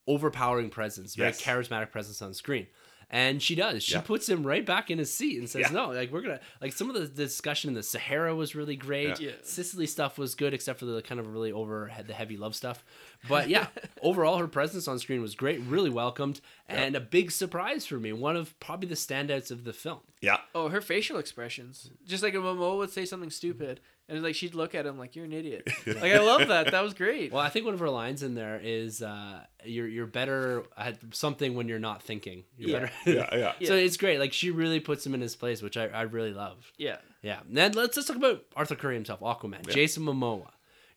overpowering 0.06 0.68
presence, 0.70 1.14
very 1.14 1.30
Yes. 1.30 1.40
charismatic 1.42 1.90
presence 1.90 2.20
on 2.22 2.34
screen? 2.34 2.66
And 3.14 3.42
she 3.42 3.54
does. 3.54 3.82
She 3.82 3.92
Yeah. 3.94 4.00
puts 4.00 4.26
him 4.26 4.42
right 4.42 4.64
back 4.64 4.90
in 4.90 4.98
his 4.98 5.12
seat 5.12 5.38
and 5.38 5.46
says, 5.48 5.66
Yeah. 5.66 5.72
"No, 5.72 5.90
like 5.90 6.10
we're 6.10 6.22
gonna 6.22 6.40
like 6.62 6.72
some 6.72 6.88
of 6.88 6.94
the 6.94 7.06
discussion 7.06 7.68
in 7.68 7.74
the 7.74 7.82
Sahara 7.82 8.34
was 8.34 8.54
really 8.54 8.74
great. 8.74 9.20
Yeah. 9.20 9.28
Yeah. 9.28 9.32
Sicily 9.42 9.86
stuff 9.86 10.16
was 10.16 10.34
good, 10.34 10.54
except 10.54 10.78
for 10.78 10.86
the 10.86 11.02
kind 11.02 11.20
of 11.20 11.26
really 11.32 11.52
over 11.52 11.92
the 12.06 12.14
heavy 12.14 12.38
love 12.38 12.54
stuff. 12.56 12.82
But 13.28 13.50
yeah, 13.50 13.66
overall 14.02 14.38
her 14.38 14.48
presence 14.48 14.88
on 14.88 14.98
screen 14.98 15.20
was 15.20 15.34
great, 15.34 15.60
really 15.60 15.90
welcomed, 15.90 16.40
and 16.68 16.96
a 16.96 17.00
big 17.00 17.30
surprise 17.30 17.84
for 17.86 18.00
me. 18.00 18.14
One 18.14 18.34
of 18.34 18.58
probably 18.60 18.88
the 18.88 18.94
standouts 18.94 19.50
of 19.50 19.64
the 19.64 19.74
film. 19.74 20.00
Yeah. 20.22 20.38
Oh, 20.54 20.68
her 20.70 20.80
facial 20.80 21.18
expressions. 21.18 21.90
Just 22.06 22.22
like 22.22 22.32
a 22.34 22.38
Momoa 22.38 22.78
would 22.78 22.90
say 22.90 23.04
something 23.04 23.30
stupid, 23.30 23.80
and 24.08 24.22
like 24.22 24.34
she'd 24.34 24.54
look 24.54 24.74
at 24.74 24.84
him 24.86 24.98
like, 24.98 25.16
"You're 25.16 25.24
an 25.24 25.32
idiot." 25.32 25.68
like 25.86 26.12
I 26.12 26.18
love 26.20 26.48
that. 26.48 26.70
That 26.70 26.82
was 26.82 26.94
great. 26.94 27.32
Well, 27.32 27.40
I 27.42 27.48
think 27.48 27.64
one 27.64 27.74
of 27.74 27.80
her 27.80 27.90
lines 27.90 28.22
in 28.22 28.34
there 28.34 28.60
is 28.62 29.02
uh, 29.02 29.44
"You're 29.64 29.88
you're 29.88 30.06
better 30.06 30.64
at 30.76 30.98
something 31.12 31.54
when 31.54 31.68
you're 31.68 31.78
not 31.78 32.02
thinking." 32.02 32.44
You're 32.56 32.70
Yeah. 32.70 32.78
better. 32.80 32.92
Yeah. 33.06 33.36
Yeah. 33.36 33.52
So 33.68 33.74
it's 33.76 33.96
great. 33.96 34.18
Like 34.18 34.32
she 34.32 34.50
really 34.50 34.80
puts 34.80 35.06
him 35.06 35.14
in 35.14 35.20
his 35.20 35.36
place, 35.36 35.62
which 35.62 35.76
I, 35.76 35.86
I 35.86 36.02
really 36.02 36.32
love. 36.32 36.70
Yeah. 36.76 36.96
Yeah. 37.22 37.40
Then 37.48 37.72
let's 37.72 37.96
let's 37.96 38.08
talk 38.08 38.16
about 38.16 38.44
Arthur 38.56 38.74
Curry 38.74 38.94
himself, 38.94 39.20
Aquaman, 39.20 39.66
Yeah. 39.68 39.74
Jason 39.74 40.02
Momoa. 40.04 40.48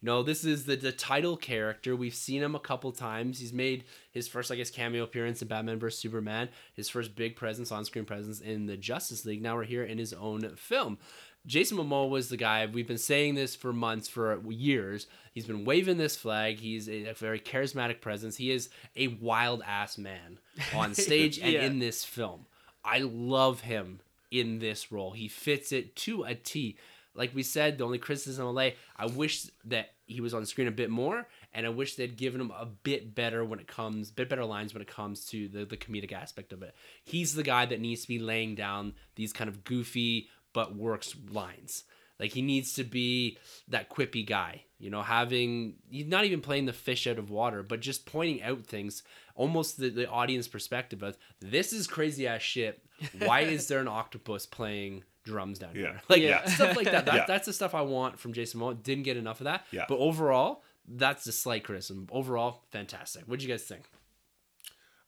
You 0.01 0.08
know, 0.12 0.22
this 0.24 0.43
is 0.43 0.66
the, 0.66 0.76
the 0.76 0.91
title 0.91 1.36
character. 1.36 1.95
We've 1.95 2.14
seen 2.14 2.43
him 2.43 2.53
a 2.53 2.60
couple 2.60 2.91
times. 2.91 3.39
He's 3.39 3.53
made 3.53 3.86
his 4.12 4.28
first, 4.28 4.51
I 4.51 4.56
guess, 4.56 4.70
cameo 4.70 5.03
appearance 5.03 5.41
in 5.41 5.47
Batman 5.47 5.80
vs 5.80 5.99
Superman. 5.99 6.49
His 6.74 6.89
first 6.89 7.16
big 7.16 7.36
presence, 7.36 7.72
on-screen 7.72 8.06
presence 8.06 8.39
in 8.39 8.68
the 8.68 8.78
Justice 8.78 9.26
League. 9.26 9.41
Now 9.41 9.56
we're 9.56 9.64
here 9.64 9.84
in 9.84 9.97
his 9.97 10.14
own 10.14 10.41
film. 10.58 10.99
Jason 11.46 11.78
Momoa 11.78 12.10
was 12.10 12.30
the 12.30 12.38
guy. 12.38 12.66
We've 12.66 12.88
been 12.88 12.98
saying 12.98 13.36
this 13.36 13.56
for 13.56 13.72
months, 13.72 14.08
for 14.08 14.39
years. 14.50 15.08
He's 15.32 15.46
been 15.46 15.66
waving 15.66 15.98
this 15.98 16.16
flag. 16.16 16.60
He's 16.60 16.89
a, 16.89 17.14
very 17.14 17.39
charismatic 17.39 18.02
presence. 18.02 18.38
He 18.38 18.52
is 18.52 18.70
a 18.96 19.08
wild 19.08 19.62
ass 19.66 19.98
man 19.98 20.39
on 20.74 20.93
stage 20.96 21.39
and 21.39 21.56
in 21.56 21.80
this 21.80 22.04
film. 22.04 22.46
I 22.84 23.00
love 23.00 23.62
him 23.62 24.00
in 24.32 24.60
this 24.60 24.91
role. 24.91 25.12
He 25.12 25.28
fits 25.28 25.72
it 25.72 25.96
to 25.98 26.24
a 26.24 26.36
T. 26.36 26.78
Like 27.14 27.34
we 27.34 27.43
said, 27.43 27.78
the 27.78 27.86
only 27.86 27.98
criticism 27.98 28.46
I'll 28.46 28.54
lay, 28.54 28.76
I 28.98 29.06
wish 29.06 29.43
that 29.66 29.91
he 30.06 30.22
was 30.22 30.34
on 30.34 30.46
screen 30.46 30.68
a 30.68 30.72
bit 30.72 30.89
more, 30.89 31.28
and 31.54 31.66
I 31.66 31.70
wish 31.70 31.96
they'd 31.96 32.18
given 32.18 32.41
him 32.41 32.52
a 32.52 32.66
bit 32.66 33.16
better 33.16 33.43
when 33.43 33.60
it 33.60 33.68
comes, 33.68 34.12
bit 34.12 34.30
better 34.30 34.46
lines 34.46 34.74
when 34.74 34.82
it 34.82 34.88
comes 34.88 35.26
to 35.28 35.48
the, 35.48 35.66
the 35.66 35.78
comedic 35.78 36.12
aspect 36.12 36.54
of 36.54 36.62
it. 36.62 36.76
He's 37.04 37.34
the 37.34 37.43
guy 37.43 37.66
that 37.66 37.80
needs 37.80 38.02
to 38.02 38.08
be 38.08 38.20
laying 38.20 38.56
down 38.56 38.93
these 39.16 39.34
kind 39.34 39.48
of 39.48 39.64
goofy 39.64 40.30
but 40.56 40.76
works 40.76 41.16
lines. 41.30 41.84
Like 42.18 42.32
he 42.32 42.41
needs 42.41 42.72
to 42.76 42.86
be 42.86 43.38
that 43.68 43.89
quippy 43.89 44.26
guy, 44.26 44.64
you 44.80 44.89
know, 44.89 45.01
having 45.01 45.76
he's 45.89 46.06
not 46.08 46.24
even 46.24 46.39
playing 46.39 46.66
the 46.66 46.72
fish 46.74 47.06
out 47.08 47.20
of 47.20 47.30
water, 47.30 47.62
but 47.62 47.82
just 47.82 48.06
pointing 48.06 48.41
out 48.41 48.66
things, 48.66 49.03
almost 49.36 49.78
the, 49.78 49.89
the 49.89 50.10
audience 50.10 50.47
perspective 50.47 51.03
of 51.03 51.18
this 51.41 51.74
is 51.74 51.88
crazy 51.88 52.26
ass 52.26 52.41
shit. 52.41 52.82
Why 53.20 53.41
is 53.56 53.68
there 53.68 53.80
an 53.82 53.90
octopus 53.90 54.45
playing 54.45 55.03
drums 55.26 55.60
down 55.60 55.72
Yeah. 55.76 55.82
here? 55.82 56.02
Like 56.10 56.22
Yeah. 56.22 56.45
stuff 56.45 56.77
like 56.77 56.86
that. 56.90 57.06
that 57.07 57.15
Yeah. 57.15 57.26
That's 57.27 57.48
the 57.48 57.53
stuff 57.53 57.76
I 57.76 57.82
want 57.82 58.18
from 58.18 58.32
Jason 58.32 58.61
Momoa. 58.61 58.82
Didn't 58.82 59.03
get 59.03 59.18
enough 59.18 59.41
of 59.41 59.45
that. 59.45 59.65
Yeah. 59.72 59.84
But 59.90 59.98
overall, 59.99 60.64
that's 60.88 61.27
a 61.27 61.34
slight 61.34 61.65
criticism. 61.65 62.07
Overall, 62.11 62.64
fantastic. 62.72 63.23
What'd 63.26 63.44
you 63.44 63.49
guys 63.49 63.64
think? 63.64 63.84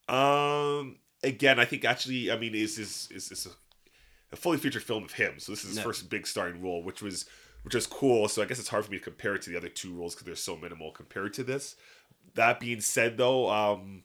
Um. 0.10 0.98
Again, 1.24 1.57
I 1.60 1.65
think 1.65 1.84
actually, 1.84 2.32
I 2.32 2.38
mean, 2.38 2.53
is 2.53 2.78
is 2.78 3.07
is, 3.11 3.32
is 3.32 3.48
a 4.32 4.36
fully 4.36 4.58
featured 4.58 4.84
film 4.84 5.04
of 5.04 5.14
him. 5.14 5.40
So 5.40 5.52
this 5.52 5.62
is 5.64 5.70
his 5.70 5.78
No. 5.78 5.84
first 5.84 6.10
big 6.10 6.28
starring 6.28 6.62
role, 6.62 6.84
which 6.84 7.02
was 7.02 7.26
which 7.64 7.76
was 7.76 7.88
cool. 7.88 8.28
So 8.30 8.41
I 8.41 8.45
guess 8.45 8.60
it's 8.60 8.70
hard 8.70 8.86
for 8.86 8.91
me 8.91 8.98
to 8.98 9.04
compare 9.04 9.36
it 9.36 9.41
to 9.41 9.49
the 9.49 9.58
other 9.58 9.68
two 9.68 9.94
roles 9.94 10.14
because 10.16 10.26
they're 10.26 10.36
so 10.36 10.56
minimal 10.56 10.91
compared 10.91 11.34
to 11.34 11.44
this. 11.44 11.76
That 12.36 12.60
being 12.62 12.80
said, 12.82 13.18
though, 13.18 13.49
um, 13.49 14.04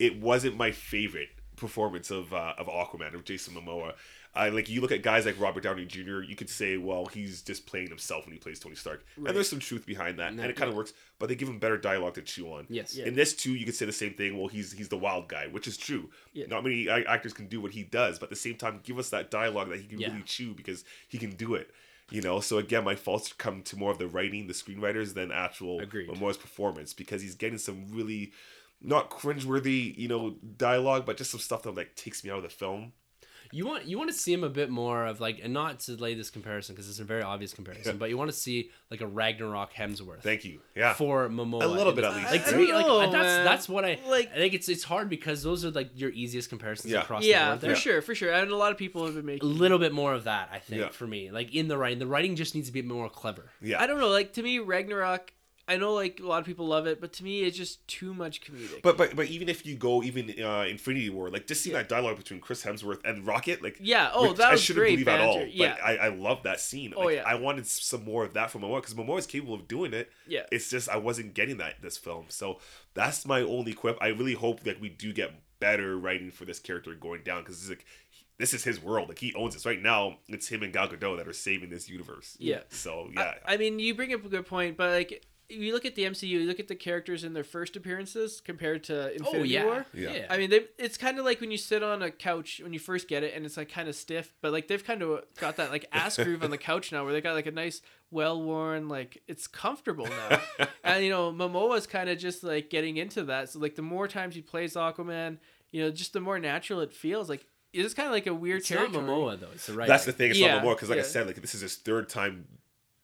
it 0.00 0.18
wasn't 0.20 0.56
my 0.56 0.72
favorite 0.72 1.28
performance 1.56 2.10
of 2.10 2.32
uh, 2.32 2.54
of 2.58 2.66
Aquaman 2.66 3.14
of 3.14 3.24
Jason 3.24 3.54
Momoa. 3.54 3.94
I 4.36 4.50
like 4.50 4.68
you 4.68 4.80
look 4.80 4.92
at 4.92 5.02
guys 5.02 5.24
like 5.26 5.40
Robert 5.40 5.62
Downey 5.62 5.86
Jr. 5.86 6.20
You 6.22 6.36
could 6.36 6.50
say, 6.50 6.76
well, 6.76 7.06
he's 7.06 7.42
just 7.42 7.66
playing 7.66 7.88
himself 7.88 8.26
when 8.26 8.32
he 8.34 8.38
plays 8.38 8.60
Tony 8.60 8.74
Stark, 8.76 9.04
and 9.16 9.26
there's 9.28 9.48
some 9.48 9.58
truth 9.58 9.86
behind 9.86 10.18
that, 10.18 10.34
No, 10.34 10.42
and 10.42 10.50
it 10.50 10.56
kind 10.56 10.70
of 10.70 10.76
works. 10.76 10.92
But 11.18 11.28
they 11.28 11.34
give 11.34 11.48
him 11.48 11.58
better 11.58 11.78
dialogue 11.78 12.14
to 12.14 12.22
chew 12.22 12.52
on. 12.52 12.66
Yes. 12.68 12.94
Yeah. 12.94 13.06
In 13.06 13.14
this 13.14 13.34
too, 13.34 13.54
you 13.54 13.64
could 13.64 13.74
say 13.74 13.86
the 13.86 13.92
same 13.92 14.14
thing. 14.14 14.38
Well, 14.38 14.48
he's 14.48 14.72
he's 14.72 14.88
the 14.88 14.98
wild 14.98 15.28
guy, 15.28 15.46
which 15.46 15.66
is 15.66 15.76
true. 15.76 16.10
Yeah. 16.34 16.46
Not 16.46 16.62
many 16.64 16.88
actors 16.88 17.32
can 17.32 17.46
do 17.46 17.60
what 17.60 17.72
he 17.72 17.82
does, 17.82 18.18
but 18.18 18.26
at 18.26 18.30
the 18.30 18.36
same 18.36 18.56
time, 18.56 18.80
give 18.84 18.98
us 18.98 19.10
that 19.10 19.30
dialogue 19.30 19.70
that 19.70 19.80
he 19.80 19.86
can 19.86 19.98
Yeah. 19.98 20.08
really 20.10 20.22
chew 20.24 20.54
because 20.54 20.84
he 21.08 21.18
can 21.18 21.30
do 21.30 21.54
it. 21.54 21.70
You 22.10 22.22
know, 22.22 22.38
so 22.38 22.58
again, 22.58 22.84
my 22.84 22.94
faults 22.94 23.32
come 23.32 23.62
to 23.62 23.76
more 23.76 23.90
of 23.90 23.98
the 23.98 24.06
writing, 24.06 24.46
the 24.46 24.52
screenwriters, 24.52 25.14
than 25.14 25.32
actual 25.32 25.80
Agreed. 25.80 26.08
Momoa's 26.08 26.36
performance 26.36 26.92
because 26.94 27.20
he's 27.20 27.34
getting 27.34 27.58
some 27.58 27.86
really 27.90 28.32
not 28.80 29.10
cringeworthy, 29.10 29.96
you 29.96 30.06
know, 30.06 30.36
dialogue, 30.56 31.04
but 31.06 31.16
just 31.16 31.30
some 31.32 31.40
stuff 31.40 31.62
that 31.62 31.74
like 31.74 31.96
takes 31.96 32.22
me 32.22 32.30
out 32.30 32.36
of 32.36 32.42
the 32.44 32.48
film. 32.48 32.92
You 33.52 33.66
want 33.66 33.86
you 33.86 33.98
want 33.98 34.10
to 34.10 34.16
see 34.16 34.32
him 34.32 34.44
a 34.44 34.48
bit 34.48 34.70
more 34.70 35.06
of 35.06 35.20
like, 35.20 35.40
and 35.42 35.52
not 35.52 35.80
to 35.80 35.92
lay 35.96 36.14
this 36.14 36.30
comparison 36.30 36.74
because 36.74 36.88
it's 36.88 36.98
a 37.00 37.04
very 37.04 37.22
obvious 37.22 37.52
comparison, 37.52 37.98
but 37.98 38.08
you 38.10 38.18
want 38.18 38.30
to 38.30 38.36
see 38.36 38.70
like 38.90 39.00
a 39.00 39.06
Ragnarok 39.06 39.72
Hemsworth. 39.72 40.20
Thank 40.22 40.44
you. 40.44 40.60
Yeah. 40.74 40.94
For 40.94 41.28
Momoa, 41.28 41.62
A 41.64 41.66
little 41.66 41.92
bit 41.92 42.04
at 42.04 42.14
least. 42.16 42.30
Like 42.30 42.44
to 42.46 42.54
I 42.54 42.58
me, 42.58 42.66
don't 42.68 42.76
like 42.76 42.86
know, 42.86 43.12
that's 43.12 43.12
man. 43.24 43.44
that's 43.44 43.68
what 43.68 43.84
I 43.84 43.98
Like- 44.08 44.30
I 44.32 44.36
think 44.36 44.54
it's 44.54 44.68
it's 44.68 44.84
hard 44.84 45.08
because 45.08 45.42
those 45.42 45.64
are 45.64 45.70
like 45.70 45.90
your 45.94 46.10
easiest 46.10 46.48
comparisons 46.48 46.92
Yeah. 46.92 47.02
across 47.02 47.22
the 47.22 47.28
Yeah, 47.28 47.48
board. 47.50 47.60
for 47.60 47.66
There. 47.66 47.76
sure, 47.76 48.02
for 48.02 48.14
sure. 48.14 48.32
And 48.32 48.50
a 48.50 48.56
lot 48.56 48.72
of 48.72 48.78
people 48.78 49.04
have 49.06 49.14
been 49.14 49.26
making 49.26 49.48
A 49.48 49.52
little 49.52 49.78
bit 49.78 49.92
more 49.92 50.12
of 50.14 50.24
that, 50.24 50.48
I 50.52 50.58
think, 50.58 50.80
Yeah. 50.82 50.88
for 50.88 51.06
me. 51.06 51.30
Like 51.30 51.54
in 51.54 51.68
the 51.68 51.76
writing, 51.78 51.98
the 51.98 52.06
writing 52.06 52.36
just 52.36 52.54
needs 52.54 52.68
to 52.68 52.72
be 52.72 52.82
more 52.82 53.08
clever. 53.08 53.50
yeah. 53.60 53.80
I 53.82 53.86
don't 53.86 53.98
know. 53.98 54.08
Like 54.08 54.32
to 54.34 54.42
me, 54.42 54.58
Ragnarok. 54.58 55.32
I 55.68 55.76
know 55.78 55.94
like 55.94 56.20
a 56.20 56.26
lot 56.26 56.38
of 56.38 56.46
people 56.46 56.68
love 56.68 56.86
it, 56.86 57.00
but 57.00 57.12
to 57.14 57.24
me, 57.24 57.42
it's 57.42 57.56
just 57.56 57.86
too 57.88 58.14
much 58.14 58.40
comedic. 58.40 58.82
But 58.82 58.96
but 58.96 59.16
but 59.16 59.26
even 59.26 59.48
if 59.48 59.66
you 59.66 59.74
go 59.76 60.02
even 60.02 60.32
uh, 60.42 60.64
Infinity 60.68 61.10
War, 61.10 61.28
like 61.28 61.46
just 61.48 61.62
seeing 61.62 61.74
Yeah. 61.74 61.82
that 61.82 61.88
dialogue 61.88 62.16
between 62.18 62.38
Chris 62.40 62.62
Hemsworth 62.64 63.04
and 63.04 63.26
Rocket, 63.26 63.62
like 63.62 63.76
yeah. 63.80 64.10
Oh, 64.14 64.32
that 64.32 64.46
I 64.48 64.52
was 64.52 64.60
shouldn't 64.62 64.82
great 64.82 64.90
believe 65.04 65.08
at 65.08 65.20
all. 65.20 65.38
But 65.40 65.52
Yeah. 65.54 65.76
I, 65.84 65.96
I 65.96 66.08
love 66.08 66.44
that 66.44 66.60
scene. 66.60 66.94
Oh, 66.96 67.08
yeah. 67.08 67.22
I 67.26 67.34
wanted 67.34 67.66
some 67.66 68.04
more 68.04 68.24
of 68.24 68.34
that 68.34 68.50
from 68.52 68.62
Momoa 68.62 68.76
because 68.80 68.94
Momoa 68.94 69.18
is 69.18 69.26
capable 69.26 69.54
of 69.54 69.66
doing 69.66 69.92
it. 69.92 70.10
Yeah. 70.28 70.46
It's 70.52 70.70
just 70.70 70.88
I 70.88 70.98
wasn't 70.98 71.34
getting 71.34 71.56
that 71.56 71.82
this 71.82 71.96
film. 71.98 72.26
So 72.28 72.60
that's 72.94 73.26
my 73.26 73.40
only 73.40 73.72
quip. 73.72 73.98
I 74.00 74.08
really 74.08 74.34
hope 74.34 74.60
that 74.60 74.80
we 74.80 74.88
do 74.88 75.12
get 75.12 75.32
better 75.58 75.98
writing 75.98 76.30
for 76.30 76.44
this 76.44 76.58
character 76.60 76.94
going 76.94 77.22
down 77.24 77.40
because 77.42 77.56
this 77.56 77.64
is 77.64 77.70
like 77.70 77.84
this 78.38 78.52
is 78.54 78.62
his 78.62 78.80
world. 78.80 79.08
Like 79.08 79.18
he 79.18 79.34
owns 79.34 79.54
this 79.54 79.66
right 79.66 79.80
now. 79.82 80.18
It's 80.28 80.46
him 80.46 80.62
and 80.62 80.72
Gal 80.72 80.88
Gadot 80.88 81.16
that 81.16 81.26
are 81.26 81.32
saving 81.32 81.70
this 81.70 81.88
universe. 81.88 82.36
Yeah. 82.38 82.60
So 82.68 83.08
yeah. 83.16 83.34
I, 83.44 83.54
I 83.54 83.56
mean, 83.56 83.78
you 83.80 83.94
bring 83.94 84.12
up 84.14 84.24
a 84.24 84.28
good 84.28 84.46
point, 84.46 84.76
but 84.76 84.90
like 84.92 85.24
you 85.48 85.72
look 85.72 85.84
at 85.84 85.94
the 85.94 86.02
MCU, 86.02 86.28
you 86.28 86.46
look 86.46 86.60
at 86.60 86.68
the 86.68 86.74
characters 86.74 87.24
in 87.24 87.32
their 87.32 87.44
first 87.44 87.76
appearances 87.76 88.40
compared 88.40 88.84
to 88.84 89.10
oh, 89.10 89.12
Infinity 89.12 89.38
oh 89.38 89.42
yeah. 89.42 89.64
War. 89.64 89.86
Yeah. 89.94 90.26
I 90.28 90.38
mean, 90.38 90.50
they, 90.50 90.64
it's 90.78 90.96
kind 90.96 91.18
of 91.18 91.24
like 91.24 91.40
when 91.40 91.50
you 91.50 91.56
sit 91.56 91.82
on 91.82 92.02
a 92.02 92.10
couch 92.10 92.60
when 92.62 92.72
you 92.72 92.78
first 92.78 93.08
get 93.08 93.22
it, 93.22 93.34
and 93.34 93.44
it's 93.46 93.56
like 93.56 93.70
kind 93.70 93.88
of 93.88 93.94
stiff, 93.94 94.32
but 94.40 94.52
like 94.52 94.68
they've 94.68 94.84
kind 94.84 95.02
of 95.02 95.24
got 95.38 95.56
that 95.56 95.70
like 95.70 95.86
ass 95.92 96.16
groove 96.22 96.42
on 96.42 96.50
the 96.50 96.58
couch 96.58 96.92
now, 96.92 97.04
where 97.04 97.12
they 97.12 97.20
got 97.20 97.34
like 97.34 97.46
a 97.46 97.52
nice, 97.52 97.82
well 98.10 98.42
worn, 98.42 98.88
like 98.88 99.22
it's 99.28 99.46
comfortable 99.46 100.06
now. 100.06 100.40
and 100.84 101.04
you 101.04 101.10
know, 101.10 101.32
Momoa's 101.32 101.86
kind 101.86 102.10
of 102.10 102.18
just 102.18 102.42
like 102.42 102.70
getting 102.70 102.96
into 102.96 103.24
that. 103.24 103.50
So 103.50 103.58
like 103.58 103.76
the 103.76 103.82
more 103.82 104.08
times 104.08 104.34
he 104.34 104.42
plays 104.42 104.74
Aquaman, 104.74 105.38
you 105.70 105.82
know, 105.82 105.90
just 105.90 106.12
the 106.12 106.20
more 106.20 106.38
natural 106.38 106.80
it 106.80 106.92
feels. 106.92 107.28
Like 107.28 107.46
it's 107.72 107.94
kind 107.94 108.06
of 108.06 108.12
like 108.12 108.26
a 108.26 108.34
weird 108.34 108.60
it's 108.60 108.70
not 108.70 108.90
territory. 108.90 109.04
Momoa 109.04 109.40
though. 109.40 109.50
It's 109.52 109.66
the 109.66 109.74
writing. 109.74 109.90
That's 109.90 110.04
the 110.04 110.12
thing. 110.12 110.30
It's 110.30 110.38
Yeah, 110.38 110.56
not 110.56 110.64
Momoa 110.64 110.74
because, 110.74 110.90
like 110.90 110.98
I 110.98 111.02
said, 111.02 111.26
like 111.26 111.36
this 111.36 111.54
is 111.54 111.60
his 111.60 111.76
third 111.76 112.08
time 112.08 112.46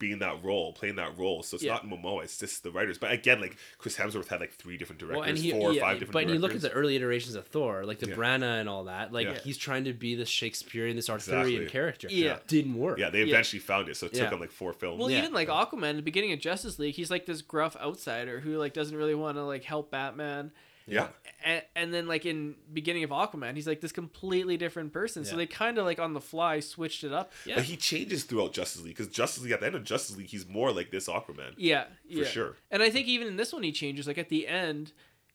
being 0.03 0.19
that 0.19 0.43
role, 0.43 0.73
playing 0.73 0.97
that 0.97 1.17
role. 1.17 1.41
So 1.43 1.55
it's 1.55 1.63
Yeah. 1.63 1.73
not 1.75 1.87
Momoa. 1.87 2.23
It's 2.25 2.37
just 2.37 2.61
the 2.63 2.71
writers. 2.71 2.97
But 2.97 3.13
again, 3.13 3.39
like 3.39 3.55
Chris 3.77 3.95
Hemsworth 3.97 4.27
had 4.27 4.41
like 4.41 4.51
three 4.53 4.75
different 4.77 4.99
directors, 4.99 5.17
Well, 5.21 5.29
and 5.29 5.37
he, 5.37 5.51
four 5.51 5.69
or 5.69 5.73
yeah, 5.73 5.81
five 5.81 5.93
different. 5.99 6.11
but 6.13 6.25
when 6.25 6.33
you 6.33 6.39
look 6.39 6.53
at 6.53 6.59
the 6.61 6.71
early 6.71 6.95
iterations 6.97 7.35
of 7.35 7.47
Thor, 7.47 7.85
like 7.85 7.99
the 7.99 8.09
Yeah. 8.09 8.15
Branagh 8.15 8.59
and 8.59 8.67
all 8.67 8.83
that. 8.83 9.13
Like 9.13 9.27
Yeah. 9.27 9.39
he's 9.39 9.57
trying 9.57 9.85
to 9.85 9.93
be 9.93 10.15
this 10.15 10.27
Shakespearean, 10.29 10.95
this 10.97 11.09
Arthurian 11.09 11.45
Exactly. 11.63 11.69
character. 11.71 12.07
Yeah. 12.11 12.39
didn't 12.47 12.75
work. 12.75 12.99
Yeah, 12.99 13.09
they 13.09 13.19
Yeah. 13.19 13.27
eventually 13.35 13.59
found 13.61 13.87
it, 13.87 13.95
so 13.95 14.07
it 14.07 14.13
took 14.13 14.23
Yeah. 14.23 14.29
them 14.29 14.39
like 14.41 14.51
four 14.51 14.73
films. 14.73 14.99
Well, 14.99 15.09
Yeah. 15.09 15.19
even 15.19 15.31
like 15.33 15.47
Aquaman 15.47 15.95
the 15.95 16.01
beginning 16.01 16.33
of 16.33 16.39
Justice 16.39 16.77
League, 16.79 16.95
he's 16.95 17.09
like 17.09 17.25
this 17.25 17.41
gruff 17.41 17.75
outsider 17.77 18.41
who 18.41 18.57
like 18.57 18.73
doesn't 18.73 18.97
really 18.97 19.15
want 19.15 19.37
to 19.37 19.43
like 19.43 19.63
help 19.63 19.89
Batman. 19.89 20.51
Yeah, 20.87 21.07
And, 21.45 21.61
and 21.75 21.93
then 21.93 22.07
like 22.07 22.25
in 22.25 22.55
beginning 22.73 23.03
of 23.03 23.09
Aquaman, 23.11 23.55
he's 23.55 23.67
like 23.67 23.81
this 23.81 23.91
completely 23.91 24.57
different 24.57 24.91
person. 24.93 25.23
So 25.25 25.35
they 25.35 25.45
kind 25.45 25.77
of 25.77 25.85
like 25.85 25.99
on 25.99 26.13
the 26.13 26.21
fly 26.21 26.59
switched 26.59 27.03
it 27.03 27.13
up. 27.13 27.31
Yeah. 27.45 27.55
But 27.55 27.65
he 27.65 27.77
changes 27.77 28.23
throughout 28.23 28.53
Justice 28.53 28.81
League 28.83 28.95
because 28.97 29.07
Justice 29.13 29.43
League 29.43 29.51
at 29.53 29.59
the 29.61 29.65
end 29.67 29.75
of 29.75 29.83
Justice 29.83 30.17
League, 30.17 30.27
he's 30.27 30.47
more 30.47 30.71
like 30.71 30.91
this 30.91 31.07
Aquaman. 31.07 31.53
Yeah, 31.57 31.83
For 31.85 31.89
yeah. 32.19 32.25
sure. 32.25 32.55
And 32.71 32.81
I 32.83 32.89
think 32.89 33.07
even 33.07 33.27
in 33.27 33.37
this 33.37 33.53
one 33.53 33.63
he 33.63 33.71
changes. 33.71 34.07
Like 34.07 34.17
at 34.17 34.29
the 34.29 34.47
end, 34.47 34.91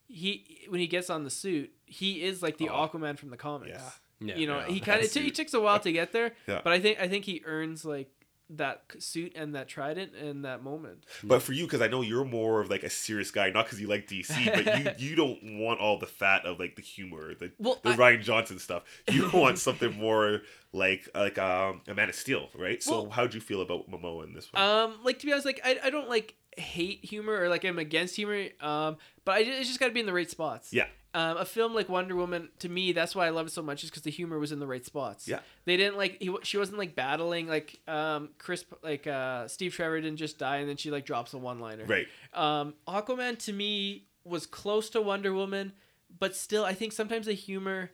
he 0.06 0.66
when 0.68 0.80
he 0.80 0.86
gets 0.86 1.10
on 1.10 1.24
the 1.24 1.30
suit, 1.30 1.70
he 1.86 2.22
is 2.22 2.42
like 2.42 2.58
the 2.58 2.68
Oh. 2.68 2.86
Aquaman 2.88 3.18
from 3.18 3.30
the 3.30 3.36
comics. 3.36 3.72
Yeah. 3.72 3.90
Yeah. 4.20 4.36
You 4.36 4.46
know, 4.48 4.58
Yeah. 4.58 4.66
he 4.68 4.80
kind 4.80 4.98
of 4.98 5.04
it, 5.06 5.10
suit. 5.12 5.34
takes 5.34 5.54
a 5.54 5.60
while 5.60 5.78
to 5.80 5.92
get 5.92 6.12
there, 6.12 6.32
Yeah. 6.46 6.60
but 6.64 6.72
I 6.72 6.80
think 6.80 6.98
I 7.00 7.08
think 7.08 7.24
he 7.24 7.42
earns 7.44 7.84
like 7.84 8.10
that 8.50 8.82
suit 8.98 9.32
and 9.36 9.54
that 9.54 9.68
trident 9.68 10.14
in 10.14 10.42
that 10.42 10.62
moment. 10.62 11.04
But 11.22 11.42
for 11.42 11.52
you, 11.52 11.64
because 11.64 11.82
I 11.82 11.88
know 11.88 12.00
you're 12.00 12.24
more 12.24 12.60
of 12.60 12.70
like 12.70 12.82
a 12.82 12.90
serious 12.90 13.30
guy, 13.30 13.50
not 13.50 13.66
because 13.66 13.80
you 13.80 13.88
like 13.88 14.06
DC, 14.08 14.52
but 14.54 14.98
you 14.98 15.10
you 15.10 15.16
don't 15.16 15.58
want 15.58 15.80
all 15.80 15.98
the 15.98 16.06
fat 16.06 16.44
of 16.46 16.58
like 16.58 16.76
the 16.76 16.82
humor, 16.82 17.34
the 17.34 17.52
Well, 17.58 17.78
the 17.82 17.90
I- 17.90 17.96
Rian 17.96 18.22
Johnson 18.22 18.58
stuff. 18.58 18.84
You 19.10 19.30
want 19.34 19.58
something 19.58 19.94
more 19.98 20.42
like 20.72 21.08
like 21.14 21.38
um, 21.38 21.82
a 21.88 21.94
Man 21.94 22.08
of 22.08 22.14
Steel, 22.14 22.48
right? 22.56 22.82
So 22.82 23.02
Well- 23.02 23.10
how'd 23.10 23.34
you 23.34 23.40
feel 23.40 23.60
about 23.60 23.90
Momoa 23.90 24.24
in 24.24 24.32
this 24.32 24.52
one? 24.52 24.62
Um, 24.62 24.94
like 25.04 25.18
to 25.20 25.26
be 25.26 25.32
honest, 25.32 25.46
like 25.46 25.60
I, 25.64 25.78
I 25.84 25.90
don't 25.90 26.08
like 26.08 26.34
hate 26.56 27.04
humor 27.04 27.34
or 27.40 27.48
like 27.48 27.64
I'm 27.64 27.78
against 27.78 28.16
humor. 28.16 28.46
Um, 28.60 28.96
but 29.24 29.32
I, 29.36 29.38
it's 29.40 29.68
just 29.68 29.78
got 29.78 29.86
to 29.88 29.92
be 29.92 30.00
in 30.00 30.06
the 30.06 30.12
right 30.12 30.28
spots. 30.30 30.72
yeah, 30.72 30.86
Um, 31.14 31.38
a 31.38 31.44
film 31.46 31.74
like 31.74 31.88
Wonder 31.88 32.14
Woman, 32.14 32.50
to 32.58 32.68
me, 32.68 32.92
that's 32.92 33.14
why 33.14 33.26
I 33.26 33.30
love 33.30 33.46
it 33.46 33.50
so 33.50 33.62
much, 33.62 33.82
is 33.82 33.88
because 33.90 34.02
the 34.02 34.10
humor 34.10 34.38
was 34.38 34.52
in 34.52 34.58
the 34.60 34.66
right 34.66 34.84
spots. 34.84 35.26
Yeah. 35.26 35.40
They 35.64 35.76
didn't 35.78 35.96
like 35.96 36.18
he, 36.20 36.34
she 36.42 36.58
wasn't 36.58 36.78
like 36.78 36.94
battling 36.94 37.48
like 37.48 37.80
um 37.88 38.28
Chris 38.38 38.64
like 38.82 39.06
uh 39.06 39.48
Steve 39.48 39.72
Trevor 39.74 40.00
didn't 40.00 40.18
just 40.18 40.38
die 40.38 40.58
and 40.58 40.68
then 40.68 40.76
she 40.76 40.90
like 40.90 41.06
drops 41.06 41.32
a 41.32 41.38
one 41.38 41.60
liner. 41.60 41.86
right. 41.86 42.06
Um, 42.34 42.74
Aquaman 42.86 43.38
to 43.46 43.52
me 43.52 44.04
was 44.24 44.44
close 44.46 44.90
to 44.90 45.00
Wonder 45.00 45.32
Woman, 45.32 45.72
but 46.18 46.36
still, 46.36 46.64
I 46.64 46.74
think 46.74 46.92
sometimes 46.92 47.24
the 47.26 47.32
humor 47.32 47.90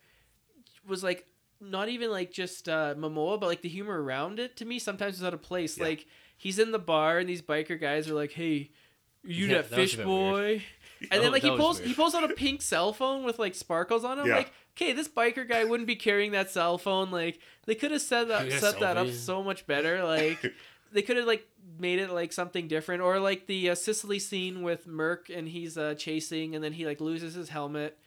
was 0.86 1.05
like 1.05 1.27
not 1.61 1.89
even 1.89 2.11
like 2.11 2.32
just 2.32 2.69
uh, 2.69 2.95
Momoa, 2.97 3.39
but 3.39 3.47
like 3.47 3.62
the 3.62 3.69
humor 3.69 4.03
around 4.03 4.39
it 4.41 4.57
to 4.57 4.65
me 4.65 4.78
sometimes 4.78 5.15
was 5.19 5.24
out 5.24 5.35
of 5.35 5.41
place. 5.41 5.78
Yeah. 5.78 5.85
Like 5.85 6.07
he's 6.36 6.59
in 6.59 6.73
the 6.73 6.78
bar 6.78 7.19
and 7.19 7.28
these 7.28 7.43
biker 7.43 7.81
guys 7.81 8.11
are 8.11 8.15
like, 8.15 8.32
"Hey, 8.32 8.70
you 9.23 9.47
Yeah, 9.47 9.59
that 9.59 9.70
that 9.70 9.77
fish 9.77 9.95
a 9.95 9.99
bit 9.99 10.07
boy." 10.07 10.62
And 11.10 11.22
then 11.22 11.32
like 11.32 11.43
he 11.43 11.51
pulls 11.56 11.81
he 11.81 11.94
pulls 11.94 12.14
out 12.14 12.28
a 12.31 12.35
pink 12.35 12.62
cell 12.62 12.93
phone 12.93 13.24
with 13.24 13.39
like 13.39 13.55
sparkles 13.55 14.05
on 14.05 14.18
it. 14.18 14.26
Yeah. 14.26 14.36
Like, 14.36 14.52
okay, 14.76 14.93
this 14.93 15.09
biker 15.09 15.48
guy 15.48 15.64
wouldn't 15.64 15.86
be 15.86 15.97
carrying 15.97 16.32
that 16.32 16.51
cell 16.51 16.78
phone. 16.78 17.10
Like 17.10 17.39
they 17.66 17.74
could 17.74 17.90
have 17.90 18.02
set 18.02 18.28
that 18.28 18.51
set 18.60 18.81
that 18.81 18.97
up 18.97 19.10
so 19.10 19.43
much 19.43 19.66
better. 19.66 20.05
Like 20.05 20.52
they 20.93 21.02
could 21.02 21.16
have 21.16 21.26
like 21.26 21.47
made 21.78 21.98
it 21.98 22.10
like 22.10 22.32
something 22.32 22.68
different 22.68 23.02
or 23.02 23.18
like 23.18 23.47
the 23.47 23.70
uh, 23.70 23.74
Sicily 23.74 24.18
scene 24.18 24.62
with 24.62 24.86
Murk 24.86 25.28
and 25.31 25.48
he's 25.48 25.76
uh, 25.78 25.94
chasing 25.94 26.55
and 26.55 26.62
then 26.62 26.72
he 26.72 26.86
like 26.86 27.01
loses 27.01 27.35
his 27.35 27.48
helmet 27.48 27.98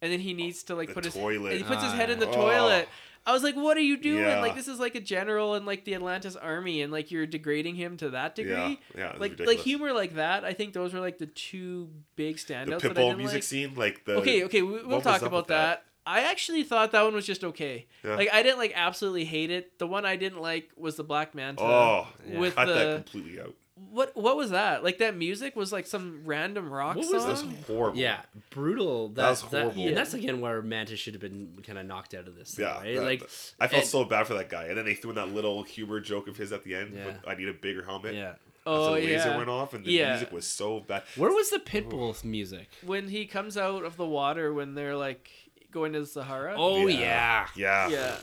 and 0.00 0.12
then 0.12 0.18
he 0.20 0.32
needs 0.34 0.62
to 0.64 0.74
like 0.74 0.88
The 0.88 0.94
put 0.94 1.04
his 1.04 1.14
toilet. 1.14 1.50
and 1.52 1.58
he 1.58 1.64
puts 1.64 1.82
his 1.82 1.92
Ah, 1.92 1.96
head 1.96 2.10
in 2.10 2.18
the 2.18 2.28
oh. 2.28 2.32
toilet. 2.32 2.88
I 3.24 3.32
was 3.32 3.42
like, 3.42 3.54
"What 3.54 3.76
are 3.76 3.80
you 3.82 3.96
doing? 3.96 4.20
Yeah. 4.24 4.40
Like 4.40 4.56
this 4.56 4.66
is 4.66 4.80
like 4.80 4.94
a 4.94 5.00
general 5.00 5.54
in 5.54 5.64
like 5.64 5.84
the 5.84 5.94
Atlantis 5.94 6.34
army, 6.34 6.82
and 6.82 6.92
like 6.92 7.10
you're 7.10 7.26
degrading 7.26 7.76
him 7.76 7.96
to 7.98 8.10
that 8.10 8.34
degree. 8.34 8.52
Yeah, 8.52 8.76
yeah, 8.96 9.06
like 9.18 9.32
ridiculous. 9.32 9.46
like 9.56 9.58
humor 9.58 9.92
like 9.92 10.14
that. 10.16 10.44
I 10.44 10.52
think 10.52 10.72
those 10.72 10.92
were 10.92 11.00
like 11.00 11.18
the 11.18 11.26
two 11.26 11.88
big 12.16 12.36
the 12.36 12.40
standouts 12.42 12.80
that 12.82 12.98
I 12.98 13.00
Pitbull 13.00 13.16
music 13.16 13.34
like. 13.36 13.42
scene, 13.44 13.74
like 13.76 14.04
the 14.04 14.14
okay, 14.16 14.44
okay, 14.44 14.62
we, 14.62 14.82
we'll 14.82 15.00
talk 15.00 15.22
about 15.22 15.48
that? 15.48 15.82
that. 15.82 15.84
I 16.04 16.22
actually 16.22 16.64
thought 16.64 16.90
that 16.90 17.02
one 17.04 17.14
was 17.14 17.24
just 17.24 17.44
okay. 17.44 17.86
Yeah. 18.04 18.16
Like 18.16 18.28
I 18.32 18.42
didn't 18.42 18.58
like 18.58 18.72
absolutely 18.74 19.24
hate 19.24 19.52
it. 19.52 19.78
The 19.78 19.86
one 19.86 20.04
I 20.04 20.16
didn't 20.16 20.40
like 20.40 20.70
was 20.76 20.96
the 20.96 21.04
Black 21.04 21.32
Manta. 21.32 21.62
Oh, 21.62 22.08
Yeah. 22.28 22.40
with 22.40 22.56
cut 22.56 22.66
that 22.66 22.74
the 22.74 22.94
completely 22.96 23.40
out. 23.40 23.54
What 23.90 24.16
what 24.16 24.36
was 24.36 24.50
that? 24.50 24.82
Like 24.84 24.98
that 24.98 25.16
music 25.16 25.56
was 25.56 25.72
like 25.72 25.86
some 25.86 26.22
random 26.24 26.70
rock 26.70 26.96
What 26.96 27.12
was 27.12 27.22
song. 27.22 27.50
That's 27.52 27.66
horrible. 27.66 27.98
Yeah, 27.98 28.20
brutal. 28.50 29.08
That, 29.08 29.14
That 29.22 29.30
was 29.30 29.42
that- 29.42 29.62
horrible. 29.62 29.86
and 29.88 29.96
that's 29.96 30.14
again 30.14 30.40
where 30.40 30.62
Mantis 30.62 30.98
should 31.00 31.14
have 31.14 31.20
been 31.20 31.58
kind 31.66 31.78
of 31.78 31.86
knocked 31.86 32.14
out 32.14 32.28
of 32.28 32.36
this. 32.36 32.56
Yeah, 32.58 32.78
right? 32.78 32.96
that- 32.96 33.02
like 33.04 33.22
I 33.60 33.66
felt 33.68 33.82
and- 33.82 33.90
so 33.90 34.04
bad 34.04 34.26
for 34.26 34.34
that 34.34 34.48
guy, 34.48 34.64
and 34.66 34.76
then 34.78 34.84
they 34.84 34.94
threw 34.94 35.10
in 35.10 35.16
that 35.16 35.28
little 35.28 35.62
humor 35.62 36.00
joke 36.00 36.28
of 36.28 36.36
his 36.36 36.52
at 36.52 36.64
the 36.64 36.74
end. 36.74 36.94
Yeah. 36.94 37.06
With, 37.06 37.16
I 37.26 37.34
need 37.34 37.48
a 37.48 37.52
bigger 37.54 37.82
helmet. 37.84 38.14
yeah. 38.14 38.34
oh 38.66 38.86
the 38.86 39.00
laser 39.00 39.30
yeah. 39.30 39.36
went 39.36 39.48
off, 39.48 39.74
and 39.74 39.84
the 39.84 39.90
Yeah. 39.92 40.10
music 40.10 40.30
was 40.32 40.46
so 40.46 40.80
bad. 40.80 41.02
Where 41.16 41.30
was 41.32 41.50
the 41.50 41.58
Pitbull 41.58 42.22
music? 42.24 42.68
When 42.84 43.08
he 43.08 43.26
comes 43.26 43.56
out 43.56 43.84
of 43.84 43.96
the 43.96 44.06
water 44.06 44.52
when 44.54 44.74
they're 44.74 44.96
like 44.96 45.30
going 45.72 45.92
to 45.94 46.00
the 46.00 46.06
Sahara. 46.06 46.54
Oh 46.56 46.86
yeah, 46.86 47.46
Yeah, 47.56 47.88
yeah. 47.88 47.88
yeah, 47.88 48.16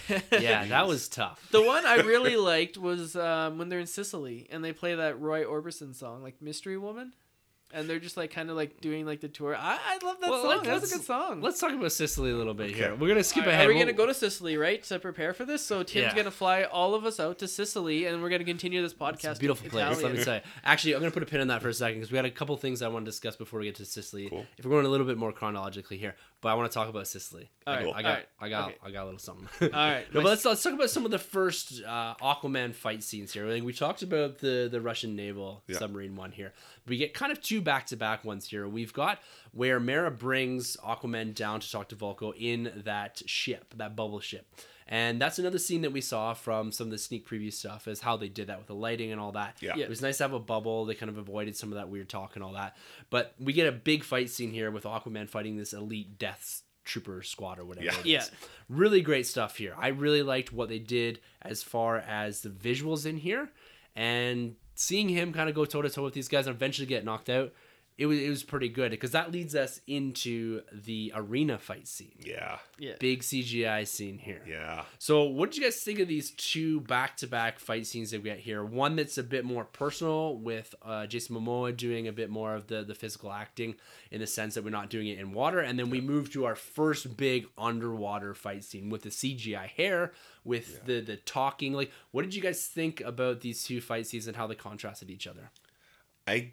that 0.64 0.86
was 0.86 1.08
tough. 1.08 1.46
The 1.50 1.62
one 1.62 1.84
I 1.86 1.96
really 1.96 2.36
liked 2.52 2.76
was 2.76 3.16
um, 3.16 3.58
when 3.58 3.68
they're 3.68 3.78
in 3.78 3.86
Sicily 3.86 4.46
and 4.50 4.64
they 4.64 4.72
play 4.72 4.94
that 4.94 5.20
Roy 5.20 5.44
Orbison 5.44 5.94
song, 5.94 6.22
like 6.22 6.40
Mystery 6.40 6.78
Woman. 6.78 7.12
And 7.72 7.88
they're 7.88 7.98
just 7.98 8.16
like 8.16 8.30
kind 8.30 8.50
of 8.50 8.56
like 8.56 8.80
doing 8.80 9.06
like 9.06 9.20
the 9.20 9.28
tour. 9.28 9.56
I, 9.56 9.78
I 9.84 9.98
love 10.04 10.16
that 10.20 10.30
Well, 10.30 10.40
song. 10.42 10.48
let- 10.50 10.64
That's 10.64 10.80
let's- 10.82 10.92
a 10.92 10.96
good 10.98 11.04
song. 11.06 11.40
Let's 11.40 11.58
talk 11.60 11.72
about 11.72 11.92
Sicily 11.92 12.30
a 12.30 12.36
little 12.36 12.54
bit 12.54 12.66
Okay. 12.70 12.74
here. 12.74 12.94
We're 12.94 13.08
gonna 13.08 13.24
skip 13.24 13.46
Are- 13.46 13.50
ahead. 13.50 13.64
Are 13.66 13.68
we 13.68 13.74
We'll- 13.74 13.84
gonna 13.84 13.96
go 13.96 14.06
to 14.06 14.14
Sicily, 14.14 14.56
right, 14.56 14.82
to 14.84 14.98
prepare 14.98 15.32
for 15.34 15.44
this? 15.44 15.64
So 15.64 15.82
Tim's 15.82 16.12
Yeah. 16.12 16.14
gonna 16.16 16.30
fly 16.30 16.64
all 16.64 16.94
of 16.94 17.04
us 17.04 17.18
out 17.18 17.38
to 17.40 17.48
Sicily, 17.48 18.06
and 18.06 18.22
we're 18.22 18.28
gonna 18.30 18.44
continue 18.44 18.82
this 18.82 18.94
podcast. 18.94 19.30
It's 19.30 19.38
a 19.38 19.40
beautiful 19.40 19.68
place. 19.70 20.02
Let 20.02 20.12
me 20.12 20.20
say. 20.22 20.42
Actually, 20.64 20.94
I'm 20.94 21.00
going 21.00 21.10
to 21.10 21.14
put 21.14 21.22
a 21.22 21.26
pin 21.26 21.40
in 21.40 21.48
that 21.48 21.62
for 21.62 21.68
a 21.68 21.74
second 21.74 21.98
because 21.98 22.10
we 22.12 22.16
had 22.16 22.24
a 22.24 22.30
couple 22.30 22.56
things 22.56 22.82
I 22.82 22.88
want 22.88 23.04
to 23.04 23.10
discuss 23.10 23.36
before 23.36 23.60
we 23.60 23.66
get 23.66 23.74
to 23.76 23.84
Sicily. 23.84 24.28
Cool. 24.28 24.46
If 24.58 24.64
we're 24.64 24.70
going 24.70 24.86
a 24.86 24.88
little 24.88 25.06
bit 25.06 25.16
more 25.18 25.32
chronologically 25.32 25.96
here, 25.98 26.14
but 26.40 26.48
I 26.50 26.54
want 26.54 26.70
to 26.70 26.74
talk 26.74 26.88
about 26.88 27.06
Sicily. 27.06 27.50
All 27.66 27.74
I, 27.74 27.78
I 27.78 27.82
got, 28.02 28.04
right, 28.04 28.26
I 28.40 28.48
got, 28.48 28.68
okay. 28.68 28.78
I 28.84 28.90
got 28.90 29.02
a 29.02 29.04
little 29.06 29.18
something. 29.18 29.48
All 29.62 29.68
right, 29.72 30.06
No, 30.14 30.20
my- 30.20 30.24
but 30.24 30.28
let's 30.30 30.44
let's 30.44 30.62
talk 30.62 30.72
about 30.72 30.90
some 30.90 31.04
of 31.04 31.10
the 31.10 31.18
first 31.18 31.82
uh, 31.86 32.14
Aquaman 32.20 32.74
fight 32.74 33.02
scenes 33.02 33.32
here. 33.32 33.46
Like 33.46 33.62
we 33.62 33.72
talked 33.72 34.02
about 34.02 34.38
the 34.38 34.68
the 34.70 34.80
Russian 34.80 35.14
naval 35.16 35.62
Yeah. 35.68 35.78
submarine 35.78 36.16
one 36.16 36.32
here. 36.32 36.52
We 36.86 36.96
get 36.96 37.14
kind 37.14 37.30
of 37.32 37.40
two 37.40 37.60
back 37.62 37.86
to 37.86 37.96
back 37.96 38.24
ones 38.24 38.48
here. 38.48 38.68
We've 38.68 38.92
got 38.92 39.18
where 39.52 39.80
Mera 39.80 40.10
brings 40.10 40.76
Aquaman 40.78 41.34
down 41.34 41.60
to 41.60 41.70
talk 41.70 41.88
to 41.88 41.96
Vulko 41.96 42.34
in 42.36 42.72
that 42.84 43.22
ship, 43.26 43.74
that 43.76 43.96
bubble 43.96 44.20
ship. 44.20 44.46
And 44.88 45.20
that's 45.20 45.38
another 45.38 45.58
scene 45.58 45.82
that 45.82 45.92
we 45.92 46.00
saw 46.00 46.34
from 46.34 46.72
some 46.72 46.88
of 46.88 46.90
the 46.90 46.98
sneak 46.98 47.26
preview 47.26 47.52
stuff, 47.52 47.88
is 47.88 48.00
how 48.00 48.16
they 48.16 48.28
did 48.28 48.48
that 48.48 48.58
with 48.58 48.66
the 48.66 48.74
lighting 48.74 49.10
and 49.10 49.20
all 49.20 49.32
that. 49.32 49.56
Yeah. 49.60 49.74
Yeah. 49.76 49.84
It 49.84 49.88
was 49.88 50.02
nice 50.02 50.18
to 50.18 50.24
have 50.24 50.32
a 50.32 50.40
bubble. 50.40 50.84
They 50.84 50.94
kind 50.94 51.08
of 51.08 51.18
avoided 51.18 51.56
some 51.56 51.70
of 51.70 51.76
that 51.76 51.88
weird 51.88 52.08
talk 52.08 52.34
and 52.34 52.44
all 52.44 52.52
that. 52.52 52.76
But 53.08 53.34
we 53.38 53.52
get 53.52 53.68
a 53.68 53.72
big 53.72 54.04
fight 54.04 54.28
scene 54.28 54.50
here 54.50 54.70
with 54.70 54.84
Aquaman 54.84 55.28
fighting 55.28 55.56
this 55.56 55.72
elite 55.72 56.18
death 56.18 56.62
trooper 56.84 57.22
squad 57.22 57.58
or 57.58 57.64
whatever. 57.64 57.86
Yeah. 57.86 57.92
it 57.92 57.98
is. 57.98 58.04
Yeah. 58.06 58.48
Really 58.68 59.00
great 59.02 59.26
stuff 59.26 59.56
here. 59.56 59.74
I 59.78 59.88
really 59.88 60.22
liked 60.22 60.52
what 60.52 60.68
they 60.68 60.80
did 60.80 61.20
as 61.40 61.62
far 61.62 61.98
as 61.98 62.42
the 62.42 62.50
visuals 62.50 63.06
in 63.06 63.16
here 63.16 63.50
and 63.94 64.56
seeing 64.74 65.08
him 65.08 65.32
kind 65.32 65.48
of 65.48 65.54
go 65.54 65.64
toe 65.64 65.82
to 65.82 65.90
toe 65.90 66.02
with 66.04 66.14
these 66.14 66.28
guys 66.28 66.46
and 66.46 66.54
eventually 66.56 66.86
get 66.86 67.04
knocked 67.04 67.28
out. 67.28 67.52
It 67.98 68.06
was, 68.06 68.18
it 68.18 68.28
was 68.30 68.42
pretty 68.42 68.68
good 68.68 68.90
because 68.90 69.10
that 69.10 69.30
leads 69.30 69.54
us 69.54 69.80
into 69.86 70.62
the 70.72 71.12
arena 71.14 71.58
fight 71.58 71.86
scene. 71.86 72.18
Yeah. 72.18 72.58
yeah. 72.78 72.94
Big 72.98 73.20
CGI 73.20 73.86
scene 73.86 74.18
here. 74.18 74.42
Yeah. 74.48 74.84
So, 74.98 75.24
what 75.24 75.50
did 75.50 75.58
you 75.58 75.64
guys 75.64 75.76
think 75.76 76.00
of 76.00 76.08
these 76.08 76.30
two 76.32 76.80
back-to-back 76.80 77.58
fight 77.58 77.86
scenes 77.86 78.10
that 78.10 78.22
we 78.22 78.30
get 78.30 78.38
here? 78.38 78.64
One 78.64 78.96
that's 78.96 79.18
a 79.18 79.22
bit 79.22 79.44
more 79.44 79.64
personal, 79.64 80.38
with 80.38 80.74
uh, 80.82 81.06
Jason 81.06 81.36
Momoa 81.36 81.76
doing 81.76 82.08
a 82.08 82.12
bit 82.12 82.30
more 82.30 82.54
of 82.54 82.66
the 82.66 82.82
the 82.82 82.94
physical 82.94 83.30
acting, 83.30 83.76
in 84.10 84.20
the 84.20 84.26
sense 84.26 84.54
that 84.54 84.64
we're 84.64 84.70
not 84.70 84.90
doing 84.90 85.08
it 85.08 85.18
in 85.18 85.32
water, 85.32 85.60
and 85.60 85.78
then 85.78 85.90
we 85.90 86.00
move 86.00 86.32
to 86.32 86.44
our 86.46 86.56
first 86.56 87.16
big 87.16 87.46
underwater 87.58 88.34
fight 88.34 88.64
scene 88.64 88.88
with 88.88 89.02
the 89.02 89.10
CGI 89.10 89.66
hair, 89.66 90.12
with 90.44 90.84
the 90.86 91.00
the 91.00 91.16
talking. 91.16 91.74
Like, 91.74 91.92
what 92.10 92.22
did 92.22 92.34
you 92.34 92.40
guys 92.42 92.66
think 92.66 93.00
about 93.02 93.42
these 93.42 93.64
two 93.64 93.80
fight 93.80 94.06
scenes 94.06 94.26
and 94.26 94.36
how 94.36 94.46
they 94.46 94.54
contrasted 94.54 95.10
each 95.10 95.26
other? 95.26 95.50
I. 96.26 96.52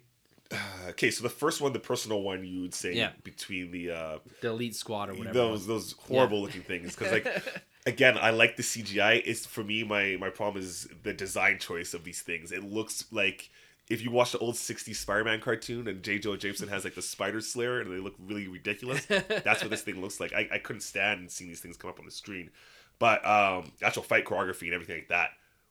Uh, 0.50 0.56
okay, 0.90 1.10
so 1.10 1.22
the 1.22 1.28
first 1.28 1.60
one, 1.60 1.72
the 1.72 1.78
personal 1.78 2.22
one, 2.22 2.44
you 2.44 2.60
would 2.62 2.74
say 2.74 2.92
Yeah. 2.94 3.12
between 3.22 3.70
the 3.70 3.90
uh, 3.90 4.18
The 4.40 4.48
elite 4.48 4.74
squad 4.76 5.10
or 5.10 5.14
whatever. 5.14 5.32
those 5.34 5.66
those 5.66 5.92
horrible 6.08 6.40
looking 6.42 6.62
things 6.62 6.94
because 6.96 7.12
like 7.12 7.44
again 7.86 8.18
i 8.20 8.28
like 8.28 8.56
the 8.56 8.62
cgi 8.62 9.22
it's 9.24 9.46
for 9.46 9.64
me 9.64 9.82
my 9.82 10.14
my 10.20 10.28
problem 10.28 10.62
is 10.62 10.86
the 11.02 11.14
design 11.14 11.58
choice 11.58 11.94
of 11.94 12.04
these 12.04 12.20
things. 12.20 12.52
It 12.52 12.62
looks 12.62 13.06
like 13.10 13.48
if 13.88 14.02
you 14.02 14.10
watch 14.10 14.32
the 14.32 14.38
old 14.38 14.54
60s 14.54 14.94
spider-man 14.96 15.40
cartoon 15.40 15.88
and 15.88 16.02
j 16.02 16.18
joe 16.18 16.36
jameson 16.36 16.68
has 16.68 16.84
like 16.84 16.94
the 16.94 17.02
spider 17.02 17.40
slayer 17.40 17.80
and 17.80 17.90
they 17.90 17.98
look 17.98 18.14
really 18.18 18.48
ridiculous 18.48 19.06
that's 19.06 19.62
what 19.62 19.70
this 19.70 19.82
thing 19.82 20.00
looks 20.00 20.20
like. 20.20 20.32
I, 20.34 20.48
I 20.52 20.58
couldn't 20.58 20.82
stand 20.82 21.30
seeing 21.30 21.48
these 21.48 21.60
things 21.60 21.76
come 21.76 21.88
up 21.90 21.98
on 21.98 22.04
the 22.04 22.10
screen. 22.10 22.50
But 22.98 23.24
um 23.26 23.72
actual 23.82 24.02
fight 24.02 24.26
choreography 24.26 24.64
and 24.64 24.74
everything 24.74 24.96
like 24.96 25.08
that 25.08 25.30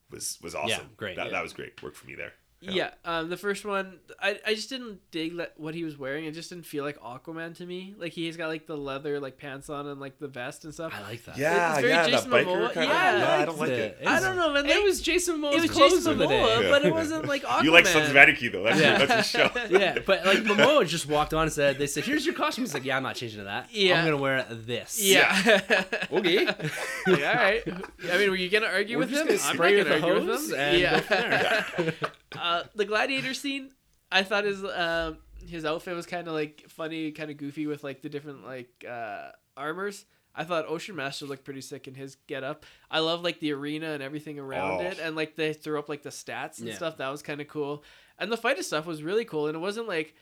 was 0.10 0.40
was 0.42 0.56
awesome. 0.56 0.90
great, 0.98 1.16
that, 1.18 1.28
yeah. 1.28 1.32
that 1.34 1.44
was 1.44 1.54
great 1.54 1.82
worked 1.84 1.96
for 1.98 2.08
me 2.08 2.16
there 2.16 2.34
Yeah, 2.62 2.92
um, 3.06 3.30
the 3.30 3.38
first 3.38 3.64
one, 3.64 4.00
I, 4.22 4.38
I 4.46 4.54
just 4.54 4.70
didn't 4.70 5.00
dig 5.12 5.38
that 5.38 5.54
what 5.56 5.74
he 5.74 5.86
was 5.86 5.98
wearing. 5.98 6.26
It 6.26 6.34
just 6.34 6.50
didn't 6.50 6.66
feel 6.66 6.84
like 6.84 7.00
Aquaman 7.00 7.56
to 7.58 7.66
me. 7.66 7.96
Like 7.98 8.12
he's 8.12 8.36
got 8.36 8.50
like 8.50 8.68
the 8.68 8.76
leather 8.76 9.18
like 9.22 9.38
pants 9.38 9.70
on 9.70 9.88
and 9.88 10.02
like 10.02 10.20
the 10.20 10.28
vest 10.28 10.66
and 10.66 10.74
stuff. 10.74 10.94
I 10.94 11.02
like 11.10 11.24
that. 11.24 11.38
yeah 11.38 11.72
It's 11.72 11.80
very 11.82 11.94
yeah 11.94 12.08
Jason 12.10 12.30
Momoa. 12.32 12.74
kind 12.74 12.78
of 12.78 12.84
Yeah, 12.84 13.18
yeah, 13.18 13.30
I 13.38 13.42
i 13.42 13.46
don't 13.46 13.58
like 13.60 13.70
it, 13.70 13.98
It 14.02 14.08
I 14.08 14.20
don't 14.20 14.36
know, 14.36 14.52
man. 14.52 14.66
It 14.66 14.76
like- 14.76 14.84
was 14.84 15.02
Jason 15.02 15.38
Momoa's 15.40 15.56
it 15.56 15.62
was 15.62 15.72
clothes 15.72 15.92
Jason 15.94 16.22
of. 16.22 16.30
Momoa, 16.30 16.64
Yeah. 16.64 16.70
but 16.70 16.84
it 16.86 16.92
wasn't 16.94 17.28
like 17.28 17.44
Aquaman. 17.46 17.64
you 17.64 17.72
like 17.72 17.86
sons 17.88 18.10
of 18.10 18.18
anarchy 18.18 18.50
though 18.50 18.64
that's, 18.64 18.80
Yeah. 18.82 18.98
your, 18.98 19.08
that's 19.08 19.34
your 19.34 19.50
show 19.50 19.62
yeah, 19.80 20.00
but 20.06 20.26
like 20.26 20.40
Momoa 20.44 20.86
just 20.86 21.08
walked 21.08 21.34
on 21.34 21.44
and 21.44 21.54
said, 21.54 21.78
"They 21.78 21.88
said, 21.88 22.04
here's 22.04 22.26
your 22.26 22.36
costume." 22.36 22.66
He's 22.66 22.74
like, 22.74 22.84
"Yeah, 22.84 22.98
I'm 22.98 23.04
not 23.04 23.16
changing 23.16 23.40
to 23.40 23.46
that. 23.46 23.70
Yeah. 23.72 24.00
I'm 24.00 24.04
gonna 24.06 24.18
wear 24.18 24.46
this." 24.50 25.02
Yeah. 25.02 25.62
Okay. 26.12 26.44
yeah, 26.44 26.50
all 27.08 27.16
right. 27.36 27.64
I 28.12 28.18
mean, 28.18 28.30
were 28.32 28.36
you 28.36 28.50
gonna 28.50 28.66
argue 28.68 28.98
We're 28.98 29.06
with 29.06 29.12
him? 29.14 29.28
I'm 29.30 29.38
spray 29.38 29.78
not 29.78 29.88
gonna 29.88 30.06
argue 30.08 30.30
with 30.30 30.52
him. 30.54 30.80
yeah. 30.82 31.92
Go 32.32 32.40
from 32.40 32.48
there. 32.52 32.60
uh, 32.62 32.64
the 32.76 32.86
gladiator 32.86 33.34
scene, 33.34 33.72
I 34.12 34.24
thought 34.24 34.44
his 34.46 34.64
um 34.64 35.18
his 35.48 35.64
outfit 35.66 35.96
was 35.96 36.06
kind 36.06 36.28
of 36.28 36.34
like 36.34 36.66
funny, 36.68 37.12
kind 37.12 37.32
of 37.32 37.38
goofy 37.38 37.66
with 37.68 37.84
like 37.84 38.02
the 38.02 38.10
different 38.10 38.46
like 38.46 38.86
uh, 38.90 39.30
armors. 39.56 40.06
I 40.36 40.44
thought 40.44 40.66
Ocean 40.68 40.96
Master 40.96 41.26
looked 41.26 41.44
pretty 41.44 41.62
sick 41.62 41.88
in 41.88 41.96
his 41.96 42.16
getup. 42.28 42.66
I 42.92 43.00
love 43.00 43.24
like 43.24 43.40
the 43.40 43.52
arena 43.54 43.92
and 43.92 44.04
everything 44.04 44.38
around 44.40 44.82
Oh. 44.82 44.86
it, 44.86 45.00
and 45.00 45.16
like 45.16 45.36
they 45.36 45.54
threw 45.54 45.80
up 45.80 45.90
like 45.90 46.04
the 46.04 46.10
stats 46.12 46.60
and 46.60 46.68
Yeah. 46.68 46.76
stuff. 46.76 46.98
That 46.98 47.10
was 47.10 47.22
kind 47.22 47.42
of 47.42 47.48
cool. 47.48 47.84
And 48.20 48.32
the 48.32 48.38
fight 48.38 48.64
stuff 48.64 48.86
was 48.86 49.02
really 49.02 49.26
cool, 49.26 49.48
and 49.48 49.56
it 49.56 49.60
wasn't 49.60 49.88
like 49.88 50.14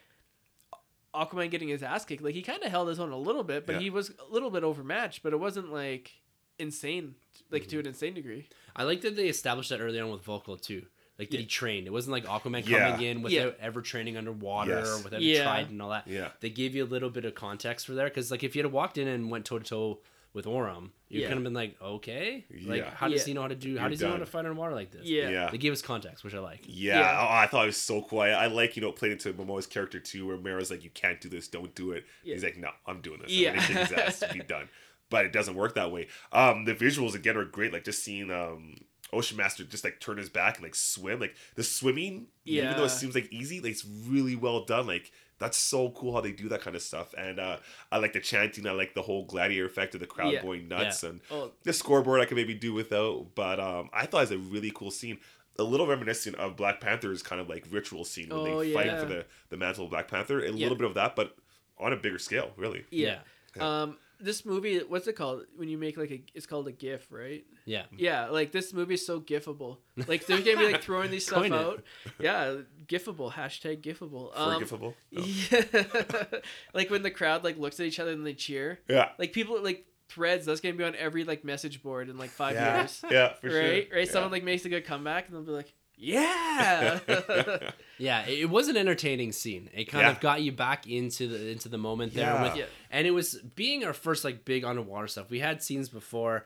Aquaman 1.13 1.49
getting 1.49 1.67
his 1.69 1.83
ass 1.83 2.05
kicked. 2.05 2.21
Like 2.23 2.35
he 2.35 2.41
kind 2.41 2.61
of 2.63 2.69
held 2.71 2.87
his 2.89 2.99
own 2.99 3.11
a 3.11 3.17
little 3.17 3.43
bit, 3.43 3.65
but 3.65 3.73
Yeah. 3.75 3.81
he 3.81 3.89
was 3.89 4.11
a 4.19 4.31
little 4.31 4.49
bit 4.51 4.63
overmatched. 4.63 5.23
But 5.23 5.33
it 5.33 5.37
wasn't 5.39 5.71
like 5.73 6.11
insane, 6.59 7.15
like 7.51 7.63
Mm-hmm. 7.63 7.69
to 7.71 7.79
an 7.79 7.87
insane 7.87 8.13
degree. 8.13 8.47
I 8.75 8.83
like 8.83 9.01
that 9.01 9.15
they 9.15 9.27
established 9.27 9.69
that 9.71 9.81
early 9.81 9.99
on 9.99 10.11
with 10.11 10.23
Vulko 10.23 10.59
too. 10.61 10.85
Like 11.19 11.31
that 11.31 11.39
he 11.39 11.45
trained. 11.47 11.87
It 11.87 11.91
wasn't 11.91 12.11
like 12.11 12.25
Aquaman 12.25 12.67
Yeah. 12.67 12.91
coming 12.91 13.05
in 13.07 13.21
without 13.23 13.55
ever 13.59 13.81
training 13.81 14.17
underwater 14.17 14.71
Yes. 14.71 14.87
or 14.99 15.03
without 15.03 15.21
Yeah. 15.21 15.39
a 15.39 15.43
trident 15.43 15.71
and 15.71 15.81
all 15.81 15.89
that. 15.89 16.07
Yeah. 16.07 16.29
They 16.41 16.49
gave 16.51 16.75
you 16.75 16.83
a 16.83 16.85
little 16.85 17.09
bit 17.09 17.25
of 17.25 17.33
context 17.33 17.87
for 17.87 17.93
there 17.93 18.07
because 18.07 18.29
like 18.29 18.43
if 18.43 18.55
you 18.55 18.61
had 18.63 18.71
walked 18.71 18.97
in 18.99 19.07
and 19.07 19.31
went 19.31 19.45
toe 19.45 19.57
to 19.57 19.65
toe 19.65 19.99
with 20.33 20.45
Orm, 20.45 20.91
you 21.09 21.21
Yeah. 21.21 21.27
kind 21.29 21.37
of 21.39 21.43
been 21.45 21.55
like, 21.55 21.81
okay, 21.81 22.45
like 22.65 22.81
Yeah. 22.81 22.91
how 22.91 23.07
does 23.07 23.21
Yeah. 23.21 23.25
he 23.25 23.33
know 23.33 23.41
how 23.41 23.47
to 23.47 23.55
do? 23.55 23.75
How 23.77 23.85
You're 23.85 23.89
does 23.89 23.99
he 24.01 24.05
know 24.05 24.11
how 24.11 24.17
to 24.17 24.25
done. 24.25 24.31
fight 24.31 24.39
underwater 24.45 24.75
like 24.75 24.91
this? 24.91 25.05
Yeah. 25.07 25.29
yeah 25.29 25.49
They 25.49 25.57
gave 25.57 25.73
us 25.73 25.81
context, 25.81 26.23
which 26.23 26.35
I 26.35 26.39
like. 26.39 26.59
Yeah, 26.67 26.99
Yeah. 26.99 27.19
Oh, 27.27 27.33
I 27.33 27.47
thought 27.47 27.63
it 27.63 27.67
was 27.67 27.77
so 27.81 28.03
cool. 28.03 28.19
I, 28.19 28.29
I 28.29 28.45
like, 28.45 28.75
you 28.75 28.83
know, 28.83 28.89
it 28.89 28.95
played 28.97 29.13
into 29.13 29.33
Momoa's 29.33 29.65
character 29.65 29.99
too, 29.99 30.27
where 30.27 30.37
Mera's 30.37 30.69
like, 30.69 30.83
you 30.83 30.91
can't 30.91 31.19
do 31.19 31.29
this, 31.29 31.47
don't 31.47 31.73
do 31.73 31.93
it. 31.93 32.05
Yeah. 32.23 32.35
He's 32.35 32.43
like, 32.43 32.57
no, 32.57 32.69
I'm 32.85 33.01
doing 33.01 33.21
this. 33.21 33.31
Yeah. 33.31 33.51
I'm 33.51 33.55
gonna 33.55 33.67
kick 33.67 33.77
his 33.77 33.91
ass 33.93 34.19
to 34.19 34.33
be 34.33 34.39
done. 34.41 34.69
But 35.09 35.25
it 35.25 35.31
doesn't 35.31 35.55
work 35.55 35.73
that 35.75 35.89
way. 35.91 36.09
Um, 36.33 36.65
the 36.65 36.75
visuals 36.75 37.15
again 37.15 37.37
are 37.37 37.45
great. 37.45 37.71
Like 37.73 37.85
just 37.85 38.03
seeing 38.03 38.29
um 38.29 38.75
Ocean 39.13 39.37
Master 39.37 39.63
just 39.63 39.83
like 39.83 39.99
turn 39.99 40.17
his 40.17 40.29
back 40.29 40.55
and 40.57 40.63
like 40.63 40.75
swim. 40.75 41.19
Like 41.19 41.35
the 41.55 41.63
swimming, 41.63 42.27
even 42.45 42.75
though 42.77 42.85
it 42.85 42.89
seems 42.89 43.15
like 43.15 43.31
easy, 43.31 43.59
like 43.61 43.71
it's 43.71 43.85
really 43.85 44.35
well 44.35 44.65
done. 44.65 44.85
Like 44.87 45.11
that's 45.39 45.57
so 45.57 45.91
cool 45.91 46.13
how 46.13 46.19
they 46.21 46.31
do 46.31 46.49
that 46.49 46.61
kind 46.61 46.75
of 46.75 46.81
stuff. 46.81 47.13
And 47.17 47.39
uh 47.39 47.57
I 47.91 47.97
like 47.99 48.13
the 48.13 48.19
chanting, 48.19 48.65
I 48.67 48.71
like 48.71 48.93
the 48.95 49.01
whole 49.03 49.23
gladiator 49.25 49.65
effect 49.65 49.93
of 49.93 50.01
the 50.01 50.07
crowd 50.07 50.33
Yeah. 50.33 50.41
going 50.41 50.67
nuts 50.67 51.03
and 51.03 51.21
Oh, 51.31 51.51
the 51.63 51.73
scoreboard 51.73 52.21
I 52.21 52.25
could 52.25 52.37
maybe 52.37 52.53
do 52.55 52.73
without, 52.73 53.27
but 53.35 53.59
um, 53.59 53.89
I 53.93 54.05
thought 54.07 54.17
it 54.17 54.21
was 54.21 54.31
a 54.31 54.37
really 54.39 54.71
cool 54.73 54.91
scene. 54.91 55.19
A 55.59 55.63
little 55.63 55.87
reminiscent 55.87 56.35
of 56.35 56.55
Black 56.55 56.81
Panther's 56.81 57.23
kind 57.23 57.39
of 57.41 57.47
like 57.49 57.65
ritual 57.71 58.03
scene 58.05 58.29
when 58.29 58.39
Oh, 58.39 58.59
they 58.59 58.73
fight 58.73 58.85
yeah. 58.87 58.99
for 58.99 59.05
the, 59.05 59.25
the 59.49 59.57
mantle 59.57 59.85
of 59.85 59.89
Black 59.91 60.07
Panther. 60.07 60.39
A 60.39 60.45
Yeah. 60.51 60.51
little 60.53 60.77
bit 60.77 60.85
of 60.87 60.93
that, 60.95 61.15
but 61.15 61.35
on 61.79 61.93
a 61.93 61.95
bigger 61.97 62.19
scale, 62.19 62.51
really. 62.57 62.85
yeah. 62.91 63.19
Um, 63.59 63.97
this 64.19 64.45
movie, 64.45 64.79
what's 64.79 65.07
it 65.07 65.13
called? 65.13 65.43
When 65.55 65.69
you 65.69 65.77
make 65.77 65.97
like 65.97 66.11
a, 66.11 66.21
it's 66.33 66.45
called 66.45 66.67
a 66.67 66.71
GIF, 66.71 67.11
right? 67.11 67.45
Yeah. 67.65 67.83
Yeah, 67.95 68.27
like 68.27 68.51
this 68.51 68.73
movie 68.73 68.95
is 68.95 69.05
so 69.05 69.19
gifable. 69.21 69.77
Like 70.07 70.25
they're 70.25 70.39
gonna 70.41 70.57
be 70.57 70.71
like 70.71 70.81
throwing 70.81 71.11
these 71.11 71.25
stuff 71.27 71.51
out. 71.51 71.83
Yeah, 72.19 72.55
gifable. 72.87 73.31
Hashtag 73.31 73.81
gifable. 73.81 74.37
Um, 74.37 74.53
Forgivable. 74.53 74.95
Oh. 75.17 75.21
Yeah. 75.51 76.39
like 76.73 76.89
when 76.89 77.03
the 77.03 77.11
crowd 77.11 77.43
like 77.43 77.57
looks 77.57 77.79
at 77.79 77.85
each 77.85 77.99
other 77.99 78.11
and 78.11 78.25
they 78.25 78.33
cheer. 78.33 78.79
Yeah. 78.87 79.09
Like 79.17 79.33
people 79.33 79.61
like 79.63 79.85
threads. 80.09 80.45
That's 80.45 80.61
gonna 80.61 80.75
be 80.75 80.83
on 80.83 80.95
every 80.95 81.23
like 81.23 81.43
message 81.43 81.83
board 81.83 82.09
in 82.09 82.17
like 82.17 82.29
five 82.29 82.55
Yeah. 82.55 82.77
years. 82.81 83.03
Yeah, 83.09 83.33
for 83.33 83.47
right. 83.47 83.51
sure. 83.53 83.61
Right. 83.61 83.87
Yeah. 83.95 84.05
Someone 84.11 84.31
like 84.31 84.43
makes 84.43 84.65
a 84.65 84.69
good 84.69 84.85
comeback 84.85 85.27
and 85.27 85.35
they'll 85.35 85.43
be 85.43 85.51
like, 85.51 85.73
yeah. 85.97 86.99
Yeah, 87.99 88.27
it 88.27 88.39
it 88.41 88.49
was 88.51 88.67
an 88.67 88.77
entertaining 88.77 89.31
scene. 89.31 89.71
It 89.73 89.85
kind 89.85 90.03
Yeah. 90.05 90.11
of 90.11 90.19
got 90.19 90.43
you 90.43 90.51
back 90.51 90.85
into 90.87 91.27
the 91.27 91.49
into 91.49 91.67
the 91.67 91.79
moment 91.79 92.13
there 92.13 92.31
Yeah. 92.31 92.43
with 92.43 92.55
Yeah. 92.55 92.65
and 92.91 93.07
it 93.07 93.11
was 93.11 93.35
being 93.55 93.83
our 93.83 93.93
first 93.93 94.23
like 94.23 94.45
big 94.45 94.63
underwater 94.63 95.07
stuff. 95.07 95.31
We 95.31 95.39
had 95.39 95.63
scenes 95.63 95.89
before 95.89 96.45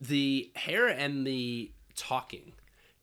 the 0.00 0.50
hair 0.54 0.86
and 0.86 1.26
the 1.26 1.72
talking. 1.96 2.52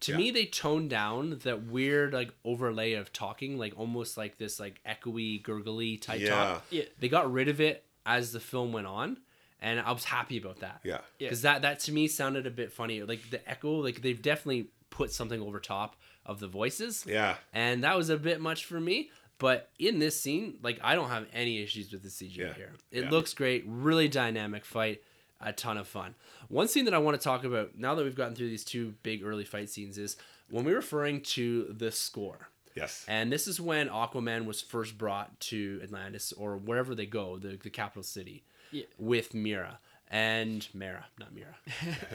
To 0.02 0.12
Yeah. 0.14 0.18
me 0.18 0.32
they 0.32 0.46
toned 0.46 0.90
down 0.90 1.40
that 1.44 1.64
weird 1.64 2.14
like 2.14 2.32
overlay 2.46 2.94
of 2.94 3.12
talking 3.12 3.58
like 3.58 3.74
almost 3.78 4.16
like 4.16 4.38
this 4.38 4.60
like 4.62 4.80
echoey 4.86 5.42
gurgly 5.44 5.98
type 5.98 6.22
Yeah. 6.22 6.30
talk. 6.30 6.66
yeah. 6.70 6.84
They 7.00 7.10
got 7.10 7.32
rid 7.32 7.50
of 7.50 7.60
it 7.60 7.84
as 8.06 8.32
the 8.32 8.40
film 8.40 8.72
went 8.72 8.88
on 8.88 9.18
and 9.60 9.80
I 9.82 9.92
was 9.92 10.06
happy 10.06 10.38
about 10.38 10.60
that. 10.62 10.80
Yeah. 10.86 11.02
Yeah. 11.20 11.28
Because 11.28 11.42
that 11.42 11.64
that 11.64 11.80
to 11.82 11.92
me 11.92 12.08
sounded 12.08 12.48
a 12.48 12.52
bit 12.52 12.72
funny. 12.72 13.02
Like 13.04 13.30
the 13.30 13.48
echo, 13.50 13.72
like 13.84 14.02
they've 14.02 14.22
definitely 14.22 14.70
put 14.98 15.12
something 15.12 15.42
over 15.42 15.60
top 15.60 15.96
of 16.26 16.40
the 16.40 16.48
voices 16.48 17.06
Yeah. 17.08 17.38
and 17.54 17.84
that 17.84 17.96
was 17.96 18.10
a 18.10 18.18
bit 18.18 18.42
much 18.42 18.66
for 18.66 18.80
me. 18.80 19.12
But 19.40 19.70
in 19.78 20.00
this 20.00 20.20
scene, 20.20 20.58
like 20.64 20.80
I 20.84 20.96
don't 20.96 21.10
have 21.10 21.28
any 21.32 21.62
issues 21.62 21.92
with 21.92 22.02
the 22.02 22.10
CGI 22.10 22.38
Yeah. 22.48 22.54
here. 22.56 22.74
It 22.92 23.04
Yeah. 23.04 23.10
looks 23.12 23.34
great, 23.36 23.64
really 23.68 24.08
dynamic 24.08 24.66
fight, 24.66 25.04
a 25.40 25.54
ton 25.54 25.78
of 25.78 25.88
fun. 25.88 26.16
One 26.50 26.68
scene 26.68 26.86
that 26.86 26.96
I 26.96 26.98
want 26.98 27.20
to 27.20 27.24
talk 27.24 27.44
about 27.44 27.78
now 27.78 27.94
that 27.94 28.04
we've 28.04 28.16
gotten 28.16 28.36
through 28.36 28.50
these 28.50 28.66
two 28.66 28.96
big 29.04 29.24
early 29.24 29.46
fight 29.46 29.70
scenes 29.70 30.00
is 30.00 30.18
when 30.50 30.66
we're 30.66 30.76
referring 30.76 31.22
to 31.22 31.66
the 31.66 31.92
score. 31.92 32.50
Yes. 32.76 33.06
And 33.08 33.32
this 33.32 33.48
is 33.48 33.62
when 33.62 33.90
Aquaman 33.90 34.46
was 34.46 34.62
first 34.62 34.98
brought 34.98 35.40
to 35.42 35.80
Atlantis 35.84 36.32
or 36.34 36.58
wherever 36.58 36.96
they 36.96 37.06
go, 37.06 37.38
the, 37.38 37.58
the 37.58 37.70
capital 37.70 38.04
city, 38.04 38.44
Yeah. 38.72 38.86
with 38.98 39.34
Mira 39.36 39.80
and 40.10 40.66
Mara, 40.74 41.06
not 41.20 41.34
Mira. 41.34 41.56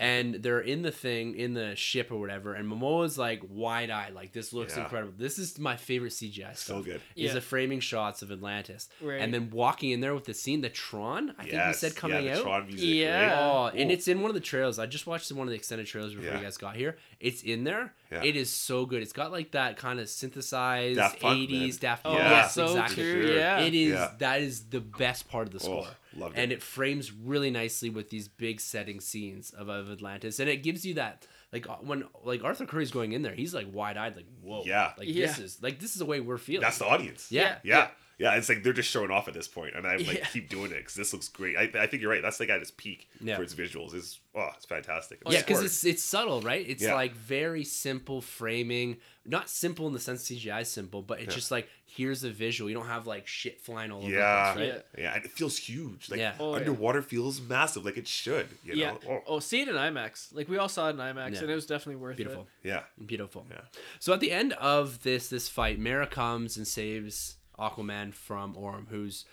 and 0.01 0.35
they're 0.37 0.61
in 0.61 0.83
the 0.83 0.91
thing, 0.91 1.35
in 1.37 1.55
the 1.55 1.77
ship 1.77 2.11
or 2.11 2.19
whatever. 2.19 2.55
And 2.55 2.67
Momoa's 2.71 3.19
like 3.19 3.43
wide 3.49 3.91
eyed, 3.91 4.15
like 4.15 4.33
this 4.33 4.53
looks 4.53 4.77
Yeah. 4.77 4.85
incredible. 4.85 5.13
This 5.19 5.39
is 5.39 5.59
my 5.59 5.77
favorite 5.77 6.13
CGI 6.13 6.55
So 6.55 6.83
good. 6.83 6.97
Is 7.17 7.27
Yeah. 7.29 7.33
the 7.35 7.41
framing 7.41 7.81
shots 7.81 8.23
of 8.23 8.33
Atlantis, 8.33 8.89
Right. 9.01 9.21
and 9.21 9.33
then 9.35 9.51
walking 9.51 9.91
in 9.91 10.01
there 10.01 10.15
with 10.15 10.25
the 10.25 10.35
scene, 10.35 10.61
the 10.63 10.71
Tron. 10.71 11.35
I 11.39 11.43
think 11.45 11.67
you 11.67 11.75
said 11.75 11.95
coming 11.97 12.17
out. 12.19 12.25
yeah, 12.25 12.35
the 12.35 12.39
out. 12.41 12.43
Tron 12.45 12.67
music. 12.67 12.89
Yeah. 12.89 13.27
Right? 13.27 13.39
Oh, 13.39 13.67
and 13.77 13.91
Ooh. 13.91 13.95
it's 13.95 14.09
in 14.09 14.21
one 14.23 14.31
of 14.31 14.35
the 14.35 14.41
trailers. 14.41 14.79
I 14.79 14.87
just 14.87 15.07
watched 15.07 15.31
one 15.33 15.47
of 15.47 15.51
the 15.51 15.57
extended 15.57 15.87
trailers 15.87 16.15
before 16.15 16.31
Yeah. 16.31 16.39
you 16.39 16.45
guys 16.45 16.57
got 16.57 16.77
here. 16.77 16.97
It's 17.21 17.43
in 17.43 17.65
there. 17.65 17.95
Yeah. 18.13 18.23
It 18.25 18.37
is 18.37 18.51
so 18.53 18.85
good. 18.87 19.03
It's 19.03 19.13
got 19.13 19.33
like 19.33 19.53
that 19.53 19.77
kind 19.77 19.99
of 20.01 20.09
synthesized 20.09 20.97
Daft 20.99 21.21
Punk, 21.21 21.49
80s 21.49 21.51
man. 21.61 21.71
Daft 21.81 22.03
Oh, 22.05 22.11
Punk. 22.11 22.23
Yeah. 22.23 22.31
Yes, 22.31 22.55
so 22.55 22.65
exactly. 22.67 23.03
true. 23.03 23.27
Sure. 23.29 23.37
Yeah. 23.37 23.61
It 23.61 23.75
is 23.75 23.93
Yeah. 23.93 24.11
that 24.19 24.41
is 24.43 24.65
the 24.69 24.81
best 24.81 25.29
part 25.29 25.47
of 25.47 25.53
the 25.53 25.61
score. 25.61 25.87
Oh, 25.89 26.19
loved 26.21 26.37
and 26.37 26.53
it. 26.53 26.57
it 26.57 26.63
frames 26.63 27.11
really 27.13 27.51
nicely 27.51 27.91
with 27.91 28.11
these 28.11 28.29
big 28.29 28.61
setting 28.61 29.01
scenes 29.01 29.51
of, 29.51 29.69
of 29.69 29.91
Atlantis. 29.91 30.39
And 30.41 30.49
it 30.51 30.63
gives 30.63 30.85
you 30.85 30.95
that 30.95 31.27
like 31.53 31.69
uh, 31.69 31.77
when 31.81 32.05
like 32.25 32.45
Arthur 32.45 32.67
Curry's 32.67 32.91
going 32.91 33.13
in 33.13 33.23
there, 33.23 33.35
he's 33.35 33.55
like 33.55 33.67
wide 33.73 33.97
eyed, 33.97 34.17
like, 34.17 34.27
whoa. 34.43 34.63
Yeah. 34.65 34.93
Like 34.99 35.09
Yeah. 35.09 35.27
this 35.27 35.39
is 35.39 35.63
like 35.63 35.79
this 35.79 35.93
is 35.93 35.99
the 35.99 36.05
way 36.07 36.21
we're 36.21 36.39
feeling. 36.39 36.63
That's 36.63 36.79
the 36.79 36.87
audience. 36.87 37.29
yeah. 37.31 37.57
Yeah. 37.63 37.77
Yeah, 37.79 37.89
it's 38.37 38.49
like 38.49 38.63
they're 38.63 38.73
just 38.73 38.91
showing 38.91 39.11
off 39.11 39.29
at 39.29 39.35
this 39.35 39.49
point, 39.49 39.75
and 39.75 39.87
I 39.87 39.97
like 39.97 40.19
Yeah. 40.19 40.25
keep 40.27 40.49
doing 40.49 40.71
it 40.73 40.79
because 40.79 40.95
this 40.95 41.13
looks 41.13 41.29
great. 41.29 41.57
I, 41.57 41.63
I 41.83 41.87
think 41.87 42.03
you're 42.03 42.11
right. 42.11 42.23
That's 42.23 42.41
like 42.41 42.49
at 42.51 42.61
its 42.61 42.71
peak 42.71 43.09
Yeah. 43.21 43.37
for 43.37 43.43
its 43.43 43.55
visuals. 43.55 43.95
Is 43.95 44.21
oh, 44.35 44.51
it's 44.57 44.67
fantastic. 44.67 45.21
Yeah, 45.29 45.41
because 45.41 45.63
it's 45.63 45.85
it's 45.85 46.03
subtle, 46.05 46.41
right? 46.43 46.65
It's 46.69 46.83
Yeah. 46.83 46.95
like 46.95 47.13
very 47.15 47.65
simple 47.65 48.21
framing. 48.21 48.99
Not 49.25 49.49
simple 49.49 49.87
in 49.87 49.93
the 49.93 50.01
sense 50.01 50.25
CGI 50.25 50.63
is 50.63 50.69
simple, 50.69 51.01
but 51.01 51.21
it's 51.21 51.29
Yeah. 51.29 51.35
just 51.37 51.51
like 51.51 51.69
here's 51.85 52.25
a 52.25 52.31
visual. 52.31 52.69
You 52.71 52.77
don't 52.77 52.87
have 52.87 53.07
like 53.07 53.27
shit 53.27 53.61
flying 53.61 53.93
all 53.93 54.03
over 54.03 54.11
yeah, 54.11 54.53
place, 54.55 54.73
right? 54.73 54.85
Yeah. 54.97 55.03
yeah, 55.05 55.15
and 55.15 55.25
it 55.25 55.31
feels 55.31 55.57
huge. 55.59 56.11
Like 56.11 56.19
Yeah. 56.21 56.35
Oh, 56.41 56.53
yeah. 56.53 56.57
underwater 56.61 57.03
feels 57.03 57.41
massive, 57.41 57.85
like 57.85 57.97
it 57.99 58.09
should. 58.09 58.49
You 58.65 58.75
yeah. 58.75 58.93
know? 58.93 59.01
Oh, 59.09 59.23
Oh, 59.27 59.39
see 59.41 59.61
it 59.63 59.69
in 59.69 59.75
IMAX. 59.77 60.35
Like 60.35 60.49
we 60.49 60.57
all 60.59 60.69
saw 60.69 60.89
it 60.89 60.91
in 60.91 60.97
IMAX, 60.97 61.35
Yeah. 61.35 61.41
and 61.43 61.51
it 61.51 61.55
was 61.55 61.67
definitely 61.67 61.97
worth 61.97 62.15
it. 62.15 62.17
Beautiful. 62.19 62.47
yeah, 62.65 62.83
Beautiful. 63.05 63.47
Yeah. 63.51 63.61
So 64.01 64.13
at 64.13 64.21
the 64.21 64.33
end 64.33 64.53
of 64.55 65.03
this 65.03 65.29
this 65.29 65.49
fight, 65.49 65.79
Mera 65.79 66.07
comes 66.07 66.57
and 66.57 66.67
saves 66.67 67.37
Aquaman 67.59 68.13
from 68.15 68.57
Orm, 68.57 68.87
who's 68.91 69.25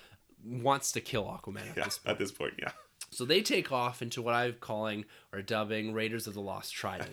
wants 0.46 0.92
to 0.94 1.02
kill 1.02 1.26
Aquaman 1.26 1.70
at 1.70 1.78
yeah. 1.78 1.84
this 1.86 1.98
point. 1.98 2.12
At 2.12 2.20
this 2.20 2.32
point, 2.32 2.54
yeah. 2.60 2.72
So 3.12 3.26
they 3.26 3.42
take 3.42 3.72
off 3.72 4.02
into 4.02 4.22
what 4.22 4.36
I'm 4.36 4.54
calling 4.60 5.06
or 5.34 5.42
dubbing 5.42 5.94
Raiders 5.94 6.28
of 6.28 6.34
the 6.36 6.42
Lost 6.42 6.74
Trident. 6.74 7.10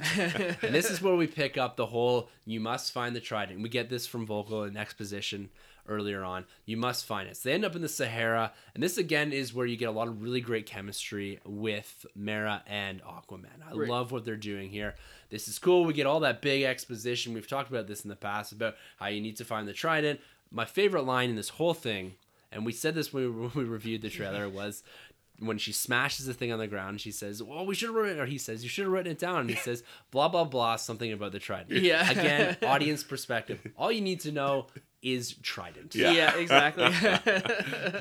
and 0.63 0.75
this 0.75 0.91
is 0.91 1.01
where 1.01 1.15
we 1.17 1.27
pick 1.27 1.57
up 1.57 1.77
the 1.77 1.87
whole 1.87 2.29
you 2.45 2.61
must 2.61 2.93
find 2.93 3.17
the 3.17 3.21
trident. 3.21 3.63
We 3.63 3.69
get 3.69 3.89
this 3.89 4.07
from 4.07 4.27
Vulko 4.27 4.69
in 4.69 4.77
exposition 4.77 5.49
earlier 5.89 6.23
on. 6.23 6.45
You 6.67 6.77
must 6.77 7.07
find 7.07 7.29
it. 7.29 7.37
So 7.37 7.49
they 7.49 7.55
end 7.55 7.65
up 7.65 7.77
in 7.77 7.83
the 7.83 7.89
Sahara, 7.89 8.53
and 8.75 8.83
this 8.83 8.99
again 8.99 9.33
is 9.33 9.55
where 9.55 9.67
you 9.67 9.77
get 9.77 9.89
a 9.89 9.93
lot 9.93 10.09
of 10.09 10.21
really 10.21 10.41
great 10.41 10.67
chemistry 10.67 11.39
with 11.47 12.05
Mera 12.15 12.63
and 12.67 13.01
Aquaman. 13.03 13.63
I 13.67 13.75
Right. 13.75 13.89
love 13.89 14.13
what 14.13 14.25
they're 14.25 14.37
doing 14.37 14.71
here. 14.71 14.97
This 15.31 15.49
is 15.49 15.59
cool. 15.59 15.85
We 15.85 15.93
get 15.95 16.07
all 16.07 16.21
that 16.21 16.43
big 16.43 16.65
exposition. 16.65 17.33
We've 17.33 17.49
talked 17.49 17.71
about 17.71 17.87
this 17.87 18.03
in 18.05 18.11
the 18.11 18.17
past 18.17 18.53
about 18.53 18.77
how 18.99 19.07
you 19.07 19.21
need 19.21 19.37
to 19.37 19.45
find 19.45 19.67
the 19.67 19.73
trident. 19.73 20.21
My 20.57 20.65
favorite 20.65 21.03
line 21.03 21.29
in 21.29 21.37
this 21.37 21.51
whole 21.51 21.75
thing, 21.75 22.15
and 22.51 22.65
we 22.65 22.73
said 22.73 22.95
this 22.95 23.13
when 23.13 23.25
we, 23.25 23.31
when 23.49 23.53
we 23.55 23.65
reviewed 23.65 24.01
the 24.01 24.09
trailer, 24.09 24.49
was 24.49 24.83
when 25.39 25.59
she 25.59 25.71
smashes 25.71 26.25
the 26.25 26.33
thing 26.33 26.51
on 26.51 26.59
the 26.59 26.67
ground, 26.67 26.99
she 27.03 27.11
says, 27.13 27.43
"Well, 27.43 27.67
we 27.67 27.75
should 27.75 27.89
have 27.91 27.95
written," 27.95 28.19
or 28.19 28.25
he 28.25 28.39
says, 28.39 28.63
"You 28.63 28.71
should 28.71 28.85
have 28.85 28.93
written 28.93 29.13
it 29.13 29.19
down." 29.19 29.41
And 29.41 29.51
he 29.51 29.57
says, 29.57 29.83
"Blah 30.11 30.29
blah 30.29 30.45
blah," 30.45 30.77
something 30.77 31.13
about 31.13 31.33
the 31.33 31.39
trident. 31.39 31.83
Yeah. 31.83 32.11
Again, 32.11 32.57
audience 32.63 33.05
perspective. 33.05 33.61
All 33.77 33.93
you 33.93 34.01
need 34.01 34.21
to 34.21 34.33
know 34.33 34.69
is 35.03 35.35
trident. 35.43 35.95
Yeah. 35.95 36.13
yeah, 36.13 36.37
exactly. 36.37 36.91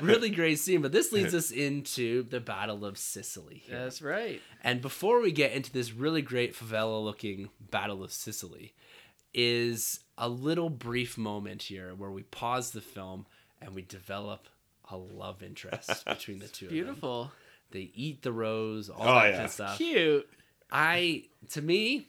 Really 0.02 0.30
great 0.30 0.58
scene, 0.58 0.80
but 0.80 0.92
this 0.92 1.12
leads 1.12 1.34
us 1.34 1.50
into 1.50 2.22
the 2.24 2.40
Battle 2.40 2.84
of 2.84 2.96
Sicily. 2.96 3.62
here. 3.66 3.78
That's 3.78 4.00
right. 4.00 4.40
And 4.64 4.80
before 4.80 5.20
we 5.20 5.30
get 5.30 5.52
into 5.52 5.70
this 5.70 5.92
really 5.92 6.22
great 6.22 6.54
favela 6.54 7.04
looking 7.04 7.50
Battle 7.70 8.02
of 8.02 8.12
Sicily, 8.12 8.72
is 9.34 10.00
a 10.18 10.28
little 10.28 10.70
brief 10.70 11.18
moment 11.18 11.62
here 11.64 11.94
where 11.94 12.10
we 12.10 12.22
pause 12.22 12.70
the 12.70 12.80
film 12.80 13.26
and 13.60 13.74
we 13.74 13.82
develop 13.82 14.48
a 14.90 14.96
love 14.96 15.42
interest 15.42 16.04
between 16.06 16.38
the 16.38 16.48
two 16.48 16.66
of 16.66 16.70
them. 16.70 16.76
Beautiful. 16.78 17.32
They 17.72 17.90
eat 17.94 18.22
the 18.22 18.32
rose, 18.32 18.88
all 18.88 19.02
Oh, 19.02 19.14
that 19.14 19.30
yeah. 19.32 19.40
good 19.42 19.50
stuff. 19.50 19.76
Cute. 19.78 20.28
I, 20.70 21.24
to 21.50 21.60
me, 21.62 22.08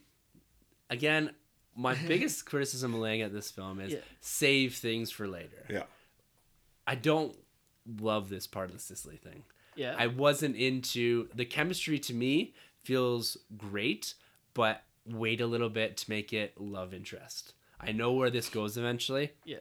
again, 0.89 1.31
my 1.75 1.95
biggest 2.07 2.45
criticism 2.45 2.93
of 2.93 2.99
laying 2.99 3.21
at 3.21 3.33
this 3.33 3.51
film 3.51 3.79
is 3.79 3.93
Yeah. 3.93 3.99
save 4.21 4.75
things 4.75 5.11
for 5.11 5.27
later. 5.27 5.65
Yeah. 5.69 5.83
I 6.85 6.95
don't 6.95 7.35
love 7.99 8.29
this 8.29 8.47
part 8.47 8.69
of 8.69 8.73
the 8.75 8.81
Sicily 8.81 9.17
thing. 9.17 9.43
Yeah. 9.75 9.95
I 9.97 10.07
wasn't 10.07 10.55
into 10.55 11.27
the 11.35 11.45
chemistry 11.45 11.99
to 11.99 12.13
me 12.13 12.53
feels 12.83 13.37
great, 13.57 14.13
but 14.53 14.83
wait 15.05 15.41
a 15.41 15.45
little 15.47 15.69
bit 15.69 15.97
to 15.97 16.09
make 16.09 16.31
it 16.33 16.59
love 16.59 16.93
interest. 16.93 17.53
I 17.79 17.91
know 17.91 18.11
where 18.13 18.29
this 18.29 18.49
goes 18.49 18.77
eventually. 18.77 19.31
yeah. 19.45 19.59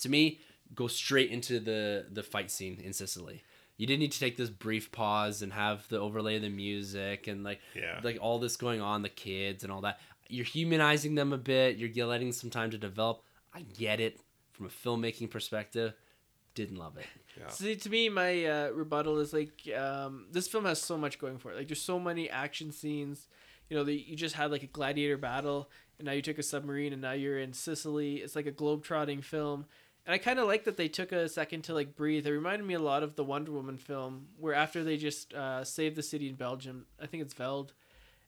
To 0.00 0.08
me, 0.08 0.40
go 0.74 0.86
straight 0.88 1.30
into 1.30 1.60
the 1.60 2.06
the 2.10 2.22
fight 2.22 2.50
scene 2.50 2.80
in 2.82 2.92
Sicily. 2.92 3.44
You 3.76 3.86
didn't 3.86 4.00
need 4.00 4.12
to 4.12 4.18
take 4.20 4.36
this 4.36 4.50
brief 4.50 4.92
pause 4.92 5.42
and 5.42 5.52
have 5.52 5.86
the 5.88 5.98
overlay 5.98 6.36
of 6.36 6.42
the 6.42 6.48
music 6.48 7.26
and 7.26 7.42
like 7.44 7.60
Yeah. 7.74 8.00
like 8.02 8.18
all 8.20 8.38
this 8.38 8.56
going 8.56 8.80
on, 8.80 9.02
the 9.02 9.08
kids 9.08 9.62
and 9.64 9.72
all 9.72 9.80
that. 9.82 10.00
You're 10.28 10.44
humanizing 10.44 11.14
them 11.16 11.32
a 11.32 11.38
bit. 11.38 11.76
You're 11.76 12.06
letting 12.06 12.32
some 12.32 12.50
time 12.50 12.70
to 12.70 12.78
develop. 12.78 13.22
I 13.52 13.62
get 13.62 14.00
it 14.00 14.20
from 14.52 14.66
a 14.66 14.68
filmmaking 14.68 15.30
perspective. 15.30 15.92
Didn't 16.54 16.76
love 16.76 16.96
it. 16.96 17.06
Yeah. 17.38 17.48
See, 17.48 17.74
to 17.74 17.90
me, 17.90 18.08
my 18.08 18.44
uh, 18.46 18.68
rebuttal 18.70 19.18
is 19.18 19.32
like 19.32 19.68
um, 19.76 20.26
this 20.30 20.46
film 20.48 20.64
has 20.66 20.80
so 20.80 20.96
much 20.96 21.18
going 21.18 21.38
for 21.38 21.50
it. 21.50 21.56
Like, 21.58 21.66
there's 21.68 21.80
so 21.82 21.98
many 21.98 22.30
action 22.30 22.70
scenes. 22.70 23.26
You 23.68 23.76
know, 23.76 23.82
the, 23.84 23.94
you 23.94 24.14
just 24.14 24.36
had 24.36 24.50
like 24.52 24.62
a 24.62 24.66
gladiator 24.68 25.16
battle, 25.18 25.68
and 25.98 26.06
now 26.06 26.12
you 26.12 26.22
took 26.22 26.38
a 26.38 26.42
submarine, 26.42 26.92
and 26.92 27.02
now 27.02 27.12
you're 27.12 27.38
in 27.38 27.52
Sicily. 27.52 28.16
It's 28.16 28.36
like 28.36 28.46
a 28.46 28.50
globe-trotting 28.50 29.22
film, 29.22 29.66
and 30.06 30.14
I 30.14 30.18
kind 30.18 30.38
of 30.38 30.46
like 30.46 30.64
that 30.64 30.76
they 30.76 30.88
took 30.88 31.12
a 31.12 31.28
second 31.28 31.62
to 31.64 31.74
like 31.74 31.94
breathe. 31.96 32.26
It 32.26 32.32
reminded 32.32 32.66
me 32.66 32.74
a 32.74 32.78
lot 32.80 33.02
of 33.02 33.16
the 33.16 33.24
Wonder 33.24 33.52
Woman 33.52 33.78
film, 33.78 34.26
where 34.38 34.54
after 34.54 34.82
they 34.84 34.96
just 34.96 35.32
uh, 35.34 35.64
saved 35.64 35.96
the 35.96 36.02
city 36.02 36.28
in 36.28 36.34
Belgium, 36.34 36.86
I 37.00 37.06
think 37.06 37.22
it's 37.22 37.34
Veld, 37.34 37.72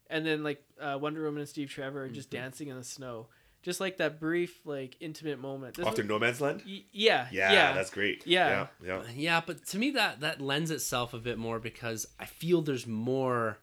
and 0.09 0.25
then 0.25 0.43
like 0.45 0.63
uh, 0.81 0.99
Wonder 1.01 1.25
Woman 1.25 1.41
and 1.41 1.49
Steve 1.49 1.69
Trevor 1.71 2.05
are 2.05 2.09
just 2.09 2.31
dancing 2.31 2.69
in 2.69 2.77
the 2.77 2.85
snow, 2.85 3.27
just 3.63 3.81
like 3.81 3.97
that 3.97 4.21
brief 4.21 4.65
like 4.65 4.97
intimate 5.01 5.41
moment. 5.41 5.75
This 5.75 5.87
After 5.87 6.03
was- 6.03 6.09
No 6.09 6.19
Man's 6.19 6.41
Land. 6.41 6.63
Y- 6.67 6.85
yeah, 6.93 7.27
Yeah, 7.33 7.53
yeah, 7.53 7.73
that's 7.75 7.91
great. 7.91 8.27
Yeah. 8.27 8.67
yeah, 8.83 8.87
yeah. 8.87 9.03
Yeah, 9.15 9.43
but 9.45 9.67
to 9.67 9.79
me 9.79 9.91
that 9.91 10.21
that 10.21 10.41
lends 10.41 10.71
itself 10.71 11.13
a 11.15 11.19
bit 11.19 11.37
more 11.37 11.59
because 11.59 12.07
I 12.21 12.27
feel 12.27 12.63
there's 12.63 12.87
more. 12.87 13.59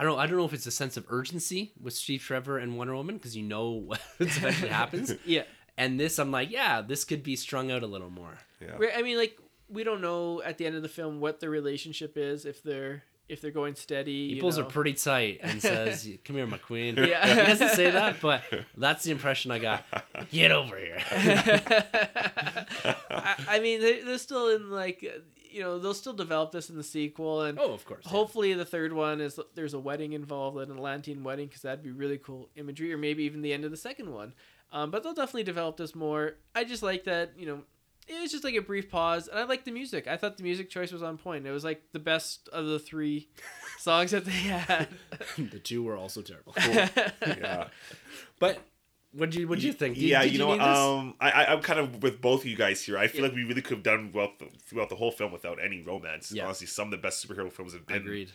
I 0.00 0.02
don't. 0.02 0.18
I 0.18 0.26
don't 0.26 0.38
know 0.38 0.46
if 0.46 0.54
it's 0.54 0.64
a 0.64 0.70
sense 0.70 0.96
of 0.96 1.04
urgency 1.10 1.72
with 1.78 1.92
Steve 1.92 2.22
Trevor 2.22 2.56
and 2.56 2.78
Wonder 2.78 2.96
Woman 2.96 3.18
because 3.18 3.36
you 3.36 3.42
know 3.42 3.70
what 3.86 4.00
eventually 4.18 4.70
happens. 4.70 5.12
yeah. 5.26 5.42
And 5.76 6.00
this, 6.00 6.18
I'm 6.18 6.30
like, 6.30 6.50
yeah, 6.50 6.80
this 6.80 7.04
could 7.04 7.22
be 7.22 7.36
strung 7.36 7.70
out 7.70 7.82
a 7.82 7.86
little 7.86 8.08
more. 8.08 8.38
yeah. 8.62 8.76
Right, 8.78 8.92
I 8.96 9.02
mean, 9.02 9.18
like 9.18 9.38
we 9.68 9.84
don't 9.84 10.00
know 10.00 10.40
at 10.40 10.56
the 10.56 10.64
end 10.64 10.74
of 10.74 10.80
the 10.80 10.88
film 10.88 11.20
what 11.20 11.40
their 11.40 11.50
relationship 11.50 12.16
is 12.16 12.46
if 12.46 12.62
they're 12.62 13.02
if 13.28 13.42
they're 13.42 13.50
going 13.50 13.74
steady. 13.74 14.28
He 14.28 14.36
you 14.36 14.40
pulls 14.40 14.56
her 14.56 14.64
pretty 14.64 14.94
tight 14.94 15.40
and 15.42 15.60
says, 15.68 16.08
"Come 16.24 16.36
here, 16.36 16.46
my 16.46 16.56
queen." 16.56 16.96
Yeah. 16.96 17.26
he 17.26 17.34
doesn't 17.34 17.72
say 17.72 17.90
that, 17.90 18.22
but 18.22 18.42
that's 18.78 19.04
the 19.04 19.10
impression 19.10 19.50
I 19.50 19.58
got. 19.58 19.84
Get 20.32 20.50
over 20.50 20.78
here. 20.78 20.96
I, 23.10 23.34
I 23.48 23.60
mean, 23.60 23.82
they, 23.82 24.00
they're 24.00 24.16
still 24.16 24.48
in 24.48 24.70
like 24.70 25.06
uh, 25.06 25.18
you 25.50 25.60
know 25.60 25.78
they'll 25.78 25.94
still 25.94 26.12
develop 26.12 26.52
this 26.52 26.70
in 26.70 26.76
the 26.76 26.82
sequel 26.82 27.42
and. 27.42 27.58
oh, 27.58 27.72
of 27.72 27.84
course. 27.84 28.04
yeah. 28.04 28.10
Hopefully 28.10 28.54
the 28.54 28.64
third 28.64 28.92
one 28.92 29.20
is 29.20 29.38
there's 29.54 29.74
a 29.74 29.78
wedding 29.78 30.12
involved, 30.12 30.58
an 30.58 30.70
Atlantean 30.70 31.22
wedding, 31.22 31.46
because 31.48 31.62
that'd 31.62 31.84
be 31.84 31.90
really 31.90 32.18
cool 32.18 32.48
imagery, 32.56 32.92
or 32.92 32.98
maybe 32.98 33.24
even 33.24 33.42
the 33.42 33.52
end 33.52 33.64
of 33.64 33.70
the 33.70 33.76
second 33.76 34.12
one. 34.12 34.34
Um, 34.72 34.90
but 34.90 35.02
they'll 35.02 35.14
definitely 35.14 35.42
develop 35.42 35.76
this 35.76 35.94
more. 35.94 36.34
I 36.54 36.64
just 36.64 36.82
like 36.82 37.04
that, 37.04 37.32
you 37.36 37.46
know, 37.46 37.62
it 38.06 38.20
was 38.20 38.32
just 38.32 38.44
like 38.44 38.54
a 38.54 38.62
brief 38.62 38.90
pause, 38.90 39.28
and 39.28 39.38
I 39.38 39.44
like 39.44 39.64
the 39.64 39.70
music. 39.70 40.06
I 40.06 40.16
thought 40.16 40.36
the 40.36 40.42
music 40.42 40.68
choice 40.70 40.90
was 40.92 41.02
on 41.02 41.16
point. 41.16 41.46
It 41.46 41.52
was 41.52 41.64
like 41.64 41.82
the 41.92 41.98
best 41.98 42.48
of 42.52 42.66
the 42.66 42.78
three 42.78 43.28
songs 43.78 44.10
that 44.10 44.24
they 44.24 44.30
had. 44.32 44.88
the 45.38 45.58
two 45.58 45.82
were 45.82 45.96
also 45.96 46.22
terrible. 46.22 46.54
yeah. 46.58 47.68
But 48.38 48.58
what 49.12 49.30
do 49.30 49.40
you 49.40 49.48
what 49.48 49.58
do 49.58 49.66
you 49.66 49.72
think? 49.72 49.94
Did- 49.96 50.04
yeah, 50.04 50.22
did 50.22 50.32
you 50.32 50.38
know, 50.38 50.52
um, 50.58 51.14
I, 51.20 51.30
I 51.30 51.52
I'm 51.52 51.60
kind 51.62 51.78
of 51.80 52.02
with 52.02 52.20
both 52.20 52.42
of 52.42 52.46
you 52.46 52.56
guys 52.56 52.82
here. 52.82 52.96
I 52.98 53.06
feel 53.08 53.22
like 53.22 53.34
we 53.34 53.44
really 53.44 53.62
could 53.62 53.76
have 53.78 53.82
done 53.82 54.10
well 54.12 54.30
th- 54.38 54.52
throughout 54.66 54.88
the 54.88 54.96
whole 54.96 55.10
film 55.10 55.32
without 55.32 55.58
any 55.62 55.82
romance. 55.82 56.30
Yeah. 56.32 56.44
Honestly, 56.44 56.66
some 56.66 56.86
of 56.88 56.90
the 56.92 56.98
best 56.98 57.26
superhero 57.26 57.50
films 57.52 57.72
have 57.72 57.86
been 57.86 57.98
Agreed. 58.02 58.30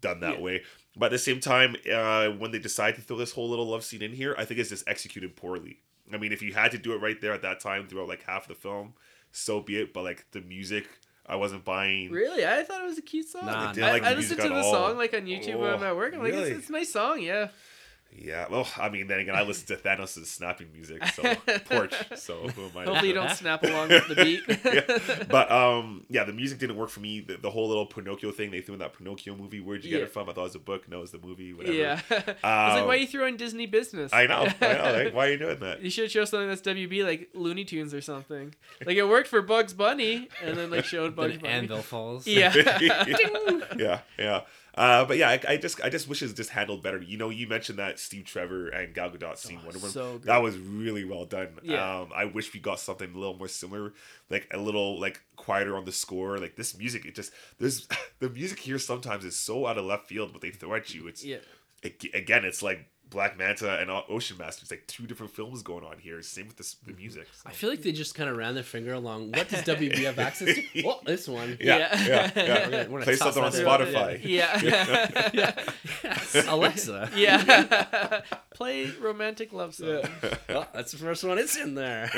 done 0.00 0.20
that 0.20 0.36
Yeah. 0.36 0.40
way. 0.40 0.62
But 0.96 1.06
at 1.06 1.12
the 1.12 1.18
same 1.18 1.40
time, 1.40 1.76
uh, 1.92 2.30
when 2.30 2.50
they 2.50 2.58
decide 2.58 2.94
to 2.96 3.02
throw 3.02 3.16
this 3.18 3.32
whole 3.32 3.48
little 3.48 3.66
love 3.68 3.84
scene 3.84 4.02
in 4.02 4.12
here, 4.12 4.34
I 4.38 4.44
think 4.44 4.58
it's 4.60 4.70
just 4.70 4.88
executed 4.88 5.36
poorly. 5.36 5.80
I 6.12 6.16
mean, 6.18 6.32
if 6.32 6.40
you 6.42 6.54
had 6.54 6.70
to 6.72 6.78
do 6.78 6.92
it 6.94 6.98
right 7.02 7.20
there 7.20 7.32
at 7.32 7.42
that 7.42 7.60
time 7.60 7.86
throughout 7.86 8.08
like 8.08 8.22
half 8.24 8.48
the 8.48 8.54
film, 8.54 8.94
so 9.32 9.60
be 9.60 9.76
it. 9.78 9.92
But 9.92 10.04
like 10.04 10.24
the 10.32 10.40
music, 10.40 10.88
I 11.26 11.36
wasn't 11.36 11.64
buying. 11.64 12.10
really, 12.10 12.46
I 12.46 12.62
thought 12.62 12.82
it 12.82 12.86
was 12.86 12.98
a 12.98 13.02
cute 13.02 13.28
song. 13.28 13.46
Nah, 13.46 13.52
I 13.52 13.68
I 13.68 13.72
didn't 13.72 13.84
I, 13.88 13.92
like 13.92 14.02
I 14.04 14.10
the 14.10 14.16
listened 14.20 14.40
to 14.40 14.48
the 14.48 14.54
all. 14.56 14.72
song 14.72 14.96
like 14.96 15.12
on 15.14 15.22
YouTube 15.26 15.58
when 15.60 15.70
I'm 15.72 15.82
Oh, 15.82 15.86
at 15.86 15.96
work. 15.96 16.14
I'm 16.14 16.20
like, 16.22 16.32
really? 16.32 16.50
it's, 16.50 16.60
it's 16.60 16.68
a 16.68 16.72
nice 16.72 16.92
song, 16.92 17.20
yeah. 17.20 17.48
Yeah, 18.18 18.46
well, 18.50 18.66
I 18.78 18.88
mean, 18.88 19.06
then 19.08 19.20
again, 19.20 19.34
I 19.34 19.42
listen 19.42 19.66
to 19.68 19.76
Thanos' 19.88 20.24
snapping 20.26 20.68
music, 20.72 21.04
so 21.08 21.34
porch. 21.66 21.94
So 22.16 22.34
who 22.48 22.64
am 22.64 22.70
I? 22.76 22.84
Hopefully 22.84 23.08
you 23.08 23.14
don't 23.14 23.30
snap 23.30 23.62
along 23.64 23.88
with 23.90 24.08
the 24.08 24.14
beat. 24.16 24.42
yeah. 24.48 25.24
But 25.30 25.50
um, 25.50 26.04
yeah, 26.08 26.24
the 26.24 26.32
music 26.32 26.58
didn't 26.58 26.76
work 26.76 26.88
for 26.90 27.00
me. 27.00 27.20
The, 27.20 27.36
the 27.36 27.50
whole 27.50 27.68
little 27.68 27.86
Pinocchio 27.86 28.32
thing 28.32 28.50
they 28.50 28.60
threw 28.62 28.74
in 28.74 28.80
that 28.80 28.94
Pinocchio 28.96 29.36
movie. 29.36 29.60
Where'd 29.60 29.84
you 29.84 29.90
get 29.90 29.98
Yeah. 29.98 30.04
it 30.06 30.12
from? 30.12 30.28
I 30.28 30.32
thought 30.32 30.40
it 30.40 30.44
was 30.44 30.54
a 30.54 30.58
book. 30.60 30.88
No, 30.88 31.02
it's 31.02 31.12
the 31.12 31.18
movie. 31.18 31.52
Whatever. 31.52 31.76
yeah. 31.76 32.00
I 32.10 32.14
was 32.14 32.24
like, 32.26 32.44
Um, 32.82 32.86
why 32.88 32.94
are 32.94 32.96
you 32.96 33.06
throwing 33.06 33.36
Disney 33.36 33.66
business? 33.66 34.12
I 34.12 34.26
know. 34.26 34.46
I 34.60 34.72
know. 34.74 34.92
Like, 35.04 35.14
why 35.14 35.26
are 35.28 35.32
you 35.32 35.38
doing 35.38 35.60
that? 35.60 35.82
You 35.82 35.90
should 35.90 36.10
show 36.10 36.24
something 36.24 36.48
that's 36.48 36.62
WB 36.62 37.04
like 37.04 37.28
Looney 37.34 37.64
Tunes 37.64 37.92
or 37.92 38.00
something. 38.00 38.54
Like 38.84 38.96
it 38.96 39.06
worked 39.06 39.28
for 39.28 39.42
Bugs 39.42 39.74
Bunny, 39.74 40.28
and 40.42 40.56
then 40.56 40.70
like 40.70 40.84
showed 40.84 41.14
Bugs 41.14 41.32
Then 41.34 41.40
Bunny. 41.42 41.54
Anvil 41.54 41.82
falls. 41.82 42.26
Yeah. 42.26 42.52
yeah, 43.76 44.00
yeah. 44.18 44.40
Uh, 44.76 45.06
but 45.06 45.16
yeah, 45.16 45.30
I, 45.30 45.40
I 45.48 45.56
just 45.56 45.82
I 45.82 45.88
just 45.88 46.06
wish 46.06 46.20
it 46.20 46.26
was 46.26 46.34
just 46.34 46.50
handled 46.50 46.82
better. 46.82 47.00
You 47.00 47.16
know, 47.16 47.30
you 47.30 47.46
mentioned 47.46 47.78
that 47.78 47.98
Steve 47.98 48.26
Trevor 48.26 48.68
and 48.68 48.92
Gal 48.92 49.10
Gadot 49.10 49.38
scene 49.38 49.60
Wonder 49.64 49.78
Woman. 49.78 49.90
so 49.90 50.18
that 50.18 50.42
was 50.42 50.58
really 50.58 51.04
well 51.04 51.24
done. 51.24 51.48
Yeah. 51.62 52.00
Um, 52.00 52.10
I 52.14 52.26
wish 52.26 52.52
we 52.52 52.60
got 52.60 52.78
something 52.78 53.10
a 53.14 53.18
little 53.18 53.38
more 53.38 53.48
similar, 53.48 53.94
like 54.28 54.46
a 54.52 54.58
little 54.58 55.00
like 55.00 55.22
quieter 55.36 55.76
on 55.76 55.86
the 55.86 55.92
score. 55.92 56.36
Like 56.36 56.56
this 56.56 56.76
music, 56.76 57.06
it 57.06 57.14
just 57.14 57.32
there's 57.58 57.88
the 58.18 58.28
music 58.28 58.58
here 58.58 58.78
sometimes 58.78 59.24
is 59.24 59.36
so 59.36 59.66
out 59.66 59.78
of 59.78 59.86
left 59.86 60.08
field. 60.08 60.32
What 60.32 60.42
they 60.42 60.50
throw 60.50 60.74
at 60.74 60.94
you, 60.94 61.08
it's 61.08 61.24
yeah. 61.24 61.38
it, 61.82 62.04
again, 62.12 62.44
it's 62.44 62.62
like 62.62 62.86
Black 63.10 63.38
Manta 63.38 63.78
and 63.78 63.90
Ocean 64.08 64.36
Master. 64.38 64.62
It's 64.62 64.70
like 64.70 64.86
two 64.86 65.06
different 65.06 65.32
films 65.32 65.62
going 65.62 65.84
on 65.84 65.98
here. 65.98 66.20
Same 66.22 66.48
with 66.48 66.56
this, 66.56 66.74
the 66.74 66.90
mm-hmm. 66.92 67.00
music. 67.00 67.26
so. 67.32 67.48
I 67.48 67.52
feel 67.52 67.70
like 67.70 67.82
they 67.82 67.92
just 67.92 68.14
kind 68.14 68.28
of 68.28 68.36
ran 68.36 68.54
their 68.54 68.64
finger 68.64 68.94
along. 68.94 69.32
What 69.32 69.48
does 69.48 69.62
WB 69.62 69.96
have 70.04 70.18
access 70.18 70.54
to? 70.56 70.82
Well, 70.84 71.00
this 71.06 71.28
one. 71.28 71.56
Yeah, 71.60 71.76
Yeah. 72.04 72.04
yeah, 72.04 72.30
We're 72.36 72.46
gonna- 72.46 72.76
we're 72.76 72.84
gonna 72.88 73.04
Play 73.04 73.16
something 73.16 73.42
on 73.44 73.52
that 73.52 73.60
in. 73.60 73.66
Spotify. 73.66 74.20
Yeah. 74.24 75.30
Yes, 75.32 76.46
Alexa. 76.48 77.10
yeah. 77.16 78.22
Play 78.54 78.90
romantic 79.00 79.52
love 79.52 79.74
song. 79.74 80.02
Well, 80.48 80.66
that's 80.74 80.92
the 80.92 80.98
first 80.98 81.22
one. 81.24 81.38
It's 81.38 81.56
in 81.56 81.74
there. 81.74 82.10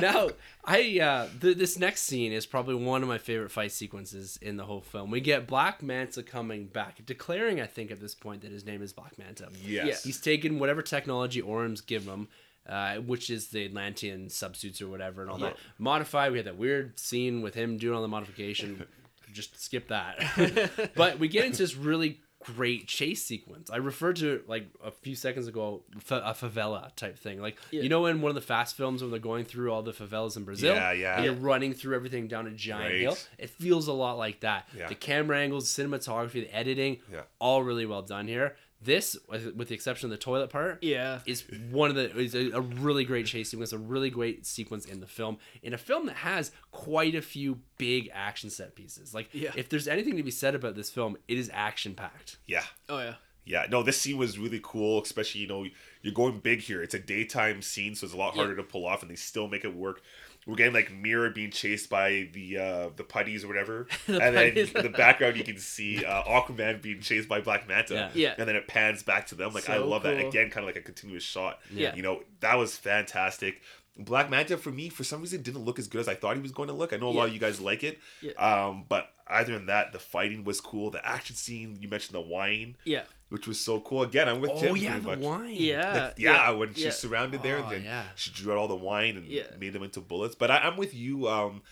now, 0.00 0.30
I 0.64 1.00
uh, 1.00 1.28
th- 1.40 1.56
this 1.56 1.78
next 1.78 2.02
scene 2.02 2.32
is 2.32 2.46
probably 2.46 2.76
one 2.76 3.02
of 3.02 3.08
my 3.08 3.18
favorite 3.18 3.50
fight 3.50 3.72
sequences 3.72 4.38
in 4.40 4.56
the 4.56 4.64
whole 4.64 4.80
film. 4.80 5.10
We 5.10 5.20
get 5.20 5.46
Black 5.46 5.82
Manta 5.82 6.22
coming 6.22 6.66
back, 6.66 7.04
declaring, 7.04 7.60
I 7.60 7.66
think, 7.66 7.90
at 7.90 8.00
this 8.00 8.14
point 8.14 8.42
that 8.42 8.52
his 8.52 8.64
name 8.64 8.80
is 8.80 8.92
Black 8.92 9.18
Manta. 9.18 9.48
Yes. 9.64 10.04
He's 10.04 10.20
taken 10.20 10.60
whatever 10.60 10.80
technology 10.80 11.40
Orm's 11.40 11.80
give 11.80 12.04
him, 12.04 12.28
uh, 12.68 12.96
which 12.96 13.28
is 13.28 13.48
the 13.48 13.64
Atlantean 13.64 14.26
subsuits 14.28 14.80
or 14.80 14.88
whatever 14.88 15.22
and 15.22 15.30
all 15.30 15.38
that. 15.38 15.56
Modified. 15.78 16.30
We 16.30 16.38
had 16.38 16.46
that 16.46 16.58
weird 16.58 16.98
scene 16.98 17.42
with 17.42 17.54
him 17.54 17.76
doing 17.76 17.96
all 17.96 18.02
the 18.02 18.08
modification. 18.08 18.86
Just 19.32 19.60
skip 19.60 19.88
that. 19.88 20.92
but 20.94 21.18
we 21.18 21.26
get 21.26 21.44
into 21.46 21.58
this 21.58 21.74
really 21.74 22.20
great 22.44 22.88
chase 22.88 23.22
sequence. 23.24 23.70
I 23.70 23.76
referred 23.76 24.16
to 24.16 24.32
it 24.34 24.48
like 24.48 24.66
a 24.84 24.90
few 24.90 25.14
seconds 25.14 25.46
ago, 25.46 25.82
fa- 26.00 26.22
a 26.24 26.32
favela 26.34 26.94
type 26.96 27.18
thing. 27.18 27.40
Like 27.40 27.56
Yeah. 27.70 27.82
you 27.82 27.88
know, 27.88 28.06
in 28.06 28.20
one 28.20 28.30
of 28.30 28.34
the 28.34 28.40
fast 28.40 28.76
films 28.76 29.00
when 29.02 29.10
they're 29.10 29.20
going 29.20 29.44
through 29.44 29.72
all 29.72 29.82
the 29.82 29.92
favelas 29.92 30.36
in 30.36 30.44
Brazil, 30.44 30.74
Yeah, 30.74 30.92
yeah. 30.92 31.16
and 31.16 31.24
you're 31.24 31.34
running 31.34 31.72
through 31.72 31.94
everything 31.94 32.28
down 32.28 32.46
a 32.46 32.50
giant 32.50 32.92
Right. 32.92 33.00
hill. 33.00 33.16
It 33.38 33.50
feels 33.50 33.86
a 33.88 33.92
lot 33.92 34.18
like 34.18 34.40
that. 34.40 34.68
Yeah. 34.76 34.88
The 34.88 34.94
camera 34.94 35.38
angles, 35.38 35.68
cinematography, 35.68 36.32
the 36.44 36.54
editing, 36.54 36.98
Yeah. 37.12 37.22
all 37.38 37.62
really 37.62 37.86
well 37.86 38.02
done 38.02 38.26
here. 38.28 38.56
This, 38.84 39.16
with 39.28 39.54
with 39.54 39.68
the 39.68 39.74
exception 39.74 40.06
of 40.06 40.10
the 40.10 40.16
toilet 40.16 40.50
part, 40.50 40.82
Yeah. 40.82 41.20
is 41.26 41.44
one 41.70 41.90
of 41.90 41.96
the 41.96 42.16
is 42.18 42.34
a, 42.34 42.50
a 42.50 42.60
really 42.60 43.04
great 43.04 43.26
chase 43.26 43.50
sequence, 43.50 43.72
a 43.72 43.78
really 43.78 44.10
great 44.10 44.44
sequence 44.46 44.84
in 44.86 45.00
the 45.00 45.06
film, 45.06 45.38
in 45.62 45.72
a 45.74 45.78
film 45.78 46.06
that 46.06 46.16
has 46.16 46.50
quite 46.70 47.14
a 47.14 47.22
few 47.22 47.60
big 47.78 48.10
action 48.12 48.50
set 48.50 48.74
pieces. 48.74 49.14
Like, 49.14 49.28
Yeah. 49.32 49.52
if 49.56 49.68
there's 49.68 49.86
anything 49.88 50.16
to 50.16 50.22
be 50.22 50.30
said 50.30 50.54
about 50.54 50.74
this 50.74 50.90
film, 50.90 51.16
it 51.28 51.38
is 51.38 51.50
action 51.52 51.94
packed. 51.94 52.38
Yeah. 52.46 52.64
Oh 52.88 52.98
yeah. 52.98 53.14
Yeah, 53.44 53.66
no, 53.68 53.82
this 53.82 54.00
scene 54.00 54.18
was 54.18 54.38
really 54.38 54.60
cool, 54.62 55.02
especially, 55.02 55.40
you 55.40 55.48
know, 55.48 55.66
you're 56.00 56.14
going 56.14 56.38
big 56.38 56.60
here. 56.60 56.80
It's 56.80 56.94
a 56.94 56.98
daytime 57.00 57.60
scene, 57.60 57.96
so 57.96 58.04
it's 58.04 58.14
a 58.14 58.16
lot 58.16 58.34
Yeah. 58.36 58.42
harder 58.42 58.54
to 58.56 58.62
pull 58.62 58.86
off, 58.86 59.02
and 59.02 59.10
they 59.10 59.16
still 59.16 59.48
make 59.48 59.64
it 59.64 59.74
work. 59.74 60.00
We're 60.46 60.56
getting 60.56 60.74
like 60.74 60.92
Mera 60.92 61.30
being 61.30 61.50
chased 61.50 61.88
by 61.88 62.28
the 62.32 62.58
uh 62.58 62.88
the 62.96 63.04
putties 63.04 63.44
or 63.44 63.48
whatever. 63.48 63.86
The 64.06 64.20
and 64.20 64.36
then 64.36 64.56
in 64.56 64.82
the 64.82 64.88
background 64.90 65.36
you 65.36 65.44
can 65.44 65.58
see 65.58 66.04
uh 66.04 66.24
Aquaman 66.24 66.82
being 66.82 67.00
chased 67.00 67.28
by 67.28 67.40
Black 67.40 67.68
Manta. 67.68 67.94
Yeah. 67.94 68.10
Yeah. 68.14 68.34
And 68.38 68.48
then 68.48 68.56
it 68.56 68.66
pans 68.66 69.02
back 69.02 69.26
to 69.28 69.34
them. 69.36 69.52
Like 69.54 69.68
I 69.70 69.76
So 69.76 69.86
love 69.86 70.02
that. 70.02 70.18
Again, 70.18 70.50
kind 70.50 70.64
of 70.64 70.66
like 70.66 70.76
a 70.76 70.80
continuous 70.82 71.22
shot. 71.22 71.60
Yeah. 71.72 71.94
You 71.94 72.02
know, 72.02 72.22
that 72.40 72.56
was 72.58 72.76
fantastic. 72.76 73.62
Black 73.98 74.30
Manta 74.30 74.56
for 74.56 74.70
me, 74.70 74.88
for 74.88 75.04
some 75.04 75.20
reason, 75.20 75.42
didn't 75.42 75.64
look 75.64 75.78
as 75.78 75.86
good 75.86 76.00
as 76.00 76.08
I 76.08 76.14
thought 76.14 76.34
he 76.36 76.42
was 76.42 76.50
going 76.52 76.68
to 76.68 76.74
look. 76.74 76.92
I 76.94 76.96
know 76.96 77.08
a 77.08 77.10
lot 77.10 77.28
of 77.28 77.34
you 77.34 77.38
guys 77.38 77.60
like 77.60 77.84
it. 77.84 77.98
Yeah. 78.22 78.32
Um, 78.32 78.86
but 78.88 79.10
other 79.28 79.52
than 79.52 79.66
that, 79.66 79.92
the 79.92 79.98
fighting 79.98 80.44
was 80.44 80.62
cool. 80.62 80.90
The 80.90 81.06
action 81.06 81.36
scene, 81.36 81.76
you 81.80 81.88
mentioned 81.88 82.14
the 82.14 82.20
wine 82.22 82.76
Yeah. 82.84 83.02
Which 83.32 83.48
was 83.48 83.58
so 83.58 83.80
cool. 83.80 84.02
Again, 84.02 84.28
I'm 84.28 84.40
with 84.42 84.50
you. 84.50 84.56
Oh 84.68 84.74
Tim. 84.74 84.76
yeah, 84.76 84.98
the 84.98 85.02
much. 85.08 85.18
wine. 85.20 85.54
Yeah. 85.56 86.04
Like, 86.04 86.14
yeah, 86.18 86.50
when 86.50 86.74
she's 86.74 86.84
yeah. 86.84 86.90
surrounded 86.90 87.42
there, 87.42 87.58
Oh, 87.58 87.62
and 87.62 87.72
then 87.72 87.84
yeah. 87.84 88.02
she 88.14 88.30
drew 88.30 88.52
out 88.52 88.58
all 88.58 88.68
the 88.68 88.76
wine 88.76 89.16
and 89.16 89.26
Yeah. 89.26 89.44
made 89.58 89.72
them 89.72 89.82
into 89.82 90.00
bullets. 90.00 90.34
But 90.34 90.50
I, 90.50 90.58
I'm 90.58 90.76
with 90.76 90.94
you. 90.94 91.28
Um, 91.28 91.62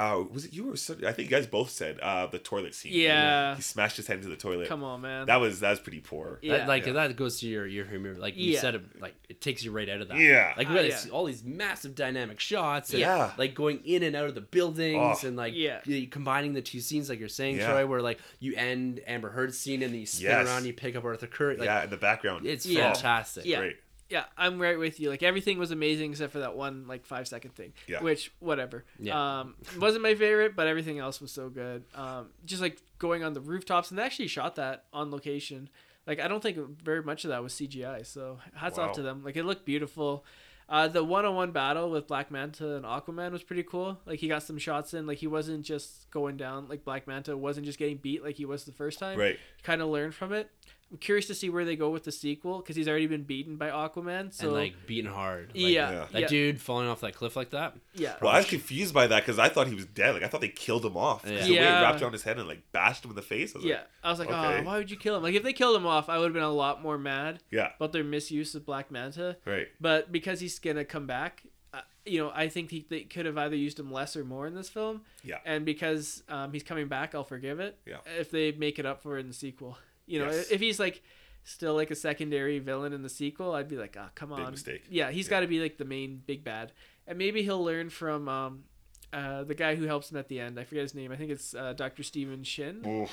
uh, 0.00 0.24
was 0.32 0.46
it 0.46 0.52
you 0.52 0.72
or 0.72 0.76
some- 0.76 1.04
I 1.06 1.12
think 1.12 1.30
you 1.30 1.36
guys 1.36 1.46
both 1.46 1.70
said 1.70 2.00
uh, 2.00 2.26
the 2.26 2.38
toilet 2.38 2.74
scene. 2.74 2.92
Yeah. 2.94 3.54
he 3.56 3.62
smashed 3.62 3.96
his 3.96 4.06
head 4.06 4.16
into 4.18 4.28
the 4.28 4.36
toilet. 4.36 4.68
Come 4.68 4.82
on, 4.82 5.00
man. 5.02 5.26
That 5.26 5.36
was 5.36 5.60
that 5.60 5.70
was 5.70 5.80
pretty 5.80 6.00
poor. 6.00 6.38
Yeah. 6.42 6.58
That, 6.58 6.68
like 6.68 6.86
Yeah. 6.86 6.92
that 6.94 7.16
goes 7.16 7.40
to 7.40 7.46
your 7.46 7.66
your 7.66 7.84
humor. 7.84 8.14
Like 8.14 8.36
you 8.36 8.52
Yeah. 8.54 8.60
said, 8.60 8.74
it, 8.76 9.00
like 9.00 9.14
it 9.28 9.40
takes 9.40 9.62
you 9.64 9.72
right 9.72 9.88
out 9.88 10.00
of 10.00 10.08
that. 10.08 10.18
Yeah. 10.18 10.54
Like 10.56 10.68
we 10.68 10.74
Ah, 10.78 10.82
got 10.82 11.04
yeah. 11.06 11.10
all 11.12 11.24
these 11.26 11.44
massive 11.44 11.94
dynamic 11.94 12.40
shots. 12.40 12.90
And, 12.90 13.00
Yeah. 13.00 13.32
Like 13.36 13.54
going 13.54 13.80
in 13.84 14.02
and 14.02 14.16
out 14.16 14.26
of 14.26 14.34
the 14.34 14.40
buildings 14.40 15.18
Oh. 15.22 15.26
and 15.28 15.36
like 15.36 15.54
Yeah. 15.54 15.80
combining 16.10 16.52
the 16.54 16.62
two 16.62 16.80
scenes, 16.80 17.08
like 17.10 17.18
you're 17.20 17.28
saying, 17.28 17.56
Yeah. 17.58 17.66
Troy, 17.70 17.86
where 17.86 18.00
like 18.02 18.18
you 18.38 18.54
end 18.56 19.00
Amber 19.06 19.30
Heard's 19.30 19.58
scene 19.58 19.82
and 19.82 19.92
then 19.92 20.00
you 20.00 20.06
spin 20.06 20.30
Yes. 20.30 20.46
around, 20.46 20.56
and 20.58 20.66
you 20.66 20.72
pick 20.72 20.96
up 20.96 21.04
Arthur 21.04 21.26
Curry. 21.26 21.56
Like 21.56 21.66
yeah, 21.66 21.84
in 21.84 21.90
the 21.90 21.96
background. 21.96 22.46
it's 22.46 22.64
Yeah. 22.66 22.92
fantastic. 22.92 23.44
Yeah. 23.44 23.58
Great. 23.58 23.76
Yeah, 24.10 24.24
I'm 24.36 24.58
right 24.60 24.78
with 24.78 25.00
you. 25.00 25.08
Like 25.08 25.22
everything 25.22 25.58
was 25.58 25.70
amazing 25.70 26.10
except 26.10 26.32
for 26.32 26.40
that 26.40 26.56
one 26.56 26.86
like 26.86 27.06
five 27.06 27.26
second 27.28 27.54
thing. 27.54 27.72
Yeah. 27.86 28.02
Which 28.02 28.32
whatever. 28.40 28.84
Yeah. 28.98 29.40
Um, 29.40 29.54
wasn't 29.78 30.02
my 30.02 30.14
favorite, 30.14 30.54
but 30.56 30.66
everything 30.66 30.98
else 30.98 31.20
was 31.20 31.30
so 31.32 31.48
good. 31.48 31.84
Um, 31.94 32.28
just 32.44 32.60
like 32.60 32.80
going 32.98 33.22
on 33.24 33.32
the 33.32 33.40
rooftops, 33.40 33.90
and 33.90 33.98
they 33.98 34.02
actually 34.02 34.28
shot 34.28 34.56
that 34.56 34.84
on 34.92 35.10
location. 35.10 35.68
Like 36.06 36.20
I 36.20 36.28
don't 36.28 36.42
think 36.42 36.58
very 36.82 37.02
much 37.02 37.24
of 37.24 37.28
that 37.30 37.42
was 37.42 37.54
CGI. 37.54 38.04
So 38.04 38.38
hats 38.54 38.78
Wow. 38.78 38.84
off 38.88 38.92
to 38.96 39.02
them. 39.02 39.22
Like 39.24 39.36
it 39.36 39.44
looked 39.44 39.64
beautiful. 39.64 40.24
Uh, 40.68 40.86
the 40.86 41.02
one-on-one 41.02 41.50
battle 41.50 41.90
with 41.90 42.06
Black 42.06 42.30
Manta 42.30 42.76
and 42.76 42.84
Aquaman 42.84 43.32
was 43.32 43.42
pretty 43.42 43.64
cool. 43.64 43.98
Like 44.06 44.20
he 44.20 44.28
got 44.28 44.44
some 44.44 44.56
shots 44.56 44.94
in. 44.94 45.04
Like 45.04 45.18
he 45.18 45.26
wasn't 45.26 45.64
just 45.64 46.08
going 46.12 46.36
down. 46.36 46.68
Like 46.68 46.84
Black 46.84 47.08
Manta 47.08 47.36
wasn't 47.36 47.66
just 47.66 47.76
getting 47.76 47.96
beat 47.96 48.22
like 48.22 48.36
he 48.36 48.44
was 48.44 48.64
the 48.66 48.72
first 48.72 49.00
time 49.00 49.18
Right. 49.18 49.36
kind 49.64 49.82
of 49.82 49.88
learned 49.88 50.14
from 50.14 50.32
it. 50.32 50.48
I'm 50.90 50.98
curious 50.98 51.26
to 51.28 51.34
see 51.34 51.50
where 51.50 51.64
they 51.64 51.76
go 51.76 51.90
with 51.90 52.02
the 52.02 52.10
sequel 52.10 52.58
because 52.58 52.74
he's 52.74 52.88
already 52.88 53.06
been 53.06 53.22
beaten 53.22 53.56
by 53.56 53.68
Aquaman. 53.68 54.32
So 54.32 54.46
and 54.46 54.54
like 54.54 54.74
beating 54.86 55.10
hard. 55.10 55.48
Like, 55.48 55.56
yeah, 55.56 55.68
Yeah. 55.68 56.06
That 56.10 56.20
yeah, 56.22 56.26
dude 56.26 56.60
falling 56.60 56.88
off 56.88 57.00
that 57.02 57.14
cliff 57.14 57.36
like 57.36 57.50
that. 57.50 57.76
yeah, 57.94 58.16
Well, 58.20 58.32
I 58.32 58.38
was 58.38 58.46
confused 58.46 58.92
by 58.92 59.06
that 59.06 59.20
because 59.20 59.38
I 59.38 59.48
thought 59.48 59.68
he 59.68 59.74
was 59.76 59.86
dead. 59.86 60.14
Like 60.14 60.24
I 60.24 60.28
thought 60.28 60.40
they 60.40 60.48
killed 60.48 60.84
him 60.84 60.96
off. 60.96 61.24
Yeah. 61.24 61.44
The 61.44 61.52
way 61.52 61.58
it 61.58 61.82
wrapped 61.82 62.02
around 62.02 62.12
his 62.12 62.24
head 62.24 62.38
and 62.38 62.48
like 62.48 62.72
bashed 62.72 63.04
him 63.04 63.10
in 63.10 63.16
the 63.16 63.22
face. 63.22 63.54
I 63.54 63.58
was 63.58 63.64
yeah. 63.64 63.74
Like, 63.74 63.86
I 64.02 64.10
was 64.10 64.18
like, 64.18 64.28
okay. 64.30 64.60
oh, 64.60 64.62
why 64.64 64.78
would 64.78 64.90
you 64.90 64.96
kill 64.96 65.16
him? 65.16 65.22
Like 65.22 65.34
if 65.34 65.44
they 65.44 65.52
killed 65.52 65.76
him 65.76 65.86
off, 65.86 66.08
I 66.08 66.18
would 66.18 66.24
have 66.24 66.34
been 66.34 66.42
a 66.42 66.50
lot 66.50 66.82
more 66.82 66.98
mad 66.98 67.40
yeah. 67.50 67.70
about 67.76 67.92
their 67.92 68.04
misuse 68.04 68.54
of 68.56 68.66
Black 68.66 68.90
Manta. 68.90 69.36
Right. 69.46 69.68
But 69.80 70.10
because 70.10 70.40
he's 70.40 70.58
gonna 70.58 70.84
come 70.84 71.06
back, 71.06 71.44
uh, 71.72 71.82
you 72.04 72.18
know, 72.18 72.32
I 72.34 72.48
think 72.48 72.72
he, 72.72 72.84
they 72.88 73.02
could 73.02 73.26
have 73.26 73.38
either 73.38 73.54
used 73.54 73.78
him 73.78 73.92
less 73.92 74.16
or 74.16 74.24
more 74.24 74.48
in 74.48 74.54
this 74.54 74.68
film. 74.68 75.02
Yeah. 75.22 75.38
And 75.44 75.64
because 75.64 76.24
um, 76.28 76.52
he's 76.52 76.64
coming 76.64 76.88
back, 76.88 77.14
I'll 77.14 77.22
forgive 77.22 77.60
it. 77.60 77.78
Yeah. 77.86 77.98
If 78.18 78.32
they 78.32 78.50
make 78.50 78.80
it 78.80 78.86
up 78.86 79.02
for 79.02 79.18
it 79.18 79.20
in 79.20 79.28
the 79.28 79.34
sequel, 79.34 79.78
you 80.10 80.18
know, 80.18 80.30
Yes. 80.30 80.50
if 80.50 80.60
he's 80.60 80.78
like 80.80 81.02
still 81.44 81.74
like 81.74 81.90
a 81.90 81.94
secondary 81.94 82.58
villain 82.58 82.92
in 82.92 83.02
the 83.02 83.08
sequel, 83.08 83.54
I'd 83.54 83.68
be 83.68 83.76
like, 83.76 83.96
ah, 83.98 84.10
come 84.14 84.32
on. 84.32 84.50
mistake. 84.50 84.82
Yeah, 84.90 85.10
he's 85.10 85.26
Yeah. 85.26 85.30
got 85.30 85.40
to 85.40 85.46
be 85.46 85.60
like 85.60 85.78
the 85.78 85.84
main 85.84 86.22
big 86.26 86.44
bad, 86.44 86.72
and 87.06 87.16
maybe 87.18 87.42
he'll 87.42 87.64
learn 87.64 87.88
from 87.90 88.28
um, 88.28 88.64
uh, 89.12 89.44
the 89.44 89.54
guy 89.54 89.74
who 89.76 89.84
helps 89.86 90.10
him 90.10 90.18
at 90.18 90.28
the 90.28 90.38
end. 90.40 90.58
I 90.60 90.64
forget 90.64 90.82
his 90.82 90.94
name. 90.94 91.12
I 91.12 91.16
think 91.16 91.30
it's 91.30 91.54
uh, 91.54 91.72
Dr. 91.72 92.02
Stephen 92.02 92.42
Shin. 92.44 92.84
Oof. 92.86 93.10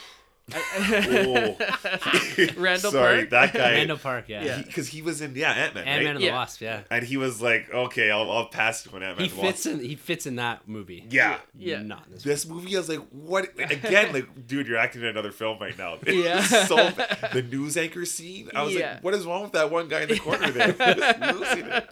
I- 0.53 1.55
Randall 2.57 2.91
Sorry, 2.91 3.17
Park. 3.25 3.29
that 3.31 3.53
guy. 3.53 3.71
Randall 3.73 3.97
Park, 3.97 4.25
yeah. 4.29 4.43
Yeah. 4.43 4.61
Because 4.61 4.87
he, 4.87 5.01
was 5.01 5.21
in 5.21 5.35
yeah 5.35 5.51
Ant 5.51 5.75
Man. 5.75 5.85
Ant 5.85 5.85
Man 5.85 5.97
Right? 5.97 6.05
and 6.15 6.19
the 6.19 6.23
Yeah. 6.25 6.33
Wasp, 6.35 6.61
yeah. 6.61 6.81
And 6.89 7.03
he 7.05 7.17
was 7.17 7.41
like, 7.41 7.69
okay, 7.73 8.09
I'll, 8.11 8.29
I'll 8.31 8.47
pass 8.47 8.85
when 8.85 9.03
Ant 9.03 9.17
Man. 9.19 9.27
He 9.29 9.35
fits 9.35 9.65
in. 9.65 9.79
He 9.79 9.95
fits 9.95 10.25
in 10.25 10.37
that 10.37 10.67
movie. 10.67 11.05
Yeah. 11.09 11.39
Yeah. 11.57 11.81
Not 11.81 12.05
in 12.07 12.13
this. 12.13 12.23
This 12.23 12.47
movie, 12.47 12.75
I 12.75 12.79
was 12.79 12.89
like, 12.89 13.01
what? 13.11 13.49
Again, 13.59 14.13
like, 14.13 14.47
dude, 14.47 14.67
you're 14.67 14.77
acting 14.77 15.01
in 15.01 15.07
another 15.07 15.31
film 15.31 15.57
right 15.59 15.77
now. 15.77 15.97
It 16.05 16.15
Yeah. 16.15 16.41
so 16.41 16.75
bad. 16.91 17.29
The 17.33 17.41
news 17.43 17.75
anchor 17.75 18.05
scene, 18.05 18.49
I 18.55 18.63
was 18.63 18.73
Yeah. 18.73 18.93
like, 18.93 19.03
what 19.03 19.13
is 19.13 19.25
wrong 19.25 19.43
with 19.43 19.51
that 19.53 19.69
one 19.69 19.87
guy 19.89 20.01
in 20.03 20.09
the 20.09 20.19
corner 20.19 20.49
there? 20.51 20.67
Losing 21.33 21.65
it. 21.65 21.89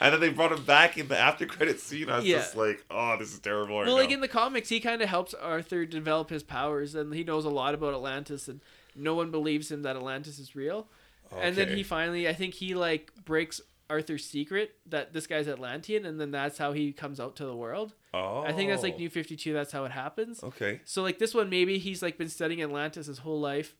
And 0.00 0.14
then 0.14 0.20
they 0.20 0.30
brought 0.30 0.52
him 0.52 0.64
back 0.64 0.96
in 0.96 1.08
the 1.08 1.18
after 1.18 1.44
credit 1.46 1.78
scene. 1.80 2.08
I 2.08 2.16
was 2.16 2.24
Yeah. 2.24 2.38
just 2.38 2.56
like, 2.56 2.84
oh, 2.90 3.16
this 3.18 3.32
is 3.32 3.38
terrible 3.38 3.78
right 3.78 3.86
well, 3.86 3.96
now. 3.96 4.02
like 4.02 4.10
in 4.10 4.20
the 4.20 4.28
comics, 4.28 4.68
he 4.70 4.80
kind 4.80 5.02
of 5.02 5.08
helps 5.08 5.34
Arthur 5.34 5.84
develop 5.84 6.30
his 6.30 6.42
powers, 6.42 6.94
and 6.94 7.12
he 7.14 7.22
knows 7.24 7.44
a 7.44 7.50
lot 7.50 7.74
about 7.74 7.97
Atlantis, 7.98 8.48
and 8.48 8.60
no 8.96 9.14
one 9.14 9.30
believes 9.30 9.70
him 9.70 9.82
that 9.82 9.96
Atlantis 9.96 10.38
is 10.38 10.54
real. 10.56 10.88
And 11.36 11.54
then 11.56 11.68
he 11.76 11.82
finally, 11.82 12.26
I 12.26 12.32
think 12.32 12.54
he 12.54 12.74
like 12.74 13.12
breaks 13.26 13.60
Arthur's 13.90 14.24
secret 14.24 14.76
that 14.86 15.12
this 15.12 15.26
guy's 15.26 15.46
Atlantean, 15.48 16.06
and 16.06 16.18
then 16.20 16.30
that's 16.30 16.56
how 16.58 16.72
he 16.72 16.92
comes 16.92 17.20
out 17.20 17.36
to 17.36 17.44
the 17.44 17.54
world. 17.54 17.94
oh. 18.14 18.42
I 18.46 18.52
think 18.52 18.70
that's 18.70 18.82
like 18.82 18.98
New 18.98 19.10
Fifty 19.10 19.36
Two. 19.36 19.52
That's 19.52 19.72
how 19.72 19.84
it 19.84 19.92
happens. 19.92 20.42
Okay. 20.42 20.80
So 20.84 21.02
like 21.02 21.18
this 21.18 21.34
one, 21.34 21.50
maybe 21.50 21.78
he's 21.78 22.02
like 22.02 22.16
been 22.18 22.28
studying 22.30 22.62
Atlantis 22.62 23.06
his 23.06 23.18
whole 23.18 23.40
life, 23.40 23.74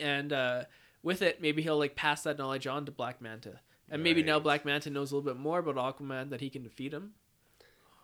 and 0.00 0.32
uh, 0.32 0.64
with 1.02 1.22
it, 1.22 1.40
maybe 1.40 1.62
he'll 1.62 1.78
like 1.78 1.94
pass 1.96 2.22
that 2.24 2.36
knowledge 2.38 2.66
on 2.66 2.84
to 2.86 2.92
Black 2.92 3.20
Manta, 3.20 3.60
and 3.90 4.02
maybe 4.02 4.22
now 4.22 4.38
Black 4.40 4.64
Manta 4.64 4.90
knows 4.90 5.12
a 5.12 5.16
little 5.16 5.32
bit 5.32 5.40
more 5.40 5.58
about 5.60 5.76
Aquaman 5.76 6.30
that 6.30 6.40
he 6.40 6.50
can 6.50 6.62
defeat 6.62 6.92
him. 6.92 7.12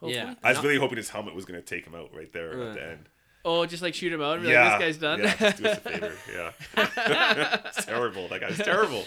Yeah. 0.05 0.35
I 0.43 0.53
was 0.53 0.63
really 0.65 0.79
hoping 0.79 0.97
his 0.99 1.11
helmet 1.11 1.35
was 1.35 1.45
gonna 1.45 1.63
take 1.63 1.85
him 1.87 1.95
out 1.95 2.11
right 2.15 2.33
there 2.33 2.61
Uh. 2.61 2.69
at 2.69 2.75
the 2.75 2.83
end. 2.85 3.09
Oh, 3.45 3.67
just 3.67 3.83
like 3.83 3.95
shoot 3.95 4.13
him 4.13 4.23
out 4.23 4.35
and 4.37 4.43
be 4.45 4.51
yeah, 4.53 4.71
like, 4.77 4.79
this 4.81 4.87
guy's 4.87 4.99
done. 4.99 5.21
Yeah, 5.21 5.35
just 5.37 5.57
do 5.63 5.69
us 5.69 5.77
a 5.79 5.81
favor. 5.91 6.13
Yeah, 6.33 7.61
it's 7.67 7.85
terrible. 7.85 8.29
That 8.29 8.41
guy's 8.41 8.57
terrible. 8.59 9.05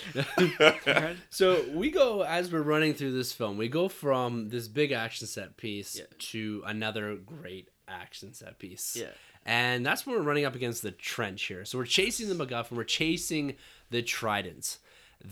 So 1.30 1.64
we 1.74 1.92
go 1.92 2.22
as 2.24 2.52
we're 2.52 2.62
running 2.62 2.94
through 2.94 3.14
this 3.14 3.32
film, 3.34 3.58
we 3.58 3.68
go 3.70 3.88
from 3.88 4.50
this 4.50 4.68
big 4.68 4.92
action 4.92 5.28
set 5.28 5.58
piece 5.58 5.98
Yeah. 5.98 6.06
to 6.32 6.64
another 6.66 7.16
great 7.16 7.70
action 7.88 8.34
set 8.34 8.60
piece. 8.60 8.96
Yeah. 9.00 9.08
And 9.46 9.86
that's 9.86 10.06
when 10.08 10.16
we're 10.16 10.24
running 10.24 10.46
up 10.46 10.56
against 10.56 10.82
the 10.82 10.92
trench 10.92 11.44
here. 11.44 11.66
So 11.66 11.78
we're 11.78 11.86
chasing 11.86 12.28
the 12.30 12.36
MacGuffin, 12.46 12.72
we're 12.72 12.84
chasing 12.84 13.56
the 13.92 14.02
Tridents. 14.02 14.80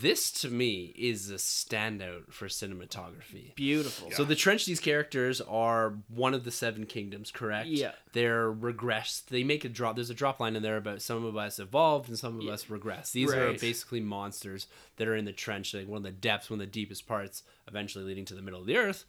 This 0.00 0.30
to 0.42 0.48
me 0.48 0.92
is 0.96 1.30
a 1.30 1.34
standout 1.34 2.32
for 2.32 2.46
cinematography. 2.46 3.54
Beautiful. 3.54 4.10
So 4.10 4.24
the 4.24 4.34
trench 4.34 4.66
these 4.66 4.80
characters 4.80 5.40
are 5.40 5.94
one 6.08 6.34
of 6.34 6.44
the 6.44 6.50
seven 6.50 6.86
kingdoms, 6.86 7.30
correct? 7.30 7.68
Yeah. 7.68 7.92
They're 8.12 8.52
regressed. 8.52 9.26
They 9.26 9.44
make 9.44 9.64
a 9.64 9.68
drop. 9.68 9.94
There's 9.94 10.10
a 10.10 10.14
drop 10.14 10.40
line 10.40 10.56
in 10.56 10.62
there 10.62 10.76
about 10.76 11.00
some 11.00 11.24
of 11.24 11.36
us 11.36 11.58
evolved 11.58 12.08
and 12.08 12.18
some 12.18 12.40
of 12.40 12.48
us 12.48 12.64
regressed. 12.64 13.12
These 13.12 13.32
are 13.32 13.52
basically 13.52 14.00
monsters 14.00 14.66
that 14.96 15.06
are 15.06 15.16
in 15.16 15.24
the 15.24 15.32
trench, 15.32 15.74
like 15.74 15.86
one 15.86 15.98
of 15.98 16.02
the 16.02 16.10
depths, 16.10 16.50
one 16.50 16.60
of 16.60 16.66
the 16.66 16.72
deepest 16.72 17.06
parts, 17.06 17.42
eventually 17.68 18.04
leading 18.04 18.24
to 18.26 18.34
the 18.34 18.42
middle 18.42 18.60
of 18.60 18.66
the 18.66 18.76
earth. 18.76 19.04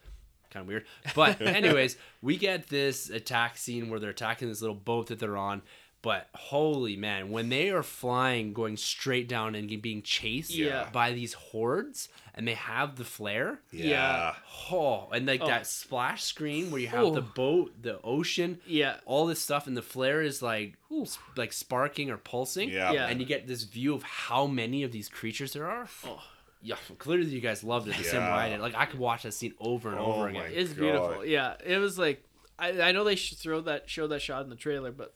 Kind 0.51 0.63
of 0.63 0.67
weird. 0.67 0.85
But 1.15 1.41
anyways, 1.41 1.97
we 2.21 2.37
get 2.37 2.67
this 2.67 3.09
attack 3.09 3.57
scene 3.57 3.89
where 3.89 3.99
they're 3.99 4.11
attacking 4.11 4.47
this 4.47 4.61
little 4.61 4.75
boat 4.75 5.07
that 5.07 5.19
they're 5.19 5.37
on. 5.37 5.61
But 6.05 6.27
holy 6.35 6.95
man, 6.95 7.31
when 7.31 7.49
they 7.49 7.71
are 7.71 7.81
flying, 7.81 8.53
going 8.53 8.77
straight 8.77 9.27
down 9.27 9.55
and 9.55 9.81
being 9.81 10.03
chased 10.03 10.51
Yeah. 10.51 10.87
by 10.93 11.13
these 11.13 11.33
hordes, 11.33 12.09
and 12.35 12.47
they 12.47 12.53
have 12.53 12.95
the 12.95 13.03
flare, 13.03 13.59
Yeah. 13.71 14.35
Oh, 14.71 15.09
and 15.11 15.25
like 15.25 15.41
Oh. 15.41 15.47
that 15.47 15.65
splash 15.65 16.21
screen 16.23 16.69
where 16.69 16.79
you 16.79 16.89
have 16.89 17.13
the 17.15 17.21
Oh. 17.23 17.31
boat, 17.33 17.81
the 17.81 17.99
ocean, 18.03 18.61
yeah. 18.67 18.99
all 19.05 19.25
this 19.25 19.41
stuff, 19.41 19.65
and 19.65 19.75
the 19.75 19.81
flare 19.81 20.21
is 20.21 20.43
like 20.43 20.75
s- 21.01 21.17
like 21.35 21.51
sparking 21.51 22.11
or 22.11 22.17
pulsing. 22.17 22.69
Yeah. 22.69 22.91
Yeah. 22.91 23.07
And 23.07 23.19
you 23.19 23.25
get 23.25 23.47
this 23.47 23.63
view 23.63 23.95
of 23.95 24.03
how 24.03 24.45
many 24.45 24.83
of 24.83 24.91
these 24.91 25.09
creatures 25.09 25.53
there 25.53 25.67
are. 25.67 25.87
Oh. 26.05 26.23
Yeah, 26.61 26.75
clearly 26.99 27.25
you 27.29 27.41
guys 27.41 27.63
loved 27.63 27.87
it 27.87 27.97
the 27.97 28.03
same 28.03 28.21
way 28.21 28.27
I 28.27 28.49
did. 28.49 28.59
Like 28.61 28.75
I 28.75 28.85
could 28.85 28.99
watch 28.99 29.23
that 29.23 29.33
scene 29.33 29.55
over 29.59 29.89
and 29.89 29.99
Oh 29.99 30.13
over 30.13 30.27
again. 30.29 30.51
It's 30.53 30.73
God. 30.73 30.79
beautiful. 30.79 31.25
Yeah, 31.25 31.55
it 31.65 31.77
was 31.79 31.97
like 31.97 32.23
I, 32.59 32.79
I 32.81 32.91
know 32.91 33.03
they 33.03 33.15
should 33.15 33.37
throw 33.39 33.59
that 33.61 33.89
show 33.89 34.05
that 34.07 34.21
shot 34.21 34.43
in 34.43 34.49
the 34.51 34.55
trailer, 34.55 34.91
but 34.91 35.13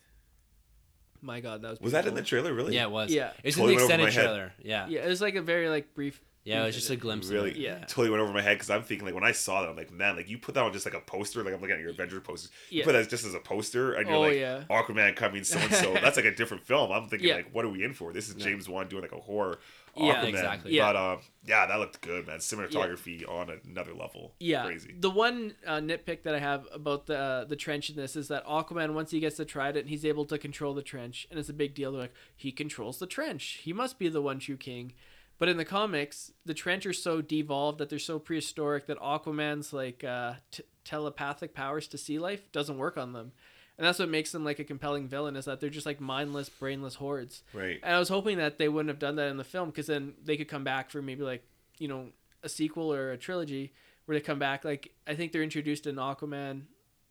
my 1.21 1.39
God, 1.41 1.61
that 1.61 1.71
was 1.71 1.79
Was 1.81 1.91
that 1.93 2.05
in 2.07 2.15
the 2.15 2.21
trailer? 2.23 2.53
Really? 2.53 2.75
Yeah, 2.75 2.83
it 2.83 2.91
was. 2.91 3.11
Yeah. 3.11 3.31
it's 3.43 3.55
Totally 3.55 3.73
in 3.73 3.77
the 3.79 3.83
extended 3.85 4.05
my 4.05 4.11
head. 4.11 4.21
trailer. 4.23 4.53
Yeah. 4.61 4.87
yeah, 4.87 4.99
Yeah, 4.99 5.05
it 5.05 5.09
was 5.09 5.21
like 5.21 5.35
a 5.35 5.41
very 5.41 5.69
like 5.69 5.93
brief. 5.93 6.21
Yeah, 6.45 6.63
it 6.63 6.67
was 6.67 6.75
just 6.75 6.89
a 6.89 6.95
glimpse. 6.95 7.27
Really? 7.27 7.51
Of 7.51 7.57
it. 7.57 7.59
Yeah. 7.59 7.79
Totally 7.81 8.09
went 8.09 8.23
over 8.23 8.33
my 8.33 8.41
head 8.41 8.55
because 8.55 8.69
I'm 8.71 8.81
thinking 8.81 9.05
like 9.05 9.13
when 9.13 9.25
I 9.25 9.33
saw 9.33 9.61
that 9.61 9.69
I'm 9.69 9.75
like 9.75 9.91
man 9.91 10.15
like 10.15 10.29
you 10.29 10.37
put 10.39 10.55
that 10.55 10.63
on 10.63 10.73
just 10.73 10.85
like 10.85 10.95
a 10.95 11.01
poster 11.01 11.43
like 11.43 11.53
I'm 11.53 11.59
looking 11.61 11.75
at 11.75 11.81
your 11.81 11.91
Avenger 11.91 12.21
posters 12.21 12.49
Yeah. 12.71 12.77
you 12.79 12.83
put 12.85 12.93
that 12.93 13.07
just 13.09 13.25
as 13.25 13.35
a 13.35 13.39
poster 13.39 13.93
and 13.93 14.07
you're 14.07 14.15
Oh, 14.17 14.21
like 14.21 14.37
yeah. 14.37 14.63
Aquaman 14.69 15.15
coming 15.15 15.43
so 15.43 15.59
and 15.59 15.71
so 15.75 15.93
that's 15.93 16.15
like 16.15 16.25
a 16.25 16.33
different 16.33 16.63
film 16.65 16.91
I'm 16.91 17.07
thinking 17.07 17.27
Yeah. 17.27 17.35
like 17.35 17.53
what 17.53 17.65
are 17.65 17.69
we 17.69 17.83
in 17.83 17.93
for 17.93 18.13
this 18.13 18.29
is 18.29 18.35
James 18.35 18.67
Wan 18.67 18.87
doing 18.87 19.03
like 19.03 19.11
a 19.11 19.19
horror 19.19 19.59
Yeah. 19.99 20.21
Aquaman 20.23 20.29
Exactly. 20.29 20.73
Yeah. 20.73 20.91
but 20.91 20.95
um 20.95 21.19
yeah 21.45 21.65
that 21.65 21.79
looked 21.79 22.01
good 22.01 22.27
man 22.27 22.39
cinematography 22.39 23.27
on 23.27 23.49
another 23.65 23.93
level 23.93 24.35
Yeah, 24.39 24.65
crazy 24.65 24.95
the 24.97 25.09
one 25.09 25.53
uh, 25.65 25.77
nitpick 25.77 26.23
that 26.23 26.35
I 26.35 26.39
have 26.39 26.67
about 26.73 27.05
the 27.07 27.17
uh, 27.17 27.45
the 27.45 27.55
trench 27.55 27.89
in 27.89 27.95
this 27.95 28.15
is 28.15 28.27
that 28.27 28.45
Aquaman 28.45 28.93
once 28.93 29.11
he 29.11 29.19
gets 29.19 29.37
to 29.37 29.45
Trident, 29.45 29.87
he's 29.87 30.05
able 30.05 30.25
to 30.25 30.37
control 30.37 30.73
the 30.73 30.81
trench, 30.81 31.27
and 31.29 31.39
it's 31.39 31.49
a 31.49 31.53
big 31.53 31.73
deal. 31.73 31.91
They're 31.91 32.01
like, 32.01 32.13
he 32.35 32.51
controls 32.51 32.99
the 32.99 33.07
trench. 33.07 33.59
He 33.63 33.73
must 33.73 33.99
be 33.99 34.09
the 34.09 34.21
one 34.21 34.39
true 34.39 34.57
king. 34.57 34.93
But 35.37 35.47
in 35.47 35.55
the 35.55 35.63
comics, 35.65 36.33
the 36.45 36.53
trench 36.53 36.85
are 36.85 36.91
so 36.93 37.21
devolved 37.21 37.77
that 37.77 37.89
they're 37.89 37.97
so 37.97 38.19
prehistoric 38.19 38.87
that 38.87 38.99
Aquaman's 38.99 39.71
like 39.71 40.03
uh, 40.03 40.33
t- 40.51 40.63
telepathic 40.83 41.53
powers 41.53 41.87
to 41.87 41.97
see 41.97 42.19
life 42.19 42.51
doesn't 42.51 42.77
work 42.77 42.97
on 42.97 43.13
them, 43.13 43.31
and 43.79 43.87
that's 43.87 43.97
what 43.97 44.09
makes 44.09 44.33
them 44.33 44.43
like 44.43 44.59
a 44.59 44.65
compelling 44.65 45.07
villain. 45.07 45.37
Is 45.37 45.45
that 45.45 45.61
they're 45.61 45.69
just 45.69 45.85
like 45.85 46.01
mindless, 46.01 46.49
brainless 46.49 46.95
hordes. 46.95 47.43
right 47.53 47.79
And 47.81 47.95
I 47.95 47.97
was 47.97 48.09
hoping 48.09 48.37
that 48.37 48.57
they 48.57 48.67
wouldn't 48.67 48.89
have 48.89 48.99
done 48.99 49.15
that 49.15 49.29
in 49.29 49.37
the 49.37 49.45
film 49.45 49.69
because 49.69 49.87
then 49.87 50.15
they 50.21 50.35
could 50.35 50.49
come 50.49 50.65
back 50.65 50.89
for 50.89 51.01
maybe 51.01 51.23
like 51.23 51.43
you 51.77 51.87
know 51.87 52.07
a 52.43 52.49
sequel 52.49 52.93
or 52.93 53.11
a 53.11 53.17
trilogy 53.17 53.71
where 54.03 54.17
they 54.17 54.21
come 54.21 54.37
back. 54.37 54.65
Like 54.65 54.91
I 55.07 55.15
think 55.15 55.31
they're 55.31 55.43
introduced 55.43 55.87
in 55.87 55.95
Aquaman, 55.95 56.63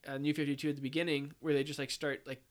uh, 0.07 0.19
New 0.19 0.35
Fifty 0.35 0.57
Two 0.57 0.69
at 0.69 0.77
the 0.77 0.83
beginning, 0.83 1.33
where 1.41 1.55
they 1.55 1.65
just 1.65 1.79
like 1.79 1.91
start 1.91 2.21
like 2.27 2.43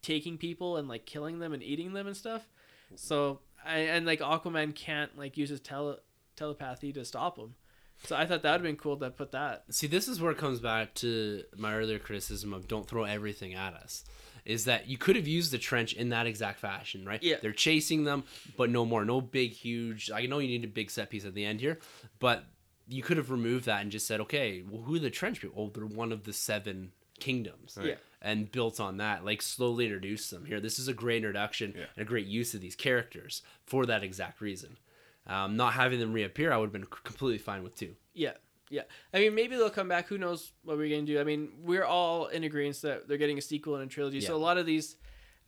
taking 0.00 0.38
people 0.38 0.78
and 0.78 0.88
like 0.88 1.04
killing 1.04 1.38
them 1.38 1.52
and 1.52 1.62
eating 1.62 1.92
them 1.92 2.06
and 2.06 2.16
stuff. 2.16 2.48
So 2.94 3.40
I 3.62 3.80
and 3.80 4.06
like 4.06 4.20
Aquaman 4.20 4.74
can't 4.74 5.18
like 5.18 5.36
use 5.36 5.50
his 5.50 5.60
tele 5.60 5.98
telepathy 6.34 6.94
to 6.94 7.04
stop 7.04 7.36
him. 7.38 7.56
So 8.06 8.16
I 8.16 8.24
thought 8.26 8.42
that 8.42 8.52
would 8.52 8.60
have 8.60 8.62
been 8.62 8.76
cool 8.76 8.96
to 8.98 9.10
put 9.10 9.32
that. 9.32 9.64
See, 9.70 9.86
this 9.86 10.08
is 10.08 10.20
where 10.20 10.30
it 10.32 10.38
comes 10.38 10.60
back 10.60 10.94
to 10.94 11.42
my 11.56 11.74
earlier 11.74 11.98
criticism 11.98 12.52
of 12.52 12.68
don't 12.68 12.86
throw 12.86 13.04
everything 13.04 13.54
at 13.54 13.74
us. 13.74 14.04
Is 14.44 14.66
that 14.66 14.86
you 14.86 14.96
could 14.96 15.16
have 15.16 15.26
used 15.26 15.50
the 15.50 15.58
trench 15.58 15.92
in 15.92 16.10
that 16.10 16.26
exact 16.28 16.60
fashion, 16.60 17.04
right? 17.04 17.20
Yeah. 17.20 17.36
They're 17.42 17.52
chasing 17.52 18.04
them, 18.04 18.22
but 18.56 18.70
no 18.70 18.84
more. 18.86 19.04
No 19.04 19.20
big, 19.20 19.50
huge. 19.50 20.08
I 20.12 20.26
know 20.26 20.38
you 20.38 20.46
need 20.46 20.62
a 20.64 20.68
big 20.68 20.88
set 20.90 21.10
piece 21.10 21.24
at 21.24 21.34
the 21.34 21.44
end 21.44 21.60
here, 21.60 21.80
but 22.20 22.44
you 22.86 23.02
could 23.02 23.16
have 23.16 23.32
removed 23.32 23.64
that 23.64 23.82
and 23.82 23.90
just 23.90 24.06
said, 24.06 24.20
okay, 24.20 24.62
well, 24.70 24.82
who 24.82 24.94
are 24.94 25.00
the 25.00 25.10
trench 25.10 25.40
people? 25.40 25.60
Oh, 25.60 25.70
they're 25.74 25.84
one 25.84 26.12
of 26.12 26.22
the 26.22 26.32
seven 26.32 26.92
kingdoms. 27.18 27.76
Yeah. 27.82 27.94
And 28.22 28.50
built 28.52 28.78
on 28.78 28.98
that, 28.98 29.24
like 29.24 29.42
slowly 29.42 29.86
introduce 29.86 30.30
them 30.30 30.44
here. 30.44 30.60
This 30.60 30.78
is 30.78 30.86
a 30.86 30.92
great 30.94 31.16
introduction 31.16 31.74
Yeah. 31.76 31.86
and 31.96 32.02
a 32.02 32.08
great 32.08 32.26
use 32.26 32.54
of 32.54 32.60
these 32.60 32.76
characters 32.76 33.42
for 33.64 33.84
that 33.86 34.04
exact 34.04 34.40
reason. 34.40 34.78
Um, 35.26 35.56
not 35.56 35.72
having 35.72 35.98
them 35.98 36.12
reappear, 36.12 36.52
I 36.52 36.56
would 36.56 36.66
have 36.66 36.72
been 36.72 36.84
completely 36.84 37.38
fine 37.38 37.62
with 37.64 37.74
two. 37.74 37.96
Yeah, 38.14 38.34
yeah. 38.70 38.82
I 39.12 39.18
mean, 39.18 39.34
maybe 39.34 39.56
they'll 39.56 39.70
come 39.70 39.88
back. 39.88 40.06
Who 40.06 40.18
knows 40.18 40.52
what 40.62 40.76
we're 40.76 40.88
gonna 40.88 41.06
do? 41.06 41.20
I 41.20 41.24
mean, 41.24 41.50
we're 41.62 41.84
all 41.84 42.26
in 42.26 42.44
agreement 42.44 42.80
that 42.82 43.08
they're 43.08 43.18
getting 43.18 43.38
a 43.38 43.42
sequel 43.42 43.74
and 43.76 43.90
a 43.90 43.92
trilogy. 43.92 44.20
So 44.20 44.36
a 44.36 44.38
lot 44.38 44.56
of 44.56 44.66
these 44.66 44.96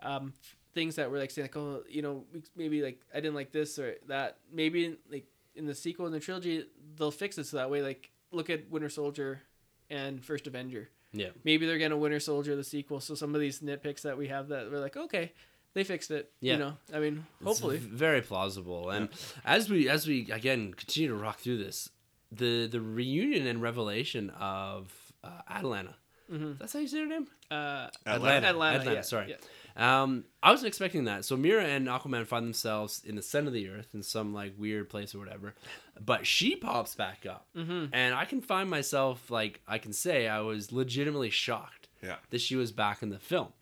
um, 0.01 0.33
things 0.75 0.97
that 0.97 1.11
we're 1.11 1.19
like 1.19 1.31
saying, 1.31 1.45
like, 1.45 1.57
oh, 1.57 1.83
you 1.89 2.03
know, 2.03 2.25
maybe 2.57 2.83
like 2.83 3.01
I 3.15 3.21
didn't 3.21 3.35
like 3.35 3.53
this 3.53 3.79
or 3.79 3.95
that. 4.09 4.39
Maybe 4.53 4.97
like 5.11 5.27
in 5.55 5.67
the 5.67 5.75
sequel 5.75 6.07
and 6.07 6.15
the 6.15 6.21
trilogy, 6.21 6.65
they'll 6.97 7.11
fix 7.11 7.39
it 7.39 7.47
so 7.47 7.59
that 7.59 7.71
way. 7.71 7.83
Like, 7.83 8.11
look 8.33 8.51
at 8.51 8.69
Winter 8.71 8.89
Soldier 8.89 9.43
and 9.91 10.25
First 10.25 10.47
Avenger. 10.47 10.91
Yeah. 11.13 11.31
Maybe 11.45 11.67
they're 11.67 11.79
gonna 11.79 11.97
Winter 11.97 12.21
Soldier 12.21 12.57
the 12.57 12.65
sequel. 12.65 13.01
So 13.01 13.15
some 13.15 13.35
of 13.35 13.41
these 13.41 13.61
nitpicks 13.61 14.03
that 14.03 14.19
we 14.19 14.29
have 14.29 14.49
that 14.49 14.71
we're 14.71 14.81
like, 14.81 14.97
okay, 14.97 15.33
they 15.75 15.85
fixed 15.85 16.11
it. 16.11 16.33
Yeah. 16.41 16.53
You 16.55 16.59
know, 16.59 16.73
I 16.93 16.99
mean, 17.01 17.27
hopefully. 17.45 17.77
It's 17.77 17.85
very 17.85 18.21
plausible. 18.23 18.91
And 18.91 19.09
as 19.45 19.69
we 19.71 19.89
as 19.89 20.07
we 20.07 20.31
again 20.31 20.75
continue 20.75 21.09
to 21.11 21.15
rock 21.17 21.39
through 21.39 21.59
this, 21.59 21.89
the 22.33 22.67
the 22.67 22.81
reunion 22.81 23.47
and 23.47 23.63
revelation 23.63 24.31
of 24.31 24.93
uh, 25.25 25.41
Atlanta. 25.51 25.95
That's 26.31 26.75
how 26.75 26.79
you 26.81 26.89
say 26.89 26.99
her 27.01 27.07
name. 27.07 27.27
Uh, 27.51 27.89
Atlanta. 28.05 28.49
Atlanta, 28.49 28.93
yeah, 28.93 29.01
sorry. 29.01 29.31
yeah. 29.31 30.03
Um, 30.03 30.25
I 30.43 30.51
wasn't 30.51 30.69
expecting 30.69 31.05
that. 31.05 31.25
So 31.25 31.39
Mera 31.39 31.65
and 31.65 31.87
Aquaman 31.89 32.27
find 32.27 32.45
themselves 32.45 33.01
in 33.03 33.17
the 33.17 33.23
center 33.23 33.47
of 33.47 33.55
the 33.55 33.71
earth 33.71 33.95
in 33.95 34.03
some 34.03 34.35
like 34.35 34.53
weird 34.59 34.91
place 34.91 35.15
or 35.15 35.21
whatever, 35.21 35.55
but 35.99 36.27
she 36.27 36.55
pops 36.55 36.95
back 36.95 37.25
up, 37.25 37.47
Mhm. 37.57 37.89
and 37.95 38.15
I 38.15 38.27
can 38.27 38.43
find 38.43 38.69
myself 38.69 39.31
like 39.31 39.63
I 39.67 39.79
can 39.79 39.95
say 39.95 40.29
I 40.29 40.41
was 40.41 40.71
legitimately 40.71 41.31
shocked 41.31 41.89
Yeah. 42.03 42.17
that 42.29 42.43
she 42.43 42.57
was 42.57 42.73
back 42.73 43.03
in 43.03 43.09
the 43.09 43.19
film. 43.19 43.55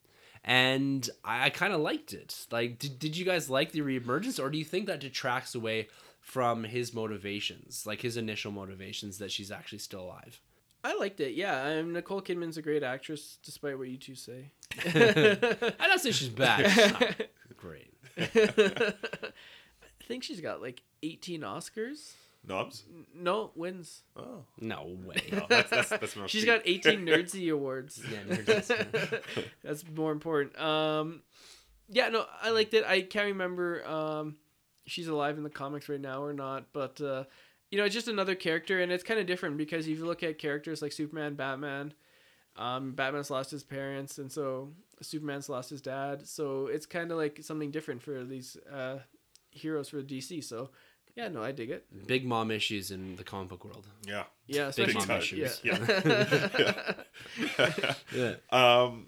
And 0.47 1.11
I, 1.25 1.47
I 1.47 1.51
kind 1.51 1.73
of 1.75 1.81
liked 1.81 2.13
it. 2.13 2.47
Like, 2.53 2.79
did, 2.79 2.99
did 3.01 3.17
you 3.17 3.25
guys 3.25 3.51
like 3.51 3.73
the 3.73 3.81
reemergence, 3.81 4.43
or 4.43 4.49
do 4.49 4.57
you 4.57 4.65
think 4.65 4.87
that 4.87 5.01
detracts 5.01 5.55
away 5.55 5.89
from 6.21 6.65
his 6.65 6.95
motivations, 6.95 7.85
like 7.85 8.01
his 8.03 8.17
initial 8.17 8.53
motivations, 8.53 9.19
that 9.19 9.33
she's 9.33 9.51
actually 9.51 9.79
still 9.79 10.03
alive? 10.03 10.41
I 10.85 10.95
liked 10.97 11.19
it. 11.19 11.35
Yeah, 11.35 11.81
um, 11.81 11.93
Nicole 11.93 12.23
Kidman's 12.23 12.57
a 12.57 12.63
great 12.63 12.85
actress, 12.85 13.39
despite 13.43 13.77
what 13.77 13.89
you 13.89 13.97
two 13.97 14.15
say. 14.15 14.51
I 14.85 15.87
don't 15.89 15.99
say 16.01 16.13
she's 16.13 16.29
bad. 16.29 16.71
She's 16.71 16.93
not 16.93 17.21
great. 17.57 17.93
I 18.17 18.93
think 20.07 20.23
she's 20.23 20.41
got 20.41 20.63
like 20.63 20.83
18 21.03 21.41
Oscars. 21.41 22.13
Knobs? 22.47 22.85
No 23.15 23.51
wins. 23.55 24.03
Oh. 24.17 24.45
No 24.61 24.97
way. 25.05 25.17
No, 25.33 25.47
that's, 25.49 25.71
that's, 25.71 25.89
that's 25.89 26.17
She's 26.31 26.45
got 26.45 26.63
18 26.65 27.05
Nerdsy 27.05 27.53
awards. 27.53 28.01
Yeah, 28.11 28.35
Nerdsy. 28.37 29.23
That's 29.65 29.85
more 29.95 30.13
important. 30.13 30.59
Um, 30.61 31.23
yeah, 31.89 32.09
no, 32.09 32.25
I 32.43 32.51
liked 32.51 32.75
it. 32.75 32.85
I 32.85 33.03
can't 33.03 33.27
remember 33.27 33.87
um, 33.87 34.37
she's 34.87 35.09
alive 35.09 35.37
in 35.37 35.43
the 35.43 35.51
comics 35.51 35.89
right 35.89 36.01
now 36.01 36.23
or 36.23 36.33
not, 36.33 36.73
but 36.73 37.01
uh, 37.01 37.25
you 37.71 37.79
know, 37.79 37.85
it's 37.85 37.95
just 37.95 38.09
another 38.09 38.35
character, 38.35 38.81
and 38.81 38.91
it's 38.93 39.05
kind 39.05 39.21
of 39.21 39.27
different 39.27 39.57
because 39.57 39.87
if 39.87 39.99
you 39.99 40.07
look 40.07 40.23
at 40.23 40.39
characters 40.39 40.83
like 40.83 40.93
Superman, 40.93 41.35
Batman, 41.35 41.93
um, 42.57 42.93
Batman's 42.93 43.31
lost 43.31 43.51
his 43.51 43.65
parents, 43.65 44.19
and 44.19 44.31
so 44.31 44.71
Superman's 45.03 45.49
lost 45.49 45.71
his 45.71 45.83
dad. 45.83 46.27
So 46.27 46.69
it's 46.69 46.87
kind 46.87 47.11
of 47.11 47.19
like 47.19 47.41
something 47.43 47.71
different 47.71 48.03
for 48.03 48.25
these 48.25 48.57
uh, 48.73 48.99
heroes 49.51 49.89
for 49.89 50.03
DC. 50.03 50.43
So 50.45 50.71
yeah, 51.17 51.29
no, 51.29 51.43
I 51.43 51.53
dig 51.53 51.71
it. 51.71 51.87
Big 52.07 52.25
mom 52.27 52.51
issues 52.51 52.91
in 52.91 53.17
the 53.17 53.25
comic 53.25 53.49
book 53.49 53.65
world. 53.65 53.87
Yeah. 54.07 54.25
Yeah, 54.47 54.71
Big 54.77 54.95
mom 54.95 55.07
time. 55.07 55.19
issues. 55.19 55.61
yeah. 55.65 55.79
Yeah. 55.79 56.93
Yeah. 58.15 58.35
um, 58.51 59.07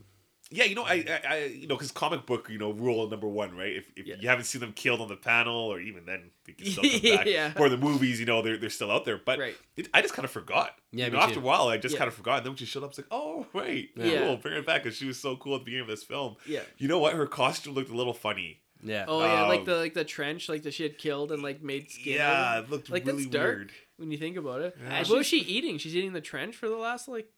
Yeah, 0.51 0.65
you 0.65 0.75
know, 0.75 0.85
I, 0.85 1.05
I, 1.07 1.21
I 1.35 1.45
you 1.45 1.67
know, 1.69 1.75
because 1.77 1.93
comic 1.93 2.25
book, 2.25 2.49
you 2.51 2.57
know, 2.59 2.71
rule 2.73 3.07
number 3.11 3.29
one, 3.29 3.55
right? 3.55 3.77
If, 3.77 3.93
if 3.97 4.07
Yeah. 4.07 4.15
you 4.19 4.29
haven't 4.29 4.45
seen 4.47 4.61
them 4.63 4.73
killed 4.73 5.01
on 5.03 5.09
the 5.09 5.17
panel, 5.17 5.55
or 5.55 5.79
even 5.79 6.07
then, 6.07 6.31
they 6.47 6.55
can 6.55 6.67
still 6.67 6.85
come 6.85 7.01
back. 7.17 7.27
Yeah. 7.27 7.53
Or 7.59 7.69
the 7.69 7.77
movies, 7.77 8.19
you 8.19 8.25
know, 8.25 8.41
they're 8.41 8.57
they're 8.57 8.71
still 8.71 8.91
out 8.91 9.05
there. 9.05 9.19
But 9.23 9.39
Right. 9.39 9.57
it, 9.77 9.89
I 9.93 10.01
just 10.01 10.15
kind 10.15 10.25
of 10.25 10.31
forgot. 10.31 10.75
Yeah, 10.91 11.05
You 11.07 11.13
me 11.13 11.19
know, 11.19 11.23
after 11.23 11.35
too. 11.35 11.41
a 11.41 11.45
while, 11.45 11.69
I 11.69 11.77
just 11.77 11.93
Yeah. 11.93 11.99
kind 11.99 12.09
of 12.09 12.15
forgot. 12.15 12.37
And 12.39 12.47
then 12.47 12.53
when 12.53 12.57
she 12.57 12.65
showed 12.65 12.83
up, 12.83 12.91
it's 12.91 12.99
like, 12.99 13.09
oh, 13.11 13.47
right, 13.53 13.91
Yeah. 13.95 14.21
cool, 14.21 14.37
bring 14.39 14.55
her 14.55 14.63
back 14.63 14.83
because 14.85 14.97
she 14.97 15.05
was 15.07 15.21
so 15.21 15.37
cool 15.37 15.55
at 15.57 15.59
the 15.61 15.65
beginning 15.67 15.83
of 15.83 15.89
this 15.89 16.03
film. 16.05 16.37
Yeah. 16.47 16.63
You 16.79 16.89
know 16.89 16.99
what? 16.99 17.13
Her 17.13 17.27
costume 17.27 17.75
looked 17.75 17.91
a 17.91 17.95
little 17.97 18.15
funny. 18.15 18.63
Yeah. 18.83 19.05
Oh 19.09 19.21
yeah, 19.25 19.47
like 19.47 19.61
Um, 19.61 19.65
the 19.67 19.77
like 19.77 19.95
the 19.95 20.05
trench, 20.05 20.49
like 20.49 20.63
that 20.63 20.75
she 20.75 20.83
had 20.85 20.99
killed 20.99 21.33
and 21.33 21.43
like 21.43 21.63
made 21.63 21.91
skin. 21.91 22.15
yeah, 22.17 22.61
it 22.61 22.71
looked 22.71 22.91
Like, 22.91 23.07
really 23.07 23.25
that's 23.25 23.35
dark. 23.35 23.57
weird. 23.57 23.73
when 23.97 24.11
you 24.11 24.19
think 24.19 24.37
about 24.37 24.61
it. 24.61 24.77
Yeah. 24.83 24.99
What 25.01 25.19
was 25.19 25.27
she 25.27 25.39
eating? 25.41 25.79
She's 25.79 25.97
eating 25.97 26.13
the 26.13 26.21
trench 26.21 26.55
for 26.57 26.69
the 26.69 26.77
last 26.77 27.09
like 27.09 27.29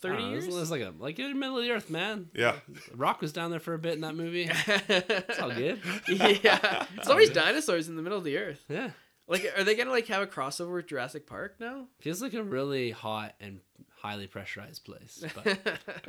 thirty 0.00 0.16
don't 0.18 0.26
know, 0.26 0.32
it 0.32 0.36
was- 0.36 0.44
years. 0.46 0.54
It 0.56 0.60
was 0.60 0.70
like 0.70 0.82
a 0.82 0.94
like 0.98 1.18
in 1.18 1.28
the 1.30 1.34
middle 1.34 1.58
of 1.58 1.64
the 1.64 1.70
earth, 1.72 1.90
man. 1.90 2.30
Yeah. 2.34 2.56
Rock 2.94 3.20
was 3.20 3.32
down 3.32 3.50
there 3.50 3.58
for 3.60 3.74
a 3.74 3.78
bit 3.78 3.94
in 3.94 4.02
that 4.02 4.14
movie. 4.14 4.48
It's 4.68 5.38
all 5.40 5.50
good. 5.52 5.80
yeah, 6.08 6.86
it's 6.96 7.08
always 7.08 7.30
dinosaurs 7.30 7.88
in 7.88 7.96
the 7.96 8.02
middle 8.02 8.18
of 8.18 8.24
the 8.24 8.36
earth. 8.38 8.64
Yeah. 8.68 8.90
Like, 9.26 9.52
are 9.58 9.64
they 9.64 9.74
gonna 9.74 9.90
like 9.90 10.06
have 10.06 10.22
a 10.22 10.26
crossover 10.26 10.72
with 10.74 10.86
Jurassic 10.86 11.26
Park 11.26 11.56
now? 11.60 11.88
Feels 12.00 12.22
like 12.22 12.32
a 12.34 12.42
really 12.42 12.92
hot 12.92 13.34
and 13.40 13.60
highly 14.02 14.26
pressurized 14.26 14.84
place. 14.84 15.24
But 15.34 15.58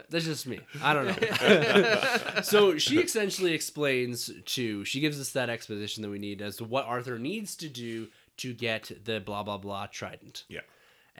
that's 0.09 0.25
just 0.25 0.47
me. 0.47 0.59
I 0.81 0.93
don't 0.93 1.07
know. 1.07 2.41
so 2.43 2.77
she 2.77 2.99
essentially 2.99 3.53
explains 3.53 4.31
to 4.45 4.85
she 4.85 4.99
gives 4.99 5.19
us 5.19 5.31
that 5.31 5.49
exposition 5.49 6.03
that 6.03 6.09
we 6.09 6.19
need 6.19 6.41
as 6.41 6.57
to 6.57 6.63
what 6.63 6.85
Arthur 6.85 7.19
needs 7.19 7.55
to 7.57 7.69
do 7.69 8.07
to 8.37 8.53
get 8.53 8.91
the 9.05 9.19
blah 9.19 9.43
blah 9.43 9.57
blah 9.57 9.87
trident. 9.87 10.45
Yeah. 10.47 10.61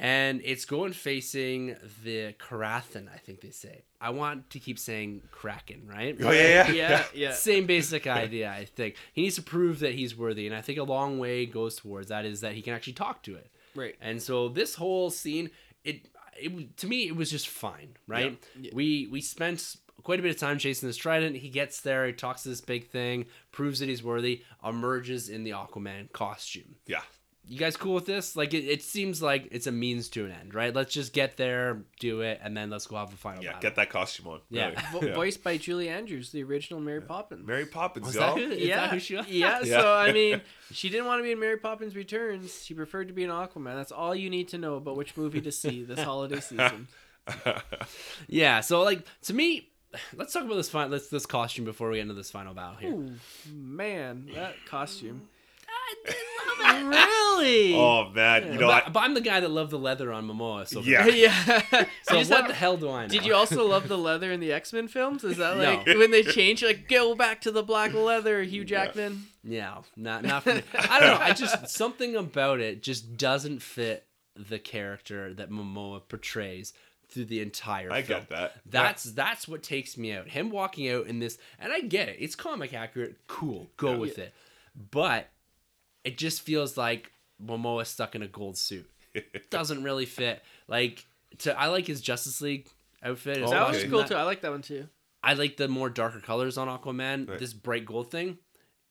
And 0.02 0.42
it's 0.46 0.64
going 0.64 0.94
facing 0.94 1.76
the 2.06 2.34
Karathen, 2.40 3.14
I 3.14 3.18
think 3.18 3.42
they 3.42 3.50
say. 3.50 3.82
I 4.00 4.12
want 4.12 4.50
to 4.52 4.60
keep 4.60 4.80
saying 4.80 5.24
Kraken, 5.30 5.90
right? 5.90 6.16
Oh 6.22 6.32
yeah, 6.32 6.68
yeah, 6.68 6.72
yeah, 6.72 7.04
yeah. 7.14 7.32
Same 7.34 7.66
basic 7.66 8.08
idea, 8.08 8.50
I 8.50 8.64
think. 8.64 8.96
He 9.12 9.24
needs 9.24 9.36
to 9.36 9.42
prove 9.42 9.80
that 9.80 9.96
he's 9.96 10.16
worthy, 10.16 10.48
and 10.48 10.56
I 10.56 10.62
think 10.62 10.80
a 10.80 10.84
long 10.84 11.20
way 11.20 11.46
goes 11.46 11.76
towards 11.76 12.08
that 12.08 12.24
is 12.24 12.40
that 12.40 12.54
he 12.54 12.62
can 12.62 12.74
actually 12.74 12.94
talk 12.94 13.24
to 13.24 13.36
it. 13.36 13.52
Right. 13.76 13.96
And 14.00 14.22
so 14.22 14.48
this 14.48 14.76
whole 14.76 15.10
scene, 15.10 15.50
it, 15.84 16.08
it 16.42 16.78
to 16.78 16.88
me, 16.88 17.08
it 17.08 17.16
was 17.16 17.30
just 17.32 17.48
fine, 17.48 17.98
right? 18.08 18.38
Yeah. 18.60 18.72
We 18.74 19.08
we 19.12 19.22
spent 19.22 19.76
quite 20.04 20.20
a 20.20 20.24
bit 20.24 20.32
of 20.32 20.38
time 20.38 20.58
chasing 20.58 20.88
this 20.88 20.98
trident. 20.98 21.36
He 21.38 21.50
gets 21.50 21.82
there, 21.82 22.08
he 22.08 22.14
talks 22.14 22.44
to 22.44 22.50
this 22.50 22.62
big 22.62 22.90
thing, 22.90 23.26
proves 23.52 23.80
that 23.80 23.90
he's 23.90 24.04
worthy, 24.04 24.44
emerges 24.64 25.30
in 25.30 25.44
the 25.44 25.52
Aquaman 25.52 26.12
costume. 26.12 26.76
Yeah. 26.88 27.02
You 27.52 27.58
guys 27.58 27.76
cool 27.76 27.96
with 27.96 28.06
this? 28.06 28.36
Like 28.36 28.54
it, 28.54 28.64
it 28.66 28.84
seems 28.84 29.24
like 29.24 29.48
it's 29.50 29.66
a 29.66 29.72
means 29.72 30.08
to 30.10 30.24
an 30.26 30.32
end, 30.32 30.54
right? 30.54 30.72
Let's 30.72 30.94
just 30.94 31.14
get 31.14 31.36
there, 31.36 31.82
do 32.00 32.22
it, 32.22 32.40
and 32.44 32.56
then 32.56 32.70
let's 32.70 32.86
go 32.86 32.96
have 32.98 33.12
a 33.12 33.16
final 33.18 33.44
Yeah, 33.44 33.54
battle. 33.54 33.62
get 33.70 33.76
that 33.78 33.90
costume 33.90 34.28
on. 34.28 34.42
Yeah. 34.52 34.68
Really. 34.68 34.76
Vo- 34.92 35.08
Yeah. 35.08 35.16
Voiced 35.16 35.44
by 35.44 35.58
Julie 35.58 35.90
Andrews, 35.90 36.32
the 36.32 36.44
original 36.44 36.80
Mary 36.80 37.02
Poppins. 37.02 37.48
Mary 37.48 37.66
Poppins, 37.66 38.06
Was 38.06 38.16
y'all. 38.16 38.36
that 38.36 38.44
who- 38.44 38.52
is 38.52 38.60
yeah, 38.64 38.82
that 38.82 38.90
who 38.92 39.00
she 39.00 39.16
was? 39.16 39.28
yeah. 39.28 39.62
Yeah. 39.64 39.80
So 39.82 39.94
I 39.96 40.12
mean, 40.12 40.42
she 40.72 40.90
didn't 40.90 41.08
want 41.08 41.20
to 41.20 41.24
be 41.24 41.32
in 41.32 41.40
Mary 41.40 41.58
Poppins 41.58 41.96
Returns. 41.96 42.64
She 42.64 42.76
preferred 42.76 43.08
to 43.08 43.14
be 43.16 43.24
in 43.24 43.32
Aquaman. 43.32 43.76
That's 43.76 43.92
all 43.92 44.14
you 44.14 44.30
need 44.30 44.50
to 44.50 44.60
know 44.60 44.76
about 44.76 44.96
which 44.96 45.18
movie 45.18 45.42
to 45.42 45.52
see 45.52 45.84
this 45.84 46.00
holiday 46.00 46.40
season. 46.42 46.88
Yeah, 48.28 48.62
so 48.62 48.82
like 48.84 49.06
to 49.24 49.34
me, 49.34 49.70
let's 50.16 50.34
talk 50.34 50.44
about 50.44 50.56
this 50.56 50.70
final 50.70 50.90
this 50.90 51.08
this 51.10 51.26
costume 51.26 51.66
before 51.66 51.90
we 51.90 51.96
get 51.98 52.02
into 52.04 52.14
this 52.14 52.30
final 52.32 52.54
battle 52.54 52.76
here. 52.76 52.92
Ooh, 52.94 53.12
man, 53.52 54.30
that 54.36 54.56
costume. 54.68 55.28
Really? 56.64 57.76
oh 57.76 58.10
man, 58.14 58.54
you 58.54 58.60
know, 58.60 58.68
but, 58.68 58.88
I, 58.88 58.90
but 58.90 59.00
I'm 59.02 59.14
the 59.14 59.22
guy 59.22 59.40
that 59.40 59.50
loved 59.50 59.72
the 59.72 59.80
leather 59.80 60.12
on 60.12 60.28
Momoa. 60.28 60.68
So 60.68 60.82
Yeah. 60.82 61.06
yeah. 61.08 61.34
So 62.04 62.18
You 62.20 62.28
what 62.28 62.28
have- 62.42 62.48
the 62.48 62.54
hell 62.54 62.78
do 62.78 62.90
I 62.90 63.04
know? 63.04 63.08
Did 63.10 63.26
you 63.26 63.34
also 63.34 63.68
love 63.68 63.88
the 63.88 63.98
leather 63.98 64.32
in 64.32 64.40
the 64.40 64.52
X 64.52 64.74
Men 64.74 64.88
films? 64.88 65.24
Is 65.24 65.38
that 65.38 65.58
like 65.58 65.88
No. 65.88 65.98
when 66.00 66.12
they 66.12 66.24
change, 66.24 66.64
like 66.64 66.88
go 66.88 67.16
back 67.16 67.42
to 67.42 67.52
the 67.52 67.64
black 67.64 67.94
leather, 67.94 68.44
Hugh 68.44 68.66
Jackman? 68.66 69.28
Yeah, 69.44 69.80
not 69.96 70.24
not 70.24 70.44
for 70.44 70.56
me. 70.56 70.64
I 70.78 71.00
don't 71.00 71.20
know. 71.20 71.26
I 71.26 71.34
just 71.34 71.68
something 71.76 72.16
about 72.16 72.60
it 72.60 72.84
just 72.84 73.18
doesn't 73.18 73.62
fit 73.62 74.06
the 74.36 74.60
character 74.60 75.34
that 75.34 75.50
Momoa 75.50 76.02
portrays 76.08 76.74
through 77.10 77.26
the 77.26 77.42
entire 77.42 77.88
film. 77.90 77.94
I 77.94 78.02
film. 78.04 78.20
get 78.22 78.30
that. 78.30 78.54
That's 78.66 79.04
that's 79.06 79.48
what 79.48 79.64
takes 79.64 79.98
me 79.98 80.12
out. 80.14 80.28
Him 80.28 80.50
walking 80.52 80.90
out 80.90 81.08
in 81.08 81.20
this, 81.20 81.38
and 81.58 81.72
I 81.74 81.82
get 81.82 82.10
it. 82.10 82.18
It's 82.20 82.36
comic 82.36 82.74
accurate. 82.74 83.18
Cool, 83.28 83.70
go 83.78 83.92
Yeah. 83.94 83.98
with 83.98 84.20
it. 84.20 84.34
But 84.92 85.30
it 86.04 86.18
just 86.18 86.42
feels 86.42 86.78
like 86.78 87.12
Momoa 87.44 87.86
stuck 87.86 88.16
in 88.16 88.22
a 88.22 88.28
gold 88.28 88.58
suit. 88.58 88.90
Doesn't 89.50 89.84
really 89.84 90.06
fit. 90.06 90.42
Like 90.68 91.06
to, 91.40 91.58
I 91.60 91.68
like 91.68 91.88
his 91.88 92.02
Justice 92.02 92.42
League 92.42 92.70
outfit. 93.04 93.38
as 93.38 93.50
Oh, 93.50 93.54
That 93.54 93.68
was 93.70 93.78
okay. 93.78 93.88
cool 93.90 94.04
too. 94.04 94.16
I 94.16 94.24
like 94.24 94.42
that 94.42 94.52
one 94.52 94.62
too. 94.62 94.88
I 95.24 95.34
like 95.34 95.58
the 95.58 95.68
more 95.68 95.90
darker 95.90 96.20
colors 96.20 96.58
on 96.58 96.68
Aquaman. 96.68 97.28
Right. 97.30 97.40
This 97.40 97.54
bright 97.54 97.86
gold 97.86 98.10
thing, 98.12 98.38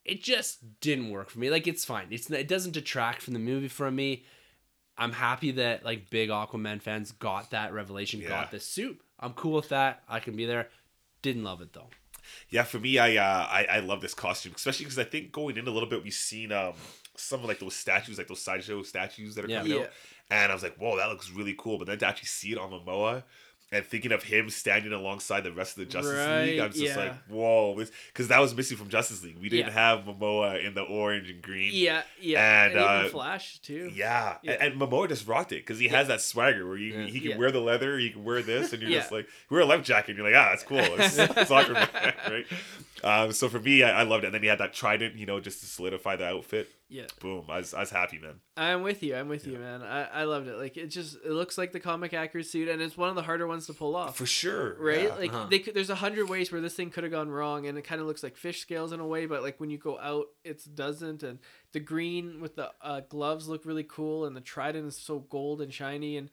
it 0.04 0.22
just 0.22 0.80
didn't 0.80 1.10
work 1.10 1.30
for 1.30 1.38
me. 1.38 1.50
Like 1.50 1.66
it's 1.66 1.84
fine. 1.84 2.08
It's 2.10 2.30
it 2.30 2.48
doesn't 2.48 2.72
detract 2.72 3.22
from 3.22 3.32
the 3.34 3.40
movie 3.40 3.68
from 3.68 3.96
me. 3.96 4.24
I'm 4.96 5.12
happy 5.12 5.52
that 5.52 5.84
like 5.84 6.10
big 6.10 6.28
Aquaman 6.28 6.82
fans 6.82 7.12
got 7.12 7.50
that 7.52 7.72
revelation, 7.72 8.20
Yeah. 8.20 8.28
got 8.28 8.50
this 8.50 8.66
suit. 8.66 9.00
I'm 9.20 9.32
cool 9.32 9.52
with 9.54 9.68
that. 9.70 10.02
I 10.08 10.20
can 10.20 10.36
be 10.36 10.44
there. 10.44 10.68
Didn't 11.22 11.44
love 11.44 11.60
it 11.62 11.72
though. 11.72 11.88
Yeah, 12.50 12.62
for 12.64 12.78
me, 12.78 12.98
I 12.98 13.16
uh, 13.16 13.46
I, 13.46 13.66
I 13.70 13.78
love 13.80 14.00
this 14.00 14.14
costume, 14.14 14.52
especially 14.56 14.84
because 14.86 14.98
I 14.98 15.04
think 15.04 15.32
going 15.32 15.56
in 15.56 15.66
a 15.66 15.70
little 15.70 15.88
bit, 15.88 16.02
we've 16.02 16.12
seen 16.14 16.52
um 16.52 16.74
some 17.16 17.40
of 17.40 17.46
like 17.46 17.58
those 17.60 17.74
statues, 17.74 18.18
like 18.18 18.28
those 18.28 18.42
sideshow 18.42 18.82
statues 18.82 19.34
that 19.34 19.44
are 19.44 19.48
Yeah. 19.48 19.58
coming 19.58 19.72
Yeah. 19.72 19.82
out, 19.84 19.90
and 20.30 20.52
I 20.52 20.54
was 20.54 20.62
like, 20.62 20.76
whoa, 20.76 20.96
that 20.96 21.08
looks 21.08 21.30
really 21.30 21.54
cool. 21.58 21.78
But 21.78 21.86
then 21.88 21.98
to 21.98 22.06
actually 22.06 22.26
see 22.26 22.52
it 22.52 22.58
on 22.58 22.70
Momoa 22.70 23.24
and 23.70 23.84
thinking 23.84 24.12
of 24.12 24.22
him 24.22 24.48
standing 24.48 24.92
alongside 24.94 25.42
the 25.42 25.52
rest 25.52 25.76
of 25.76 25.84
the 25.84 25.92
Justice 25.92 26.14
League, 26.46 26.58
I'm 26.58 26.70
just 26.72 26.82
yeah. 26.82 26.96
like, 26.96 27.24
whoa, 27.28 27.74
because 28.12 28.28
that 28.28 28.38
was 28.40 28.54
missing 28.54 28.78
from 28.78 28.88
Justice 28.88 29.22
League. 29.22 29.36
We 29.38 29.48
didn't 29.50 29.74
Yeah. 29.74 29.94
have 29.94 30.04
Momoa 30.06 30.64
in 30.66 30.72
the 30.74 30.80
orange 30.82 31.28
and 31.28 31.42
green. 31.42 31.72
Yeah, 31.74 32.02
yeah, 32.18 32.64
And, 32.64 32.72
and, 32.72 32.80
even 32.82 33.06
uh, 33.06 33.08
Flash 33.10 33.58
too. 33.58 33.90
Yeah, 33.94 34.38
Yeah. 34.42 34.52
And, 34.52 34.72
and 34.72 34.80
Momoa 34.80 35.08
just 35.08 35.26
rocked 35.26 35.52
it 35.52 35.56
because 35.66 35.78
he 35.78 35.88
has 35.88 36.08
that 36.08 36.20
swagger 36.22 36.66
where 36.66 36.78
you, 36.78 36.94
Yeah. 36.94 37.06
he 37.08 37.20
can 37.20 37.30
Yeah. 37.32 37.36
wear 37.36 37.50
the 37.50 37.60
leather, 37.60 37.98
he 37.98 38.08
can 38.10 38.24
wear 38.24 38.40
this, 38.40 38.72
and 38.72 38.80
you're 38.80 38.90
Yeah. 38.90 39.00
just 39.00 39.12
like, 39.12 39.28
"We 39.50 39.56
wear 39.56 39.62
a 39.64 39.66
life 39.66 39.84
jacket, 39.84 40.12
and 40.12 40.18
you're 40.18 40.30
like, 40.30 40.40
ah, 40.40 40.48
that's 40.50 40.62
cool, 40.62 40.78
it's, 40.78 41.18
it's 41.18 41.50
Aquaman, 41.50 42.14
right? 42.30 42.46
Um, 43.04 43.32
so 43.32 43.48
for 43.48 43.60
me, 43.60 43.82
I, 43.82 44.00
I 44.00 44.02
loved 44.04 44.24
it. 44.24 44.28
And 44.28 44.34
then 44.34 44.42
he 44.42 44.48
had 44.48 44.58
that 44.58 44.72
trident, 44.72 45.14
you 45.16 45.26
know, 45.26 45.40
just 45.40 45.60
to 45.60 45.66
solidify 45.66 46.16
the 46.16 46.26
outfit. 46.26 46.68
Yeah, 46.90 47.04
Boom, 47.20 47.44
I 47.50 47.58
was, 47.58 47.74
I 47.74 47.80
was 47.80 47.90
happy, 47.90 48.18
man. 48.18 48.40
I'm 48.56 48.82
with 48.82 49.02
you. 49.02 49.14
I'm 49.14 49.28
with 49.28 49.46
you, 49.46 49.58
man. 49.58 49.82
I, 49.82 50.04
I 50.04 50.24
loved 50.24 50.48
it. 50.48 50.56
Like 50.56 50.78
it 50.78 50.86
just 50.86 51.16
it 51.22 51.32
looks 51.32 51.58
like 51.58 51.72
the 51.72 51.80
comic 51.80 52.14
accurate 52.14 52.46
suit, 52.46 52.66
and 52.66 52.80
it's 52.80 52.96
one 52.96 53.10
of 53.10 53.14
the 53.14 53.20
harder 53.22 53.46
ones 53.46 53.66
to 53.66 53.74
pull 53.74 53.94
off. 53.94 54.16
For 54.16 54.24
sure, 54.24 54.74
Right, 54.80 55.02
yeah. 55.08 55.14
like 55.16 55.30
Uh-huh. 55.34 55.48
they 55.50 55.58
could, 55.58 55.74
there's 55.74 55.90
a 55.90 55.94
hundred 55.96 56.30
ways 56.30 56.50
where 56.50 56.62
this 56.62 56.72
thing 56.74 56.88
could 56.88 57.04
have 57.04 57.12
gone 57.12 57.28
wrong, 57.28 57.66
and 57.66 57.76
it 57.76 57.82
kind 57.82 58.00
of 58.00 58.06
looks 58.06 58.22
like 58.22 58.38
fish 58.38 58.60
scales 58.62 58.92
in 58.92 59.00
a 59.00 59.06
way. 59.06 59.26
But 59.26 59.42
like 59.42 59.60
when 59.60 59.68
you 59.68 59.76
go 59.76 59.98
out, 59.98 60.28
it 60.44 60.62
doesn't. 60.74 61.22
And 61.22 61.40
the 61.72 61.80
green 61.80 62.40
with 62.40 62.56
the 62.56 62.70
uh, 62.80 63.02
gloves 63.08 63.48
look 63.48 63.66
really 63.66 63.84
cool, 63.84 64.24
and 64.24 64.34
the 64.34 64.40
trident 64.40 64.86
is 64.88 64.96
so 64.96 65.18
gold 65.18 65.60
and 65.60 65.70
shiny. 65.74 66.16
And 66.16 66.30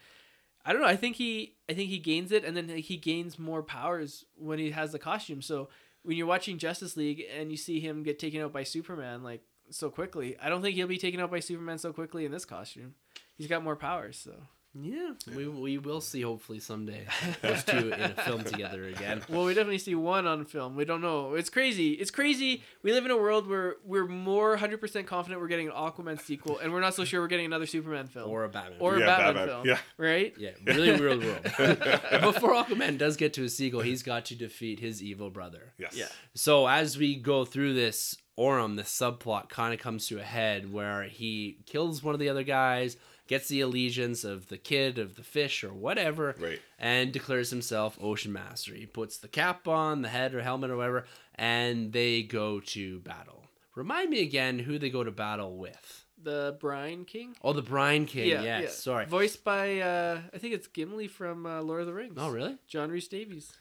I 0.66 0.72
don't 0.72 0.82
know. 0.82 0.88
I 0.88 0.96
think 0.96 1.18
he, 1.18 1.58
I 1.70 1.74
think 1.74 1.90
he 1.90 2.00
gains 2.00 2.32
it, 2.32 2.46
and 2.46 2.56
then 2.56 2.70
he 2.70 2.96
gains 2.96 3.38
more 3.38 3.62
powers 3.62 4.24
when 4.38 4.58
he 4.60 4.72
has 4.72 4.94
the 4.94 5.00
costume. 5.00 5.42
So 5.42 5.68
when 6.04 6.16
you're 6.16 6.28
watching 6.28 6.58
Justice 6.58 6.96
League 6.96 7.24
and 7.38 7.52
you 7.52 7.58
see 7.58 7.82
him 7.82 8.04
get 8.04 8.20
taken 8.20 8.40
out 8.42 8.54
by 8.54 8.64
Superman, 8.64 9.22
like 9.22 9.42
so 9.70 9.90
quickly, 9.90 10.38
I 10.42 10.50
don't 10.50 10.62
think 10.62 10.76
he'll 10.76 10.88
be 10.88 10.98
taken 10.98 11.20
out 11.20 11.32
by 11.32 11.40
Superman 11.40 11.78
so 11.78 11.94
quickly 11.94 12.26
in 12.26 12.32
this 12.32 12.46
costume. 12.46 12.96
He's 13.38 13.48
got 13.48 13.64
more 13.64 13.76
powers, 13.76 14.18
so. 14.18 14.34
Yeah, 14.78 15.12
we, 15.34 15.48
we 15.48 15.78
will 15.78 16.02
see 16.02 16.22
hopefully 16.22 16.60
someday 16.60 17.06
those 17.42 17.64
two 17.64 17.92
in 17.94 18.02
a 18.02 18.10
film 18.10 18.44
together 18.44 18.86
again. 18.88 19.22
Well, 19.30 19.46
we 19.46 19.54
definitely 19.54 19.78
see 19.78 19.96
one 19.96 20.28
on 20.28 20.44
film. 20.44 20.76
We 20.76 20.84
don't 20.84 21.00
know. 21.02 21.36
It's 21.36 21.50
crazy. 21.50 21.92
It's 21.94 22.12
crazy. 22.12 22.62
We 22.84 22.92
live 22.92 23.06
in 23.06 23.12
a 23.12 23.18
world 23.18 23.48
where 23.48 23.78
we're 23.86 24.06
more 24.06 24.58
100% 24.58 25.06
confident 25.06 25.40
we're 25.40 25.48
getting 25.48 25.68
an 25.68 25.74
Aquaman 25.74 26.22
sequel, 26.22 26.60
and 26.60 26.74
we're 26.74 26.82
not 26.82 26.94
so 26.94 27.06
sure 27.06 27.22
we're 27.22 27.28
getting 27.28 27.46
another 27.46 27.66
Superman 27.66 28.08
film. 28.08 28.30
Or 28.30 28.44
a 28.44 28.50
Batman. 28.50 28.78
Or 28.82 28.96
a 28.96 29.00
Yeah, 29.00 29.06
Batman, 29.06 29.34
Batman. 29.34 29.48
film. 29.48 29.68
Yeah. 29.68 29.78
Right? 29.98 30.34
yeah, 30.38 30.50
really 30.66 30.92
real 30.92 31.20
world. 31.20 31.44
Before 32.34 32.54
Aquaman 32.54 32.98
does 32.98 33.16
get 33.16 33.34
to 33.36 33.44
his 33.44 33.56
sequel, 33.56 33.80
he's 33.82 34.04
got 34.04 34.26
to 34.26 34.36
defeat 34.36 34.82
his 34.82 35.02
evil 35.02 35.30
brother. 35.30 35.72
Yes. 35.78 35.96
Yeah. 35.96 36.08
So 36.34 36.68
as 36.68 36.98
we 36.98 37.16
go 37.16 37.46
through 37.46 37.76
this 37.76 38.18
Orm, 38.38 38.76
this 38.76 38.90
subplot 38.90 39.48
kind 39.48 39.74
of 39.74 39.80
comes 39.80 40.08
to 40.08 40.20
a 40.20 40.24
head 40.24 40.74
where 40.74 41.04
he 41.04 41.60
kills 41.66 42.04
one 42.04 42.14
of 42.14 42.20
the 42.20 42.28
other 42.28 42.44
guys, 42.44 42.98
gets 43.28 43.48
the 43.48 43.62
allegiance 43.62 44.24
of 44.24 44.48
the 44.50 44.58
kid, 44.58 44.98
of 45.00 45.16
the 45.16 45.24
fish, 45.24 45.64
or 45.64 45.74
whatever, 45.74 46.36
Right. 46.40 46.60
and 46.78 47.12
declares 47.12 47.50
himself 47.50 47.98
Ocean 48.02 48.32
Master. 48.34 48.74
He 48.74 48.86
puts 48.86 49.18
the 49.18 49.28
cap 49.28 49.68
on, 49.68 50.02
the 50.02 50.10
head 50.10 50.34
or 50.36 50.42
helmet 50.42 50.70
or 50.72 50.78
whatever, 50.78 51.06
and 51.36 51.92
they 51.94 52.22
go 52.24 52.60
to 52.60 53.00
battle. 53.00 53.46
Remind 53.76 54.10
me 54.10 54.22
again 54.22 54.60
who 54.60 54.78
they 54.80 54.90
go 54.90 55.04
to 55.04 55.12
battle 55.12 55.58
with. 55.58 56.06
The 56.22 56.58
Brine 56.60 57.06
King? 57.06 57.36
Oh, 57.44 57.54
the 57.54 57.62
Brine 57.62 58.06
King. 58.06 58.30
Yeah, 58.30 58.42
yes, 58.42 58.82
sorry. 58.82 59.06
Voiced 59.06 59.44
by, 59.44 59.80
uh, 59.80 60.22
I 60.34 60.38
think 60.38 60.54
it's 60.54 60.68
Gimli 60.68 61.08
from 61.08 61.46
uh, 61.46 61.62
Lord 61.62 61.82
of 61.82 61.88
the 61.88 61.94
Rings. 61.94 62.16
Oh, 62.18 62.30
really? 62.32 62.58
John 62.68 62.90
Rhys 62.90 63.08
Davies. 63.08 63.52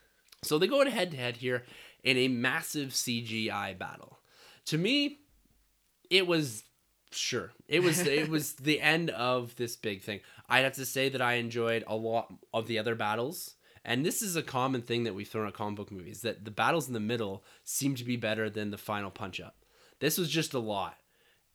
So 0.43 0.59
they 0.59 0.66
go 0.66 0.85
head 0.89 1.11
to 1.11 1.16
head 1.16 1.39
here 1.39 1.65
in 2.03 2.16
a 2.16 2.28
massive 2.28 2.91
CGI 2.91 3.77
battle. 3.78 4.19
To 4.66 4.78
me, 4.78 5.19
it 6.11 6.27
was 6.27 6.62
sure 7.15 7.53
it 7.69 7.82
was 7.82 8.01
it 8.01 8.28
was 8.28 8.53
the 8.70 8.81
end 8.81 9.11
of 9.11 9.57
this 9.57 9.77
big 9.77 10.03
thing. 10.03 10.20
I'd 10.49 10.65
have 10.65 10.74
to 10.74 10.86
say 10.86 11.09
that 11.09 11.23
I 11.23 11.35
enjoyed 11.35 11.85
a 11.86 11.97
lot 11.97 12.32
of 12.53 12.66
the 12.66 12.78
other 12.78 12.95
battles, 12.95 13.55
And 13.85 14.05
this 14.05 14.23
is 14.23 14.36
a 14.36 14.43
common 14.43 14.82
thing 14.82 15.05
that 15.05 15.15
we've 15.15 15.28
thrown 15.28 15.47
at 15.47 15.55
comic 15.55 15.77
book 15.77 15.93
movies 15.93 16.23
that 16.23 16.45
the 16.45 16.51
battles 16.51 16.86
in 16.89 16.95
the 16.95 17.01
middle 17.01 17.45
seem 17.65 17.95
to 17.97 18.05
be 18.05 18.16
better 18.16 18.51
than 18.51 18.70
the 18.70 18.78
final 18.78 19.11
punch 19.11 19.41
up. 19.41 19.57
This 20.01 20.19
was 20.19 20.28
just 20.31 20.55
a 20.55 20.59
lot. 20.59 20.97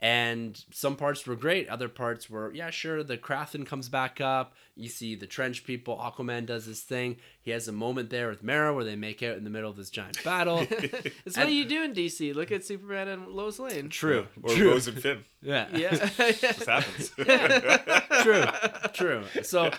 And 0.02 0.64
some 0.72 0.96
parts 0.96 1.28
were 1.28 1.36
great. 1.36 1.68
Other 1.68 1.90
parts 1.90 2.30
were, 2.30 2.54
yeah, 2.54 2.70
sure. 2.70 3.04
The 3.04 3.18
Karathen 3.18 3.66
comes 3.66 3.90
back 3.90 4.22
up. 4.22 4.54
You 4.76 4.88
see 4.88 5.14
the 5.14 5.28
trench 5.28 5.66
people. 5.66 5.98
Aquaman 5.98 6.46
does 6.46 6.66
his 6.66 6.82
thing. 6.82 7.18
He 7.42 7.52
has 7.52 7.68
a 7.68 7.74
moment 7.74 8.10
there 8.10 8.30
with 8.30 8.42
Mera 8.42 8.74
where 8.74 8.86
they 8.86 8.96
make 8.96 9.22
out 9.22 9.36
in 9.36 9.44
the 9.44 9.50
middle 9.50 9.70
of 9.70 9.76
this 9.76 9.90
giant 9.90 10.24
battle. 10.24 10.60
It's 11.26 11.38
what 11.38 11.52
you 11.52 11.66
do 11.66 11.84
in 11.84 11.94
DC. 11.94 12.34
Look 12.34 12.50
at 12.52 12.64
Superman 12.64 13.10
and 13.10 13.28
Lois 13.28 13.60
Lane. 13.60 13.90
True. 13.90 14.28
Or 14.42 14.54
true. 14.56 14.72
Rose 14.72 14.88
and 14.88 15.02
Finn. 15.02 15.26
Yeah. 15.42 15.68
Yeah. 15.74 15.96
This 15.96 16.66
happens. 16.66 17.10
true. 18.24 18.46
True. 18.94 19.24
So 19.44 19.72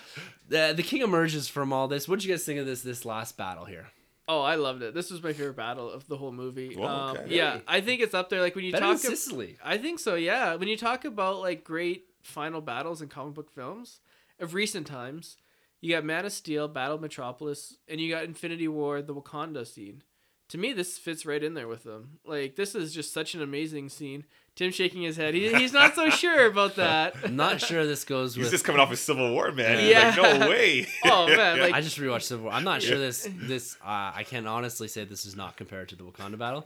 the 0.48 0.72
the 0.74 0.82
king 0.82 1.02
emerges 1.02 1.48
from 1.48 1.72
all 1.72 1.86
this. 1.88 2.08
What 2.08 2.18
did 2.18 2.26
you 2.26 2.32
guys 2.32 2.44
think 2.44 2.58
of 2.60 2.66
this 2.66 2.82
this 2.82 3.04
last 3.04 3.36
battle 3.36 3.64
here? 3.66 3.88
Oh, 4.30 4.40
I 4.42 4.54
loved 4.54 4.82
it. 4.82 4.94
This 4.94 5.10
was 5.10 5.22
my 5.22 5.32
favorite 5.32 5.56
battle 5.56 5.90
of 5.90 6.06
the 6.08 6.16
whole 6.16 6.32
movie. 6.32 6.74
Whoa, 6.76 6.86
um, 6.86 7.16
okay. 7.16 7.26
Yeah, 7.36 7.50
Really? 7.52 7.62
I 7.68 7.80
think 7.80 8.00
it's 8.00 8.14
up 8.14 8.30
there. 8.30 8.40
Like 8.40 8.54
when 8.54 8.64
you 8.64 8.72
Better 8.72 8.86
than 8.86 8.96
talk. 8.96 9.04
ab- 9.04 9.10
Sicily. 9.10 9.56
I 9.64 9.76
think 9.78 9.98
so. 9.98 10.14
Yeah, 10.14 10.54
when 10.54 10.68
you 10.68 10.76
talk 10.76 11.04
about 11.04 11.40
like 11.40 11.64
great 11.64 12.04
final 12.22 12.60
battles 12.60 13.02
in 13.02 13.08
comic 13.08 13.34
book 13.34 13.50
films 13.50 14.00
of 14.38 14.54
recent 14.54 14.86
times, 14.86 15.36
you 15.80 15.94
got 15.94 16.04
Man 16.04 16.24
of 16.26 16.32
Steel, 16.32 16.68
Battle 16.68 16.96
of 16.96 17.00
Metropolis, 17.00 17.76
and 17.88 18.00
you 18.00 18.10
got 18.14 18.24
Infinity 18.24 18.68
War, 18.68 19.02
the 19.02 19.14
Wakanda 19.14 19.66
scene. 19.66 20.02
To 20.50 20.58
me, 20.58 20.72
this 20.72 20.98
fits 20.98 21.24
right 21.24 21.42
in 21.42 21.54
there 21.54 21.68
with 21.68 21.84
them. 21.84 22.18
Like 22.24 22.56
this 22.56 22.74
is 22.74 22.92
just 22.94 23.12
such 23.12 23.34
an 23.34 23.42
amazing 23.42 23.88
scene. 23.88 24.24
Tim 24.60 24.70
shaking 24.72 25.00
his 25.02 25.16
head. 25.16 25.32
He, 25.34 25.52
he's 25.54 25.72
not 25.72 25.94
so 25.94 26.10
sure 26.10 26.46
about 26.46 26.76
that. 26.76 27.14
I'm 27.24 27.34
not 27.44 27.60
sure 27.62 27.86
this 27.86 28.04
goes 28.04 28.34
He's 28.34 28.44
with. 28.44 28.52
just 28.52 28.64
coming 28.64 28.78
off 28.80 28.92
of 28.92 28.98
Civil 28.98 29.32
War, 29.32 29.50
man. 29.52 29.78
He's 29.78 29.88
Yeah. 29.88 30.14
like, 30.16 30.38
no 30.40 30.48
way. 30.50 30.86
Oh, 31.06 31.26
man, 31.28 31.58
like- 31.60 31.72
I 31.74 31.80
just 31.80 31.96
rewatched 31.98 32.22
Civil 32.24 32.44
War. 32.44 32.52
I'm 32.52 32.62
not 32.64 32.82
sure 32.82 32.98
this 32.98 33.26
this 33.32 33.76
uh, 33.82 34.12
I 34.14 34.24
can 34.28 34.46
honestly 34.46 34.86
say 34.86 35.04
this 35.04 35.24
is 35.24 35.34
not 35.34 35.56
compared 35.56 35.88
to 35.88 35.96
the 35.96 36.04
Wakanda 36.04 36.36
battle, 36.38 36.64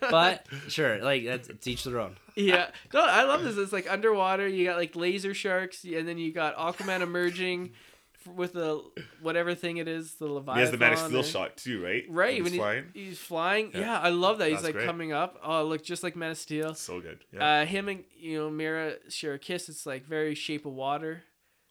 but 0.00 0.46
sure, 0.68 0.98
like 1.02 1.24
that's 1.24 1.48
it's 1.48 1.66
each 1.66 1.84
their 1.84 1.98
own. 2.00 2.16
yeah. 2.36 2.68
No, 2.92 3.00
I 3.00 3.24
love 3.24 3.42
this. 3.44 3.56
It's 3.56 3.72
like 3.72 3.90
underwater. 3.90 4.46
You 4.46 4.64
got 4.66 4.76
like 4.76 4.94
laser 4.94 5.34
sharks, 5.34 5.84
and 5.84 6.06
then 6.06 6.18
you 6.18 6.32
got 6.32 6.56
Aquaman 6.56 7.00
emerging 7.00 7.70
f- 7.72 7.91
with 8.26 8.52
the 8.54 8.82
whatever 9.20 9.54
thing 9.54 9.76
it 9.78 9.88
is, 9.88 10.14
the 10.14 10.26
Leviathan. 10.26 10.54
he 10.56 10.60
has 10.62 10.70
the 10.70 10.78
Man 10.78 10.92
of 10.92 10.98
Steel 10.98 11.20
or- 11.20 11.22
shot 11.22 11.56
too, 11.56 11.82
right? 11.82 12.04
Right 12.08 12.34
When 12.42 12.44
when 12.44 12.44
he's 12.44 12.52
he- 12.52 12.58
flying. 12.58 12.84
he's 12.94 13.18
flying. 13.18 13.70
Yeah. 13.74 13.80
Yeah, 13.80 14.00
I 14.00 14.08
love 14.10 14.38
that. 14.38 14.48
He's 14.48 14.56
That's 14.56 14.64
like 14.66 14.74
great. 14.74 14.86
coming 14.86 15.12
up. 15.12 15.38
Oh, 15.44 15.64
look, 15.64 15.82
just 15.84 16.02
like 16.02 16.16
Man 16.16 16.30
of 16.32 16.38
Steel. 16.38 16.74
So 16.74 17.00
good. 17.00 17.24
Yeah. 17.32 17.62
Uh, 17.62 17.64
him 17.66 17.88
and 17.88 18.04
you 18.16 18.38
know 18.38 18.50
Mera 18.50 18.94
share 19.08 19.34
a 19.34 19.38
kiss. 19.38 19.68
It's 19.68 19.86
like 19.86 20.06
very 20.06 20.34
Shape 20.34 20.66
of 20.66 20.72
Water. 20.72 21.22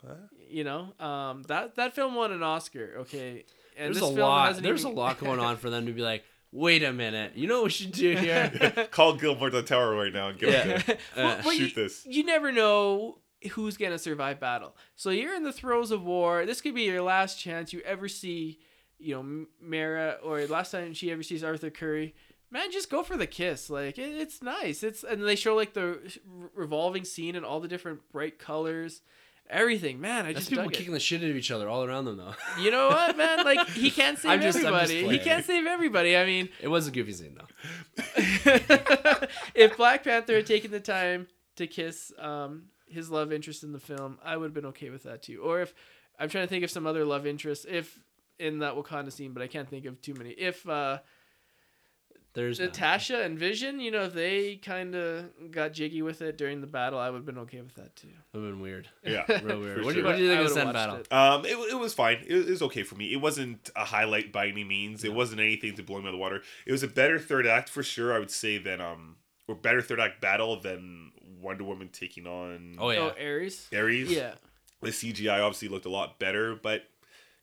Huh? 0.06 0.15
You 0.49 0.64
know, 0.64 0.94
um, 0.99 1.44
that 1.44 1.76
that 1.76 1.94
film 1.94 2.15
won 2.15 2.32
an 2.32 2.41
Oscar. 2.44 2.95
Okay, 3.02 3.45
and 3.78 3.86
There's 3.88 3.98
this 3.98 4.03
a 4.03 4.07
film 4.15 4.19
lot. 4.19 4.56
There's 4.61 4.82
even- 4.82 4.94
a 4.94 4.95
lot 4.99 5.19
going 5.19 5.40
on 5.40 5.57
for 5.57 5.69
them 5.69 5.86
to 5.86 5.91
be 5.94 6.02
like, 6.02 6.23
wait 6.52 6.84
a 6.84 6.91
minute, 6.91 7.34
you 7.36 7.48
know 7.48 7.57
what 7.57 7.65
we 7.65 7.69
should 7.69 7.91
do 7.94 8.15
here? 8.18 8.49
Call 8.91 9.15
Gilbert 9.15 9.52
the 9.52 9.61
tower 9.64 9.95
right 9.95 10.11
now 10.11 10.28
and 10.30 10.38
get 10.40 10.49
Yeah. 10.49 10.80
him 10.80 10.98
Well, 11.15 11.28
Uh, 11.28 11.41
well, 11.45 11.56
shoot 11.56 11.76
you, 11.78 11.84
this. 11.84 12.06
You 12.06 12.26
never 12.26 12.52
know 12.52 13.19
who's 13.51 13.77
gonna 13.77 13.97
survive 13.99 14.39
battle. 14.39 14.76
So 14.95 15.09
you're 15.09 15.34
in 15.35 15.43
the 15.43 15.51
throes 15.51 15.91
of 15.91 16.03
war. 16.03 16.45
This 16.45 16.61
could 16.61 16.76
be 16.76 16.84
your 16.84 17.01
last 17.01 17.39
chance 17.39 17.73
you 17.73 17.81
ever 17.81 18.07
see, 18.07 18.59
you 18.99 19.15
know, 19.15 19.45
Mera 19.61 20.18
or 20.23 20.45
last 20.47 20.72
time 20.72 20.93
she 20.93 21.11
ever 21.11 21.23
sees 21.23 21.43
Arthur 21.43 21.69
Curry. 21.69 22.13
Man, 22.51 22.69
just 22.72 22.89
go 22.91 23.01
for 23.01 23.15
the 23.18 23.27
kiss. 23.27 23.69
Like 23.69 23.97
it, 23.97 24.11
it's 24.11 24.41
nice. 24.41 24.84
It's 24.84 25.03
and 25.03 25.23
they 25.23 25.35
show 25.35 25.55
like 25.55 25.73
the 25.73 25.99
re- 26.26 26.49
revolving 26.53 27.05
scene 27.05 27.35
and 27.35 27.45
all 27.45 27.59
the 27.61 27.68
different 27.69 28.01
bright 28.11 28.38
colors, 28.39 29.01
everything. 29.49 30.01
Man, 30.01 30.26
I 30.26 30.34
That's 30.34 30.47
just 30.47 30.49
people 30.51 30.69
kicking 30.69 30.93
the 30.93 30.99
shit 30.99 31.23
out 31.23 31.30
of 31.30 31.35
each 31.38 31.49
other 31.49 31.69
all 31.69 31.84
around 31.85 32.05
them 32.05 32.18
though. 32.18 32.34
You 32.61 32.69
know 32.72 32.89
what, 32.89 33.15
man? 33.23 33.45
Like 33.45 33.69
he 33.69 33.89
can't 33.89 34.19
save 34.19 34.31
I'm 34.31 34.41
just- 34.41 34.57
I'm 34.57 34.63
just 34.65 34.91
everybody. 34.91 35.18
he 35.18 35.23
can't 35.23 35.45
save 35.45 35.65
everybody. 35.65 36.18
I 36.18 36.26
mean, 36.26 36.49
It 36.61 36.68
was 36.68 36.88
a 36.88 36.91
goofy 36.91 37.13
scene 37.13 37.35
though. 37.35 37.47
if 39.55 39.77
Black 39.77 40.03
Panther 40.03 40.35
had 40.35 40.45
taken 40.45 40.72
the 40.72 40.80
time 40.80 41.27
to 41.55 41.68
kiss 41.68 42.11
um, 42.19 42.63
his 42.91 43.09
love 43.09 43.31
interest 43.31 43.63
in 43.63 43.72
the 43.72 43.80
film, 43.80 44.19
I 44.23 44.38
would 44.38 44.45
have 44.45 44.53
been 44.53 44.68
okay 44.68 44.89
with 44.89 45.03
that 45.03 45.23
too. 45.23 45.41
Or 45.43 45.61
if 45.61 45.73
I'm 46.19 46.30
trying 46.30 46.45
to 46.45 46.49
think 46.49 46.63
of 46.63 46.72
some 46.72 46.85
other 46.85 47.05
love 47.05 47.26
interest, 47.26 47.65
if 47.68 47.99
in 48.39 48.59
that 48.59 48.76
Wakanda 48.76 49.11
scene, 49.11 49.34
but 49.34 49.43
I 49.43 49.47
can't 49.47 49.69
think 49.69 49.85
of 49.85 50.01
too 50.01 50.13
many. 50.15 50.31
If 50.31 50.68
uh, 50.68 50.99
There's 52.34 52.59
none. 52.59 52.69
Natasha 52.69 53.22
and 53.22 53.38
Vision, 53.38 53.80
you 53.80 53.91
know, 53.91 54.03
if 54.03 54.13
they 54.13 54.55
kind 54.55 54.95
of 54.95 55.26
got 55.51 55.73
jiggy 55.73 56.01
with 56.01 56.22
it 56.22 56.38
during 56.38 56.59
the 56.59 56.68
battle, 56.68 56.99
I 56.99 57.09
would 57.09 57.18
have 57.18 57.26
been 57.26 57.38
okay 57.39 57.61
with 57.61 57.76
that 57.76 57.95
too. 57.95 58.07
Would've 58.34 58.49
been 58.49 58.59
weird. 58.59 58.89
Yeah. 59.03 59.26
Real 59.43 59.59
weird. 59.59 59.85
What, 59.85 59.93
do 59.93 59.99
you, 59.99 60.01
sure. 60.01 60.03
what 60.03 60.18
do 60.18 60.23
you 60.23 60.30
think 60.30 60.39
I 60.39 60.43
of 60.43 60.49
would've 60.49 60.68
the 60.68 60.73
battle? 60.73 60.95
it. 60.95 61.13
Um, 61.13 61.45
it, 61.45 61.72
it 61.72 61.80
was 61.80 61.93
fine. 61.93 62.18
It, 62.27 62.35
it 62.35 62.49
was 62.49 62.61
okay 62.63 62.84
for 62.84 62.95
me. 62.95 63.13
It 63.13 63.22
wasn't 63.22 63.69
a 63.76 63.85
highlight 63.85 64.31
by 64.31 64.47
any 64.47 64.63
means. 64.63 65.03
It 65.03 65.13
wasn't 65.13 65.41
anything 65.41 65.76
to 65.76 65.84
blow 65.84 65.97
me 65.99 66.05
out 66.05 66.07
of 66.07 66.13
the 66.13 66.19
water. 66.19 66.41
It 66.65 66.72
was 66.72 66.84
a 66.84 66.88
better 66.88 67.19
third 67.19 67.45
act 67.45 67.69
for 67.69 67.84
sure. 67.84 68.13
I 68.13 68.19
would 68.19 68.31
say 68.31 68.57
than 68.57 68.81
um, 68.81 69.18
or 69.47 69.55
better 69.55 69.81
third 69.81 69.99
act 69.99 70.19
battle 70.22 70.59
than 70.59 71.11
Wonder 71.41 71.63
Woman 71.63 71.89
taking 71.91 72.27
on 72.27 72.76
Oh 72.80 72.89
yeah. 72.89 72.99
Oh, 72.99 73.13
Ares. 73.22 73.68
Ares. 73.76 74.11
Yeah. 74.11 74.34
The 74.81 74.89
CGI 74.89 75.39
obviously 75.41 75.68
looked 75.68 75.85
a 75.85 75.89
lot 75.89 76.18
better, 76.19 76.55
but 76.55 76.84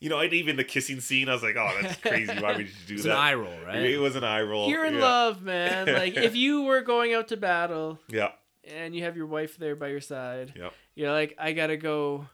you 0.00 0.08
know, 0.08 0.18
and 0.20 0.32
even 0.32 0.56
the 0.56 0.64
kissing 0.64 1.00
scene, 1.00 1.28
I 1.28 1.32
was 1.32 1.42
like, 1.42 1.56
oh, 1.56 1.76
that's 1.82 1.96
crazy. 2.02 2.32
Why 2.32 2.56
would 2.56 2.66
you 2.66 2.72
do 2.86 2.94
It's 2.94 3.02
that? 3.04 3.10
an 3.12 3.16
eye 3.16 3.34
roll, 3.34 3.58
right? 3.66 3.76
It 3.82 3.98
was 3.98 4.14
an 4.16 4.22
eye 4.24 4.42
roll. 4.42 4.68
You're 4.68 4.84
in 4.84 4.94
yeah. 4.94 5.00
love, 5.00 5.42
man. 5.42 5.86
Like 5.92 6.16
if 6.16 6.36
you 6.36 6.62
were 6.62 6.82
going 6.82 7.14
out 7.14 7.28
to 7.28 7.36
battle 7.36 7.98
Yeah. 8.08 8.30
and 8.72 8.94
you 8.94 9.02
have 9.04 9.16
your 9.16 9.26
wife 9.26 9.56
there 9.56 9.74
by 9.76 9.88
your 9.88 10.00
side, 10.00 10.52
Yep. 10.56 10.72
you're 10.94 11.10
like, 11.12 11.34
I 11.38 11.52
gotta 11.52 11.76
go, 11.76 12.26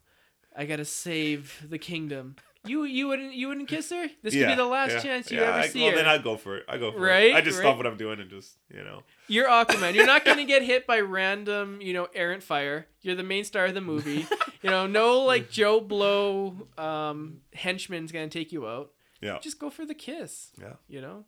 I 0.54 0.66
gotta 0.66 0.84
save 0.84 1.64
the 1.68 1.78
kingdom. 1.78 2.36
You 2.66 2.84
you 2.84 3.08
wouldn't 3.08 3.34
you 3.34 3.48
wouldn't 3.48 3.68
kiss 3.68 3.90
her? 3.90 4.06
This 4.22 4.34
could 4.34 4.46
be 4.46 4.54
the 4.54 4.64
last 4.64 4.92
yeah, 4.92 5.00
chance 5.00 5.30
you 5.30 5.38
yeah, 5.38 5.48
ever 5.48 5.58
I, 5.58 5.66
see 5.68 5.82
well, 5.82 5.90
her. 5.90 5.96
then 5.96 6.06
I'd 6.06 6.22
go 6.24 6.36
for 6.36 6.56
it. 6.56 6.64
I 6.68 6.78
go 6.78 6.92
for 6.92 6.98
Right, 7.00 7.26
it. 7.32 7.34
I 7.34 7.40
just 7.42 7.58
right. 7.58 7.64
stop 7.64 7.76
what 7.76 7.86
I'm 7.86 7.96
doing 7.96 8.20
and 8.20 8.30
just 8.30 8.56
you 8.72 8.82
know. 8.82 9.02
You're 9.28 9.48
Aquaman. 9.48 9.94
You're 9.94 10.06
not 10.06 10.24
gonna 10.24 10.44
get 10.54 10.62
hit 10.62 10.86
by 10.86 11.00
random, 11.00 11.80
you 11.82 11.92
know, 11.92 12.08
errant 12.14 12.42
fire. 12.42 12.86
You're 13.02 13.14
the 13.16 13.22
main 13.22 13.44
star 13.44 13.66
of 13.66 13.74
the 13.74 13.80
movie. 13.82 14.26
you 14.62 14.70
know, 14.70 14.86
no 14.86 15.20
like 15.20 15.50
Joe 15.58 15.80
Blow 15.80 16.68
um, 16.78 17.40
henchman's 17.52 18.12
gonna 18.12 18.28
take 18.28 18.50
you 18.52 18.66
out. 18.66 18.92
Yeah. 19.20 19.38
Just 19.40 19.58
go 19.58 19.68
for 19.70 19.84
the 19.84 19.94
kiss. 19.94 20.52
Yeah. 20.60 20.74
You 20.88 21.00
know. 21.00 21.24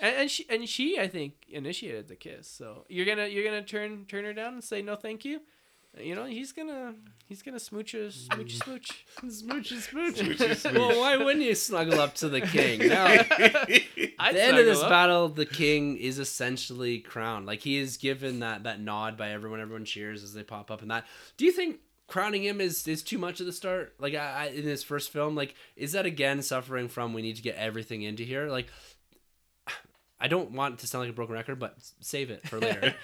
And, 0.00 0.16
and 0.16 0.30
she 0.30 0.44
and 0.48 0.68
she 0.68 0.98
I 0.98 1.06
think 1.06 1.34
initiated 1.48 2.08
the 2.08 2.16
kiss. 2.16 2.48
So 2.50 2.84
you're 2.88 3.06
gonna 3.06 3.26
you're 3.26 3.44
gonna 3.44 3.62
turn 3.62 4.06
turn 4.06 4.24
her 4.24 4.32
down 4.32 4.54
and 4.54 4.64
say 4.64 4.82
no 4.82 4.96
thank 4.96 5.24
you. 5.24 5.40
You 5.96 6.14
know 6.14 6.26
he's 6.26 6.52
gonna 6.52 6.94
he's 7.26 7.42
gonna 7.42 7.58
smooch 7.58 7.94
a 7.94 8.12
smooch 8.12 8.54
a 8.54 8.56
smooch. 8.56 9.06
Smoochy 9.20 9.80
smooch. 9.90 10.16
Smoochy 10.16 10.56
smooch. 10.56 10.74
well, 10.74 11.00
why 11.00 11.16
wouldn't 11.16 11.44
you 11.44 11.54
snuggle 11.54 12.00
up 12.00 12.14
to 12.16 12.28
the 12.28 12.40
king? 12.40 12.78
Now, 12.88 13.06
I'd 13.06 14.34
the 14.34 14.42
end 14.42 14.58
of 14.58 14.66
this 14.66 14.82
up. 14.82 14.88
battle, 14.88 15.28
the 15.28 15.46
king 15.46 15.96
is 15.96 16.18
essentially 16.18 17.00
crowned. 17.00 17.46
Like 17.46 17.60
he 17.60 17.78
is 17.78 17.96
given 17.96 18.40
that 18.40 18.64
that 18.64 18.80
nod 18.80 19.16
by 19.16 19.30
everyone. 19.30 19.60
Everyone 19.60 19.84
cheers 19.84 20.22
as 20.22 20.34
they 20.34 20.42
pop 20.42 20.70
up. 20.70 20.82
And 20.82 20.90
that. 20.90 21.04
Do 21.36 21.44
you 21.44 21.52
think 21.52 21.80
crowning 22.06 22.44
him 22.44 22.60
is 22.60 22.86
is 22.86 23.02
too 23.02 23.18
much 23.18 23.40
at 23.40 23.46
the 23.46 23.52
start? 23.52 23.94
Like 23.98 24.14
I, 24.14 24.44
I, 24.44 24.46
in 24.46 24.64
his 24.64 24.84
first 24.84 25.10
film, 25.10 25.34
like 25.34 25.54
is 25.74 25.92
that 25.92 26.06
again 26.06 26.42
suffering 26.42 26.88
from 26.88 27.12
we 27.12 27.22
need 27.22 27.36
to 27.36 27.42
get 27.42 27.56
everything 27.56 28.02
into 28.02 28.22
here? 28.22 28.48
Like. 28.48 28.68
I 30.20 30.26
don't 30.28 30.50
want 30.52 30.74
it 30.74 30.80
to 30.80 30.86
sound 30.86 31.02
like 31.04 31.10
a 31.10 31.14
broken 31.14 31.34
record, 31.34 31.58
but 31.58 31.76
save 32.00 32.30
it 32.30 32.46
for 32.48 32.58
later. 32.60 32.94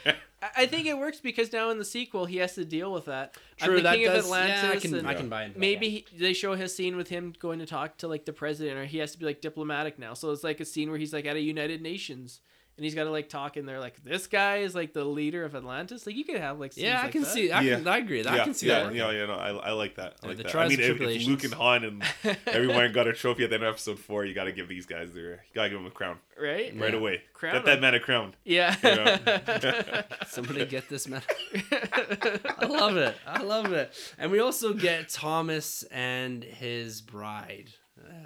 I- 0.57 0.67
think 0.67 0.87
it 0.87 0.99
works 0.99 1.21
because 1.21 1.53
now 1.53 1.71
in 1.71 1.79
the 1.79 1.85
sequel 1.85 2.27
he 2.27 2.37
has 2.39 2.55
to 2.57 2.65
deal 2.65 2.93
with 2.93 3.05
that. 3.07 3.37
I'm 3.63 3.69
True, 3.69 3.77
the 3.77 3.83
that 3.85 3.95
king 3.97 4.05
does. 4.07 4.19
of 4.19 4.25
Atlantis. 4.27 4.63
yeah, 4.63 4.71
I 4.71 4.77
can, 4.77 4.95
and 4.95 5.09
I 5.09 5.15
can 5.15 5.29
buy 5.29 5.45
into 5.45 5.59
maybe 5.59 5.89
he, 5.91 6.07
they 6.19 6.33
show 6.33 6.55
his 6.55 6.75
scene 6.75 6.97
with 6.97 7.09
him 7.09 7.33
going 7.39 7.61
to 7.61 7.67
talk 7.67 7.97
to 7.99 8.09
like 8.09 8.25
the 8.25 8.33
president, 8.33 8.79
or 8.79 8.85
he 8.85 8.99
has 8.99 9.13
to 9.13 9.19
be 9.19 9.25
like 9.27 9.41
diplomatic 9.41 9.99
now. 9.99 10.13
So 10.15 10.31
it's 10.33 10.45
like 10.45 10.61
a 10.61 10.65
scene 10.65 10.91
where 10.91 10.99
he's 10.99 11.13
like 11.15 11.25
at 11.27 11.37
a 11.37 11.41
United 11.41 11.81
Nations 11.81 12.41
and 12.77 12.85
he's 12.85 12.95
got 12.95 13.05
to 13.05 13.11
like 13.11 13.29
talk, 13.29 13.57
and 13.57 13.69
they're 13.69 13.81
like, 13.81 14.03
"This 14.03 14.27
guy 14.27 14.59
is 14.59 14.75
like 14.75 14.93
the 14.93 15.05
leader 15.05 15.45
of 15.45 15.55
Atlantis." 15.55 16.07
Like 16.07 16.17
you 16.17 16.25
could 16.25 16.39
have 16.41 16.59
like 16.59 16.77
Yeah, 16.77 16.99
I 16.99 17.03
like 17.05 17.13
can 17.13 17.23
that. 17.23 17.31
see. 17.31 17.51
I, 17.53 17.61
Yeah. 17.61 17.77
can, 17.77 17.89
I 17.89 17.99
agree. 17.99 18.27
I 18.27 18.39
can 18.45 18.55
see 18.55 18.67
yeah, 18.67 18.75
that. 18.75 18.85
working. 18.87 18.99
yeah, 18.99 19.11
yeah, 19.13 19.27
no, 19.27 19.35
I, 19.35 19.51
I 19.51 19.71
like 19.73 19.95
that. 19.97 20.15
I 20.23 20.27
like 20.29 20.37
the 20.39 20.43
that. 20.45 20.55
I 20.57 20.69
mean, 20.69 20.81
if, 20.81 21.01
if. 21.01 21.27
Luke 21.27 21.45
and 21.45 21.55
Han 21.55 21.85
and 21.85 22.03
everyone 22.47 22.93
got 22.93 23.07
a 23.07 23.13
trophy 23.13 23.45
at 23.45 23.51
the 23.51 23.55
end 23.57 23.65
of 23.65 23.71
episode 23.71 23.99
four, 23.99 24.25
you 24.25 24.35
got 24.35 24.45
to 24.45 24.53
give 24.53 24.69
these 24.69 24.87
guys 24.87 25.13
their, 25.13 25.31
you 25.31 25.55
got 25.55 25.65
to 25.65 25.69
give 25.71 25.79
them 25.79 25.87
a 25.87 25.91
crown 25.91 26.17
right? 26.41 26.75
right 26.79 26.93
Yeah. 26.93 26.99
away. 26.99 27.23
Crown 27.33 27.55
Get 27.55 27.65
that 27.67 27.73
them. 27.73 27.81
man 27.83 27.95
a 27.95 28.01
crown. 28.01 28.35
Yeah. 28.45 28.75
Yeah. 28.83 30.03
Somebody 30.27 30.67
get 30.67 30.89
this 30.89 31.07
man. 31.09 31.23
I 31.73 32.67
love 32.67 32.97
it. 32.97 33.15
I 33.27 33.43
love 33.43 33.73
it. 33.73 33.93
And 34.19 34.31
we 34.31 34.41
also 34.41 34.73
get 34.73 35.09
Thomas 35.09 35.83
and 35.91 36.43
his 36.43 37.01
bride, 37.01 37.71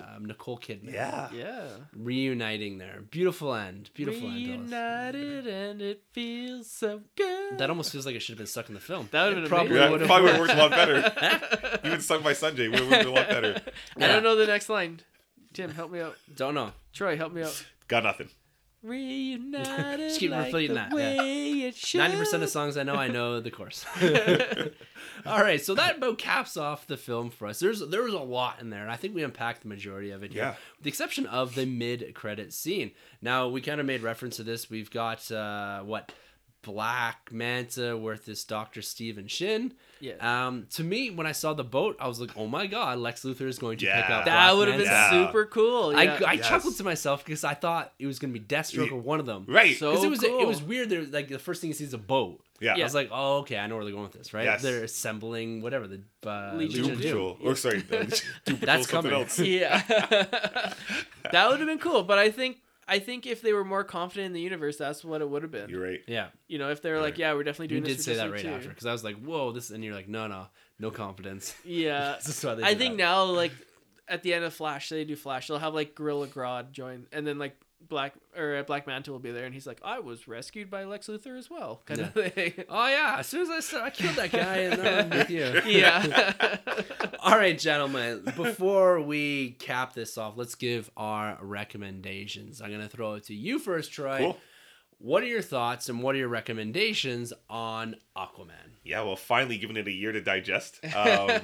um, 0.00 0.24
Nicole 0.24 0.58
Kidman. 0.58 0.92
Yeah. 0.92 1.28
yeah. 1.32 1.68
Reuniting 1.94 2.78
there. 2.78 3.02
Beautiful 3.10 3.54
end. 3.54 3.90
Beautiful 3.94 4.28
end. 4.28 4.70
Reunited 4.70 5.46
and 5.46 5.82
it 5.82 6.02
feels 6.12 6.70
so 6.70 7.02
good. 7.16 7.58
That 7.58 7.70
almost 7.70 7.92
feels 7.92 8.06
like 8.06 8.14
it 8.14 8.20
should 8.20 8.32
have 8.32 8.38
been 8.38 8.46
stuck 8.46 8.68
in 8.68 8.74
the 8.74 8.80
film. 8.80 9.08
That 9.12 9.28
would've 9.28 9.42
been 9.42 9.48
probably 9.48 9.78
amazing. 9.78 9.82
Yeah, 9.84 9.90
would 9.90 10.00
have 10.00 10.08
probably 10.08 10.32
worked. 10.32 10.40
worked 10.40 10.54
a 10.54 10.56
lot 10.56 10.70
better. 10.70 11.80
Even 11.84 12.00
sung 12.00 12.22
by 12.22 12.32
Sunjay 12.32 12.70
would 12.70 12.80
have 12.80 12.90
worked 12.90 13.04
a 13.04 13.10
lot 13.10 13.28
better. 13.28 13.60
I 13.96 14.06
don't 14.06 14.22
know 14.22 14.36
the 14.36 14.46
next 14.46 14.68
line. 14.68 15.00
Tim, 15.52 15.70
help 15.70 15.90
me 15.90 16.00
out. 16.00 16.16
Don't 16.34 16.54
know. 16.54 16.72
Troy, 16.92 17.16
help 17.16 17.32
me 17.32 17.42
out. 17.42 17.64
Got 17.88 18.04
nothing. 18.04 18.28
Reunited. 18.82 19.98
Just 20.00 20.20
keep 20.20 20.30
like 20.30 20.46
repeating 20.46 20.68
the 20.68 20.74
that, 20.74 20.88
yeah. 20.90 20.94
Way 20.94 21.50
it 21.62 21.74
should. 21.76 21.98
Ninety 21.98 22.16
percent 22.16 22.42
of 22.42 22.48
songs 22.48 22.76
I 22.76 22.82
know, 22.82 22.94
I 22.94 23.08
know 23.08 23.40
the 23.40 23.50
chorus. 23.50 23.84
All 25.26 25.40
right, 25.42 25.60
so 25.60 25.74
that 25.74 25.96
about 25.98 26.18
caps 26.18 26.56
off 26.56 26.86
the 26.86 26.96
film 26.96 27.30
for 27.30 27.46
us. 27.48 27.58
There's 27.60 27.80
there 27.88 28.02
was 28.02 28.14
a 28.14 28.18
lot 28.18 28.60
in 28.60 28.70
there, 28.70 28.82
and 28.82 28.90
I 28.90 28.96
think 28.96 29.14
we 29.14 29.22
unpacked 29.22 29.62
the 29.62 29.68
majority 29.68 30.10
of 30.10 30.22
it 30.22 30.32
here, 30.32 30.42
Yeah. 30.42 30.50
with 30.76 30.82
the 30.84 30.88
exception 30.88 31.26
of 31.26 31.54
the 31.54 31.66
mid-credit 31.66 32.52
scene. 32.52 32.92
Now 33.20 33.48
we 33.48 33.60
kind 33.60 33.80
of 33.80 33.86
made 33.86 34.02
reference 34.02 34.36
to 34.36 34.42
this. 34.44 34.70
We've 34.70 34.90
got 34.90 35.30
uh, 35.30 35.80
what 35.80 36.12
Black 36.62 37.30
Manta 37.32 37.96
with 37.96 38.26
this 38.26 38.44
Doctor 38.44 38.82
Stephen 38.82 39.26
Shin. 39.28 39.72
Yeah. 40.00 40.14
Um, 40.46 40.66
to 40.74 40.84
me, 40.84 41.10
when 41.10 41.26
I 41.26 41.32
saw 41.32 41.54
the 41.54 41.64
boat, 41.64 41.96
I 42.00 42.06
was 42.08 42.20
like, 42.20 42.30
"Oh 42.36 42.46
my 42.46 42.66
God, 42.66 42.98
Lex 42.98 43.22
Luthor 43.22 43.46
is 43.48 43.58
going 43.58 43.78
to 43.78 43.86
pick 43.86 44.10
up." 44.10 44.24
that 44.26 44.54
would 44.56 44.68
have 44.68 44.76
been 44.78 44.86
Yeah. 44.86 45.10
super 45.26 45.46
cool. 45.46 45.92
I, 45.96 46.02
yeah. 46.04 46.18
I 46.26 46.32
Yes. 46.34 46.48
chuckled 46.48 46.76
to 46.76 46.84
myself 46.84 47.24
because 47.24 47.42
I 47.44 47.54
thought 47.54 47.92
it 47.98 48.06
was 48.06 48.18
going 48.18 48.32
to 48.32 48.38
be 48.38 48.44
Deathstroke 48.44 48.92
or 48.92 48.96
one 49.00 49.18
of 49.20 49.26
them. 49.26 49.44
Right. 49.48 49.76
So- 49.76 50.02
it 50.02 50.08
was 50.10 50.20
cool. 50.20 50.40
it 50.40 50.46
was 50.46 50.62
weird. 50.62 50.90
There, 50.90 51.02
like 51.02 51.28
the 51.28 51.38
first 51.38 51.60
thing 51.60 51.68
you 51.68 51.74
see 51.74 51.84
is 51.84 51.94
a 51.94 51.98
boat. 51.98 52.40
yeah. 52.60 52.74
I 52.76 52.82
was 52.82 52.94
like, 52.94 53.08
oh, 53.12 53.38
okay, 53.38 53.56
I 53.58 53.66
know 53.66 53.76
where 53.76 53.84
they're 53.84 53.92
going 53.92 54.04
with 54.04 54.12
this, 54.12 54.34
right? 54.34 54.44
Yes. 54.44 54.62
They're 54.62 54.84
assembling 54.84 55.62
whatever 55.62 55.86
the 55.86 56.00
uh, 56.26 56.52
Legion 56.54 56.84
Legion, 56.84 56.84
of 56.84 56.90
of 56.90 57.00
Doom 57.00 57.00
Doom. 57.00 57.34
Patrol. 57.36 57.50
Or 57.50 57.56
sorry, 57.56 57.78
uh, 57.78 57.96
Doom 58.44 58.58
Patrol, 58.58 58.58
That's 58.62 58.90
something 58.90 59.10
coming. 59.10 59.12
else. 59.12 59.38
yeah. 59.38 59.82
that 61.32 61.48
would 61.50 61.58
have 61.60 61.68
been 61.68 61.78
cool, 61.78 62.02
but 62.02 62.18
I 62.18 62.30
think 62.30 62.58
I 62.88 62.98
think 62.98 63.26
if 63.26 63.42
they 63.42 63.52
were 63.52 63.64
more 63.64 63.84
confident 63.84 64.26
in 64.28 64.32
the 64.32 64.40
universe, 64.40 64.78
that's 64.78 65.04
what 65.04 65.20
it 65.20 65.28
would 65.28 65.42
have 65.42 65.52
been. 65.52 65.68
You're 65.68 65.82
right. 65.82 66.00
Yeah, 66.06 66.28
You 66.48 66.58
know, 66.58 66.70
if 66.70 66.80
they 66.82 66.90
were 66.90 66.96
like, 67.00 67.12
Right. 67.14 67.18
"Yeah, 67.18 67.34
we're 67.34 67.44
definitely 67.44 67.68
doing 67.68 67.82
you 67.82 67.86
doing 67.86 67.96
did 67.96 68.02
say 68.02 68.14
that 68.14 68.30
right 68.30 68.42
League 68.42 68.52
after 68.52 68.68
because 68.70 68.86
I 68.86 68.92
was 68.92 69.04
like, 69.04 69.16
whoa, 69.22 69.52
this, 69.52 69.70
and 69.70 69.84
you're 69.84 69.94
like, 69.94 70.08
no, 70.08 70.26
no, 70.26 70.46
no 70.78 70.90
confidence. 70.90 71.54
Yeah, 71.64 72.14
this 72.24 72.28
is 72.38 72.44
why 72.44 72.54
they 72.54 72.62
I 72.62 72.72
do 72.72 72.78
think 72.78 72.96
that. 72.96 73.02
now 73.02 73.24
like 73.24 73.52
at 74.08 74.22
the 74.22 74.32
end 74.32 74.44
of 74.44 74.54
Flash, 74.54 74.88
they 74.88 75.04
do 75.04 75.16
Flash, 75.16 75.48
they'll 75.48 75.58
have 75.58 75.74
like 75.74 75.94
Gorilla 75.94 76.26
Grodd 76.28 76.72
join, 76.72 77.06
and 77.12 77.26
then 77.26 77.38
like 77.38 77.56
Black 77.86 78.14
or 78.36 78.56
uh, 78.56 78.62
Black 78.64 78.86
Manta 78.86 79.10
will 79.12 79.18
be 79.18 79.30
there, 79.30 79.44
and 79.44 79.54
he's 79.54 79.66
like, 79.66 79.80
"I 79.84 79.98
was 80.00 80.26
rescued 80.28 80.70
by 80.70 80.84
Lex 80.84 81.06
Luthor 81.06 81.38
as 81.38 81.48
well," 81.48 81.80
kind 81.86 82.00
of 82.00 82.12
thing. 82.12 82.52
Oh 82.68 82.86
yeah, 82.88 83.16
as 83.18 83.26
soon 83.26 83.42
as 83.42 83.50
I 83.50 83.60
start, 83.60 83.84
I 83.84 83.90
killed 83.90 84.16
that 84.16 84.30
guy, 84.32 84.56
and 84.58 84.82
now 84.82 84.98
I'm 84.98 85.10
with 85.18 85.30
you. 85.30 85.60
yeah. 85.66 86.56
All 87.20 87.36
right, 87.36 87.58
gentlemen. 87.58 88.24
Before 88.36 89.00
we 89.00 89.52
cap 89.58 89.94
this 89.94 90.18
off, 90.18 90.34
let's 90.36 90.54
give 90.54 90.90
our 90.96 91.38
recommendations. 91.40 92.60
I'm 92.60 92.70
gonna 92.70 92.88
throw 92.88 93.14
it 93.14 93.24
to 93.24 93.34
you 93.34 93.58
first, 93.58 93.92
Troy. 93.92 94.18
Cool. 94.18 94.36
What 95.00 95.22
are 95.22 95.26
your 95.26 95.42
thoughts 95.42 95.88
and 95.88 96.02
what 96.02 96.16
are 96.16 96.18
your 96.18 96.28
recommendations 96.28 97.32
on 97.48 97.96
Aquaman? 98.16 98.74
Yeah, 98.82 99.02
well, 99.02 99.14
finally 99.16 99.56
giving 99.56 99.76
it 99.76 99.86
a 99.86 99.92
year 99.92 100.12
to 100.12 100.20
digest. 100.20 100.80
Um, 100.96 101.40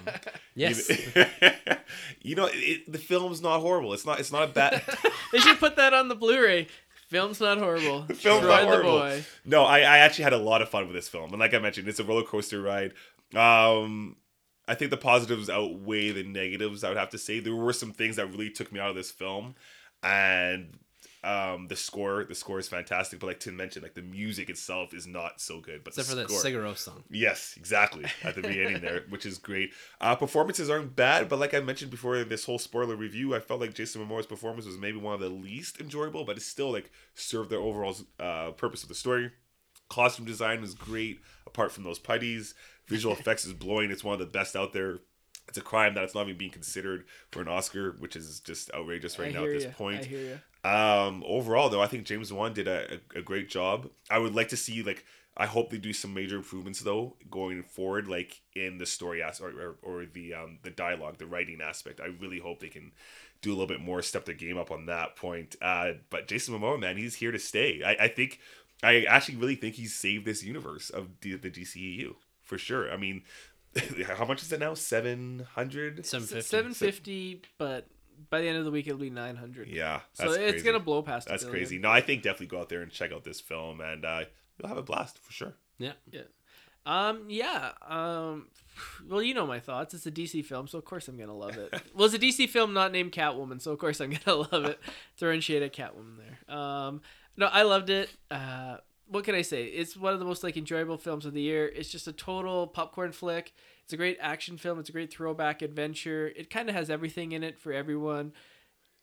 Yes. 0.56 0.88
You, 1.14 1.24
you 2.22 2.34
know, 2.36 2.48
it, 2.52 2.90
the 2.90 2.98
film's 2.98 3.40
not 3.40 3.60
horrible. 3.60 3.92
It's 3.92 4.06
not. 4.06 4.18
It's 4.20 4.32
not 4.32 4.44
a 4.44 4.52
bad. 4.52 4.82
they 5.32 5.38
should 5.38 5.58
put 5.58 5.76
that 5.76 5.92
on 5.94 6.08
the 6.08 6.14
Blu-ray. 6.14 6.66
Film's 7.08 7.40
not 7.40 7.58
horrible. 7.58 8.02
The 8.02 8.14
film's 8.14 8.46
not 8.46 8.64
horrible. 8.64 9.20
No, 9.44 9.64
I, 9.64 9.80
I 9.80 9.98
actually 9.98 10.24
had 10.24 10.32
a 10.32 10.38
lot 10.38 10.62
of 10.62 10.68
fun 10.68 10.86
with 10.86 10.94
this 10.96 11.08
film, 11.08 11.30
and 11.30 11.38
like 11.38 11.54
I 11.54 11.58
mentioned, 11.58 11.86
it's 11.86 12.00
a 12.00 12.04
roller 12.04 12.22
coaster 12.24 12.60
ride. 12.62 12.92
Um, 13.36 14.16
I 14.66 14.74
think 14.74 14.90
the 14.90 14.96
positives 14.96 15.50
outweigh 15.50 16.10
the 16.12 16.22
negatives. 16.24 16.82
I 16.82 16.88
would 16.88 16.98
have 16.98 17.10
to 17.10 17.18
say 17.18 17.38
there 17.40 17.54
were 17.54 17.72
some 17.72 17.92
things 17.92 18.16
that 18.16 18.26
really 18.26 18.50
took 18.50 18.72
me 18.72 18.80
out 18.80 18.90
of 18.90 18.96
this 18.96 19.10
film, 19.10 19.54
and 20.02 20.78
um, 21.24 21.68
the 21.68 21.76
score, 21.76 22.24
the 22.24 22.34
score 22.34 22.58
is 22.58 22.68
fantastic. 22.68 23.18
But 23.18 23.28
like 23.28 23.40
Tim 23.40 23.56
mentioned, 23.56 23.82
like 23.82 23.94
the 23.94 24.02
music 24.02 24.50
itself 24.50 24.92
is 24.92 25.06
not 25.06 25.40
so 25.40 25.60
good. 25.60 25.82
But 25.82 25.90
Except 25.92 26.08
for 26.08 26.14
the 26.14 26.22
that 26.22 26.30
score, 26.30 26.50
Sigur 26.50 26.62
Rós 26.62 26.78
song. 26.78 27.02
Yes, 27.10 27.54
exactly. 27.56 28.04
At 28.22 28.34
the 28.34 28.42
beginning 28.42 28.80
there, 28.80 29.04
which 29.08 29.24
is 29.24 29.38
great. 29.38 29.72
Uh, 30.00 30.14
performances 30.14 30.68
aren't 30.68 30.94
bad, 30.94 31.28
but 31.28 31.38
like 31.38 31.54
I 31.54 31.60
mentioned 31.60 31.90
before 31.90 32.16
in 32.16 32.28
this 32.28 32.44
whole 32.44 32.58
spoiler 32.58 32.96
review, 32.96 33.34
I 33.34 33.40
felt 33.40 33.60
like 33.60 33.74
Jason 33.74 34.06
Momoa's 34.06 34.26
performance 34.26 34.66
was 34.66 34.76
maybe 34.76 34.98
one 34.98 35.14
of 35.14 35.20
the 35.20 35.28
least 35.28 35.80
enjoyable, 35.80 36.24
but 36.24 36.36
it 36.36 36.42
still 36.42 36.72
like 36.72 36.90
served 37.14 37.50
the 37.50 37.56
overall 37.56 37.96
uh, 38.20 38.50
purpose 38.50 38.82
of 38.82 38.88
the 38.88 38.94
story. 38.94 39.30
Costume 39.88 40.24
design 40.26 40.60
was 40.60 40.74
great, 40.74 41.20
apart 41.46 41.72
from 41.72 41.84
those 41.84 41.98
putties. 41.98 42.54
Visual 42.88 43.14
effects 43.18 43.44
is 43.44 43.52
blowing. 43.52 43.90
It's 43.90 44.04
one 44.04 44.14
of 44.14 44.20
the 44.20 44.26
best 44.26 44.56
out 44.56 44.72
there. 44.72 44.98
It's 45.48 45.58
a 45.58 45.62
crime 45.62 45.94
that 45.94 46.04
it's 46.04 46.14
not 46.14 46.26
even 46.26 46.38
being 46.38 46.50
considered 46.50 47.04
for 47.30 47.40
an 47.40 47.48
Oscar, 47.48 47.92
which 47.98 48.16
is 48.16 48.40
just 48.40 48.70
outrageous 48.72 49.18
right 49.18 49.28
I 49.28 49.38
now 49.38 49.44
at 49.44 49.52
this 49.52 49.64
ya. 49.64 49.70
point. 49.76 50.02
I 50.02 50.04
hear 50.04 50.20
you. 50.20 50.68
Um, 50.68 51.22
overall, 51.26 51.68
though, 51.68 51.82
I 51.82 51.86
think 51.86 52.04
James 52.04 52.32
Wan 52.32 52.54
did 52.54 52.66
a, 52.66 52.94
a, 52.94 53.18
a 53.18 53.22
great 53.22 53.48
job. 53.50 53.90
I 54.10 54.18
would 54.18 54.34
like 54.34 54.48
to 54.48 54.56
see 54.56 54.82
like 54.82 55.04
I 55.36 55.46
hope 55.46 55.70
they 55.70 55.78
do 55.78 55.92
some 55.92 56.14
major 56.14 56.36
improvements 56.36 56.80
though 56.80 57.16
going 57.30 57.64
forward, 57.64 58.06
like 58.06 58.40
in 58.54 58.78
the 58.78 58.86
story 58.86 59.22
aspect 59.22 59.54
or, 59.54 59.76
or, 59.82 60.00
or 60.00 60.06
the 60.06 60.34
um 60.34 60.58
the 60.62 60.70
dialogue, 60.70 61.18
the 61.18 61.26
writing 61.26 61.60
aspect. 61.60 62.00
I 62.00 62.06
really 62.06 62.38
hope 62.38 62.60
they 62.60 62.68
can 62.68 62.92
do 63.42 63.50
a 63.50 63.54
little 63.54 63.66
bit 63.66 63.80
more, 63.80 64.00
step 64.00 64.24
their 64.24 64.34
game 64.34 64.56
up 64.56 64.70
on 64.70 64.86
that 64.86 65.16
point. 65.16 65.56
Uh, 65.60 65.92
but 66.08 66.28
Jason 66.28 66.54
Momoa, 66.54 66.78
man, 66.78 66.96
he's 66.96 67.16
here 67.16 67.32
to 67.32 67.38
stay. 67.38 67.82
I, 67.84 68.04
I 68.04 68.08
think 68.08 68.40
I 68.82 69.04
actually 69.04 69.36
really 69.36 69.56
think 69.56 69.74
he's 69.74 69.94
saved 69.94 70.24
this 70.24 70.42
universe 70.44 70.88
of 70.88 71.08
the, 71.20 71.34
the 71.36 71.50
DCEU 71.50 72.14
for 72.42 72.58
sure. 72.58 72.90
I 72.90 72.96
mean. 72.96 73.22
How 74.16 74.24
much 74.24 74.42
is 74.42 74.52
it 74.52 74.60
now? 74.60 74.74
Seven 74.74 75.46
hundred. 75.54 76.04
Seven 76.06 76.26
fifty. 76.26 76.42
Seven 76.42 76.74
fifty, 76.74 77.42
but 77.58 77.86
by 78.30 78.40
the 78.40 78.48
end 78.48 78.58
of 78.58 78.64
the 78.64 78.70
week 78.70 78.86
it'll 78.86 78.98
be 78.98 79.10
nine 79.10 79.36
hundred. 79.36 79.68
Yeah, 79.68 80.00
So 80.12 80.24
that's 80.24 80.36
it's 80.36 80.52
crazy. 80.52 80.64
gonna 80.66 80.80
blow 80.80 81.02
past. 81.02 81.28
That's 81.28 81.44
crazy. 81.44 81.78
No, 81.78 81.90
I 81.90 82.00
think 82.00 82.22
definitely 82.22 82.46
go 82.46 82.60
out 82.60 82.68
there 82.68 82.82
and 82.82 82.90
check 82.90 83.12
out 83.12 83.24
this 83.24 83.40
film, 83.40 83.80
and 83.80 84.04
uh, 84.04 84.24
you'll 84.58 84.68
have 84.68 84.78
a 84.78 84.82
blast 84.82 85.18
for 85.18 85.32
sure. 85.32 85.54
Yeah 85.78 85.92
yeah. 86.10 86.22
Um. 86.86 87.24
Yeah. 87.28 87.72
Um. 87.86 88.48
Well, 89.08 89.22
you 89.22 89.34
know 89.34 89.46
my 89.46 89.58
thoughts. 89.60 89.94
It's 89.94 90.06
a 90.06 90.10
DC 90.10 90.44
film, 90.44 90.68
so 90.68 90.78
of 90.78 90.84
course 90.84 91.08
I'm 91.08 91.16
gonna 91.16 91.34
love 91.36 91.56
it. 91.56 91.72
well, 91.94 92.04
it's 92.06 92.14
a 92.14 92.18
DC 92.18 92.48
film 92.48 92.72
not 92.74 92.92
named 92.92 93.12
Catwoman, 93.12 93.60
so 93.60 93.72
of 93.72 93.78
course 93.78 94.00
I'm 94.00 94.10
gonna 94.10 94.46
love 94.52 94.64
it. 94.66 94.78
Throwing 95.16 95.40
shade 95.40 95.62
at 95.62 95.72
Catwoman 95.72 96.18
there. 96.18 96.56
Um. 96.56 97.00
No, 97.36 97.46
I 97.46 97.62
loved 97.62 97.90
it. 97.90 98.10
Uh. 98.30 98.76
What 99.14 99.22
can 99.22 99.36
I 99.36 99.42
say? 99.42 99.66
It's 99.66 99.96
one 99.96 100.12
of 100.12 100.18
the 100.18 100.24
most 100.24 100.42
like 100.42 100.56
enjoyable 100.56 100.98
films 100.98 101.24
of 101.24 101.34
the 101.34 101.40
year. 101.40 101.68
It's 101.68 101.88
just 101.88 102.08
a 102.08 102.12
total 102.12 102.66
popcorn 102.66 103.12
flick. 103.12 103.54
It's 103.84 103.92
a 103.92 103.96
great 103.96 104.18
action 104.20 104.58
film. 104.58 104.80
It's 104.80 104.88
a 104.88 104.92
great 104.92 105.12
throwback 105.12 105.62
adventure. 105.62 106.32
It 106.34 106.50
kind 106.50 106.68
of 106.68 106.74
has 106.74 106.90
everything 106.90 107.30
in 107.30 107.44
it 107.44 107.56
for 107.56 107.72
everyone. 107.72 108.32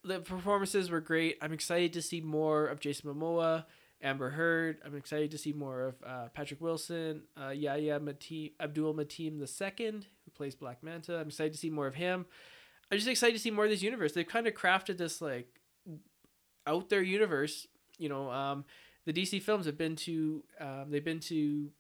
The 0.03 0.19
performances 0.19 0.89
were 0.89 0.99
great. 0.99 1.37
I'm 1.41 1.53
excited 1.53 1.93
to 1.93 2.01
see 2.01 2.19
more 2.19 2.67
of 2.67 2.81
Jason 2.81 3.09
Momoa. 3.09 3.63
Amber 4.03 4.31
Heard. 4.31 4.79
I'm 4.85 4.97
excited 4.97 5.31
to 5.31 5.37
see 5.37 5.53
more 5.53 5.81
of 5.81 5.95
uh, 6.05 6.27
Patrick 6.33 6.59
Wilson, 6.59 7.21
uh, 7.41 7.51
Yahya 7.51 8.01
Mateen, 8.01 8.51
Abdul 8.59 8.93
Mateen 8.93 9.39
II, 9.39 9.91
who 9.91 10.31
plays 10.35 10.55
Black 10.55 10.83
Manta. 10.83 11.19
I'm 11.19 11.27
excited 11.27 11.53
to 11.53 11.59
see 11.59 11.69
more 11.69 11.87
of 11.87 11.95
him. 11.95 12.25
I'm 12.91 12.97
just 12.97 13.07
excited 13.07 13.37
to 13.37 13.39
see 13.39 13.51
more 13.51 13.63
of 13.63 13.71
this 13.71 13.81
universe. 13.81 14.11
They've 14.11 14.27
kind 14.27 14.47
of 14.47 14.55
crafted 14.55 14.97
this 14.97 15.21
like 15.21 15.47
out 16.67 16.89
there 16.89 17.01
universe. 17.01 17.65
You 17.97 18.09
know, 18.09 18.29
um, 18.29 18.65
the 19.05 19.13
DC 19.13 19.41
films 19.41 19.65
have 19.65 19.77
been 19.77 19.95
to 19.97 20.43
um, 20.59 20.85
they've 20.89 21.03
been 21.05 21.19
to 21.21 21.71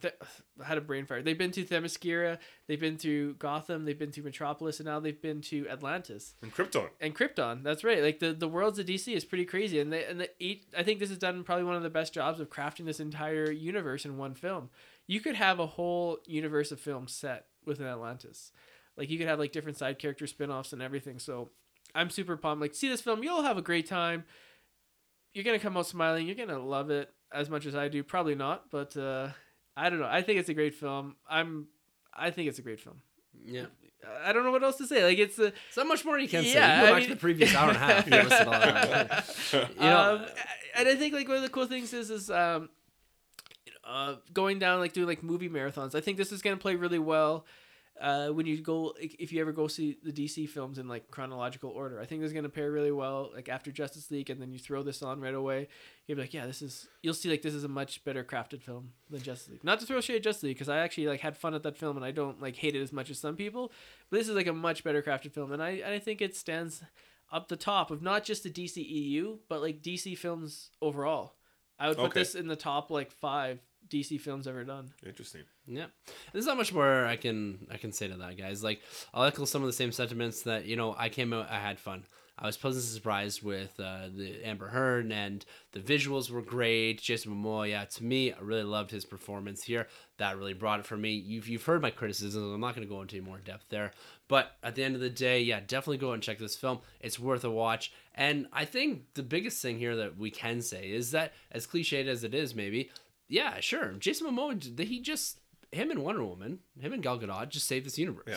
th- 0.00 0.14
I 0.60 0.64
had 0.64 0.78
a 0.78 0.80
brain 0.80 1.06
fire. 1.06 1.22
They've 1.22 1.38
been 1.38 1.52
to 1.52 1.64
Themyscira, 1.64 2.38
they've 2.66 2.80
been 2.80 2.96
to 2.98 3.34
Gotham, 3.34 3.84
they've 3.84 3.98
been 3.98 4.10
to 4.12 4.22
Metropolis, 4.22 4.80
and 4.80 4.86
now 4.86 4.98
they've 5.00 5.20
been 5.20 5.40
to 5.42 5.68
Atlantis 5.68 6.34
And 6.42 6.52
Krypton. 6.54 6.88
and 7.00 7.14
Krypton. 7.14 7.62
That's 7.62 7.84
right. 7.84 8.02
Like 8.02 8.18
the 8.18 8.32
the 8.32 8.48
worlds 8.48 8.78
of 8.78 8.86
DC 8.86 9.14
is 9.14 9.24
pretty 9.24 9.44
crazy, 9.44 9.78
and 9.78 9.92
they 9.92 10.04
and 10.04 10.20
the 10.20 10.30
eight. 10.40 10.66
I 10.76 10.82
think 10.82 10.98
this 10.98 11.08
has 11.10 11.18
done 11.18 11.44
probably 11.44 11.64
one 11.64 11.76
of 11.76 11.82
the 11.82 11.90
best 11.90 12.12
jobs 12.12 12.40
of 12.40 12.50
crafting 12.50 12.84
this 12.84 13.00
entire 13.00 13.50
universe 13.50 14.04
in 14.04 14.16
one 14.18 14.34
film. 14.34 14.70
You 15.06 15.20
could 15.20 15.36
have 15.36 15.58
a 15.60 15.66
whole 15.66 16.18
universe 16.26 16.72
of 16.72 16.80
films 16.80 17.12
set 17.12 17.46
within 17.64 17.86
Atlantis. 17.86 18.50
Like 18.96 19.08
you 19.10 19.18
could 19.18 19.28
have 19.28 19.38
like 19.38 19.52
different 19.52 19.78
side 19.78 19.98
character 19.98 20.26
spin-offs 20.26 20.72
and 20.72 20.82
everything. 20.82 21.18
So 21.18 21.50
I'm 21.94 22.10
super 22.10 22.36
pumped. 22.36 22.60
Like 22.60 22.74
see 22.74 22.88
this 22.88 23.00
film, 23.00 23.22
you'll 23.22 23.42
have 23.42 23.56
a 23.58 23.62
great 23.62 23.86
time. 23.86 24.24
You're 25.34 25.44
gonna 25.44 25.58
come 25.58 25.76
out 25.76 25.86
smiling. 25.86 26.26
You're 26.26 26.34
gonna 26.36 26.58
love 26.58 26.90
it 26.90 27.10
as 27.32 27.48
much 27.48 27.66
as 27.66 27.74
I 27.74 27.88
do. 27.88 28.02
Probably 28.02 28.34
not, 28.34 28.70
but 28.70 28.96
uh, 28.96 29.28
I 29.76 29.88
don't 29.90 30.00
know. 30.00 30.08
I 30.10 30.22
think 30.22 30.38
it's 30.40 30.48
a 30.48 30.54
great 30.54 30.74
film. 30.74 31.16
I'm. 31.28 31.68
I 32.14 32.30
think 32.30 32.48
it's 32.48 32.58
a 32.58 32.62
great 32.62 32.80
film. 32.80 33.00
Yeah. 33.44 33.66
I 34.24 34.32
don't 34.32 34.42
know 34.44 34.50
what 34.50 34.62
else 34.64 34.76
to 34.78 34.86
say. 34.86 35.04
Like 35.04 35.18
it's 35.18 35.38
a 35.38 35.52
So 35.70 35.84
much 35.84 36.04
more 36.04 36.18
you 36.18 36.28
can 36.28 36.42
say. 36.42 36.54
Yeah, 36.54 36.80
You 36.82 36.86
go 36.88 36.94
I 36.94 37.00
mean- 37.00 37.08
the 37.10 37.16
previous 37.16 37.54
hour 37.54 37.68
and 37.68 37.76
a 37.76 37.80
half. 37.80 38.06
listen 38.06 38.46
all 38.48 38.52
that. 38.52 39.24
You 39.52 39.80
know, 39.80 40.14
um, 40.16 40.26
and 40.76 40.88
I 40.88 40.94
think 40.96 41.14
like 41.14 41.28
one 41.28 41.36
of 41.36 41.42
the 41.42 41.48
cool 41.48 41.66
things 41.66 41.92
is 41.92 42.10
is 42.10 42.28
um, 42.30 42.68
uh, 43.84 44.16
going 44.32 44.58
down 44.58 44.80
like 44.80 44.92
doing 44.92 45.06
like 45.06 45.22
movie 45.22 45.48
marathons. 45.48 45.94
I 45.94 46.00
think 46.00 46.18
this 46.18 46.32
is 46.32 46.42
gonna 46.42 46.56
play 46.56 46.74
really 46.74 46.98
well. 46.98 47.46
Uh, 48.00 48.28
when 48.30 48.46
you 48.46 48.60
go, 48.60 48.94
if 48.98 49.32
you 49.32 49.40
ever 49.40 49.52
go 49.52 49.68
see 49.68 49.96
the 50.02 50.10
DC 50.10 50.48
films 50.48 50.78
in 50.78 50.88
like 50.88 51.10
chronological 51.10 51.70
order, 51.70 52.00
I 52.00 52.06
think 52.06 52.20
this 52.20 52.28
is 52.28 52.32
gonna 52.32 52.48
pair 52.48 52.72
really 52.72 52.90
well. 52.90 53.30
Like 53.34 53.48
after 53.48 53.70
Justice 53.70 54.10
League, 54.10 54.30
and 54.30 54.40
then 54.40 54.50
you 54.50 54.58
throw 54.58 54.82
this 54.82 55.02
on 55.02 55.20
right 55.20 55.34
away, 55.34 55.68
you'll 56.06 56.16
be 56.16 56.22
like, 56.22 56.34
yeah, 56.34 56.46
this 56.46 56.62
is. 56.62 56.88
You'll 57.02 57.14
see 57.14 57.28
like 57.30 57.42
this 57.42 57.54
is 57.54 57.64
a 57.64 57.68
much 57.68 58.02
better 58.02 58.24
crafted 58.24 58.62
film 58.62 58.92
than 59.10 59.22
Justice 59.22 59.50
League. 59.50 59.62
Not 59.64 59.78
to 59.80 59.86
throw 59.86 60.00
shade 60.00 60.16
at 60.16 60.22
Justice 60.22 60.42
League, 60.44 60.56
because 60.56 60.70
I 60.70 60.78
actually 60.78 61.06
like 61.06 61.20
had 61.20 61.36
fun 61.36 61.54
at 61.54 61.62
that 61.64 61.76
film, 61.76 61.96
and 61.96 62.04
I 62.04 62.10
don't 62.10 62.40
like 62.40 62.56
hate 62.56 62.74
it 62.74 62.82
as 62.82 62.92
much 62.92 63.10
as 63.10 63.18
some 63.18 63.36
people. 63.36 63.70
But 64.10 64.18
this 64.18 64.28
is 64.28 64.34
like 64.34 64.46
a 64.48 64.52
much 64.52 64.82
better 64.82 65.02
crafted 65.02 65.32
film, 65.32 65.52
and 65.52 65.62
I 65.62 65.82
I 65.86 65.98
think 65.98 66.20
it 66.22 66.34
stands 66.34 66.82
up 67.30 67.48
the 67.48 67.56
top 67.56 67.90
of 67.90 68.02
not 68.02 68.24
just 68.24 68.42
the 68.42 68.50
DC 68.50 68.76
EU 68.76 69.38
but 69.48 69.62
like 69.62 69.80
DC 69.82 70.16
films 70.18 70.70
overall. 70.80 71.34
I 71.78 71.88
would 71.88 71.96
put 71.96 72.06
Okay. 72.06 72.20
this 72.20 72.34
in 72.34 72.46
the 72.46 72.56
top 72.56 72.90
like 72.90 73.10
five 73.10 73.60
DC 73.92 74.20
films 74.20 74.46
ever 74.46 74.64
done. 74.64 74.90
Interesting. 75.04 75.42
Yeah, 75.66 75.86
there's 76.32 76.46
not 76.46 76.56
much 76.56 76.72
more 76.72 77.04
I 77.04 77.16
can 77.16 77.66
I 77.70 77.76
can 77.76 77.92
say 77.92 78.08
to 78.08 78.16
that, 78.16 78.38
guys. 78.38 78.64
Like 78.64 78.80
I'll 79.12 79.24
echo 79.24 79.44
some 79.44 79.62
of 79.62 79.66
the 79.66 79.72
same 79.72 79.92
sentiments 79.92 80.42
that 80.42 80.64
you 80.64 80.76
know 80.76 80.94
I 80.98 81.08
came 81.08 81.32
out, 81.32 81.50
I 81.50 81.58
had 81.58 81.78
fun. 81.78 82.04
I 82.38 82.46
was 82.46 82.56
pleasantly 82.56 82.88
surprised 82.88 83.42
with 83.42 83.78
uh, 83.78 84.08
the 84.12 84.44
Amber 84.44 84.68
Heard 84.68 85.12
and 85.12 85.44
the 85.72 85.80
visuals 85.80 86.30
were 86.30 86.42
great. 86.42 87.00
Jason 87.00 87.32
Momoa, 87.32 87.68
yeah, 87.68 87.84
to 87.84 88.04
me, 88.04 88.32
I 88.32 88.40
really 88.40 88.64
loved 88.64 88.90
his 88.90 89.04
performance 89.04 89.62
here. 89.62 89.86
That 90.16 90.38
really 90.38 90.54
brought 90.54 90.80
it 90.80 90.86
for 90.86 90.96
me. 90.96 91.12
You've, 91.12 91.46
you've 91.46 91.64
heard 91.64 91.82
my 91.82 91.90
criticisms. 91.90 92.52
I'm 92.52 92.60
not 92.60 92.74
going 92.74 92.86
to 92.86 92.92
go 92.92 93.02
into 93.02 93.20
more 93.22 93.38
depth 93.38 93.66
there. 93.68 93.92
But 94.28 94.56
at 94.62 94.74
the 94.74 94.82
end 94.82 94.94
of 94.94 95.00
the 95.00 95.10
day, 95.10 95.40
yeah, 95.42 95.60
definitely 95.60 95.98
go 95.98 96.12
and 96.12 96.22
check 96.22 96.38
this 96.38 96.56
film. 96.56 96.80
It's 97.00 97.18
worth 97.18 97.44
a 97.44 97.50
watch. 97.50 97.92
And 98.14 98.46
I 98.52 98.64
think 98.64 99.14
the 99.14 99.22
biggest 99.22 99.60
thing 99.60 99.78
here 99.78 99.94
that 99.96 100.16
we 100.16 100.30
can 100.30 100.62
say 100.62 100.90
is 100.90 101.10
that, 101.10 101.32
as 101.50 101.66
cliched 101.66 102.06
as 102.06 102.24
it 102.24 102.34
is, 102.34 102.54
maybe, 102.54 102.90
yeah, 103.32 103.60
sure, 103.60 103.92
Jason 103.98 104.26
Momoa, 104.26 104.78
he 104.78 105.00
just, 105.00 105.40
him 105.70 105.90
and 105.90 106.02
Wonder 106.04 106.24
Woman, 106.24 106.58
him 106.78 106.92
and 106.92 107.02
Gal 107.02 107.18
Gadot 107.18 107.48
just 107.48 107.66
saved 107.66 107.86
this 107.86 107.98
universe. 107.98 108.24
Yeah. 108.28 108.36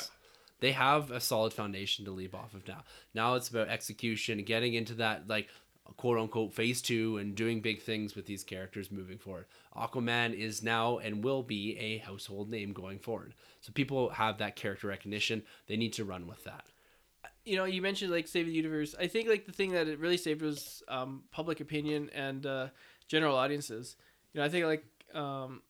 They 0.62 0.72
have 0.72 1.12
a 1.12 1.20
solid 1.20 1.52
foundation 1.52 2.06
to 2.06 2.12
leap 2.12 2.34
off 2.34 2.54
of 2.54 2.66
now. 2.66 2.84
Now 3.14 3.36
it's 3.36 3.50
about 3.50 3.68
execution, 3.68 4.42
getting 4.44 4.74
into 4.74 4.94
that, 4.96 5.28
like, 5.28 5.50
quote 5.98 6.18
unquote 6.18 6.54
phase 6.54 6.82
two 6.82 7.18
and 7.18 7.36
doing 7.36 7.62
big 7.62 7.82
things 7.82 8.16
with 8.16 8.26
these 8.26 8.44
characters 8.44 8.90
moving 8.90 9.20
forward. 9.20 9.46
Aquaman 9.76 10.34
is 10.34 10.64
now 10.64 10.98
and 10.98 11.24
will 11.24 11.44
be 11.44 11.78
a 11.78 11.98
household 12.00 12.50
name 12.50 12.74
going 12.74 12.98
forward. 12.98 13.36
So 13.62 13.72
people 13.74 14.10
have 14.10 14.38
that 14.38 14.56
character 14.56 14.88
recognition. 14.88 15.44
They 15.68 15.78
need 15.78 15.94
to 15.94 16.06
run 16.06 16.26
with 16.26 16.44
that. 16.46 16.66
you 17.46 17.56
know, 17.56 17.66
you 17.66 17.82
mentioned 17.82 18.12
like 18.12 18.28
save 18.28 18.48
the 18.48 18.52
universe. 18.52 18.96
I 19.00 19.08
think 19.08 19.30
like 19.30 19.46
the 19.46 19.52
thing 19.52 19.72
that 19.74 19.88
it 19.88 20.00
really 20.00 20.18
saved 20.18 20.42
was 20.42 20.84
um, 20.88 21.24
public 21.32 21.60
opinion 21.60 22.10
and 22.14 22.46
uh, 22.46 22.68
general 23.08 23.38
audiences. 23.38 23.96
You 24.36 24.42
know, 24.42 24.46
I 24.46 24.50
think 24.50 24.66
like 24.66 24.84
um, 25.16 25.62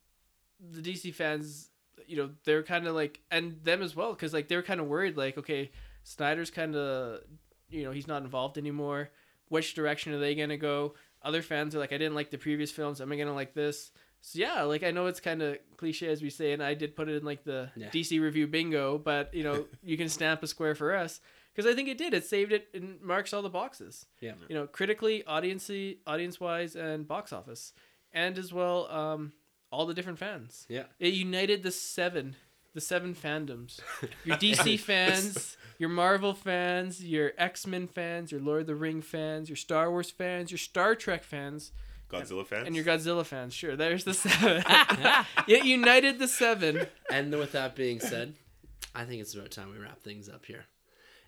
the 0.59 0.81
DC 0.81 1.13
fans, 1.13 1.69
you 2.07 2.17
know, 2.17 2.31
they're 2.45 2.63
kind 2.63 2.87
of 2.87 2.95
like, 2.95 3.19
and 3.29 3.63
them 3.63 3.83
as 3.83 3.95
well, 3.95 4.11
because 4.13 4.33
like 4.33 4.47
they're 4.47 4.63
kind 4.63 4.79
of 4.79 4.87
worried, 4.87 5.15
like, 5.17 5.37
okay, 5.37 5.69
Snyder's 6.03 6.49
kind 6.49 6.75
of, 6.75 7.21
you 7.69 7.83
know, 7.83 7.91
he's 7.91 8.07
not 8.07 8.23
involved 8.23 8.57
anymore. 8.57 9.11
Which 9.49 9.75
direction 9.75 10.13
are 10.13 10.19
they 10.19 10.33
gonna 10.33 10.57
go? 10.57 10.95
Other 11.21 11.43
fans 11.43 11.75
are 11.75 11.79
like, 11.79 11.93
I 11.93 11.99
didn't 11.99 12.15
like 12.15 12.31
the 12.31 12.39
previous 12.39 12.71
films. 12.71 13.01
Am 13.01 13.11
I 13.11 13.15
gonna 13.17 13.35
like 13.35 13.53
this? 13.53 13.91
So 14.21 14.39
yeah, 14.39 14.63
like 14.63 14.81
I 14.81 14.89
know 14.89 15.05
it's 15.05 15.19
kind 15.19 15.43
of 15.43 15.59
cliche 15.77 16.07
as 16.07 16.23
we 16.23 16.31
say, 16.31 16.53
and 16.53 16.63
I 16.63 16.73
did 16.73 16.95
put 16.95 17.07
it 17.07 17.17
in 17.17 17.23
like 17.23 17.43
the 17.43 17.69
Yeah. 17.75 17.89
DC 17.89 18.19
review 18.19 18.47
bingo, 18.47 18.97
but 18.97 19.31
you 19.31 19.43
know, 19.43 19.67
you 19.83 19.95
can 19.97 20.09
stamp 20.09 20.41
a 20.41 20.47
square 20.47 20.73
for 20.73 20.95
us 20.95 21.21
because 21.53 21.69
I 21.71 21.75
think 21.75 21.87
it 21.89 21.99
did. 21.99 22.15
It 22.15 22.25
saved 22.25 22.51
it 22.51 22.67
and 22.73 22.99
marks 23.01 23.31
all 23.31 23.43
the 23.43 23.49
boxes. 23.49 24.07
Yeah. 24.21 24.33
You 24.49 24.55
know, 24.55 24.65
critically, 24.65 25.23
audience 25.25 25.69
audience 26.07 26.39
wise, 26.39 26.75
and 26.75 27.07
box 27.07 27.31
office, 27.31 27.73
and 28.15 28.39
as 28.39 28.51
well, 28.51 28.87
um, 28.89 29.33
all 29.71 29.85
the 29.85 29.93
different 29.93 30.17
fans. 30.17 30.65
Yeah. 30.69 30.85
It 30.99 31.13
united 31.13 31.61
the 31.61 31.71
seven, 31.71 32.35
the 32.73 32.81
seven 32.81 33.13
fandoms. 33.13 33.79
Your 34.23 34.37
DC 34.37 34.79
fans, 34.79 35.57
your 35.77 35.89
Marvel 35.89 36.33
fans, 36.33 37.03
your 37.03 37.33
X 37.37 37.67
Men 37.67 37.85
fans, 37.87 38.31
your 38.31 38.41
Lord 38.41 38.61
of 38.61 38.67
the 38.67 38.75
Ring 38.75 39.01
fans, 39.01 39.49
your 39.49 39.57
Star 39.57 39.91
Wars 39.91 40.09
fans, 40.09 40.49
your 40.49 40.57
Star 40.57 40.95
Trek 40.95 41.23
fans, 41.23 41.71
Godzilla 42.09 42.47
fans. 42.47 42.67
and 42.67 42.75
your 42.75 42.85
Godzilla 42.85 43.25
fans. 43.25 43.53
Sure, 43.53 43.75
there's 43.75 44.05
the 44.05 44.13
seven. 44.13 44.63
it 45.47 45.65
united 45.65 46.17
the 46.17 46.27
seven. 46.27 46.87
And 47.11 47.31
with 47.37 47.51
that 47.51 47.75
being 47.75 47.99
said, 47.99 48.35
I 48.93 49.03
think 49.03 49.21
it's 49.21 49.33
about 49.33 49.51
time 49.51 49.71
we 49.71 49.77
wrap 49.77 50.01
things 50.01 50.29
up 50.29 50.45
here. 50.45 50.65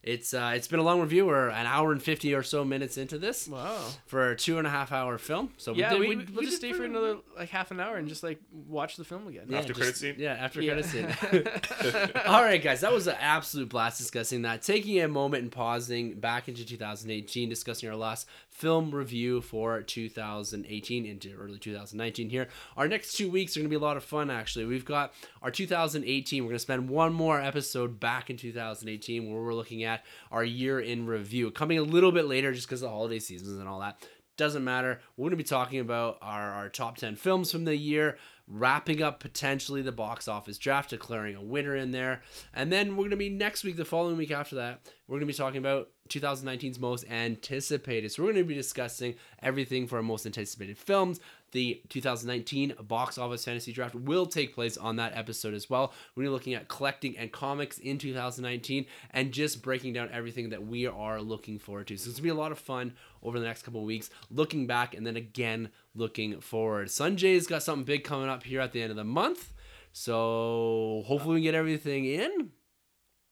It's 0.08 0.34
uh, 0.34 0.54
it's 0.56 0.70
been 0.70 0.80
a 0.80 0.84
long 0.84 1.02
review. 1.02 1.26
We're 1.26 1.50
an 1.50 1.66
hour 1.66 1.92
and 1.92 2.02
fifty 2.02 2.34
or 2.34 2.42
so 2.42 2.64
minutes 2.64 2.98
into 2.98 3.18
this 3.18 3.48
Wow. 3.48 3.78
for 4.06 4.32
a 4.32 4.36
two 4.38 4.58
and 4.58 4.66
a 4.66 4.70
half 4.70 4.94
hour 4.94 5.18
film. 5.18 5.52
So 5.58 5.74
Yeah, 5.74 5.90
did- 5.90 6.00
we, 6.00 6.08
we- 6.08 6.16
we, 6.16 6.24
we 6.24 6.32
will 6.32 6.42
did 6.42 6.46
just 6.46 6.58
stay 6.58 6.72
for 6.72 6.86
another 6.86 7.18
like 7.36 7.50
half 7.50 7.72
an 7.72 7.80
hour 7.82 7.98
and 7.98 8.08
just 8.08 8.24
like 8.24 8.40
watch 8.70 8.96
the 8.96 9.04
film 9.04 9.28
again. 9.28 9.48
Yeah, 9.50 9.58
After 9.60 9.74
just- 9.74 9.80
credit 9.80 9.98
scene? 9.98 10.16
Yeah, 10.18 10.34
after 10.34 10.62
Yeah. 10.62 10.74
credit 10.82 10.86
scene. 10.86 12.12
All 12.26 12.42
right, 12.42 12.64
guys, 12.64 12.80
that 12.82 12.94
was 12.94 13.08
an 13.08 13.16
absolute 13.20 13.68
blast 13.70 13.98
discussing 13.98 14.44
that. 14.44 14.62
Taking 14.62 15.02
a 15.02 15.08
moment 15.10 15.44
and 15.44 15.52
pausing 15.52 16.20
back 16.20 16.48
into 16.48 16.66
2018, 16.66 17.50
discussing 17.50 17.90
our 17.90 17.96
last 17.96 18.28
film 18.50 18.92
review 18.96 19.42
for 19.42 19.82
2018 19.82 21.06
into 21.06 21.34
early 21.36 21.60
2019 21.60 22.30
here. 22.30 22.48
Our 22.76 22.88
next 22.88 23.14
two 23.14 23.30
weeks 23.30 23.56
are 23.56 23.60
going 23.60 23.66
to 23.70 23.70
be 23.70 23.76
a 23.76 23.86
lot 23.86 23.98
of 23.98 24.04
fun, 24.04 24.32
actually. 24.32 24.66
We've 24.66 24.86
got 24.86 25.14
our 25.42 25.52
2018. 25.52 26.44
We're 26.44 26.50
going 26.50 26.56
to 26.56 26.60
spend 26.60 26.90
one 26.90 27.14
more 27.14 27.40
episode 27.42 28.00
back 28.00 28.30
in 28.30 28.38
2018 28.38 29.30
where 29.32 29.42
we're 29.42 29.54
looking 29.54 29.84
at 29.84 29.97
our 30.32 30.44
year 30.44 30.80
in 30.80 31.06
review. 31.06 31.52
Coming 31.52 31.78
a 31.78 31.84
little 31.84 32.12
bit 32.12 32.26
later 32.26 32.54
just 32.54 32.68
because 32.68 32.82
the 32.82 32.90
holiday 32.90 33.20
seasons 33.20 33.60
and 33.60 33.68
all 33.68 33.80
that. 33.80 34.06
Doesn't 34.38 34.64
matter. 34.64 35.02
We're 35.16 35.24
going 35.24 35.32
to 35.32 35.38
be 35.38 35.44
talking 35.44 35.80
about 35.80 36.20
our, 36.22 36.52
our 36.52 36.70
top 36.70 36.98
10 36.98 37.16
films 37.16 37.52
from 37.52 37.66
the 37.66 37.76
year, 37.76 38.20
wrapping 38.48 39.02
up 39.02 39.20
potentially 39.20 39.82
the 39.82 39.92
box 39.92 40.28
office 40.28 40.60
draft, 40.60 40.92
declaring 40.92 41.36
a 41.36 41.42
winner 41.42 41.76
in 41.76 41.92
there. 41.92 42.22
And 42.54 42.72
then 42.72 42.92
we're 42.92 43.04
going 43.04 43.10
to 43.12 43.18
be 43.18 43.30
next 43.30 43.64
week, 43.64 43.78
the 43.78 43.86
following 43.86 44.16
week 44.16 44.30
after 44.30 44.56
that, 44.58 44.82
we're 45.08 45.16
going 45.16 45.28
to 45.28 45.34
be 45.34 45.38
talking 45.38 45.58
about 45.58 45.90
2019's 46.10 46.80
most 46.80 47.10
anticipated. 47.10 48.12
So 48.12 48.22
we're 48.22 48.32
going 48.32 48.44
to 48.44 48.48
be 48.48 48.54
discussing 48.54 49.16
everything 49.42 49.88
for 49.88 49.98
our 49.98 50.04
most 50.04 50.28
anticipated 50.28 50.78
films. 50.78 51.20
The 51.52 51.82
2019 51.90 52.74
box 52.88 53.18
office 53.18 53.46
fantasy 53.46 53.72
draft 53.72 53.96
will 53.96 54.26
take 54.26 54.54
place 54.54 54.78
on 54.78 54.98
that 54.98 55.16
episode 55.16 55.54
as 55.54 55.70
well. 55.70 55.94
We're 56.16 56.24
gonna 56.24 56.32
be 56.32 56.34
looking 56.34 56.54
at 56.56 56.68
collecting 56.68 57.18
and 57.18 57.32
comics 57.32 57.78
in 57.78 57.98
2019 57.98 58.86
and 59.12 59.32
just 59.32 59.62
breaking 59.62 59.94
down 59.94 60.10
everything 60.12 60.50
that 60.50 60.66
we 60.66 60.86
are 60.88 61.22
looking 61.22 61.58
forward 61.60 61.88
to. 61.88 61.98
So 61.98 62.10
it's 62.10 62.20
gonna 62.20 62.24
be 62.24 62.30
a 62.30 62.36
lot 62.36 62.52
of 62.52 62.60
fun 62.60 62.94
over 63.24 63.40
the 63.40 63.46
next 63.46 63.64
couple 63.64 63.80
of 63.80 63.86
weeks, 63.88 64.10
looking 64.30 64.68
back 64.68 64.94
and 64.94 65.06
then 65.08 65.16
again 65.16 65.70
looking 65.96 66.40
forward. 66.42 66.88
Sunjay's 66.88 67.48
got 67.48 67.64
something 67.64 67.86
big 67.86 68.04
coming 68.04 68.30
up 68.30 68.44
here 68.44 68.62
at 68.62 68.72
the 68.74 68.82
end 68.82 68.92
of 68.92 68.98
the 68.98 69.04
month. 69.04 69.54
So 69.94 71.04
hopefully 71.08 71.36
we 71.36 71.42
get 71.42 71.56
everything 71.56 72.06
in. 72.06 72.52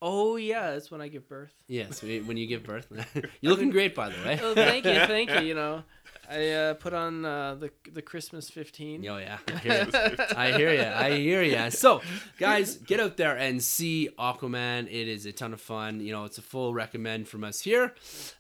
Oh 0.02 0.36
yeah, 0.36 0.72
that's 0.72 0.92
when 0.92 1.02
I 1.02 1.08
give 1.08 1.28
birth. 1.28 1.54
Yes, 1.68 2.04
when 2.04 2.38
you 2.38 2.48
give 2.48 2.64
birth. 2.64 2.88
You're 3.16 3.30
looking 3.52 3.72
great, 3.72 3.96
by 3.96 4.10
the 4.10 4.16
way. 4.26 4.40
Oh, 4.42 4.54
thank 4.54 4.86
you, 4.86 4.94
thank 4.94 5.30
you. 5.32 5.40
You 5.42 5.56
know, 5.56 5.84
I 6.30 6.50
uh, 6.52 6.74
put 6.76 6.94
on 6.94 7.26
uh, 7.26 7.56
the 7.56 7.72
the 7.92 8.02
Christmas 8.02 8.50
fifteen. 8.50 9.08
Oh 9.08 9.18
yeah, 9.18 9.38
I 9.48 9.58
hear 9.58 9.88
ya. 9.94 10.26
I 10.36 10.52
hear 10.52 10.74
you. 10.74 10.84
I 10.84 11.18
hear 11.18 11.44
you. 11.44 11.72
So, 11.72 12.02
guys, 12.38 12.78
get 12.78 13.00
out 13.00 13.18
there 13.18 13.38
and 13.38 13.62
see 13.64 14.10
Aquaman. 14.18 14.88
It 14.88 15.08
is 15.08 15.26
a 15.26 15.32
ton 15.32 15.54
of 15.54 15.62
fun. 15.62 16.00
You 16.00 16.12
know, 16.12 16.26
it's 16.26 16.38
a 16.38 16.42
full 16.42 16.74
recommend 16.74 17.28
from 17.28 17.44
us 17.44 17.62
here. 17.62 17.94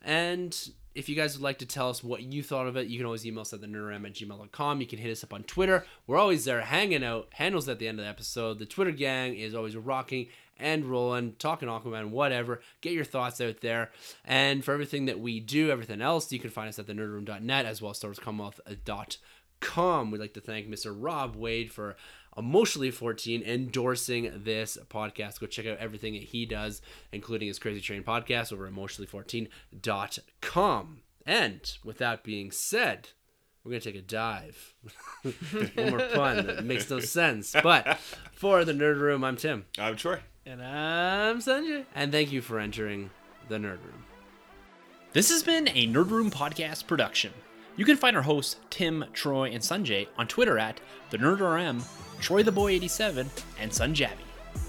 And 0.04 0.58
if 0.96 1.10
you 1.10 1.16
guys 1.16 1.36
would 1.36 1.44
like 1.44 1.60
to 1.60 1.66
tell 1.66 1.90
us 1.90 2.04
what 2.04 2.24
you 2.24 2.42
thought 2.42 2.68
of 2.68 2.78
it, 2.78 2.88
you 2.88 2.98
can 2.98 3.06
always 3.06 3.26
email 3.26 3.42
us 3.42 3.52
at 3.54 3.60
the 3.60 3.68
at 3.68 3.72
gmail.com. 3.74 4.82
You 4.82 4.88
can 4.88 4.98
hit 4.98 5.12
us 5.12 5.24
up 5.24 5.34
on 5.34 5.44
Twitter. 5.44 5.86
We're 6.08 6.18
always 6.18 6.46
there 6.46 6.62
hanging 6.62 7.04
out. 7.04 7.28
Handles 7.34 7.68
at 7.68 7.80
the 7.80 7.88
end 7.88 8.00
of 8.00 8.06
the 8.06 8.10
episode. 8.10 8.60
The 8.60 8.66
Twitter 8.66 8.92
gang 8.92 9.36
is 9.36 9.54
always 9.54 9.76
rocking 9.76 10.28
and 10.58 10.86
rolling, 10.86 11.34
talking 11.40 11.68
Aquaman, 11.68 12.10
whatever. 12.10 12.62
Get 12.82 12.94
your 12.94 13.06
thoughts 13.06 13.42
out 13.42 13.62
there. 13.62 13.92
And 14.24 14.64
for 14.64 14.74
everything 14.74 15.06
that 15.06 15.20
we 15.20 15.40
do, 15.40 15.72
everything 15.72 16.02
else, 16.02 16.32
you 16.32 16.40
can 16.40 16.50
find 16.50 16.70
us 16.70 16.80
at 16.80 16.88
the 16.88 16.94
nerdroom.net 16.94 17.66
as 17.66 17.82
well 17.82 17.92
as 17.92 18.00
StarWarsCommonwealth.com. 18.00 20.12
We'd 20.12 20.22
like 20.22 20.34
to 20.34 20.42
thank 20.42 20.68
Mr. 20.68 20.96
Rob 20.98 21.36
Wade 21.36 21.72
for 21.72 21.96
Emotionally 22.38 22.92
14 22.92 23.44
endorsing 23.44 24.30
this 24.44 24.78
podcast. 24.90 25.40
Go 25.40 25.48
check 25.48 25.66
out 25.66 25.78
everything 25.78 26.12
that 26.14 26.24
he 26.24 26.46
does, 26.46 26.82
including 27.14 27.48
his 27.48 27.60
Crazy 27.60 27.80
Train 27.80 28.04
podcast 28.04 28.52
over 28.52 28.68
at 28.68 28.74
emotionally14.com. 28.74 31.02
And 31.26 31.78
with 31.84 31.98
that 32.00 32.24
being 32.24 32.52
said, 32.52 33.10
we're 33.64 33.80
to 33.80 33.92
take 33.92 33.96
a 33.96 34.02
dive. 34.02 34.76
One 35.76 35.90
more 35.90 36.08
pun 36.14 36.46
that 36.46 36.66
makes 36.66 36.90
no 36.90 37.00
sense. 37.00 37.56
But 37.64 37.98
for 38.34 38.66
the 38.66 38.74
Nerd 38.74 39.00
Room, 39.00 39.24
I'm 39.24 39.38
Tim. 39.38 39.66
I'm 39.80 39.96
Troy. 39.96 40.20
And 40.48 40.64
I'm 40.64 41.40
Sunjay. 41.40 41.86
And 41.96 42.12
thank 42.12 42.32
you 42.32 42.40
for 42.40 42.60
entering 42.60 43.10
the 43.50 43.56
Nerd 43.56 43.80
Room. 43.84 44.06
This 45.12 45.32
has 45.32 45.42
been 45.42 45.68
a 45.70 45.88
Nerd 45.88 46.12
Room 46.12 46.30
podcast 46.30 46.86
production. 46.86 47.34
You 47.78 47.84
can 47.84 47.98
find 47.98 48.16
our 48.16 48.22
hosts 48.22 48.58
Tim, 48.70 49.06
Troy, 49.12 49.50
and 49.50 49.64
Sunjay 49.64 50.08
on 50.20 50.28
Twitter 50.28 50.60
at 50.60 50.80
the 51.10 51.18
NerdRM, 51.18 51.84
Troy 52.22 52.44
the 52.44 52.52
Boy 52.52 52.74
87, 52.74 53.28
and 53.60 53.72
Sunjabby. 53.72 54.12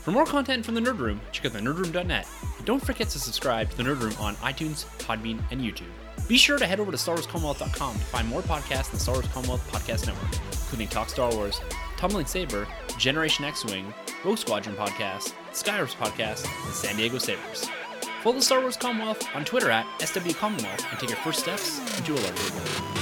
For 0.01 0.13
more 0.13 0.25
content 0.25 0.65
from 0.65 0.75
the 0.77 0.81
Nerd 0.81 0.99
Room, 0.99 1.21
check 1.31 1.45
out 1.45 1.53
the 1.53 1.59
thenerdroom.net. 1.59 2.27
And 2.57 2.67
don't 2.67 2.83
forget 2.83 3.11
to 3.11 3.19
subscribe 3.19 3.69
to 3.69 3.77
the 3.77 3.83
Nerd 3.83 4.01
Room 4.01 4.15
on 4.19 4.35
iTunes, 4.37 4.87
Podbean, 4.99 5.43
and 5.51 5.61
YouTube. 5.61 5.93
Be 6.27 6.39
sure 6.39 6.59
to 6.59 6.67
head 6.67 6.81
over 6.81 6.91
to 6.91 6.97
StarWarsCommonwealth.com 6.97 7.93
to 7.93 8.01
find 8.01 8.27
more 8.29 8.41
podcasts 8.41 8.87
in 8.87 8.95
the 8.95 9.01
Star 9.01 9.17
Wars 9.17 9.29
Commonwealth 9.29 9.71
Podcast 9.71 10.07
Network, 10.07 10.41
including 10.53 10.89
Talk 10.89 11.11
Star 11.11 11.31
Wars, 11.35 11.61
Tumbling 11.99 12.25
Saber, 12.25 12.67
Generation 12.97 13.45
X-Wing, 13.45 13.93
Rogue 14.25 14.39
Squadron 14.39 14.75
Podcast, 14.75 15.35
Skyhopper 15.57 15.97
Podcast, 15.97 16.45
and 16.67 16.75
San 16.75 16.97
Diego 16.97 17.17
Sabers. 17.17 17.67
Follow 18.23 18.37
the 18.37 18.43
Star 18.43 18.61
Wars 18.61 18.77
Commonwealth 18.77 19.27
on 19.35 19.43
Twitter 19.43 19.71
at 19.71 19.87
SW 20.03 20.35
Commonwealth 20.35 20.85
and 20.91 21.01
take 21.01 21.09
your 21.09 21.19
first 21.21 21.41
steps 21.41 21.79
into 21.97 22.13
a 22.13 22.21
larger 22.21 22.53
world. 22.53 22.97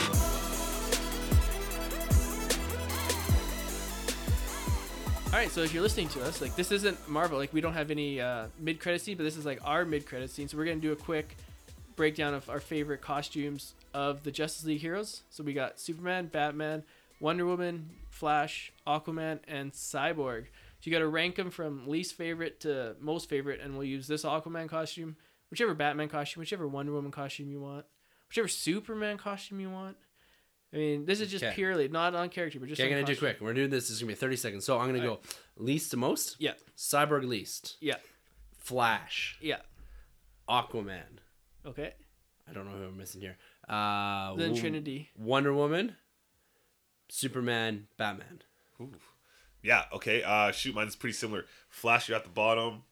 All 5.26 5.40
right, 5.40 5.50
so 5.50 5.62
if 5.62 5.74
you're 5.74 5.82
listening 5.82 6.06
to 6.10 6.22
us, 6.22 6.40
like 6.40 6.54
this 6.54 6.70
isn't 6.70 7.08
Marvel, 7.08 7.38
like 7.38 7.52
we 7.52 7.60
don't 7.60 7.72
have 7.72 7.90
any 7.90 8.20
uh, 8.20 8.46
mid 8.60 8.78
credit 8.78 9.00
scene, 9.00 9.16
but 9.16 9.24
this 9.24 9.36
is 9.36 9.44
like 9.44 9.58
our 9.64 9.84
mid 9.84 10.06
credit 10.06 10.30
scene. 10.30 10.46
So 10.46 10.56
we're 10.56 10.64
gonna 10.64 10.76
do 10.76 10.92
a 10.92 10.96
quick 10.96 11.36
breakdown 11.96 12.34
of 12.34 12.48
our 12.48 12.60
favorite 12.60 13.00
costumes 13.00 13.74
of 13.92 14.22
the 14.22 14.30
Justice 14.30 14.64
League 14.64 14.80
heroes. 14.80 15.22
So 15.30 15.42
we 15.42 15.54
got 15.54 15.80
Superman, 15.80 16.26
Batman, 16.26 16.84
Wonder 17.18 17.46
Woman, 17.46 17.90
Flash, 18.10 18.72
Aquaman, 18.86 19.40
and 19.48 19.72
Cyborg. 19.72 20.44
So 20.84 20.90
you 20.90 20.94
got 20.96 21.00
to 21.00 21.08
rank 21.08 21.36
them 21.36 21.50
from 21.50 21.88
least 21.88 22.14
favorite 22.14 22.60
to 22.60 22.94
most 23.00 23.30
favorite, 23.30 23.58
and 23.62 23.72
we'll 23.72 23.86
use 23.86 24.06
this 24.06 24.22
Aquaman 24.22 24.68
costume, 24.68 25.16
whichever 25.50 25.72
Batman 25.72 26.10
costume, 26.10 26.40
whichever 26.42 26.68
Wonder 26.68 26.92
Woman 26.92 27.10
costume 27.10 27.48
you 27.50 27.58
want, 27.58 27.86
whichever 28.28 28.48
Superman 28.48 29.16
costume 29.16 29.60
you 29.60 29.70
want. 29.70 29.96
I 30.74 30.76
mean, 30.76 31.06
this 31.06 31.22
is 31.22 31.30
just 31.30 31.42
Okay. 31.42 31.54
purely 31.54 31.88
not 31.88 32.14
on 32.14 32.28
character, 32.28 32.60
but 32.60 32.68
just. 32.68 32.78
Okay, 32.78 32.92
I'm 32.92 32.94
gonna 33.02 33.06
do 33.06 33.18
quick. 33.18 33.40
We're 33.40 33.54
doing 33.54 33.70
this. 33.70 33.84
This 33.84 33.92
is 33.92 34.00
gonna 34.02 34.10
be 34.12 34.14
30 34.14 34.36
seconds. 34.36 34.66
So 34.66 34.78
I'm 34.78 34.88
gonna 34.88 35.00
go 35.00 35.20
least 35.56 35.90
to 35.92 35.96
most. 35.96 36.36
Yeah, 36.38 36.52
Cyborg 36.76 37.26
least. 37.26 37.78
yeah, 37.80 37.96
Flash. 38.58 39.38
yeah. 39.40 39.60
Aquaman. 40.46 41.20
Okay. 41.64 41.94
I 42.46 42.52
don't 42.52 42.66
know 42.66 42.76
who 42.76 42.84
I'm 42.88 42.98
missing 42.98 43.22
here. 43.22 43.38
Uh, 43.66 44.34
Then 44.34 44.54
Trinity. 44.54 45.08
Wonder 45.16 45.54
Woman. 45.54 45.96
Superman. 47.08 47.86
Batman. 47.96 48.42
Ooh. 48.82 48.92
Yeah, 49.64 49.84
okay. 49.94 50.22
Uh 50.22 50.52
shoot, 50.52 50.74
mine's 50.74 50.94
pretty 50.94 51.14
similar. 51.14 51.46
Flash, 51.68 52.08
you're 52.08 52.16
at 52.16 52.24
the 52.24 52.30
bottom. 52.30 52.82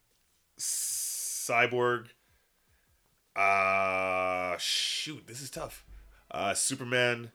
Cyborg. 0.59 2.07
Uh 3.37 4.57
shoot, 4.59 5.27
this 5.27 5.41
is 5.41 5.51
tough. 5.51 5.85
Uh 6.31 6.55
Superman, 6.55 7.31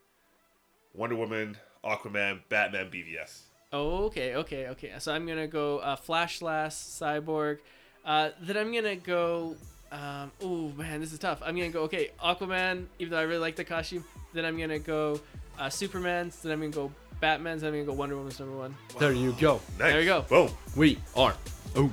Wonder 0.93 1.15
Woman, 1.15 1.57
Aquaman, 1.85 2.41
Batman, 2.49 2.89
BVS. 2.89 3.41
Oh, 3.71 4.05
okay, 4.05 4.35
okay, 4.35 4.67
okay. 4.69 4.93
So 4.99 5.13
I'm 5.13 5.27
gonna 5.27 5.47
go 5.47 5.79
uh, 5.79 5.95
Flash 5.95 6.41
last, 6.41 6.99
Cyborg. 7.01 7.59
Uh, 8.05 8.29
then 8.41 8.57
I'm 8.57 8.73
gonna 8.73 8.95
go. 8.95 9.55
Um, 9.91 10.31
oh 10.41 10.69
man, 10.69 10.99
this 11.01 11.13
is 11.13 11.19
tough. 11.19 11.41
I'm 11.45 11.55
gonna 11.55 11.69
go 11.69 11.83
okay, 11.83 12.11
Aquaman. 12.23 12.85
Even 12.99 13.11
though 13.11 13.19
I 13.19 13.23
really 13.23 13.39
like 13.39 13.55
the 13.55 13.65
costume, 13.65 14.05
then 14.33 14.45
I'm 14.45 14.57
gonna 14.57 14.79
go 14.79 15.19
uh, 15.59 15.69
Superman's. 15.69 16.41
Then 16.41 16.53
I'm 16.53 16.59
gonna 16.59 16.71
go 16.71 16.91
Batman's. 17.19 17.63
I'm 17.63 17.71
gonna 17.71 17.83
go 17.83 17.93
Wonder 17.93 18.15
Woman's 18.15 18.39
number 18.39 18.57
one. 18.57 18.75
There 18.99 19.11
you 19.11 19.33
go. 19.33 19.61
Nice. 19.79 19.93
There 19.93 20.01
you 20.01 20.05
go. 20.05 20.21
Boom. 20.23 20.49
We 20.75 20.99
are. 21.15 21.35
Oh. 21.75 21.91